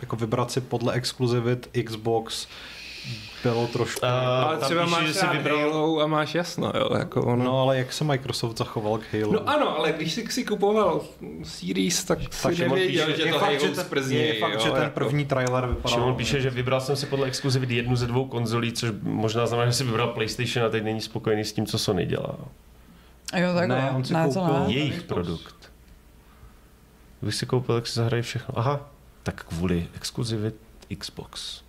jako 0.00 0.16
vybrat 0.16 0.50
si 0.50 0.60
podle 0.60 0.92
exkluzivit 0.92 1.70
Xbox 1.84 2.46
bylo 3.42 3.66
trošku... 3.66 4.06
A 4.06 4.42
ale 4.42 4.58
třeba 4.58 4.86
máš 4.86 5.06
že 5.06 5.14
si 5.14 5.26
vybral- 5.26 5.58
Halo 5.60 6.00
a 6.00 6.06
máš 6.06 6.34
jasno, 6.34 6.72
jo, 6.74 6.88
jako 6.98 7.22
ono. 7.22 7.44
No 7.44 7.60
ale 7.62 7.78
jak 7.78 7.92
se 7.92 8.04
Microsoft 8.04 8.58
zachoval 8.58 8.98
k 8.98 9.14
Halo? 9.14 9.32
No 9.32 9.48
ano, 9.48 9.78
ale 9.78 9.92
když 9.92 10.12
jsi 10.12 10.26
si 10.30 10.44
kupoval 10.44 11.00
Series, 11.42 12.04
tak 12.04 12.18
si 12.34 12.42
Tak 12.42 12.54
Šimon 12.54 12.78
nevěděl, 12.78 13.06
píše, 13.06 13.16
že 13.16 13.22
je 13.22 13.32
to 13.32 13.38
fakt, 13.38 13.48
Halo 13.48 13.60
že 13.60 13.68
ten, 13.68 13.84
zprzní. 13.84 14.16
je 14.16 14.34
fakt, 14.40 14.52
jo, 14.52 14.60
že 14.60 14.70
ten 14.70 14.82
jako. 14.82 14.94
první 14.94 15.24
trailer 15.26 15.66
vypadal... 15.66 15.98
Šimon 15.98 16.14
píše, 16.14 16.40
že 16.40 16.50
vybral 16.50 16.80
jsem 16.80 16.96
si 16.96 17.06
podle 17.06 17.26
exkluzivit 17.26 17.70
jednu 17.70 17.96
ze 17.96 18.06
dvou 18.06 18.24
konzolí, 18.24 18.72
což 18.72 18.90
možná 19.02 19.46
znamená, 19.46 19.70
že 19.70 19.76
si 19.76 19.84
vybral 19.84 20.08
PlayStation 20.08 20.66
a 20.66 20.68
teď 20.68 20.84
není 20.84 21.00
spokojený 21.00 21.44
s 21.44 21.52
tím, 21.52 21.66
co 21.66 21.78
Sony 21.78 22.06
dělá. 22.06 22.34
Jo, 23.36 23.54
tak 23.54 23.68
Ne, 23.68 23.90
on 23.96 24.04
si 24.04 24.12
ne, 24.14 24.24
koupil- 24.26 24.66
ne. 24.66 24.72
Jejich 24.74 25.02
produkt. 25.02 25.54
Kdybych 27.20 27.34
si 27.34 27.46
koupil, 27.46 27.74
tak 27.74 27.86
si 27.86 27.94
zahrají 27.94 28.22
všechno. 28.22 28.58
Aha, 28.58 28.80
tak 29.22 29.44
kvůli 29.44 29.86
exkluzivit 29.96 30.54
Xbox. 30.98 31.60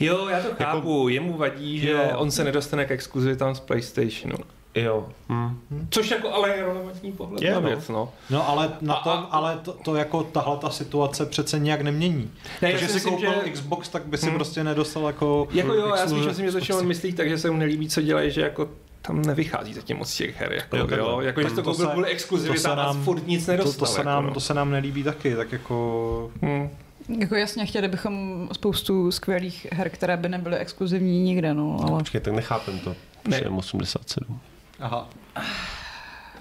Jo, 0.00 0.28
já 0.28 0.40
to 0.42 0.48
chápu, 0.64 1.08
jemu 1.08 1.36
vadí, 1.36 1.78
že 1.78 1.90
Jo. 1.90 2.10
on 2.16 2.30
se 2.30 2.44
nedostane 2.44 2.84
k 2.84 2.90
exkluzivitám 2.90 3.54
z 3.54 3.60
PlayStationu. 3.60 4.36
Jo. 4.74 5.08
Hm. 5.28 5.58
Což 5.90 6.10
jako 6.10 6.32
ale 6.32 6.48
je 6.50 6.56
relevantní 6.56 7.12
pohled 7.12 7.42
Je, 7.42 7.52
na 7.52 7.60
no. 7.60 7.68
věc, 7.68 7.88
no. 7.88 8.12
No 8.30 8.48
ale, 8.48 8.70
na 8.80 8.94
A- 8.94 9.02
to, 9.02 9.10
a- 9.10 9.28
ale 9.30 9.58
to, 9.62 9.72
to 9.72 9.94
jako 9.96 10.22
tahle 10.22 10.56
ta 10.56 10.70
situace 10.70 11.26
přece 11.26 11.58
nějak 11.58 11.80
nemění. 11.80 12.30
Ne, 12.62 12.70
Takže 12.70 12.88
si 12.88 13.00
koupil 13.00 13.32
že- 13.44 13.50
Xbox, 13.50 13.88
tak 13.88 14.02
by 14.06 14.18
si 14.18 14.26
Hmm. 14.26 14.34
prostě 14.34 14.64
nedostal 14.64 15.06
jako... 15.06 15.48
Jako 15.52 15.74
jo, 15.74 15.94
já 15.96 16.06
spíš 16.08 16.26
myslím, 16.26 16.46
že 16.46 16.52
to 16.52 16.60
Šimon 16.60 16.86
myslí 16.86 17.12
tak, 17.12 17.28
že 17.28 17.38
se 17.38 17.50
mu 17.50 17.56
nelíbí, 17.56 17.88
co 17.88 18.02
dělají, 18.02 18.30
že 18.30 18.40
jako 18.40 18.68
tam 19.02 19.22
nevychází 19.22 19.74
zatím 19.74 19.96
moc 19.96 20.14
těch 20.16 20.40
her, 20.40 20.52
jako, 20.52 20.76
Jo, 20.76 20.86
jo, 20.96 21.20
jako, 21.20 21.42
že 21.42 21.48
to 21.48 21.54
To 21.56 21.62
koupil 21.62 21.86
se- 21.86 21.92
kvůli 21.92 22.06
to 22.06 22.12
exkluzivitám 22.12 22.60
se 22.62 22.68
a 22.70 22.74
nám- 22.74 23.04
furt 23.04 23.26
nic 23.26 23.46
To, 23.46 23.52
nedostal. 23.52 23.86
to, 23.88 23.92
se 23.92 24.00
jako, 24.00 24.08
nám, 24.08 24.26
no. 24.26 24.34
to 24.34 24.40
se 24.40 24.54
nám 24.54 24.70
nelíbí 24.70 25.02
taky, 25.02 25.36
tak 25.36 25.52
jako... 25.52 26.30
Hmm. 26.42 26.70
Jako 27.08 27.34
jasně, 27.34 27.66
chtěli 27.66 27.88
bychom 27.88 28.48
spoustu 28.52 29.12
skvělých 29.12 29.66
her, 29.72 29.90
které 29.90 30.16
by 30.16 30.28
nebyly 30.28 30.56
exkluzivní 30.56 31.22
nikde, 31.22 31.54
no, 31.54 31.78
ale... 31.82 31.98
Počkej, 31.98 32.20
tak 32.20 32.34
nechápem 32.34 32.78
to. 32.78 32.96
Ne. 33.28 33.40
Ne. 33.40 33.48
87. 33.48 34.40
Aha. 34.80 35.08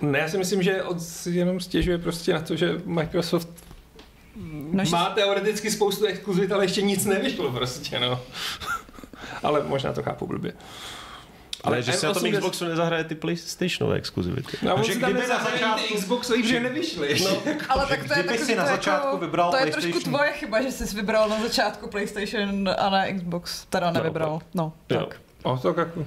Ne, 0.02 0.20
já 0.20 0.30
si 0.30 0.38
myslím, 0.38 0.64
že 0.64 0.84
on 0.84 1.00
si 1.00 1.30
jenom 1.32 1.60
stěžuje 1.60 1.98
prostě 1.98 2.34
na 2.34 2.42
to, 2.42 2.56
že 2.56 2.82
Microsoft 2.86 3.50
No, 4.72 4.86
že- 4.86 4.92
má 4.92 5.10
teoreticky 5.10 5.72
spoustu 5.72 6.06
exkluzivit, 6.06 6.52
ale 6.52 6.64
ještě 6.64 6.82
nic 6.82 7.06
nevyšlo 7.06 7.52
prostě, 7.52 8.00
no. 8.00 8.20
ale 9.44 9.64
možná 9.64 9.94
to 9.94 10.04
chápu 10.04 10.28
blbě. 10.28 10.54
Ale 11.64 11.82
že 11.84 11.94
si 11.94 12.06
na 12.06 12.14
tom 12.14 12.24
M80 12.24 12.38
Xboxu 12.38 12.66
nezahraje 12.66 13.04
ty 13.04 13.16
PlayStationové 13.16 13.96
exkluzivity. 13.96 14.58
No, 14.62 14.76
on 14.76 14.84
že 14.84 14.94
si 14.94 15.00
tam 15.00 15.12
kdyby 15.14 15.28
na 15.28 15.36
nezahrají 15.38 15.60
ty 15.60 15.64
začátku- 15.64 15.96
Xboxový, 15.96 16.42
protože 16.42 16.60
nevyšly. 16.60 17.18
No. 17.24 17.30
Ale 17.70 17.86
tak 17.86 18.00
to 18.08 18.14
je 18.14 18.20
kdyby 18.20 18.28
takový 18.28 18.46
si 18.46 18.56
na 18.56 18.64
to 18.64 18.70
začátku 18.70 19.08
jako, 19.08 19.18
vybral 19.18 19.52
To 19.52 19.58
je 19.58 19.66
trošku 19.66 19.92
PlayStation- 19.92 20.04
tvoje 20.04 20.32
chyba, 20.32 20.62
že 20.62 20.72
jsi 20.72 20.96
vybral 20.96 21.30
na 21.30 21.42
začátku 21.42 21.88
PlayStation 21.90 22.70
a 22.78 22.90
ne 22.90 23.14
Xbox. 23.14 23.66
Teda 23.66 23.92
nevybral. 23.92 24.40
No, 24.54 24.74
tak. 24.88 25.16
O, 25.44 25.58
to 25.58 25.68
jako... 25.78 26.06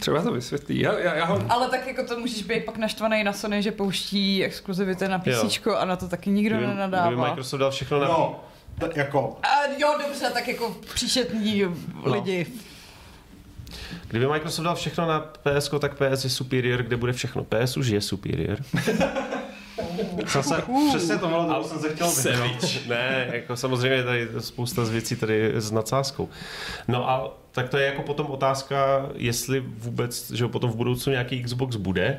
Třeba 0.00 0.22
to 0.22 0.32
vysvětlí. 0.32 0.80
Já, 0.80 0.98
já, 0.98 1.14
já 1.14 1.24
ho... 1.24 1.40
Ale 1.48 1.68
tak 1.68 1.86
jako 1.86 2.04
to 2.06 2.18
můžeš 2.20 2.42
být 2.42 2.64
pak 2.64 2.76
naštvaný 2.76 3.24
na 3.24 3.32
Sony, 3.32 3.62
že 3.62 3.72
pouští 3.72 4.44
exkluzivity 4.44 5.08
na 5.08 5.18
PC 5.18 5.66
a 5.78 5.84
na 5.84 5.96
to 5.96 6.08
taky 6.08 6.30
nikdo 6.30 6.56
Kdyby, 6.56 6.66
kdyby 6.66 6.76
nenadává. 6.80 7.28
Microsoft 7.28 7.60
dal 7.60 7.70
všechno 7.70 8.00
na... 8.00 8.08
No, 8.08 8.40
t- 8.80 8.90
jako... 8.94 9.38
A 9.42 9.48
jo, 9.78 9.94
dobře, 10.06 10.30
tak 10.30 10.48
jako 10.48 10.76
příčetní 10.94 11.64
lidi. 12.04 12.46
Kdyby 14.14 14.26
Microsoft 14.26 14.64
dal 14.64 14.74
všechno 14.74 15.06
na 15.06 15.20
PS, 15.20 15.70
tak 15.80 15.94
PS 15.94 16.24
je 16.24 16.30
superior, 16.30 16.82
kde 16.82 16.96
bude 16.96 17.12
všechno. 17.12 17.44
PS 17.44 17.76
už 17.76 17.86
je 17.86 18.00
superior. 18.00 18.58
Zase, 20.26 20.62
přesně 20.88 21.18
to 21.18 21.64
jsem 21.64 21.78
se 21.78 21.94
chtěl 21.94 22.10
vyhnout. 22.10 22.86
ne, 22.88 23.28
jako 23.32 23.56
samozřejmě 23.56 24.02
tady 24.02 24.28
spousta 24.38 24.84
z 24.84 24.90
věcí 24.90 25.16
tady 25.16 25.52
s 25.54 25.70
nadsázkou. 25.70 26.28
No 26.88 27.10
a 27.10 27.38
tak 27.52 27.68
to 27.68 27.76
je 27.78 27.86
jako 27.86 28.02
potom 28.02 28.26
otázka, 28.26 29.08
jestli 29.14 29.60
vůbec, 29.60 30.30
že 30.30 30.48
potom 30.48 30.70
v 30.70 30.76
budoucnu 30.76 31.12
nějaký 31.12 31.42
Xbox 31.42 31.76
bude, 31.76 32.18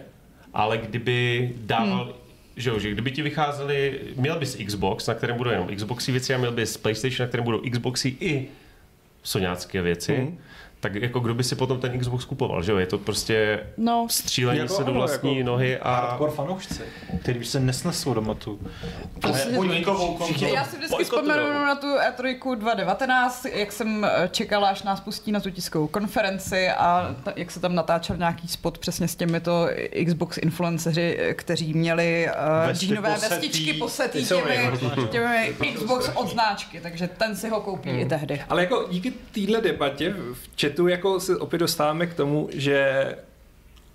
ale 0.53 0.77
kdyby 0.77 1.51
dával, 1.57 2.03
hmm. 2.03 2.13
že 2.55 2.69
jo, 2.69 2.79
že 2.79 2.91
kdyby 2.91 3.11
ti 3.11 3.21
vycházeli, 3.21 3.99
měl 4.15 4.39
bys 4.39 4.57
Xbox, 4.65 5.07
na 5.07 5.13
kterém 5.13 5.37
budou 5.37 5.51
jenom 5.51 5.75
Xboxy 5.75 6.11
věci 6.11 6.33
a 6.33 6.37
měl 6.37 6.51
bys 6.51 6.77
PlayStation, 6.77 7.25
na 7.25 7.27
kterém 7.27 7.43
budou 7.43 7.61
Xboxy 7.71 8.15
i 8.19 8.47
soňácké 9.23 9.81
věci, 9.81 10.15
Hmm. 10.15 10.37
Hmm. 10.85 10.93
tak 10.93 11.03
jako 11.03 11.19
kdo 11.19 11.33
by 11.33 11.43
si 11.43 11.55
potom 11.55 11.79
ten 11.79 11.99
Xbox 11.99 12.25
kupoval, 12.25 12.63
že 12.63 12.71
jo, 12.71 12.77
je 12.77 12.85
to 12.85 12.97
prostě 12.97 13.59
No, 13.77 14.07
střílení 14.09 14.59
Jako 14.59 14.73
se 14.73 14.83
do 14.83 14.89
ano, 14.91 14.99
vlastní 14.99 15.37
jako 15.37 15.47
nohy 15.49 15.77
a... 15.77 15.95
Hardcore 15.95 16.31
fanoušci, 16.31 16.81
který 17.21 17.39
by 17.39 17.45
se 17.45 17.59
nesnesl 17.59 18.13
doma 18.13 18.33
tu 18.33 18.59
Prostě- 19.21 19.49
podnikovou 19.55 20.13
konzoli. 20.17 20.51
já 20.53 20.63
si 20.63 20.75
vždycky 20.77 20.95
Bojkotujou. 20.95 21.33
vzpomenu 21.35 21.65
na 21.65 21.75
tu 21.75 21.87
E 21.87 22.11
E3 22.11 22.55
2019, 22.55 23.45
jak 23.53 23.71
jsem 23.71 24.05
eh, 24.05 24.29
čekala, 24.31 24.69
až 24.69 24.83
nás 24.83 24.99
pustí 24.99 25.31
na 25.31 25.39
tu 25.39 25.49
tiskovou 25.49 25.87
konferenci 25.87 26.69
a 26.69 27.15
ta, 27.23 27.33
jak 27.35 27.51
se 27.51 27.59
tam 27.59 27.75
natáčel 27.75 28.17
nějaký 28.17 28.47
spot 28.47 28.77
přesně 28.77 29.07
s 29.07 29.15
těmito 29.15 29.67
Xbox 30.05 30.37
influenceři, 30.37 31.17
eh, 31.19 31.33
kteří 31.33 31.73
měli 31.73 32.27
uh, 32.61 32.67
Vesty 32.67 32.85
džínové 32.85 33.13
posetý. 33.13 33.35
vestičky 33.35 33.73
posetý 33.73 34.25
těmi, 34.25 34.71
těmi 35.11 35.55
Xbox 35.75 36.11
odznáčky, 36.15 36.79
takže 36.81 37.07
ten 37.07 37.35
si 37.35 37.49
ho 37.49 37.61
koupí 37.61 37.89
i 37.89 38.05
tehdy. 38.05 38.41
Ale 38.49 38.61
jako 38.61 38.87
díky 38.91 39.11
téhle 39.31 39.61
debatě 39.61 40.09
v 40.33 40.55
chatu 40.75 40.87
jako 40.87 41.19
se 41.19 41.37
opět 41.37 41.59
dostáváme 41.59 42.07
k 42.07 42.13
tomu, 42.13 42.49
že 42.51 43.05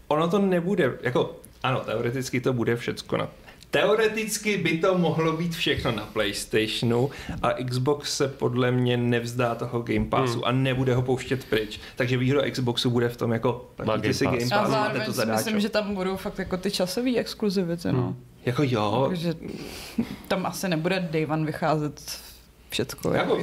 ono 0.08 0.28
to 0.28 0.38
nebude, 0.38 0.98
jako 1.02 1.36
ano, 1.62 1.80
teoreticky 1.80 2.40
to 2.40 2.52
bude 2.52 2.76
všecko 2.76 3.16
na 3.16 3.28
Teoreticky 3.70 4.56
by 4.56 4.78
to 4.78 4.98
mohlo 4.98 5.36
být 5.36 5.54
všechno 5.54 5.92
na 5.92 6.02
PlayStationu 6.12 7.10
a 7.42 7.52
Xbox 7.52 8.16
se 8.16 8.28
podle 8.28 8.70
mě 8.70 8.96
nevzdá 8.96 9.54
toho 9.54 9.82
Game 9.82 10.04
Passu 10.06 10.34
Hmm. 10.34 10.44
a 10.44 10.52
nebude 10.52 10.94
ho 10.94 11.02
pouštět 11.02 11.44
pryč. 11.44 11.80
Takže 11.96 12.16
výhoda 12.16 12.50
Xboxu 12.50 12.90
bude 12.90 13.08
v 13.08 13.16
tom 13.16 13.32
jako 13.32 13.70
Má 13.78 13.84
platíte 13.84 14.02
Game 14.08 14.14
si 14.14 14.24
Pass. 14.24 14.38
Game 14.38 14.50
A 14.56 14.58
Pass, 14.62 14.70
máte 14.70 14.82
zároveň 14.82 15.06
to 15.06 15.12
si 15.12 15.16
zadáčo. 15.16 15.36
myslím, 15.38 15.60
že 15.60 15.68
tam 15.68 15.94
budou 15.94 16.16
fakt 16.16 16.38
jako 16.38 16.56
ty 16.56 16.70
časové 16.70 17.16
exkluzivity, 17.16 17.92
no. 17.92 18.16
Jako 18.46 18.62
jo, 18.66 19.06
Takže 19.08 19.34
tam 20.28 20.46
asi 20.46 20.68
nebude 20.68 21.08
Day 21.10 21.26
One 21.30 21.46
vycházet 21.46 22.00
všecko. 22.70 23.12
jako, 23.12 23.38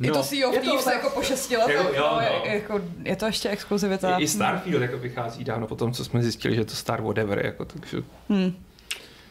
I 0.00 0.06
to 0.10 0.14
No. 0.14 0.22
Sea 0.22 0.48
of 0.48 0.54
Je 0.54 0.60
to 0.60 0.66
Thieves 0.66 0.86
jako 0.86 1.10
po 1.10 1.22
šesti 1.22 1.56
letech, 1.56 1.76
Jako 1.76 1.94
jo, 1.94 2.10
no, 2.14 2.20
je, 2.20 2.28
no. 2.38 2.54
jako, 2.54 2.80
je 3.04 3.16
to 3.16 3.26
ještě 3.26 3.48
exkluzivita. 3.48 4.18
i 4.18 4.28
Starfield 4.28 4.82
jako 4.82 4.98
vychází 4.98 5.44
dávno 5.44 5.66
po 5.66 5.76
tom, 5.76 5.92
co 5.92 6.04
jsme 6.04 6.22
zjistili, 6.22 6.54
že 6.54 6.60
je 6.60 6.64
to 6.64 6.74
Star 6.74 7.02
whatever, 7.02 7.46
jako, 7.46 7.64
takže 7.64 7.96
Hmm. 8.28 8.52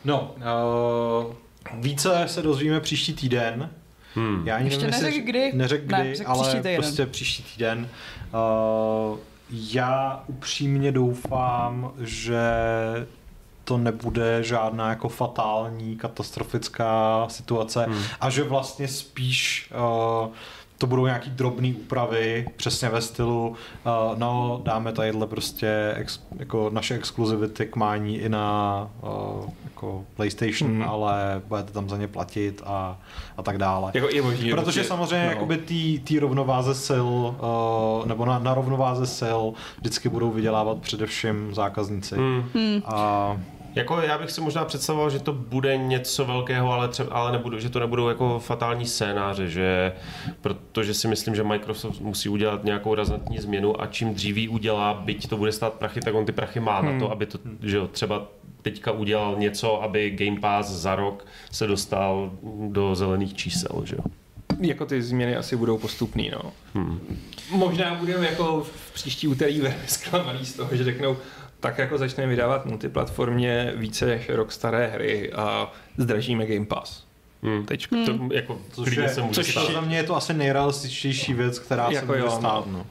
No, 0.05 0.35
uh, 0.37 1.33
více 1.81 2.23
se 2.27 2.41
dozvíme 2.41 2.79
příští 2.79 3.13
týden. 3.13 3.69
Hmm. 4.15 4.47
Já 4.47 4.55
ani 4.55 4.65
Ještě 4.65 4.85
nevím, 4.87 5.03
neřek 5.03 5.23
kdy. 5.25 5.51
Neřek 5.53 5.87
Ne, 5.87 6.01
kdy, 6.03 6.15
řek 6.15 6.27
ale 6.27 6.41
příští 6.43 6.57
týden. 6.57 6.75
prostě 6.75 7.05
příští 7.05 7.43
týden. 7.43 7.89
Uh, 9.11 9.17
já 9.51 10.23
upřímně 10.27 10.91
doufám, 10.91 11.91
že 11.99 12.39
to 13.69 13.77
nebude 13.77 14.43
žádná 14.43 14.89
jako 14.89 15.09
fatální, 15.09 15.95
katastrofická 15.95 17.25
situace 17.29 17.85
Hmm. 17.89 18.03
a 18.21 18.29
že 18.29 18.43
vlastně 18.43 18.87
spíš 18.87 19.71
uh, 20.23 20.27
to 20.77 20.87
budou 20.87 21.05
nějaký 21.05 21.29
drobné 21.29 21.67
úpravy, 21.73 22.47
přesně 22.57 22.89
ve 22.89 23.01
stylu, 23.01 23.47
uh, 23.49 23.55
no 24.19 24.61
dáme 24.63 24.93
tadyhle 24.93 25.27
prostě 25.27 25.93
ex, 25.95 26.19
jako 26.37 26.69
naše 26.73 26.95
exkluzivity 26.95 27.65
k 27.65 27.75
mání 27.75 28.17
i 28.17 28.29
na 28.29 28.87
uh, 29.01 29.45
jako 29.63 30.03
PlayStation, 30.15 30.71
Mhm. 30.71 30.89
ale 30.89 31.41
budete 31.47 31.71
tam 31.73 31.89
za 31.89 31.97
ně 31.97 32.07
platit 32.07 32.61
a, 32.65 32.97
a 33.37 33.43
tak 33.43 33.57
dále. 33.57 33.91
jako 33.93 34.09
je 34.15 34.21
možný, 34.21 34.49
že 34.49 34.55
Protože 34.55 34.63
prostě- 34.63 34.83
samozřejmě 34.83 35.25
no. 35.25 35.31
jakoby 35.31 35.57
tý, 35.57 35.99
tý 35.99 36.19
rovnováze 36.19 36.75
sil, 36.87 37.07
uh, 37.09 38.05
nebo 38.07 38.25
na, 38.25 38.39
na 38.39 38.53
rovnováze 38.53 39.07
sil 39.19 39.41
vždycky 39.77 40.09
budou 40.09 40.31
vydělávat 40.31 40.77
především 40.77 41.55
zákazníci. 41.55 42.15
Hmm. 42.15 42.81
A 42.85 43.37
Jako 43.75 44.01
já 44.01 44.17
bych 44.17 44.31
si 44.31 44.41
možná 44.41 44.65
představoval, 44.65 45.09
že 45.09 45.19
to 45.19 45.33
bude 45.33 45.77
něco 45.77 46.25
velkého, 46.25 46.71
ale, 46.71 46.87
třeba, 46.87 47.09
ale 47.13 47.31
nebudu, 47.31 47.59
že 47.59 47.69
to 47.69 47.79
nebudou 47.79 48.09
jako 48.09 48.39
fatální 48.39 48.85
scénáře, 48.85 49.49
že, 49.49 49.93
protože 50.41 50.93
si 50.93 51.07
myslím, 51.07 51.35
že 51.35 51.43
Microsoft 51.43 51.99
musí 52.01 52.29
udělat 52.29 52.63
nějakou 52.63 52.95
razantní 52.95 53.37
změnu 53.37 53.81
a 53.81 53.87
čím 53.87 54.13
dřív 54.13 54.37
ji 54.37 54.47
udělá, 54.47 54.93
byť 54.93 55.29
to 55.29 55.37
bude 55.37 55.51
stát 55.51 55.73
prachy, 55.73 56.01
tak 56.01 56.15
on 56.15 56.25
ty 56.25 56.31
prachy 56.31 56.59
má 56.59 56.79
hmm. 56.79 56.93
na 56.93 56.99
to, 56.99 57.11
aby 57.11 57.25
to, 57.25 57.39
že 57.61 57.77
jo, 57.77 57.87
třeba 57.87 58.27
teďka 58.61 58.91
udělal 58.91 59.35
něco, 59.37 59.83
aby 59.83 60.11
Game 60.11 60.39
Pass 60.39 60.69
za 60.69 60.95
rok 60.95 61.25
se 61.51 61.67
dostal 61.67 62.31
do 62.67 62.95
zelených 62.95 63.33
čísel, 63.33 63.81
že 63.85 63.95
jo. 63.95 64.03
Jako 64.59 64.85
ty 64.85 65.01
změny 65.01 65.35
asi 65.35 65.55
budou 65.55 65.77
postupný, 65.77 66.29
no. 66.29 66.51
Hmm. 66.73 66.99
Možná 67.51 67.95
budeme 67.95 68.25
jako 68.25 68.61
v 68.63 68.93
příští 68.93 69.27
úterý 69.27 69.61
velmi 69.61 69.77
zklamaný 69.87 70.45
z 70.45 70.53
toho, 70.53 70.75
že 70.75 70.83
řeknou, 70.83 71.17
tak 71.59 71.77
jako 71.77 71.97
začneme 71.97 72.29
vydávat 72.29 72.65
multiplatformě 72.65 73.73
více 73.75 74.05
než 74.05 74.29
rok 74.29 74.51
staré 74.51 74.87
hry 74.87 75.33
a 75.33 75.71
zdražíme 75.97 76.45
Game 76.45 76.65
Pass. 76.65 77.03
Hmm. 77.43 77.65
Teď 77.65 77.91
hmm. 77.91 78.05
to 78.05 78.35
jako 78.35 78.59
Což 78.71 78.95
je, 78.95 79.09
se 79.09 79.21
může 79.21 79.33
což 79.33 79.51
stát. 79.51 79.71
za 79.71 79.81
mě 79.81 79.97
je 79.97 80.03
to 80.03 80.15
asi 80.15 80.33
nejrealističtější 80.33 81.33
věc, 81.33 81.59
která 81.59 81.87
se 81.87 81.95
Jako 81.95 82.05
může 82.05 82.19
jo, 82.19 82.29
stát. 82.31 82.67
No. 82.67 82.85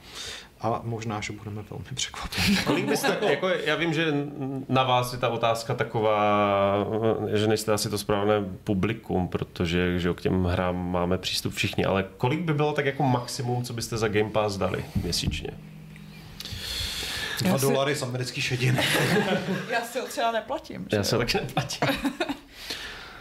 A 0.60 0.80
možná, 0.84 1.20
že 1.20 1.32
budeme 1.32 1.62
velmi 1.70 1.84
překvapeni. 1.94 2.56
Kolik 2.64 2.88
byste, 2.88 3.18
jako, 3.30 3.48
já 3.48 3.76
vím, 3.76 3.94
že 3.94 4.12
na 4.68 4.82
vás 4.82 5.12
je 5.12 5.18
ta 5.18 5.28
otázka 5.28 5.74
taková, 5.74 6.74
že 7.32 7.46
nejste 7.46 7.72
asi 7.72 7.90
to 7.90 7.98
správné 7.98 8.44
publikum, 8.64 9.28
protože 9.28 9.98
že 9.98 10.14
k 10.14 10.20
těm 10.20 10.44
hrám 10.44 10.90
máme 10.90 11.18
přístup 11.18 11.54
všichni, 11.54 11.84
ale 11.84 12.04
kolik 12.16 12.40
by 12.40 12.54
bylo 12.54 12.72
tak 12.72 12.86
jako 12.86 13.02
maximum, 13.02 13.64
co 13.64 13.72
byste 13.72 13.96
za 13.96 14.08
Game 14.08 14.30
Pass 14.30 14.56
dali 14.56 14.84
měsíčně? 15.02 15.50
Dva 17.42 17.50
Já 17.50 17.58
si- 17.58 17.64
dolary 17.66 17.94
z 17.96 18.02
americký 18.02 18.40
šediny. 18.40 18.84
Já 19.70 19.80
si 19.80 20.00
ho 20.00 20.06
třeba 20.06 20.32
neplatím. 20.32 20.86
Já 20.92 20.98
že 20.98 21.04
se 21.08 21.14
jo? 21.14 21.18
tak 21.18 21.34
neplatím. 21.34 21.88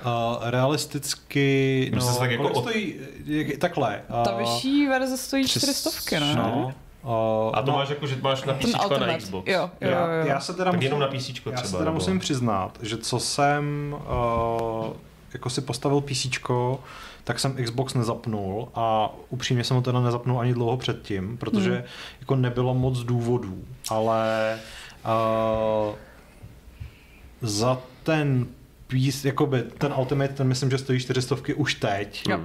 Uh, 0.05 0.49
realisticky, 0.49 1.91
no, 1.95 2.01
si 2.01 2.19
tak 2.19 2.31
jako 2.31 2.43
kolik 2.43 2.57
od- 2.57 2.61
stojí, 2.61 2.95
jak- 3.25 3.57
takhle. 3.57 4.01
Uh, 4.09 4.23
Ta 4.23 4.35
vyšší 4.37 4.87
verze 4.87 5.17
stojí 5.17 5.47
400, 5.47 5.89
ne? 6.19 6.35
No, 6.35 6.73
uh, 7.03 7.11
A 7.53 7.61
to 7.61 7.71
no, 7.71 7.77
máš 7.77 7.89
jako, 7.89 8.07
že 8.07 8.15
máš 8.21 8.43
na 8.43 8.53
PC 8.53 8.73
a 8.73 8.97
na. 9.05 9.17
Xbox. 9.17 9.47
Jo, 9.51 9.69
jo, 9.81 9.89
já, 9.89 9.99
jo. 10.13 10.25
já 10.27 10.39
se 10.39 10.53
teda 10.53 10.65
Tak 10.65 10.73
musím, 10.75 10.83
jenom 10.85 10.99
na 10.99 11.07
PC 11.07 11.33
třeba. 11.33 11.51
já 11.51 11.57
se 11.63 11.71
teda 11.71 11.79
nebo- 11.85 11.93
musím 11.93 12.19
přiznat, 12.19 12.77
že 12.81 12.97
co 12.97 13.19
jsem 13.19 13.95
uh, 14.09 14.93
jako 15.33 15.49
si 15.49 15.61
postavil 15.61 16.01
PC, 16.01 16.27
tak 17.27 17.39
jsem 17.39 17.55
Xbox 17.63 17.93
nezapnul 17.93 18.67
a 18.75 19.09
upřímně 19.29 19.63
jsem 19.63 19.75
ho 19.75 19.81
teda 19.83 20.01
nezapnul 20.01 20.39
ani 20.39 20.53
dlouho 20.53 20.77
předtím, 20.77 21.37
protože 21.37 21.71
Hmm. 21.73 21.83
jako 22.19 22.35
nebylo 22.35 22.73
moc 22.73 22.99
důvodů, 22.99 23.63
ale 23.89 24.57
uh, 25.05 25.95
za 27.41 27.77
ten 28.03 28.45
pís, 28.87 29.25
jakoby 29.25 29.63
ten 29.77 29.93
Ultimate, 29.97 30.33
ten 30.33 30.47
myslím, 30.47 30.69
že 30.69 30.77
stojí 30.77 30.99
400 30.99 31.35
už 31.55 31.73
teď. 31.75 32.23
Jo. 32.29 32.39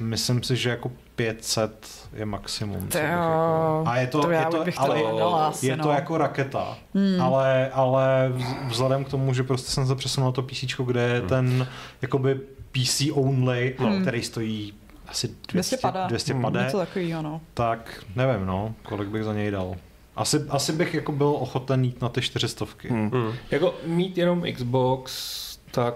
Myslím 0.00 0.42
si, 0.42 0.56
že 0.56 0.70
jako 0.70 0.90
500 1.16 2.08
je 2.12 2.26
maximum. 2.26 2.88
To 2.88 2.98
jako- 2.98 3.82
A 3.86 3.96
je 3.96 4.06
to, 4.06 4.20
to 4.22 4.30
je 4.30 4.46
to, 4.50 4.64
bych 4.64 4.74
to 4.74 4.82
ale 4.82 5.46
asi, 5.46 5.66
je 5.66 5.76
to 5.76 5.82
no. 5.88 5.90
jako 5.90 6.18
raketa, 6.18 6.78
Hmm. 6.94 7.20
ale, 7.22 7.70
ale 7.72 8.32
vz- 8.36 8.68
vzhledem 8.68 9.04
k 9.04 9.08
tomu, 9.08 9.34
že 9.34 9.42
prostě 9.42 9.70
jsem 9.72 9.86
se 9.86 9.94
přesunul 9.94 10.28
na 10.28 10.32
to 10.32 10.42
PC, 10.42 10.84
kde 10.84 11.00
je 11.02 11.18
Hmm. 11.18 11.28
ten 11.28 11.66
jakoby 12.02 12.40
PC 12.74 13.02
only, 13.12 13.74
Hmm. 13.78 14.02
který 14.02 14.22
stojí 14.22 14.72
asi 15.08 15.28
200, 15.28 15.52
200 15.52 15.76
pada. 15.76 16.06
200 16.06 16.32
Hmm. 16.32 16.42
pade, 16.42 16.64
Něco 16.64 16.78
takového, 16.78 17.22
no. 17.22 17.40
tak 17.54 18.04
nevím, 18.16 18.46
no, 18.46 18.74
kolik 18.82 19.08
bych 19.08 19.24
za 19.24 19.34
něj 19.34 19.50
dal. 19.50 19.74
Asi, 20.16 20.44
asi 20.48 20.72
bych 20.72 20.94
jako 20.94 21.12
byl 21.12 21.26
ochoten 21.38 21.84
jít 21.84 22.02
na 22.02 22.08
ty 22.08 22.20
čtyřistovky. 22.20 22.88
Hmm. 22.88 23.10
Hmm. 23.10 23.32
Jako 23.50 23.74
mít 23.86 24.18
jenom 24.18 24.42
Xbox, 24.54 25.58
tak 25.70 25.94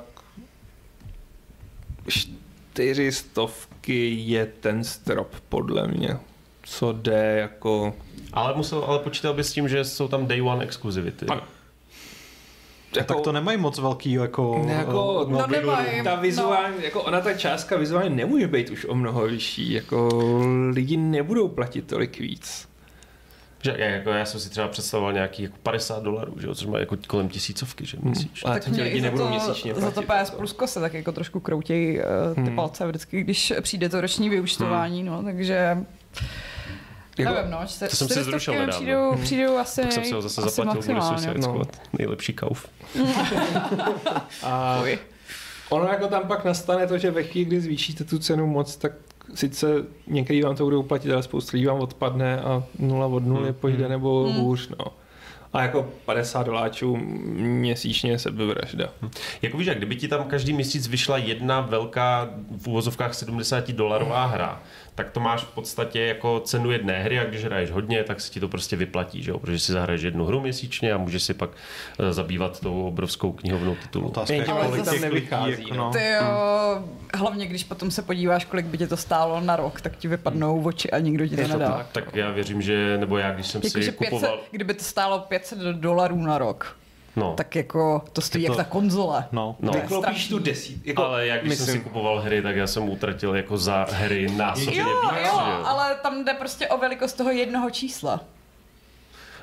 čtyři 2.09 3.13
stovky 3.13 4.11
je 4.27 4.47
ten 4.47 4.85
strop 4.85 5.35
podle 5.49 5.89
mě. 5.89 6.17
Co 6.63 6.93
jde 6.93 7.37
jako... 7.41 7.95
Ale, 8.33 8.55
musel, 8.57 8.85
ale 8.87 8.99
počítal 8.99 9.35
bys 9.35 9.49
s 9.49 9.53
tím, 9.53 9.69
že 9.69 9.85
jsou 9.85 10.09
tam 10.09 10.27
day 10.27 10.43
one 10.43 10.65
exkluzivity. 10.65 11.27
Ano. 11.27 11.43
A 13.01 13.05
tak 13.05 13.21
to 13.21 13.33
nemají 13.33 13.59
moc 13.59 13.79
velký 13.79 14.13
jako... 14.13 14.63
Ne, 14.67 14.73
jako- 14.73 15.27
eh, 15.29 15.33
No 15.33 15.39
nabídku. 15.39 15.61
nemají. 15.67 16.03
Ta 16.05 16.15
vizuální, 16.15 16.75
no. 16.79 16.85
jako 16.85 17.03
ona 17.03 17.21
ta 17.21 17.33
částka 17.35 17.77
vizuálně 17.77 18.11
nemůže 18.11 18.49
být 18.49 18.71
už 18.71 18.85
o 18.89 18.95
mnoho 18.95 19.27
vyšší, 19.27 19.73
jako 19.73 20.09
lidi 20.73 20.97
nebudou 20.97 21.49
platit 21.49 21.87
tolik 21.87 22.19
víc. 22.19 22.69
Že, 23.63 23.75
já, 23.79 23.87
jako, 23.87 24.11
já 24.11 24.25
jsem 24.25 24.41
si 24.41 24.51
třeba 24.51 24.69
představoval 24.69 25.13
nějaký 25.13 25.43
jako 25.43 25.57
50 25.63 26.03
dolarů, 26.03 26.35
že 26.41 26.47
jo, 26.47 26.55
což 26.55 26.67
má 26.67 26.79
jako 26.79 26.97
kolem 27.07 27.29
tisícovky, 27.29 27.87
že 27.87 27.99
měsíčně. 28.03 28.47
Ale 28.51 28.55
tak 28.57 28.65
to 28.65 28.71
ti 28.71 28.75
mě 28.75 28.83
lidi 28.85 29.01
nebudou 29.01 29.25
to, 29.25 29.31
měsíčně 29.31 29.75
za 29.75 29.91
to 29.91 30.03
platit, 30.03 30.25
PS 30.25 30.29
jako. 30.31 30.39
Plusko 30.39 30.67
se 30.67 30.81
tak 30.81 30.95
jako 30.95 31.13
trošku 31.13 31.41
kroutějí 31.41 31.99
uh, 31.99 32.05
ty 32.35 32.41
Hmm. 32.41 32.57
palce 32.57 32.87
vždycky, 32.87 33.21
když 33.21 33.53
přijde 33.61 33.89
to 33.89 34.01
roční 34.01 34.29
vyučtování, 34.31 35.03
no, 35.03 35.23
takže... 35.23 35.77
Jako- 37.19 37.35
nevím, 37.35 37.51
no, 37.51 37.59
to 37.91 37.97
jsem 37.97 38.09
si 38.09 38.25
zrušil 38.25 38.55
nedávno. 38.55 38.73
přijdou, 38.73 39.17
přijdou 39.23 39.57
asi, 39.57 39.83
Tak 39.83 39.93
jsem 39.93 40.05
si 40.05 40.13
ho 40.13 40.23
zase 40.23 40.41
zaplatil, 40.43 40.83
budu. 40.95 41.01
Suicide 41.07 41.35
no. 41.35 41.43
Squad. 41.43 41.81
Nejlepší 41.99 42.33
kauf. 42.33 42.69
A 44.43 44.83
ono 45.71 45.85
jako 45.85 46.07
tam 46.09 46.23
pak 46.29 46.45
nastane 46.45 46.87
to, 46.87 46.99
že 46.99 47.11
ve 47.11 47.23
chvíli, 47.23 47.45
kdy 47.45 47.61
zvýšíte 47.61 48.05
tu 48.05 48.19
cenu 48.19 48.47
moc, 48.47 48.77
tak 48.77 48.93
sice 49.35 49.67
některý 50.07 50.43
vám 50.43 50.57
to 50.57 50.65
budou 50.65 50.83
platit, 50.83 51.13
ale 51.13 51.23
spoustu 51.23 51.57
lidí 51.57 51.67
vám 51.67 51.81
odpadne 51.81 52.41
a 52.41 52.63
nula 52.79 53.07
od 53.07 53.27
nuly 53.27 53.45
Hmm. 53.45 53.55
pojde 53.55 53.89
nebo 53.89 54.25
Hmm. 54.25 54.37
hůř, 54.41 54.69
no. 54.79 54.85
A 55.53 55.63
jako 55.63 55.89
50 56.05 56.43
doláčů 56.47 56.97
měsíčně 57.37 58.19
sebevražda. 58.19 58.89
Jako 59.43 59.57
víš, 59.59 59.67
jak 59.67 59.77
kdyby 59.77 59.97
ti 59.97 60.09
tam 60.09 60.25
každý 60.25 60.53
měsíc 60.53 60.89
vyšla 60.89 61.17
jedna 61.19 61.61
velká 61.61 62.29
v 62.61 62.67
úvozovkách 62.69 63.15
70 63.15 63.73
dolarová 63.73 64.27
hra, 64.27 64.63
tak 64.99 65.11
to 65.11 65.21
máš 65.21 65.43
v 65.43 65.55
podstatě 65.55 66.01
jako 66.01 66.41
cenu 66.41 66.71
jedné 66.71 67.03
hry 67.03 67.19
a 67.19 67.25
když 67.25 67.45
hraješ 67.45 67.71
hodně, 67.71 68.05
tak 68.05 68.21
se 68.21 68.33
ti 68.33 68.41
to 68.41 68.49
prostě 68.49 68.77
vyplatí, 68.77 69.23
že 69.23 69.31
jo? 69.31 69.39
protože 69.39 69.59
si 69.59 69.73
zahraješ 69.73 70.03
jednu 70.03 70.25
hru 70.25 70.41
měsíčně 70.41 70.93
a 70.93 70.97
můžeš 70.97 71.23
si 71.23 71.35
pak 71.35 71.51
eh, 71.99 72.13
zabývat 72.13 72.61
tou 72.61 72.87
obrovskou 72.87 73.33
knihovnou 73.33 73.75
titulů. 73.75 74.09
Otázka 74.09 74.33
je, 74.35 74.39
Jenže 74.39 74.53
ale 74.53 74.67
kolik 74.67 74.85
zase 74.85 74.91
těch 74.91 75.03
lidí, 75.03 75.15
nevychází, 75.15 75.63
jako, 75.63 75.75
no. 75.75 75.85
no. 75.85 75.93
Ty 75.93 76.11
jo, 76.13 76.85
hlavně 77.15 77.47
když 77.47 77.65
potom 77.65 77.91
se 77.91 78.03
podíváš, 78.03 78.45
kolik 78.45 78.67
by 78.67 78.79
tě 78.79 78.87
to 78.87 78.97
stálo 78.97 79.41
na 79.41 79.57
rok, 79.57 79.81
tak 79.81 79.97
ti 79.97 80.09
vypadnou 80.09 80.63
oči 80.63 80.91
a 80.91 80.99
nikdo 80.99 81.27
ti 81.29 81.35
to 81.35 81.41
Je 81.41 81.49
nedá. 81.49 81.73
tak. 81.73 81.87
Tak 81.93 82.17
já 82.17 82.31
věřím, 82.31 82.63
že, 82.63 82.99
nebo 82.99 83.19
já, 83.19 83.33
když 83.33 83.47
jsem 83.47 83.61
Jakože 83.65 83.85
si 83.85 83.93
500, 83.93 84.09
kupoval... 84.09 84.41
kdyby 84.51 84.75
to 84.75 84.85
stálo 84.85 85.19
500 85.19 85.59
dolarů 85.59 86.23
na 86.23 86.39
rok, 86.39 86.77
No, 87.19 87.35
tak 87.37 87.57
jako 87.57 88.03
to 88.13 88.21
stojí 88.21 88.45
Je 88.45 88.47
jak 88.51 88.57
to- 88.57 88.63
ta 88.63 88.69
konzole. 88.69 89.25
No. 89.33 89.57
no. 89.61 89.73
To 89.73 89.79
Vyklopíš 89.79 90.29
tu 90.29 90.39
desít. 90.39 90.87
Jako, 90.87 91.05
ale 91.05 91.27
jak 91.27 91.43
když 91.45 91.59
jsem 91.59 91.67
si 91.67 91.81
kupoval 91.81 92.21
hry, 92.21 92.43
tak 92.43 92.57
já 92.57 92.67
jsem 92.67 92.89
utratil 92.89 93.35
jako 93.37 93.59
za 93.59 93.87
hry 93.91 94.29
násobně 94.37 94.81
Jo, 94.81 94.87
víc. 95.03 95.11
jo, 95.27 95.41
že 95.47 95.53
ale 95.65 95.95
tam 96.03 96.25
jde 96.25 96.35
prostě 96.35 96.69
o 96.69 96.79
velikost 96.79 97.13
toho 97.13 97.31
jednoho 97.31 97.71
čísla. 97.71 98.21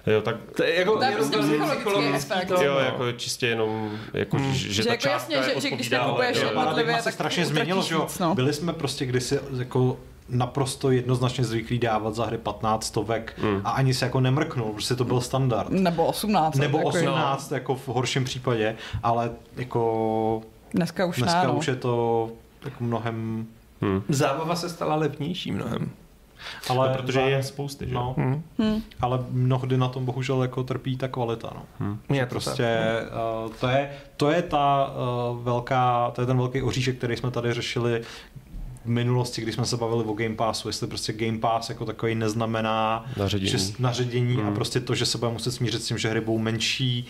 jo, 0.08 0.22
tak 0.22 0.36
to 0.58 0.64
je, 0.64 0.76
jako, 0.80 0.98
To 0.98 1.04
je 1.04 1.12
prostě 1.12 1.38
to 1.38 1.44
psychologický 1.44 2.46
to, 2.48 2.64
jo, 2.64 2.78
jako 2.80 3.12
čistě 3.12 3.48
jenom, 3.48 4.00
jako, 4.14 4.38
že, 4.40 4.54
že, 4.54 4.74
Že 4.74 4.84
ta 4.84 4.92
jako 4.92 5.08
jasně, 5.08 5.38
že- 5.44 5.62
že 5.62 5.70
když 5.70 5.90
nekupuješ 5.90 6.38
jo, 6.38 6.48
jednotlivě, 6.48 6.98
se 6.98 7.04
tak 7.04 7.14
strašně 7.14 7.44
utratíš 7.46 7.54
změnilo, 7.64 7.82
že 7.84 7.94
jo? 7.96 8.08
no. 8.20 8.36
Byli 8.36 8.54
jsme 8.54 8.74
prostě 8.74 9.06
kdysi 9.06 9.40
jako 9.58 9.98
naprosto 10.30 10.92
jednoznačně 10.92 11.44
zvyklí 11.44 11.80
dávat 11.80 12.16
za 12.16 12.26
hry 12.26 12.38
15 12.38 12.84
stovek 12.86 13.34
Hmm. 13.38 13.62
a 13.64 13.70
ani 13.70 13.94
se 13.94 14.06
jako 14.06 14.20
nemrknul, 14.20 14.72
prostě 14.72 14.96
to 14.96 15.04
byl 15.04 15.22
standard. 15.22 15.70
Nebo 15.70 16.06
18. 16.06 16.56
Nebo 16.56 16.78
jako 16.78 16.90
18 16.90 17.52
jako 17.52 17.76
v 17.76 17.88
horším 17.88 18.24
případě, 18.24 18.76
ale 19.04 19.32
jako 19.56 20.42
Dneska 20.74 21.06
už 21.06 21.18
dneska 21.18 21.42
ne, 21.42 21.48
no. 21.48 21.54
už 21.54 21.68
je 21.68 21.76
to 21.76 22.30
jako 22.66 22.84
mnohem... 22.84 23.46
Hm. 23.82 24.02
Zábava 24.10 24.56
se 24.56 24.70
stala 24.70 24.96
levnější 24.96 25.52
mnohem. 25.52 25.90
Ale 26.70 26.90
No, 26.90 26.96
protože 26.96 27.20
je 27.20 27.44
spousty, 27.44 27.88
že? 27.88 27.94
No, 27.94 28.14
Hm. 28.18 28.42
Hm. 28.62 28.82
ale 29.02 29.20
mnohdy 29.32 29.78
na 29.78 29.88
tom 29.88 30.06
bohužel 30.06 30.42
jako 30.42 30.64
trpí 30.64 30.98
ta 30.98 31.08
kvalita, 31.08 31.52
no. 31.56 31.62
Hm. 31.80 31.98
Je 32.10 32.26
to 32.26 32.30
Prostě 32.30 32.80
uh, 33.46 33.52
to, 33.60 33.68
je, 33.68 33.92
to 34.18 34.32
je 34.32 34.42
ta 34.42 34.88
uh, 35.32 35.44
velká, 35.44 36.12
to 36.12 36.22
je 36.22 36.28
ten 36.28 36.38
velký 36.38 36.62
oříšek, 36.62 36.98
který 36.98 37.18
jsme 37.18 37.32
tady 37.32 37.54
řešili 37.54 38.02
v 38.86 38.90
minulosti, 38.90 39.42
když 39.42 39.56
jsme 39.56 39.66
se 39.66 39.78
bavili 39.78 40.04
o 40.04 40.14
Game 40.14 40.36
Passu, 40.36 40.70
jestli 40.70 40.88
prostě 40.88 41.14
Game 41.14 41.40
Pass 41.40 41.70
jako 41.70 41.86
takový 41.86 42.16
neznamená 42.16 43.06
Naředění. 43.18 43.52
že, 43.52 43.74
naředění 43.80 44.36
Hmm. 44.36 44.48
a 44.48 44.52
prostě 44.52 44.80
to, 44.80 44.96
že 44.96 45.06
se 45.06 45.18
bude 45.18 45.32
muset 45.32 45.52
smířit 45.52 45.84
s 45.84 45.88
tím, 45.88 45.98
že 45.98 46.10
hry 46.10 46.22
budou 46.22 46.38
menší, 46.38 47.08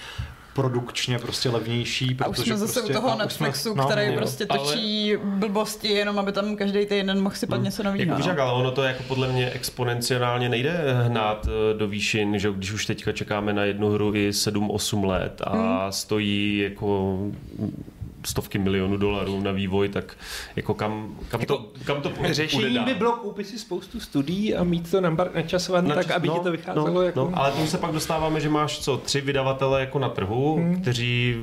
produkčně 0.54 1.20
prostě 1.20 1.50
levnější, 1.50 2.18
A 2.22 2.28
už 2.28 2.36
protože 2.38 2.52
jsme 2.52 2.58
zase 2.58 2.74
prostě, 2.80 2.98
u 2.98 3.02
toho 3.02 3.18
Netflixu, 3.18 3.72
jsme, 3.74 3.82
no, 3.82 3.88
který 3.88 4.08
no, 4.12 4.18
prostě 4.18 4.46
ale- 4.50 4.60
točí 4.60 5.14
blbosti, 5.24 5.88
jenom 5.88 6.20
aby 6.20 6.32
tam 6.32 6.56
každý 6.56 6.86
týden 6.86 7.22
mohl 7.22 7.36
sypat 7.36 7.62
něco 7.64 7.82
Jako 7.82 7.92
nového. 7.98 8.16
víš, 8.18 8.26
No. 8.26 8.32
jak, 8.32 8.40
ale 8.40 8.54
ono 8.54 8.72
to 8.72 8.84
jako 8.84 9.04
podle 9.08 9.28
mě 9.32 9.50
exponenciálně 9.50 10.50
nejde 10.50 10.86
hnát 11.08 11.48
eh, 11.48 11.78
do 11.78 11.88
výšin, 11.88 12.40
že 12.40 12.52
když 12.52 12.72
už 12.72 12.86
teďka 12.86 13.12
čekáme 13.12 13.54
na 13.54 13.64
jednu 13.64 13.90
hru 13.90 14.16
i 14.16 14.30
7-8 14.34 15.04
let 15.04 15.42
a 15.44 15.54
Hmm. 15.58 15.92
stojí 15.92 16.58
jako 16.58 17.18
stovky 18.28 18.58
milionů 18.58 18.98
dolarů 18.98 19.42
na 19.42 19.52
vývoj, 19.52 19.90
tak 19.90 20.18
jako 20.56 20.74
kam, 20.74 21.16
kam, 21.28 21.42
to, 21.42 21.66
kam 21.86 22.02
to 22.02 22.10
půjde 22.10 22.34
Řešení 22.34 22.76
dál? 22.76 22.86
by 22.86 22.94
bylo 22.94 23.12
koupit 23.12 23.48
si 23.48 23.60
spoustu 23.60 24.00
studií 24.00 24.56
a 24.56 24.64
mít 24.64 24.92
to 24.92 25.02
nambar- 25.02 25.30
načasovat 25.36 25.86
Na 25.86 25.96
tak, 25.96 26.08
čas- 26.08 26.16
aby 26.16 26.30
ti 26.30 26.40
to 26.44 26.52
vycházelo 26.52 26.88
no, 26.90 27.02
jako... 27.02 27.20
no, 27.20 27.32
ale 27.40 27.52
tomu 27.52 27.68
se 27.68 27.78
pak 27.78 27.92
dostáváme, 27.92 28.40
že 28.42 28.50
máš 28.50 28.80
co, 28.80 28.98
tři 28.98 29.22
vydavatele 29.22 29.80
jako 29.80 30.00
na 30.00 30.10
trhu, 30.10 30.56
Hmm. 30.56 30.82
kteří 30.82 31.36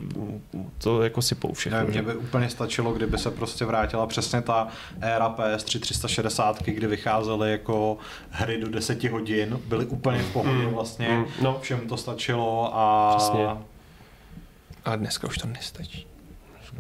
to 0.79 1.03
jako 1.03 1.23
sypou 1.23 1.53
všechno. 1.53 1.79
Ne, 1.79 1.85
mně 1.85 2.03
by 2.03 2.15
úplně 2.15 2.49
stačilo, 2.51 2.93
kdyby 2.93 3.19
se 3.19 3.31
prostě 3.31 3.65
vrátila 3.65 4.07
přesně 4.07 4.43
ta 4.43 4.69
éra 5.01 5.35
PS3 5.39 5.81
360, 5.81 6.63
kdy 6.63 6.87
vycházely 6.87 7.51
jako 7.51 7.99
hry 8.31 8.61
do 8.61 8.69
10 8.69 9.05
hodin, 9.05 9.59
byly 9.69 9.87
úplně 9.87 10.19
v 10.19 10.33
pohodě 10.33 10.53
Mm, 10.67 10.75
vlastně, 10.75 11.09
mm, 11.09 11.25
no. 11.43 11.59
všem 11.63 11.81
to 11.89 11.97
stačilo 11.97 12.71
a 12.75 13.15
Přesně. 13.17 13.47
A 14.85 14.97
dneska 14.97 15.27
už 15.29 15.39
to 15.39 15.47
nestačí. 15.49 16.07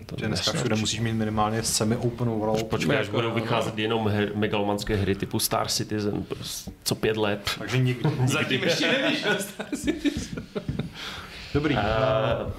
To 0.06 0.16
že 0.18 0.26
dneska 0.26 0.52
všude 0.52 0.76
musíš 0.76 1.00
mít 1.00 1.12
minimálně 1.12 1.62
semi 1.62 1.96
open 1.96 2.28
world. 2.28 2.62
Počkej, 2.62 2.96
až 2.96 3.06
Jako, 3.06 3.16
budou 3.16 3.34
vycházet 3.34 3.78
jenom 3.78 4.08
her, 4.08 4.32
megalomanské 4.34 4.96
hry 4.96 5.14
typu 5.14 5.38
Star 5.38 5.68
Citizen, 5.68 6.22
prostě, 6.22 6.70
co 6.84 6.94
pět 6.94 7.16
let. 7.16 7.50
Takže 7.58 7.78
nikdy. 7.78 8.10
Zatím 8.26 8.62
ještě 8.62 8.92
nevyšel 8.92 9.36
Star 9.38 9.66
Citizen. 9.76 10.44
Dobrý. 11.54 11.74
Uh, 11.74 11.82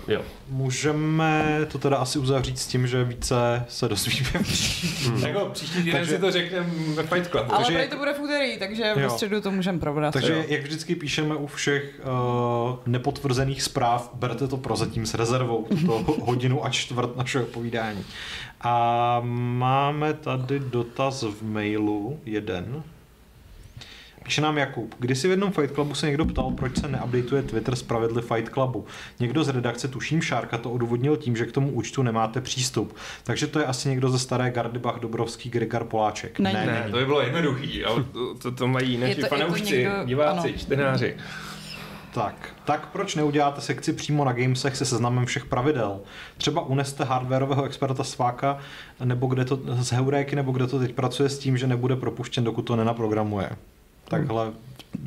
jo. 0.07 0.21
Můžeme 0.49 1.59
to 1.71 1.77
teda 1.77 1.97
asi 1.97 2.19
uzavřít 2.19 2.59
s 2.59 2.67
tím, 2.67 2.87
že 2.87 3.03
více 3.03 3.65
se 3.69 3.87
dozvíme. 3.87 4.29
Jako 5.27 5.49
příští 5.53 5.77
týden 5.77 5.93
Takže- 5.93 6.15
si 6.15 6.21
to 6.21 6.31
řekneme 6.31 6.65
ve 6.95 7.03
Fight 7.03 7.27
Clubu. 7.31 7.53
Ale 7.53 7.65
takže... 7.65 7.87
to 7.91 7.97
bude 7.97 8.13
v 8.13 8.19
úterý, 8.19 8.57
takže 8.57 8.83
Jo. 8.83 8.95
ve 8.95 9.09
středu 9.09 9.41
to 9.41 9.51
můžeme 9.51 9.79
probrat. 9.79 10.13
Takže 10.13 10.33
Jo. 10.33 10.43
jak 10.47 10.61
vždycky 10.61 10.95
píšeme 10.95 11.35
u 11.35 11.47
všech 11.47 12.01
uh, 12.03 12.75
nepotvrzených 12.85 13.61
zpráv, 13.63 14.09
berte 14.13 14.47
to 14.47 14.57
prozatím 14.57 15.05
s 15.05 15.13
rezervou, 15.13 15.63
tuto 15.69 15.93
hodinu 16.21 16.65
a 16.65 16.69
čtvrt 16.69 17.17
našeho 17.17 17.45
povídání. 17.45 18.05
A 18.61 19.21
máme 19.25 20.13
tady 20.13 20.59
dotaz 20.59 21.23
v 21.23 21.43
mailu, 21.43 22.19
jeden. 22.25 22.83
Píše 24.23 24.41
nám 24.41 24.57
Jakub, 24.57 24.95
když 24.99 25.19
si 25.19 25.27
v 25.27 25.31
jednom 25.31 25.51
Fight 25.51 25.73
Clubu 25.73 25.95
se 25.95 26.05
někdo 26.07 26.25
ptal, 26.25 26.51
proč 26.51 26.77
se 26.79 26.87
neupdateuje 26.87 27.43
Twitter 27.43 27.75
z 27.75 27.83
pravidly 27.83 28.21
Fight 28.21 28.53
Clubu. 28.53 28.85
Někdo 29.19 29.43
z 29.43 29.49
redakce, 29.49 29.87
tuším 29.87 30.21
Šárka, 30.21 30.57
to 30.57 30.71
odůvodnil 30.71 31.17
tím, 31.17 31.35
že 31.35 31.45
k 31.45 31.51
tomu 31.51 31.71
účtu 31.71 32.03
nemáte 32.03 32.41
přístup. 32.41 32.95
Takže 33.23 33.47
to 33.47 33.59
je 33.59 33.65
asi 33.65 33.89
někdo 33.89 34.09
ze 34.09 34.19
staré 34.19 34.51
gardy 34.51 34.79
Bach 34.79 34.99
Dobrovský, 34.99 35.49
Grigar 35.49 35.83
Poláček. 35.83 36.39
Není. 36.39 36.55
Ne, 36.65 36.87
to 36.91 36.97
by 36.97 37.05
bylo 37.05 37.21
jednoduchý, 37.21 37.83
ale 37.85 38.03
to, 38.03 38.35
to, 38.35 38.51
to 38.51 38.67
mají 38.67 38.97
naši 38.97 39.09
Je 39.11 39.15
to- 39.15 39.21
je 39.21 39.29
to 39.29 39.35
fanoušci, 39.37 39.77
někdo- 39.77 39.91
diváci, 40.05 40.47
ano. 40.49 40.57
čtenáři. 40.57 41.15
Tak, 42.13 42.49
tak 42.65 42.87
proč 42.91 43.15
neuděláte 43.15 43.61
sekci 43.61 43.93
přímo 43.93 44.25
na 44.25 44.33
Gamesech 44.33 44.75
se 44.77 44.85
seznamem 44.85 45.25
všech 45.25 45.45
pravidel? 45.45 45.99
Třeba 46.37 46.61
uneste 46.65 47.03
hardwareového 47.03 47.63
experta 47.63 48.03
Sváka, 48.03 48.57
nebo 49.03 49.27
kde 49.27 49.45
to, 49.45 49.59
z 49.79 49.91
Heuréky, 49.91 50.35
nebo 50.35 50.51
kde 50.51 50.67
to 50.67 50.79
teď 50.79 50.93
pracuje 50.93 51.29
s 51.29 51.39
tím, 51.39 51.57
že 51.57 51.67
nebude 51.67 51.95
propuštěn, 51.95 52.43
dokud 52.43 52.61
to 52.61 52.75
nenaprogramuje. 52.75 53.49
Takhle 54.17 54.51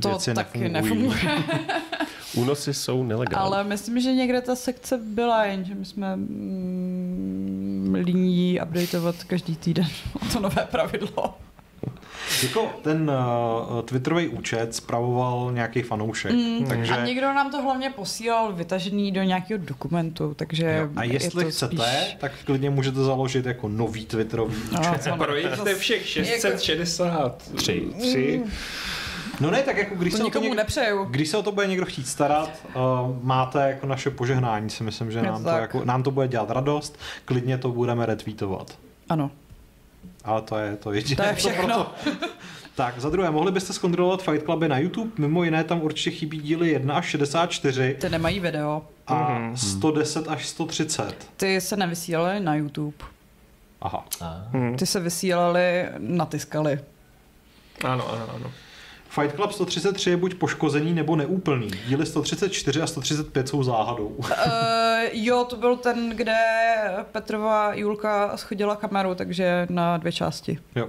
To 0.00 0.08
věci 0.08 0.34
taky 0.34 0.68
nefunguje. 0.68 1.18
Únosy 2.34 2.74
jsou 2.74 3.02
nelegální. 3.02 3.46
Ale 3.46 3.64
myslím, 3.64 4.00
že 4.00 4.14
někde 4.14 4.40
ta 4.40 4.56
sekce 4.56 4.98
byla, 4.98 5.44
jenže 5.44 5.74
my 5.74 5.84
jsme 5.84 6.16
mm, 6.16 7.94
líní 8.04 8.60
updateovat 8.60 9.24
každý 9.24 9.56
týden 9.56 9.88
o 10.14 10.18
to 10.32 10.40
nové 10.40 10.66
pravidlo. 10.70 11.34
Jako 12.42 12.70
ten 12.82 13.10
uh, 13.70 13.82
Twitterový 13.82 14.28
účet 14.28 14.74
spravoval 14.74 15.52
nějaký 15.52 15.82
fanoušek, 15.82 16.32
Mm, 16.32 16.66
takže... 16.68 16.92
A 16.92 17.04
někdo 17.04 17.26
nám 17.26 17.50
to 17.50 17.62
hlavně 17.62 17.90
posílal 17.90 18.52
vytažený 18.52 19.12
do 19.12 19.22
nějakého 19.22 19.60
dokumentu, 19.64 20.34
takže 20.34 20.76
Jo, 20.80 20.88
A 20.96 21.04
jestli 21.04 21.40
je 21.40 21.44
to 21.44 21.50
chcete, 21.50 21.76
spíš... 21.76 22.16
tak 22.18 22.32
klidně 22.44 22.70
můžete 22.70 23.00
založit 23.04 23.46
jako 23.46 23.68
nový 23.68 24.06
Twitterový 24.06 24.56
No, 24.72 24.80
účet. 24.80 25.02
co- 25.02 25.16
Projďte 25.16 25.74
všech 25.74 26.06
663. 26.08 27.84
Tři. 27.98 28.42
No 29.40 29.50
ne, 29.50 29.62
tak 29.62 29.76
jako 29.76 29.94
když 29.94 30.12
To 30.12 30.16
se, 30.16 30.22
o 30.22 30.24
to 30.24 30.28
nikomu 30.28 30.44
někdo, 30.44 30.56
nepřeju. 30.56 31.04
když 31.04 31.28
se 31.28 31.36
o 31.36 31.42
to 31.42 31.52
bude 31.52 31.66
někdo 31.66 31.86
chtít 31.86 32.08
starat, 32.08 32.50
uh, 32.74 32.82
máte 33.22 33.68
jako 33.68 33.86
naše 33.86 34.10
požehnání, 34.10 34.70
si 34.70 34.82
myslím, 34.84 35.10
že 35.10 35.22
nám 35.22 35.42
to, 35.44 35.48
jako, 35.50 35.84
nám 35.84 36.02
to 36.02 36.10
bude 36.10 36.28
dělat 36.28 36.50
radost, 36.50 36.98
klidně 37.24 37.58
to 37.58 37.68
budeme 37.68 38.06
retweetovat. 38.06 38.78
Ano, 39.08 39.30
Ale 40.26 40.42
to 40.42 40.58
je 40.58 40.76
to 40.76 40.92
jediné. 40.92 41.16
to 41.16 41.22
je 41.22 41.34
všechno. 41.34 41.86
Tak, 42.74 43.00
za 43.00 43.10
druhé, 43.10 43.30
mohli 43.30 43.52
byste 43.52 43.72
zkontrolovat 43.72 44.22
Fight 44.22 44.44
Cluby 44.44 44.68
na 44.68 44.78
YouTube? 44.78 45.10
Mimo 45.18 45.44
jiné 45.44 45.64
tam 45.64 45.82
určitě 45.82 46.10
chybí 46.10 46.38
díly 46.38 46.68
1 46.70 46.94
až 46.94 47.06
64 47.06 47.96
Ty 48.00 48.08
nemají 48.08 48.40
video. 48.40 48.82
a 49.06 49.38
Mhm. 49.38 49.56
110 49.56 50.28
až 50.28 50.46
130. 50.46 51.14
Ty 51.36 51.60
se 51.60 51.76
nevysílaly 51.76 52.40
na 52.40 52.54
YouTube. 52.54 52.96
Aha. 53.80 54.04
Ty 54.78 54.86
se 54.86 55.00
vysílaly 55.00 55.84
na 55.98 56.26
Tiskaly. 56.26 56.80
Ano, 57.84 58.08
ano, 58.12 58.26
ano. 58.34 58.50
Fight 59.16 59.36
Club 59.36 59.52
133 59.52 60.10
je 60.10 60.16
buď 60.16 60.34
poškozený 60.34 60.94
nebo 60.94 61.16
neúplný. 61.16 61.70
Díly 61.88 62.06
134 62.06 62.82
a 62.82 62.86
135 62.86 63.48
jsou 63.48 63.62
záhadou. 63.62 64.06
Uh, 64.06 64.26
jo, 65.12 65.44
to 65.44 65.56
byl 65.56 65.76
ten, 65.76 66.10
kde 66.10 66.36
Petrova 67.12 67.74
Julka 67.74 68.36
schodila 68.36 68.76
kameru, 68.76 69.14
takže 69.14 69.66
na 69.70 69.96
dvě 69.96 70.12
části. 70.12 70.58
Jo. 70.74 70.88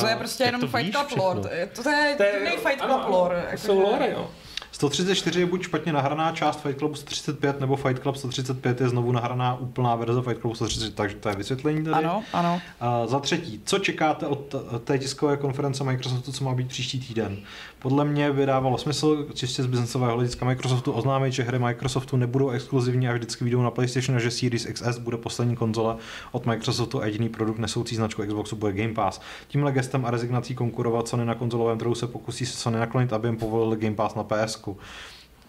To 0.00 0.06
je 0.06 0.16
prostě 0.16 0.44
jenom 0.44 0.60
Fight 0.60 0.96
Club 0.96 1.10
lore. 1.18 1.40
To 1.40 1.48
je, 1.54 1.66
to 1.66 1.88
je, 1.88 2.14
to 2.16 2.22
je 2.22 2.50
Fight 2.50 2.80
Club 2.84 3.08
lore. 3.08 3.40
To 3.40 3.46
jako 3.46 3.58
jsou 3.58 3.76
že- 3.76 3.82
lore, 3.82 4.10
jo. 4.10 4.30
134 4.72 5.40
je 5.40 5.46
buď 5.46 5.62
špatně 5.62 5.92
nahraná 5.92 6.32
část 6.32 6.60
Fight 6.60 6.78
Clubu 6.78 6.94
135, 6.94 7.60
nebo 7.60 7.76
Fight 7.76 8.02
Club 8.02 8.16
135 8.16 8.80
je 8.80 8.88
znovu 8.88 9.12
nahraná 9.12 9.56
úplná 9.60 9.96
verze 9.96 10.22
Fight 10.22 10.40
Clubu 10.40 10.54
130, 10.54 10.94
takže 10.94 11.16
to 11.16 11.28
je 11.28 11.34
vysvětlení 11.34 11.84
tady. 11.84 12.04
Ano, 12.04 12.22
ano. 12.32 12.60
A 12.80 13.06
za 13.06 13.20
třetí, 13.20 13.60
co 13.64 13.78
čekáte 13.78 14.26
od 14.26 14.54
té 14.84 14.98
tiskové 14.98 15.36
konference 15.36 15.84
Microsoftu, 15.84 16.32
co 16.32 16.44
má 16.44 16.54
být 16.54 16.68
příští 16.68 17.00
týden? 17.00 17.36
Podle 17.78 18.04
mě 18.04 18.32
by 18.32 18.46
dávalo 18.46 18.78
smysl 18.78 19.26
čistě 19.34 19.62
z 19.62 19.66
biznesového 19.66 20.14
hlediska 20.14 20.46
Microsoftu 20.46 20.92
oznámit, 20.92 21.32
že 21.32 21.42
hry 21.42 21.58
Microsoftu 21.58 22.16
nebudou 22.16 22.50
exkluzivní 22.50 23.08
a 23.08 23.12
vždycky 23.12 23.44
vyjdou 23.44 23.62
na 23.62 23.70
PlayStation 23.70 24.16
a 24.16 24.20
že 24.20 24.30
Series 24.30 24.66
XS 24.66 24.98
bude 24.98 25.16
poslední 25.16 25.56
konzole 25.56 25.96
od 26.32 26.46
Microsoftu 26.46 27.02
a 27.02 27.06
jediný 27.06 27.28
produkt 27.28 27.58
nesoucí 27.58 27.96
značku 27.96 28.22
Xboxu 28.26 28.56
bude 28.56 28.72
Game 28.72 28.94
Pass. 28.94 29.20
Tímhle 29.48 29.72
gestem 29.72 30.06
a 30.06 30.10
rezignací 30.10 30.54
konkurovat 30.54 31.08
Sony 31.08 31.24
na 31.24 31.34
konzolovém 31.34 31.78
trhu 31.78 31.94
se 31.94 32.06
pokusí 32.06 32.46
se 32.46 32.56
Sony 32.56 32.78
naklonit, 32.78 33.12
aby 33.12 33.28
jim 33.28 33.36
povolili 33.36 33.76
Game 33.76 33.96
Pass 33.96 34.14
na 34.14 34.24
PSK. 34.60 34.68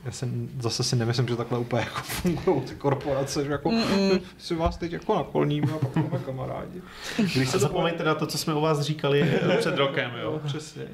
Já 0.05 0.11
si, 0.11 0.25
zase 0.59 0.83
si 0.83 0.95
nemyslím, 0.95 1.27
že 1.27 1.35
takhle 1.35 1.59
úplně 1.59 1.81
jako 1.81 2.01
fungují 2.03 2.61
ty 2.61 2.75
korporace, 2.75 3.45
že 3.45 3.51
jako 3.51 3.69
Mm-mm. 3.69 4.21
si 4.37 4.55
vás 4.55 4.77
teď 4.77 4.91
jako 4.91 5.15
nakloníme 5.15 5.73
a 5.73 5.77
pak 5.77 5.91
jsme 5.91 6.19
kamarádi. 6.25 6.81
Když 7.17 7.53
A 7.53 7.57
zapomeňte 7.57 8.03
na 8.03 8.15
to, 8.15 8.27
co 8.27 8.37
jsme 8.37 8.53
o 8.53 8.61
vás 8.61 8.81
říkali 8.81 9.21
eh, 9.21 9.57
před 9.57 9.77
rokem, 9.77 10.11
jo. 10.21 10.31
Jo, 10.31 10.41
přesně. 10.45 10.87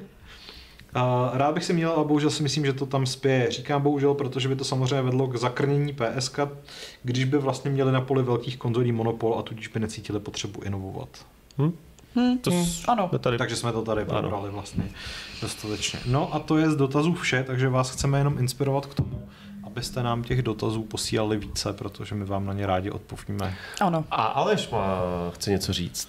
Uh, 0.96 1.36
rád 1.36 1.54
bych 1.54 1.64
si 1.64 1.72
měl, 1.72 1.90
ale 1.90 2.04
bohužel 2.04 2.30
si 2.30 2.42
myslím, 2.42 2.66
že 2.66 2.72
to 2.72 2.86
tam 2.86 3.06
spěje. 3.06 3.50
Říkám 3.50 3.82
bohužel, 3.82 4.14
protože 4.14 4.48
by 4.48 4.56
to 4.56 4.64
samozřejmě 4.64 5.02
vedlo 5.02 5.26
k 5.26 5.36
zakrnění 5.36 5.92
PSK, 5.92 6.38
když 7.02 7.24
by 7.24 7.38
vlastně 7.38 7.70
měli 7.70 7.92
na 7.92 8.00
poli 8.00 8.22
velkých 8.22 8.56
konzolí 8.56 8.92
monopol 8.92 9.38
a 9.38 9.42
tudíž 9.42 9.68
by 9.68 9.80
necítili 9.80 10.20
potřebu 10.20 10.62
inovovat. 10.62 11.08
Hm, 11.58 11.72
To 12.40 12.50
hm, 12.50 12.64
s- 12.64 12.88
ano. 12.88 13.10
tady 13.18 13.38
Takže 13.38 13.56
jsme 13.56 13.72
to 13.72 13.82
tady 13.82 14.04
probrali 14.04 14.50
vlastně 14.50 14.84
dostatečně. 15.42 15.98
No 16.06 16.34
a 16.34 16.38
to 16.38 16.58
je 16.58 16.70
z 16.70 16.76
dotazů 16.76 17.14
vše, 17.14 17.44
takže 17.46 17.68
vás 17.68 17.90
chceme 17.90 18.18
jenom 18.18 18.38
inspirovat 18.38 18.86
k 18.86 18.94
tomu, 18.94 19.28
abyste 19.64 20.02
nám 20.02 20.22
těch 20.22 20.42
dotazů 20.42 20.82
posílali 20.82 21.36
více, 21.36 21.72
protože 21.72 22.14
my 22.14 22.24
vám 22.24 22.46
na 22.46 22.52
ně 22.52 22.66
rádi 22.66 22.90
odpovíme. 22.90 23.54
Ano. 23.80 24.04
A 24.10 24.22
Aleš 24.24 24.68
má, 24.70 24.98
chce 25.34 25.50
něco 25.50 25.72
říct. 25.72 26.08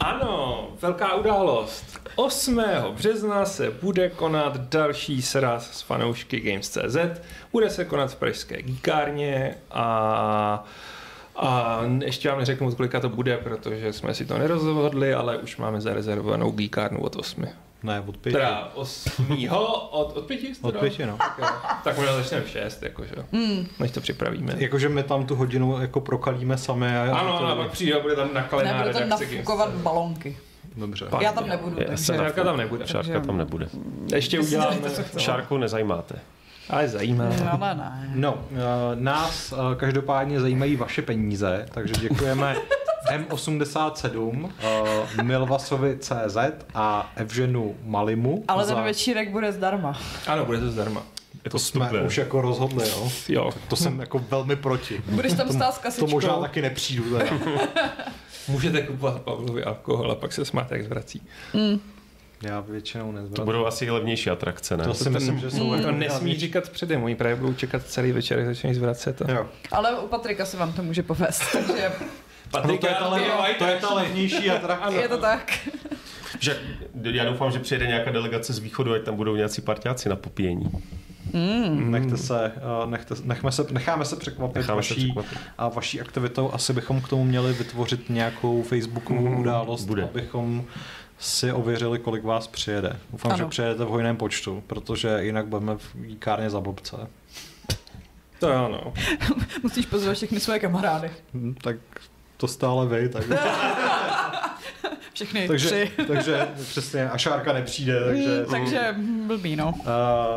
Ano, 0.00 0.68
velká 0.82 1.14
událost. 1.14 2.00
8. 2.16 2.62
března 2.94 3.44
se 3.44 3.70
bude 3.82 4.08
konat 4.08 4.56
další 4.56 5.22
sraz 5.22 5.70
s 5.78 5.80
fanoušky 5.82 6.40
Games.cz. 6.40 6.96
Bude 7.52 7.70
se 7.70 7.84
konat 7.84 8.10
v 8.10 8.16
pražské 8.16 8.62
gíkárně 8.62 9.54
a 9.70 10.64
a 11.36 11.80
ještě 12.04 12.28
vám 12.28 12.38
neřeknu, 12.38 12.68
od 12.68 12.74
kolika 12.74 13.00
to 13.00 13.08
bude, 13.08 13.36
protože 13.36 13.92
jsme 13.92 14.14
si 14.14 14.26
to 14.26 14.38
nerozhodli, 14.38 15.14
ale 15.14 15.36
už 15.38 15.56
máme 15.56 15.80
zarezervovanou 15.80 16.50
gíkárnu 16.50 17.00
od 17.00 17.16
8. 17.16 17.44
Ne, 17.82 18.00
od 18.06 18.16
pěti. 18.16 18.32
Teda 18.36 18.70
8. 18.74 19.26
od, 19.50 20.12
od 20.16 20.26
5? 20.26 20.40
Od 20.62 20.76
pěti, 20.76 21.06
no. 21.06 21.16
Tak, 21.16 21.38
jo. 21.38 21.46
tak 21.84 21.96
možná 21.96 22.12
začneme 22.16 22.44
v 22.44 22.48
6, 22.48 22.82
jakože, 22.82 23.14
Mm. 23.32 23.66
než 23.80 23.90
to 23.90 24.00
připravíme. 24.00 24.54
Jakože 24.56 24.88
my 24.88 25.02
tam 25.02 25.26
tu 25.26 25.34
hodinu 25.36 25.80
jako 25.80 26.00
prokalíme 26.00 26.58
sami. 26.58 26.96
A 26.98 27.16
Ano, 27.18 27.46
a 27.48 27.56
pak 27.56 27.70
přijde 27.70 27.94
a 27.94 28.00
bude 28.02 28.16
tam 28.16 28.28
nakalená 28.34 28.70
Nebudu 28.72 28.92
tam 28.92 29.02
redakce 29.02 29.24
nafukovat 29.34 29.68
Games.cz. 29.68 29.82
balonky. 29.84 30.36
Dobře. 30.76 31.04
Pak- 31.10 31.22
Já 31.22 31.32
tam 31.32 31.48
nebudu, 31.48 31.76
Já 31.80 31.86
takže... 31.86 32.04
Šárka 32.04 32.44
tam 32.44 32.56
nebude. 32.56 32.86
Šárka 32.86 33.20
tam 33.20 33.36
nebude. 33.36 33.68
Ještě 34.14 34.40
uděláme, 34.40 34.76
Šárku 35.18 35.56
nezajímáte. 35.58 36.14
Ale 36.70 36.88
zajímá. 36.88 37.24
Ale 37.50 37.74
ne. 37.74 38.10
No, 38.14 38.32
uh, 38.50 38.58
nás 38.94 39.52
uh, 39.52 39.74
každopádně 39.74 40.40
zajímají 40.40 40.76
vaše 40.76 41.02
peníze, 41.02 41.66
takže 41.70 41.94
děkujeme 42.00 42.56
M87, 43.16 44.44
uh, 44.44 44.50
Milvasovi 45.22 45.98
CZ 45.98 46.36
a 46.74 47.12
Evženu 47.16 47.74
Malimu 47.84 48.44
Ale 48.48 48.64
za, 48.64 48.74
ten 48.74 48.84
večírek 48.84 49.30
bude 49.30 49.52
zdarma. 49.52 49.98
Ano, 50.26 50.44
bude 50.44 50.58
to 50.60 50.70
zdarma. 50.70 51.02
Je 51.44 51.50
To 51.50 51.54
to 51.56 51.58
jsme 51.58 51.90
už 52.02 52.18
jako 52.18 52.40
rozhodli, 52.40 52.88
jo. 52.88 53.08
Jo. 53.28 53.50
To 53.68 53.76
jsem 53.76 54.00
jako 54.00 54.18
velmi 54.30 54.56
proti. 54.56 55.02
Budeš 55.08 55.32
tam 55.32 55.48
stát 55.52 55.74
s 55.74 55.76
To 55.78 55.82
kasičkou. 55.82 56.10
možná 56.10 56.36
taky 56.36 56.62
nepřijdu 56.62 57.18
teda. 57.18 57.30
Můžete 58.48 58.82
kupovat 58.82 59.22
Pavlovi 59.22 59.64
alkohol 59.64 60.12
a 60.12 60.14
pak 60.14 60.32
se 60.32 60.44
smáte, 60.44 60.74
jak 60.74 60.84
zvrací. 60.84 61.22
Já 62.44 62.60
většinou 62.60 63.06
To 63.06 63.12
nezvracím. 63.12 63.44
budou 63.44 63.66
asi 63.66 63.90
levnější 63.90 64.30
atrakce, 64.30 64.76
ne? 64.76 64.84
To 64.84 64.94
si 64.94 65.10
myslím, 65.10 65.38
že 65.38 65.50
jsou 65.50 65.68
To 65.68 65.74
jako 65.74 65.90
nesmí 65.90 66.36
říkat 66.38 66.68
předem, 66.68 67.02
oni 67.04 67.14
právě 67.16 67.36
budou 67.36 67.54
čekat 67.54 67.82
celý 67.86 68.12
večer, 68.12 68.38
jak 68.38 68.46
začneš 68.48 68.76
zvracet. 68.76 69.22
A... 69.22 69.30
Jo. 69.32 69.46
Ale 69.72 69.98
u 69.98 70.06
Patrika 70.08 70.44
se 70.44 70.56
vám 70.56 70.72
to 70.72 70.82
může 70.82 71.02
povést, 71.02 71.42
takže 71.52 71.92
No, 72.54 72.62
to, 72.78 72.86
je 72.86 72.94
ta, 72.94 73.08
le- 73.08 73.54
to 73.58 73.64
je 73.64 73.76
ta 73.80 73.94
levnější 73.94 74.50
atrakce. 74.50 74.94
je 74.94 75.08
to 75.08 75.18
tak. 75.18 75.52
Že, 76.40 76.58
já 77.02 77.24
doufám, 77.24 77.50
že 77.50 77.58
přijede 77.58 77.86
nějaká 77.86 78.10
delegace 78.10 78.52
z 78.52 78.58
východu, 78.58 78.92
ať 78.92 79.02
tam 79.02 79.16
budou 79.16 79.36
nějací 79.36 79.62
partiáci 79.62 80.08
na 80.08 80.16
popíjení. 80.16 80.70
Nechte 81.70 82.16
se, 82.16 82.52
uh, 82.84 82.90
nechte, 82.90 83.14
nechme 83.24 83.52
se, 83.52 83.66
necháme 83.70 84.04
se 84.04 84.16
překvapit 84.16 84.56
Necháme 84.56 84.82
se 84.82 84.94
vaší, 84.94 85.04
překvapit. 85.04 85.38
a 85.58 85.68
vaší 85.68 86.00
aktivitou. 86.00 86.50
Asi 86.52 86.72
bychom 86.72 87.00
k 87.00 87.08
tomu 87.08 87.24
měli 87.24 87.52
vytvořit 87.52 88.10
nějakou 88.10 88.62
facebookovou 88.62 89.36
událost, 89.40 89.84
bude. 89.84 90.02
abychom 90.04 90.64
si 91.18 91.52
ověřili, 91.52 91.98
kolik 91.98 92.24
vás 92.24 92.46
přijede. 92.46 92.96
Doufám, 93.12 93.32
Ano. 93.32 93.38
že 93.38 93.44
přijedete 93.48 93.84
v 93.84 93.88
hojném 93.88 94.16
počtu, 94.16 94.62
protože 94.66 95.18
jinak 95.20 95.46
budeme 95.46 95.76
v 95.76 95.94
jíkárně 96.04 96.50
za 96.50 96.60
blbce. 96.60 96.96
To 98.38 98.48
jo, 98.48 98.68
no. 98.68 98.92
Musíš 99.62 99.86
pozvat 99.86 100.16
všechny 100.16 100.40
svoje 100.40 100.58
kamarády. 100.58 101.10
Hm, 101.34 101.54
tak 101.62 101.76
to 102.36 102.48
stále 102.48 102.86
vy, 102.86 103.08
tak... 103.08 103.24
Všechny 105.14 105.48
takže, 105.48 105.66
tři. 105.68 105.90
takže 106.06 106.48
přesně, 106.56 107.10
a 107.10 107.18
Šárka 107.18 107.52
nepřijde, 107.52 108.04
takže... 108.04 108.38
Mm, 108.40 108.50
takže 108.50 108.94
blbý, 109.26 109.56
no. 109.56 109.74
Uh, 109.76 109.84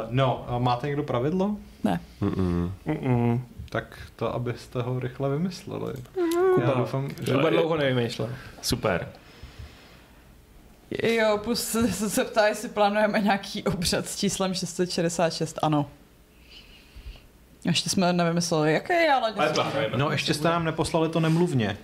no, 0.10 0.46
a 0.48 0.58
máte 0.58 0.88
někdo 0.88 1.04
pravidlo? 1.04 1.56
Ne. 1.84 2.00
Mm-mm. 2.22 2.72
Mm-mm. 2.88 3.42
Tak 3.70 3.98
to, 4.16 4.36
abyste 4.36 4.82
ho 4.82 5.00
rychle 5.00 5.30
vymysleli. 5.30 5.94
Já 6.62 6.74
doufám, 6.74 7.10
že... 7.22 7.34
Kuba 7.34 7.50
dlouho 7.50 7.78
nevymýšlel. 7.78 8.30
Super. 8.62 9.08
Jo, 11.04 11.38
plus 11.44 11.64
se, 11.64 11.88
se, 11.94 12.10
se 12.10 12.24
ptá, 12.26 12.48
jestli 12.48 12.70
plánujeme 12.70 13.20
nějaký 13.20 13.64
obřad 13.64 14.08
s 14.08 14.16
číslem 14.16 14.54
666, 14.54 15.60
ano. 15.62 15.90
Ještě 17.66 17.90
jsme 17.90 18.14
nevymysleli, 18.14 18.74
jaký 18.74 18.94
je, 18.94 19.14
ale... 19.14 19.34
No, 19.96 20.12
ještě 20.12 20.34
jste 20.34 20.48
nám 20.48 20.66
neposlali 20.66 21.10
to 21.10 21.20
nemluvně. 21.20 21.78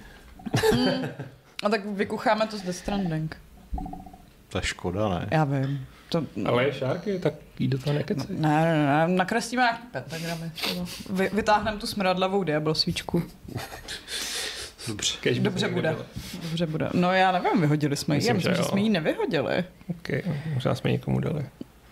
A 1.63 1.69
tak 1.69 1.85
vykucháme 1.85 2.47
to 2.47 2.57
z 2.57 2.61
Death 2.61 2.77
Stranding. 2.77 3.37
To 4.49 4.57
je 4.57 4.63
škoda, 4.63 5.09
ne? 5.09 5.27
Já 5.31 5.43
vím. 5.43 5.87
To, 6.09 6.23
Ale 6.45 6.63
je 6.63 6.73
šárky, 6.73 7.19
tak 7.19 7.33
jí 7.59 7.67
do 7.67 7.77
toho 7.77 7.93
nekecej. 7.93 8.35
ne, 8.39 8.49
ne, 8.49 8.85
ne, 8.85 9.07
nakreslíme 9.07 9.63
nějaký 9.63 9.83
pentagramy. 9.91 10.51
Vy, 11.09 11.29
vytáhneme 11.33 11.77
tu 11.77 11.87
smradlavou 11.87 12.43
diablo 12.43 12.75
svíčku. 12.75 13.23
Dobře. 14.87 15.13
Kež 15.21 15.39
Dobře 15.39 15.67
bude. 15.67 15.89
někde 15.89 16.05
Dobře 16.41 16.65
bude. 16.65 16.89
No 16.93 17.13
já 17.13 17.31
nevím, 17.31 17.61
vyhodili 17.61 17.95
jsme 17.95 18.17
ji. 18.17 18.27
Já 18.27 18.33
Myslím, 18.33 18.55
že 18.55 18.57
že 18.57 18.63
jsme 18.63 18.81
ji 18.81 18.89
nevyhodili. 18.89 19.63
Okay. 19.89 20.21
Možná 20.53 20.75
jsme 20.75 20.91
někomu 20.91 21.19
dali. 21.19 21.45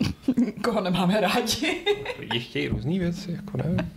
Koho 0.63 0.81
nemáme 0.81 1.21
rádi. 1.21 1.85
Lidi 2.19 2.39
chtějí 2.39 2.67
různý 2.67 2.99
věci, 2.99 3.31
jako 3.31 3.57
nevím. 3.57 3.91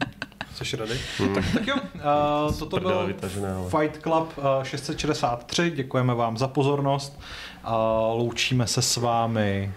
Jsi 0.55 0.77
ready? 0.77 0.99
Tak, 1.35 1.45
tak 1.53 1.66
jo, 1.66 1.75
uh, 1.77 2.59
toto 2.59 2.81
byl 2.81 3.07
vytažené, 3.07 3.53
ale. 3.53 3.71
Fight 3.71 4.03
Club 4.03 4.39
uh, 4.39 4.45
663. 4.62 5.71
Děkujeme 5.71 6.15
vám 6.15 6.39
za 6.39 6.49
pozornost 6.49 7.21
a 7.65 7.77
loučíme 8.12 8.66
se 8.66 8.83
s 8.83 8.97
vámi. 8.97 9.73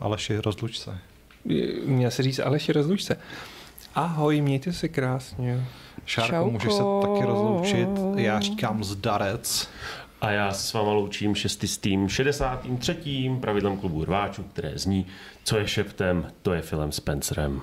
Aleši, 0.00 0.36
rozluč 0.36 0.78
se. 0.78 0.98
Měl 1.84 2.10
se 2.10 2.22
říct 2.22 2.38
Aleši, 2.38 2.72
rozluč 2.72 3.02
se. 3.02 3.16
Ahoj, 3.94 4.40
mějte 4.40 4.72
se 4.72 4.88
krásně. 4.88 5.64
Šárko, 6.08 6.32
Čauko. 6.32 6.50
můžeš 6.50 6.72
se 6.72 6.82
taky 7.02 7.24
rozloučit. 7.24 7.88
Já 8.16 8.40
říkám 8.40 8.84
zdarec. 8.84 9.68
A 10.20 10.30
já 10.30 10.52
se 10.52 10.68
s 10.68 10.72
váma 10.72 10.92
loučím 10.92 11.34
šestistým 11.34 12.08
63. 12.08 13.36
pravidlem 13.40 13.76
klubu 13.76 14.04
rváčů, 14.04 14.42
které 14.42 14.72
zní, 14.74 15.06
co 15.44 15.58
je 15.58 15.68
šeptem, 15.68 16.32
to 16.42 16.52
je 16.52 16.62
Philem 16.62 16.92
Spencerem. 16.92 17.60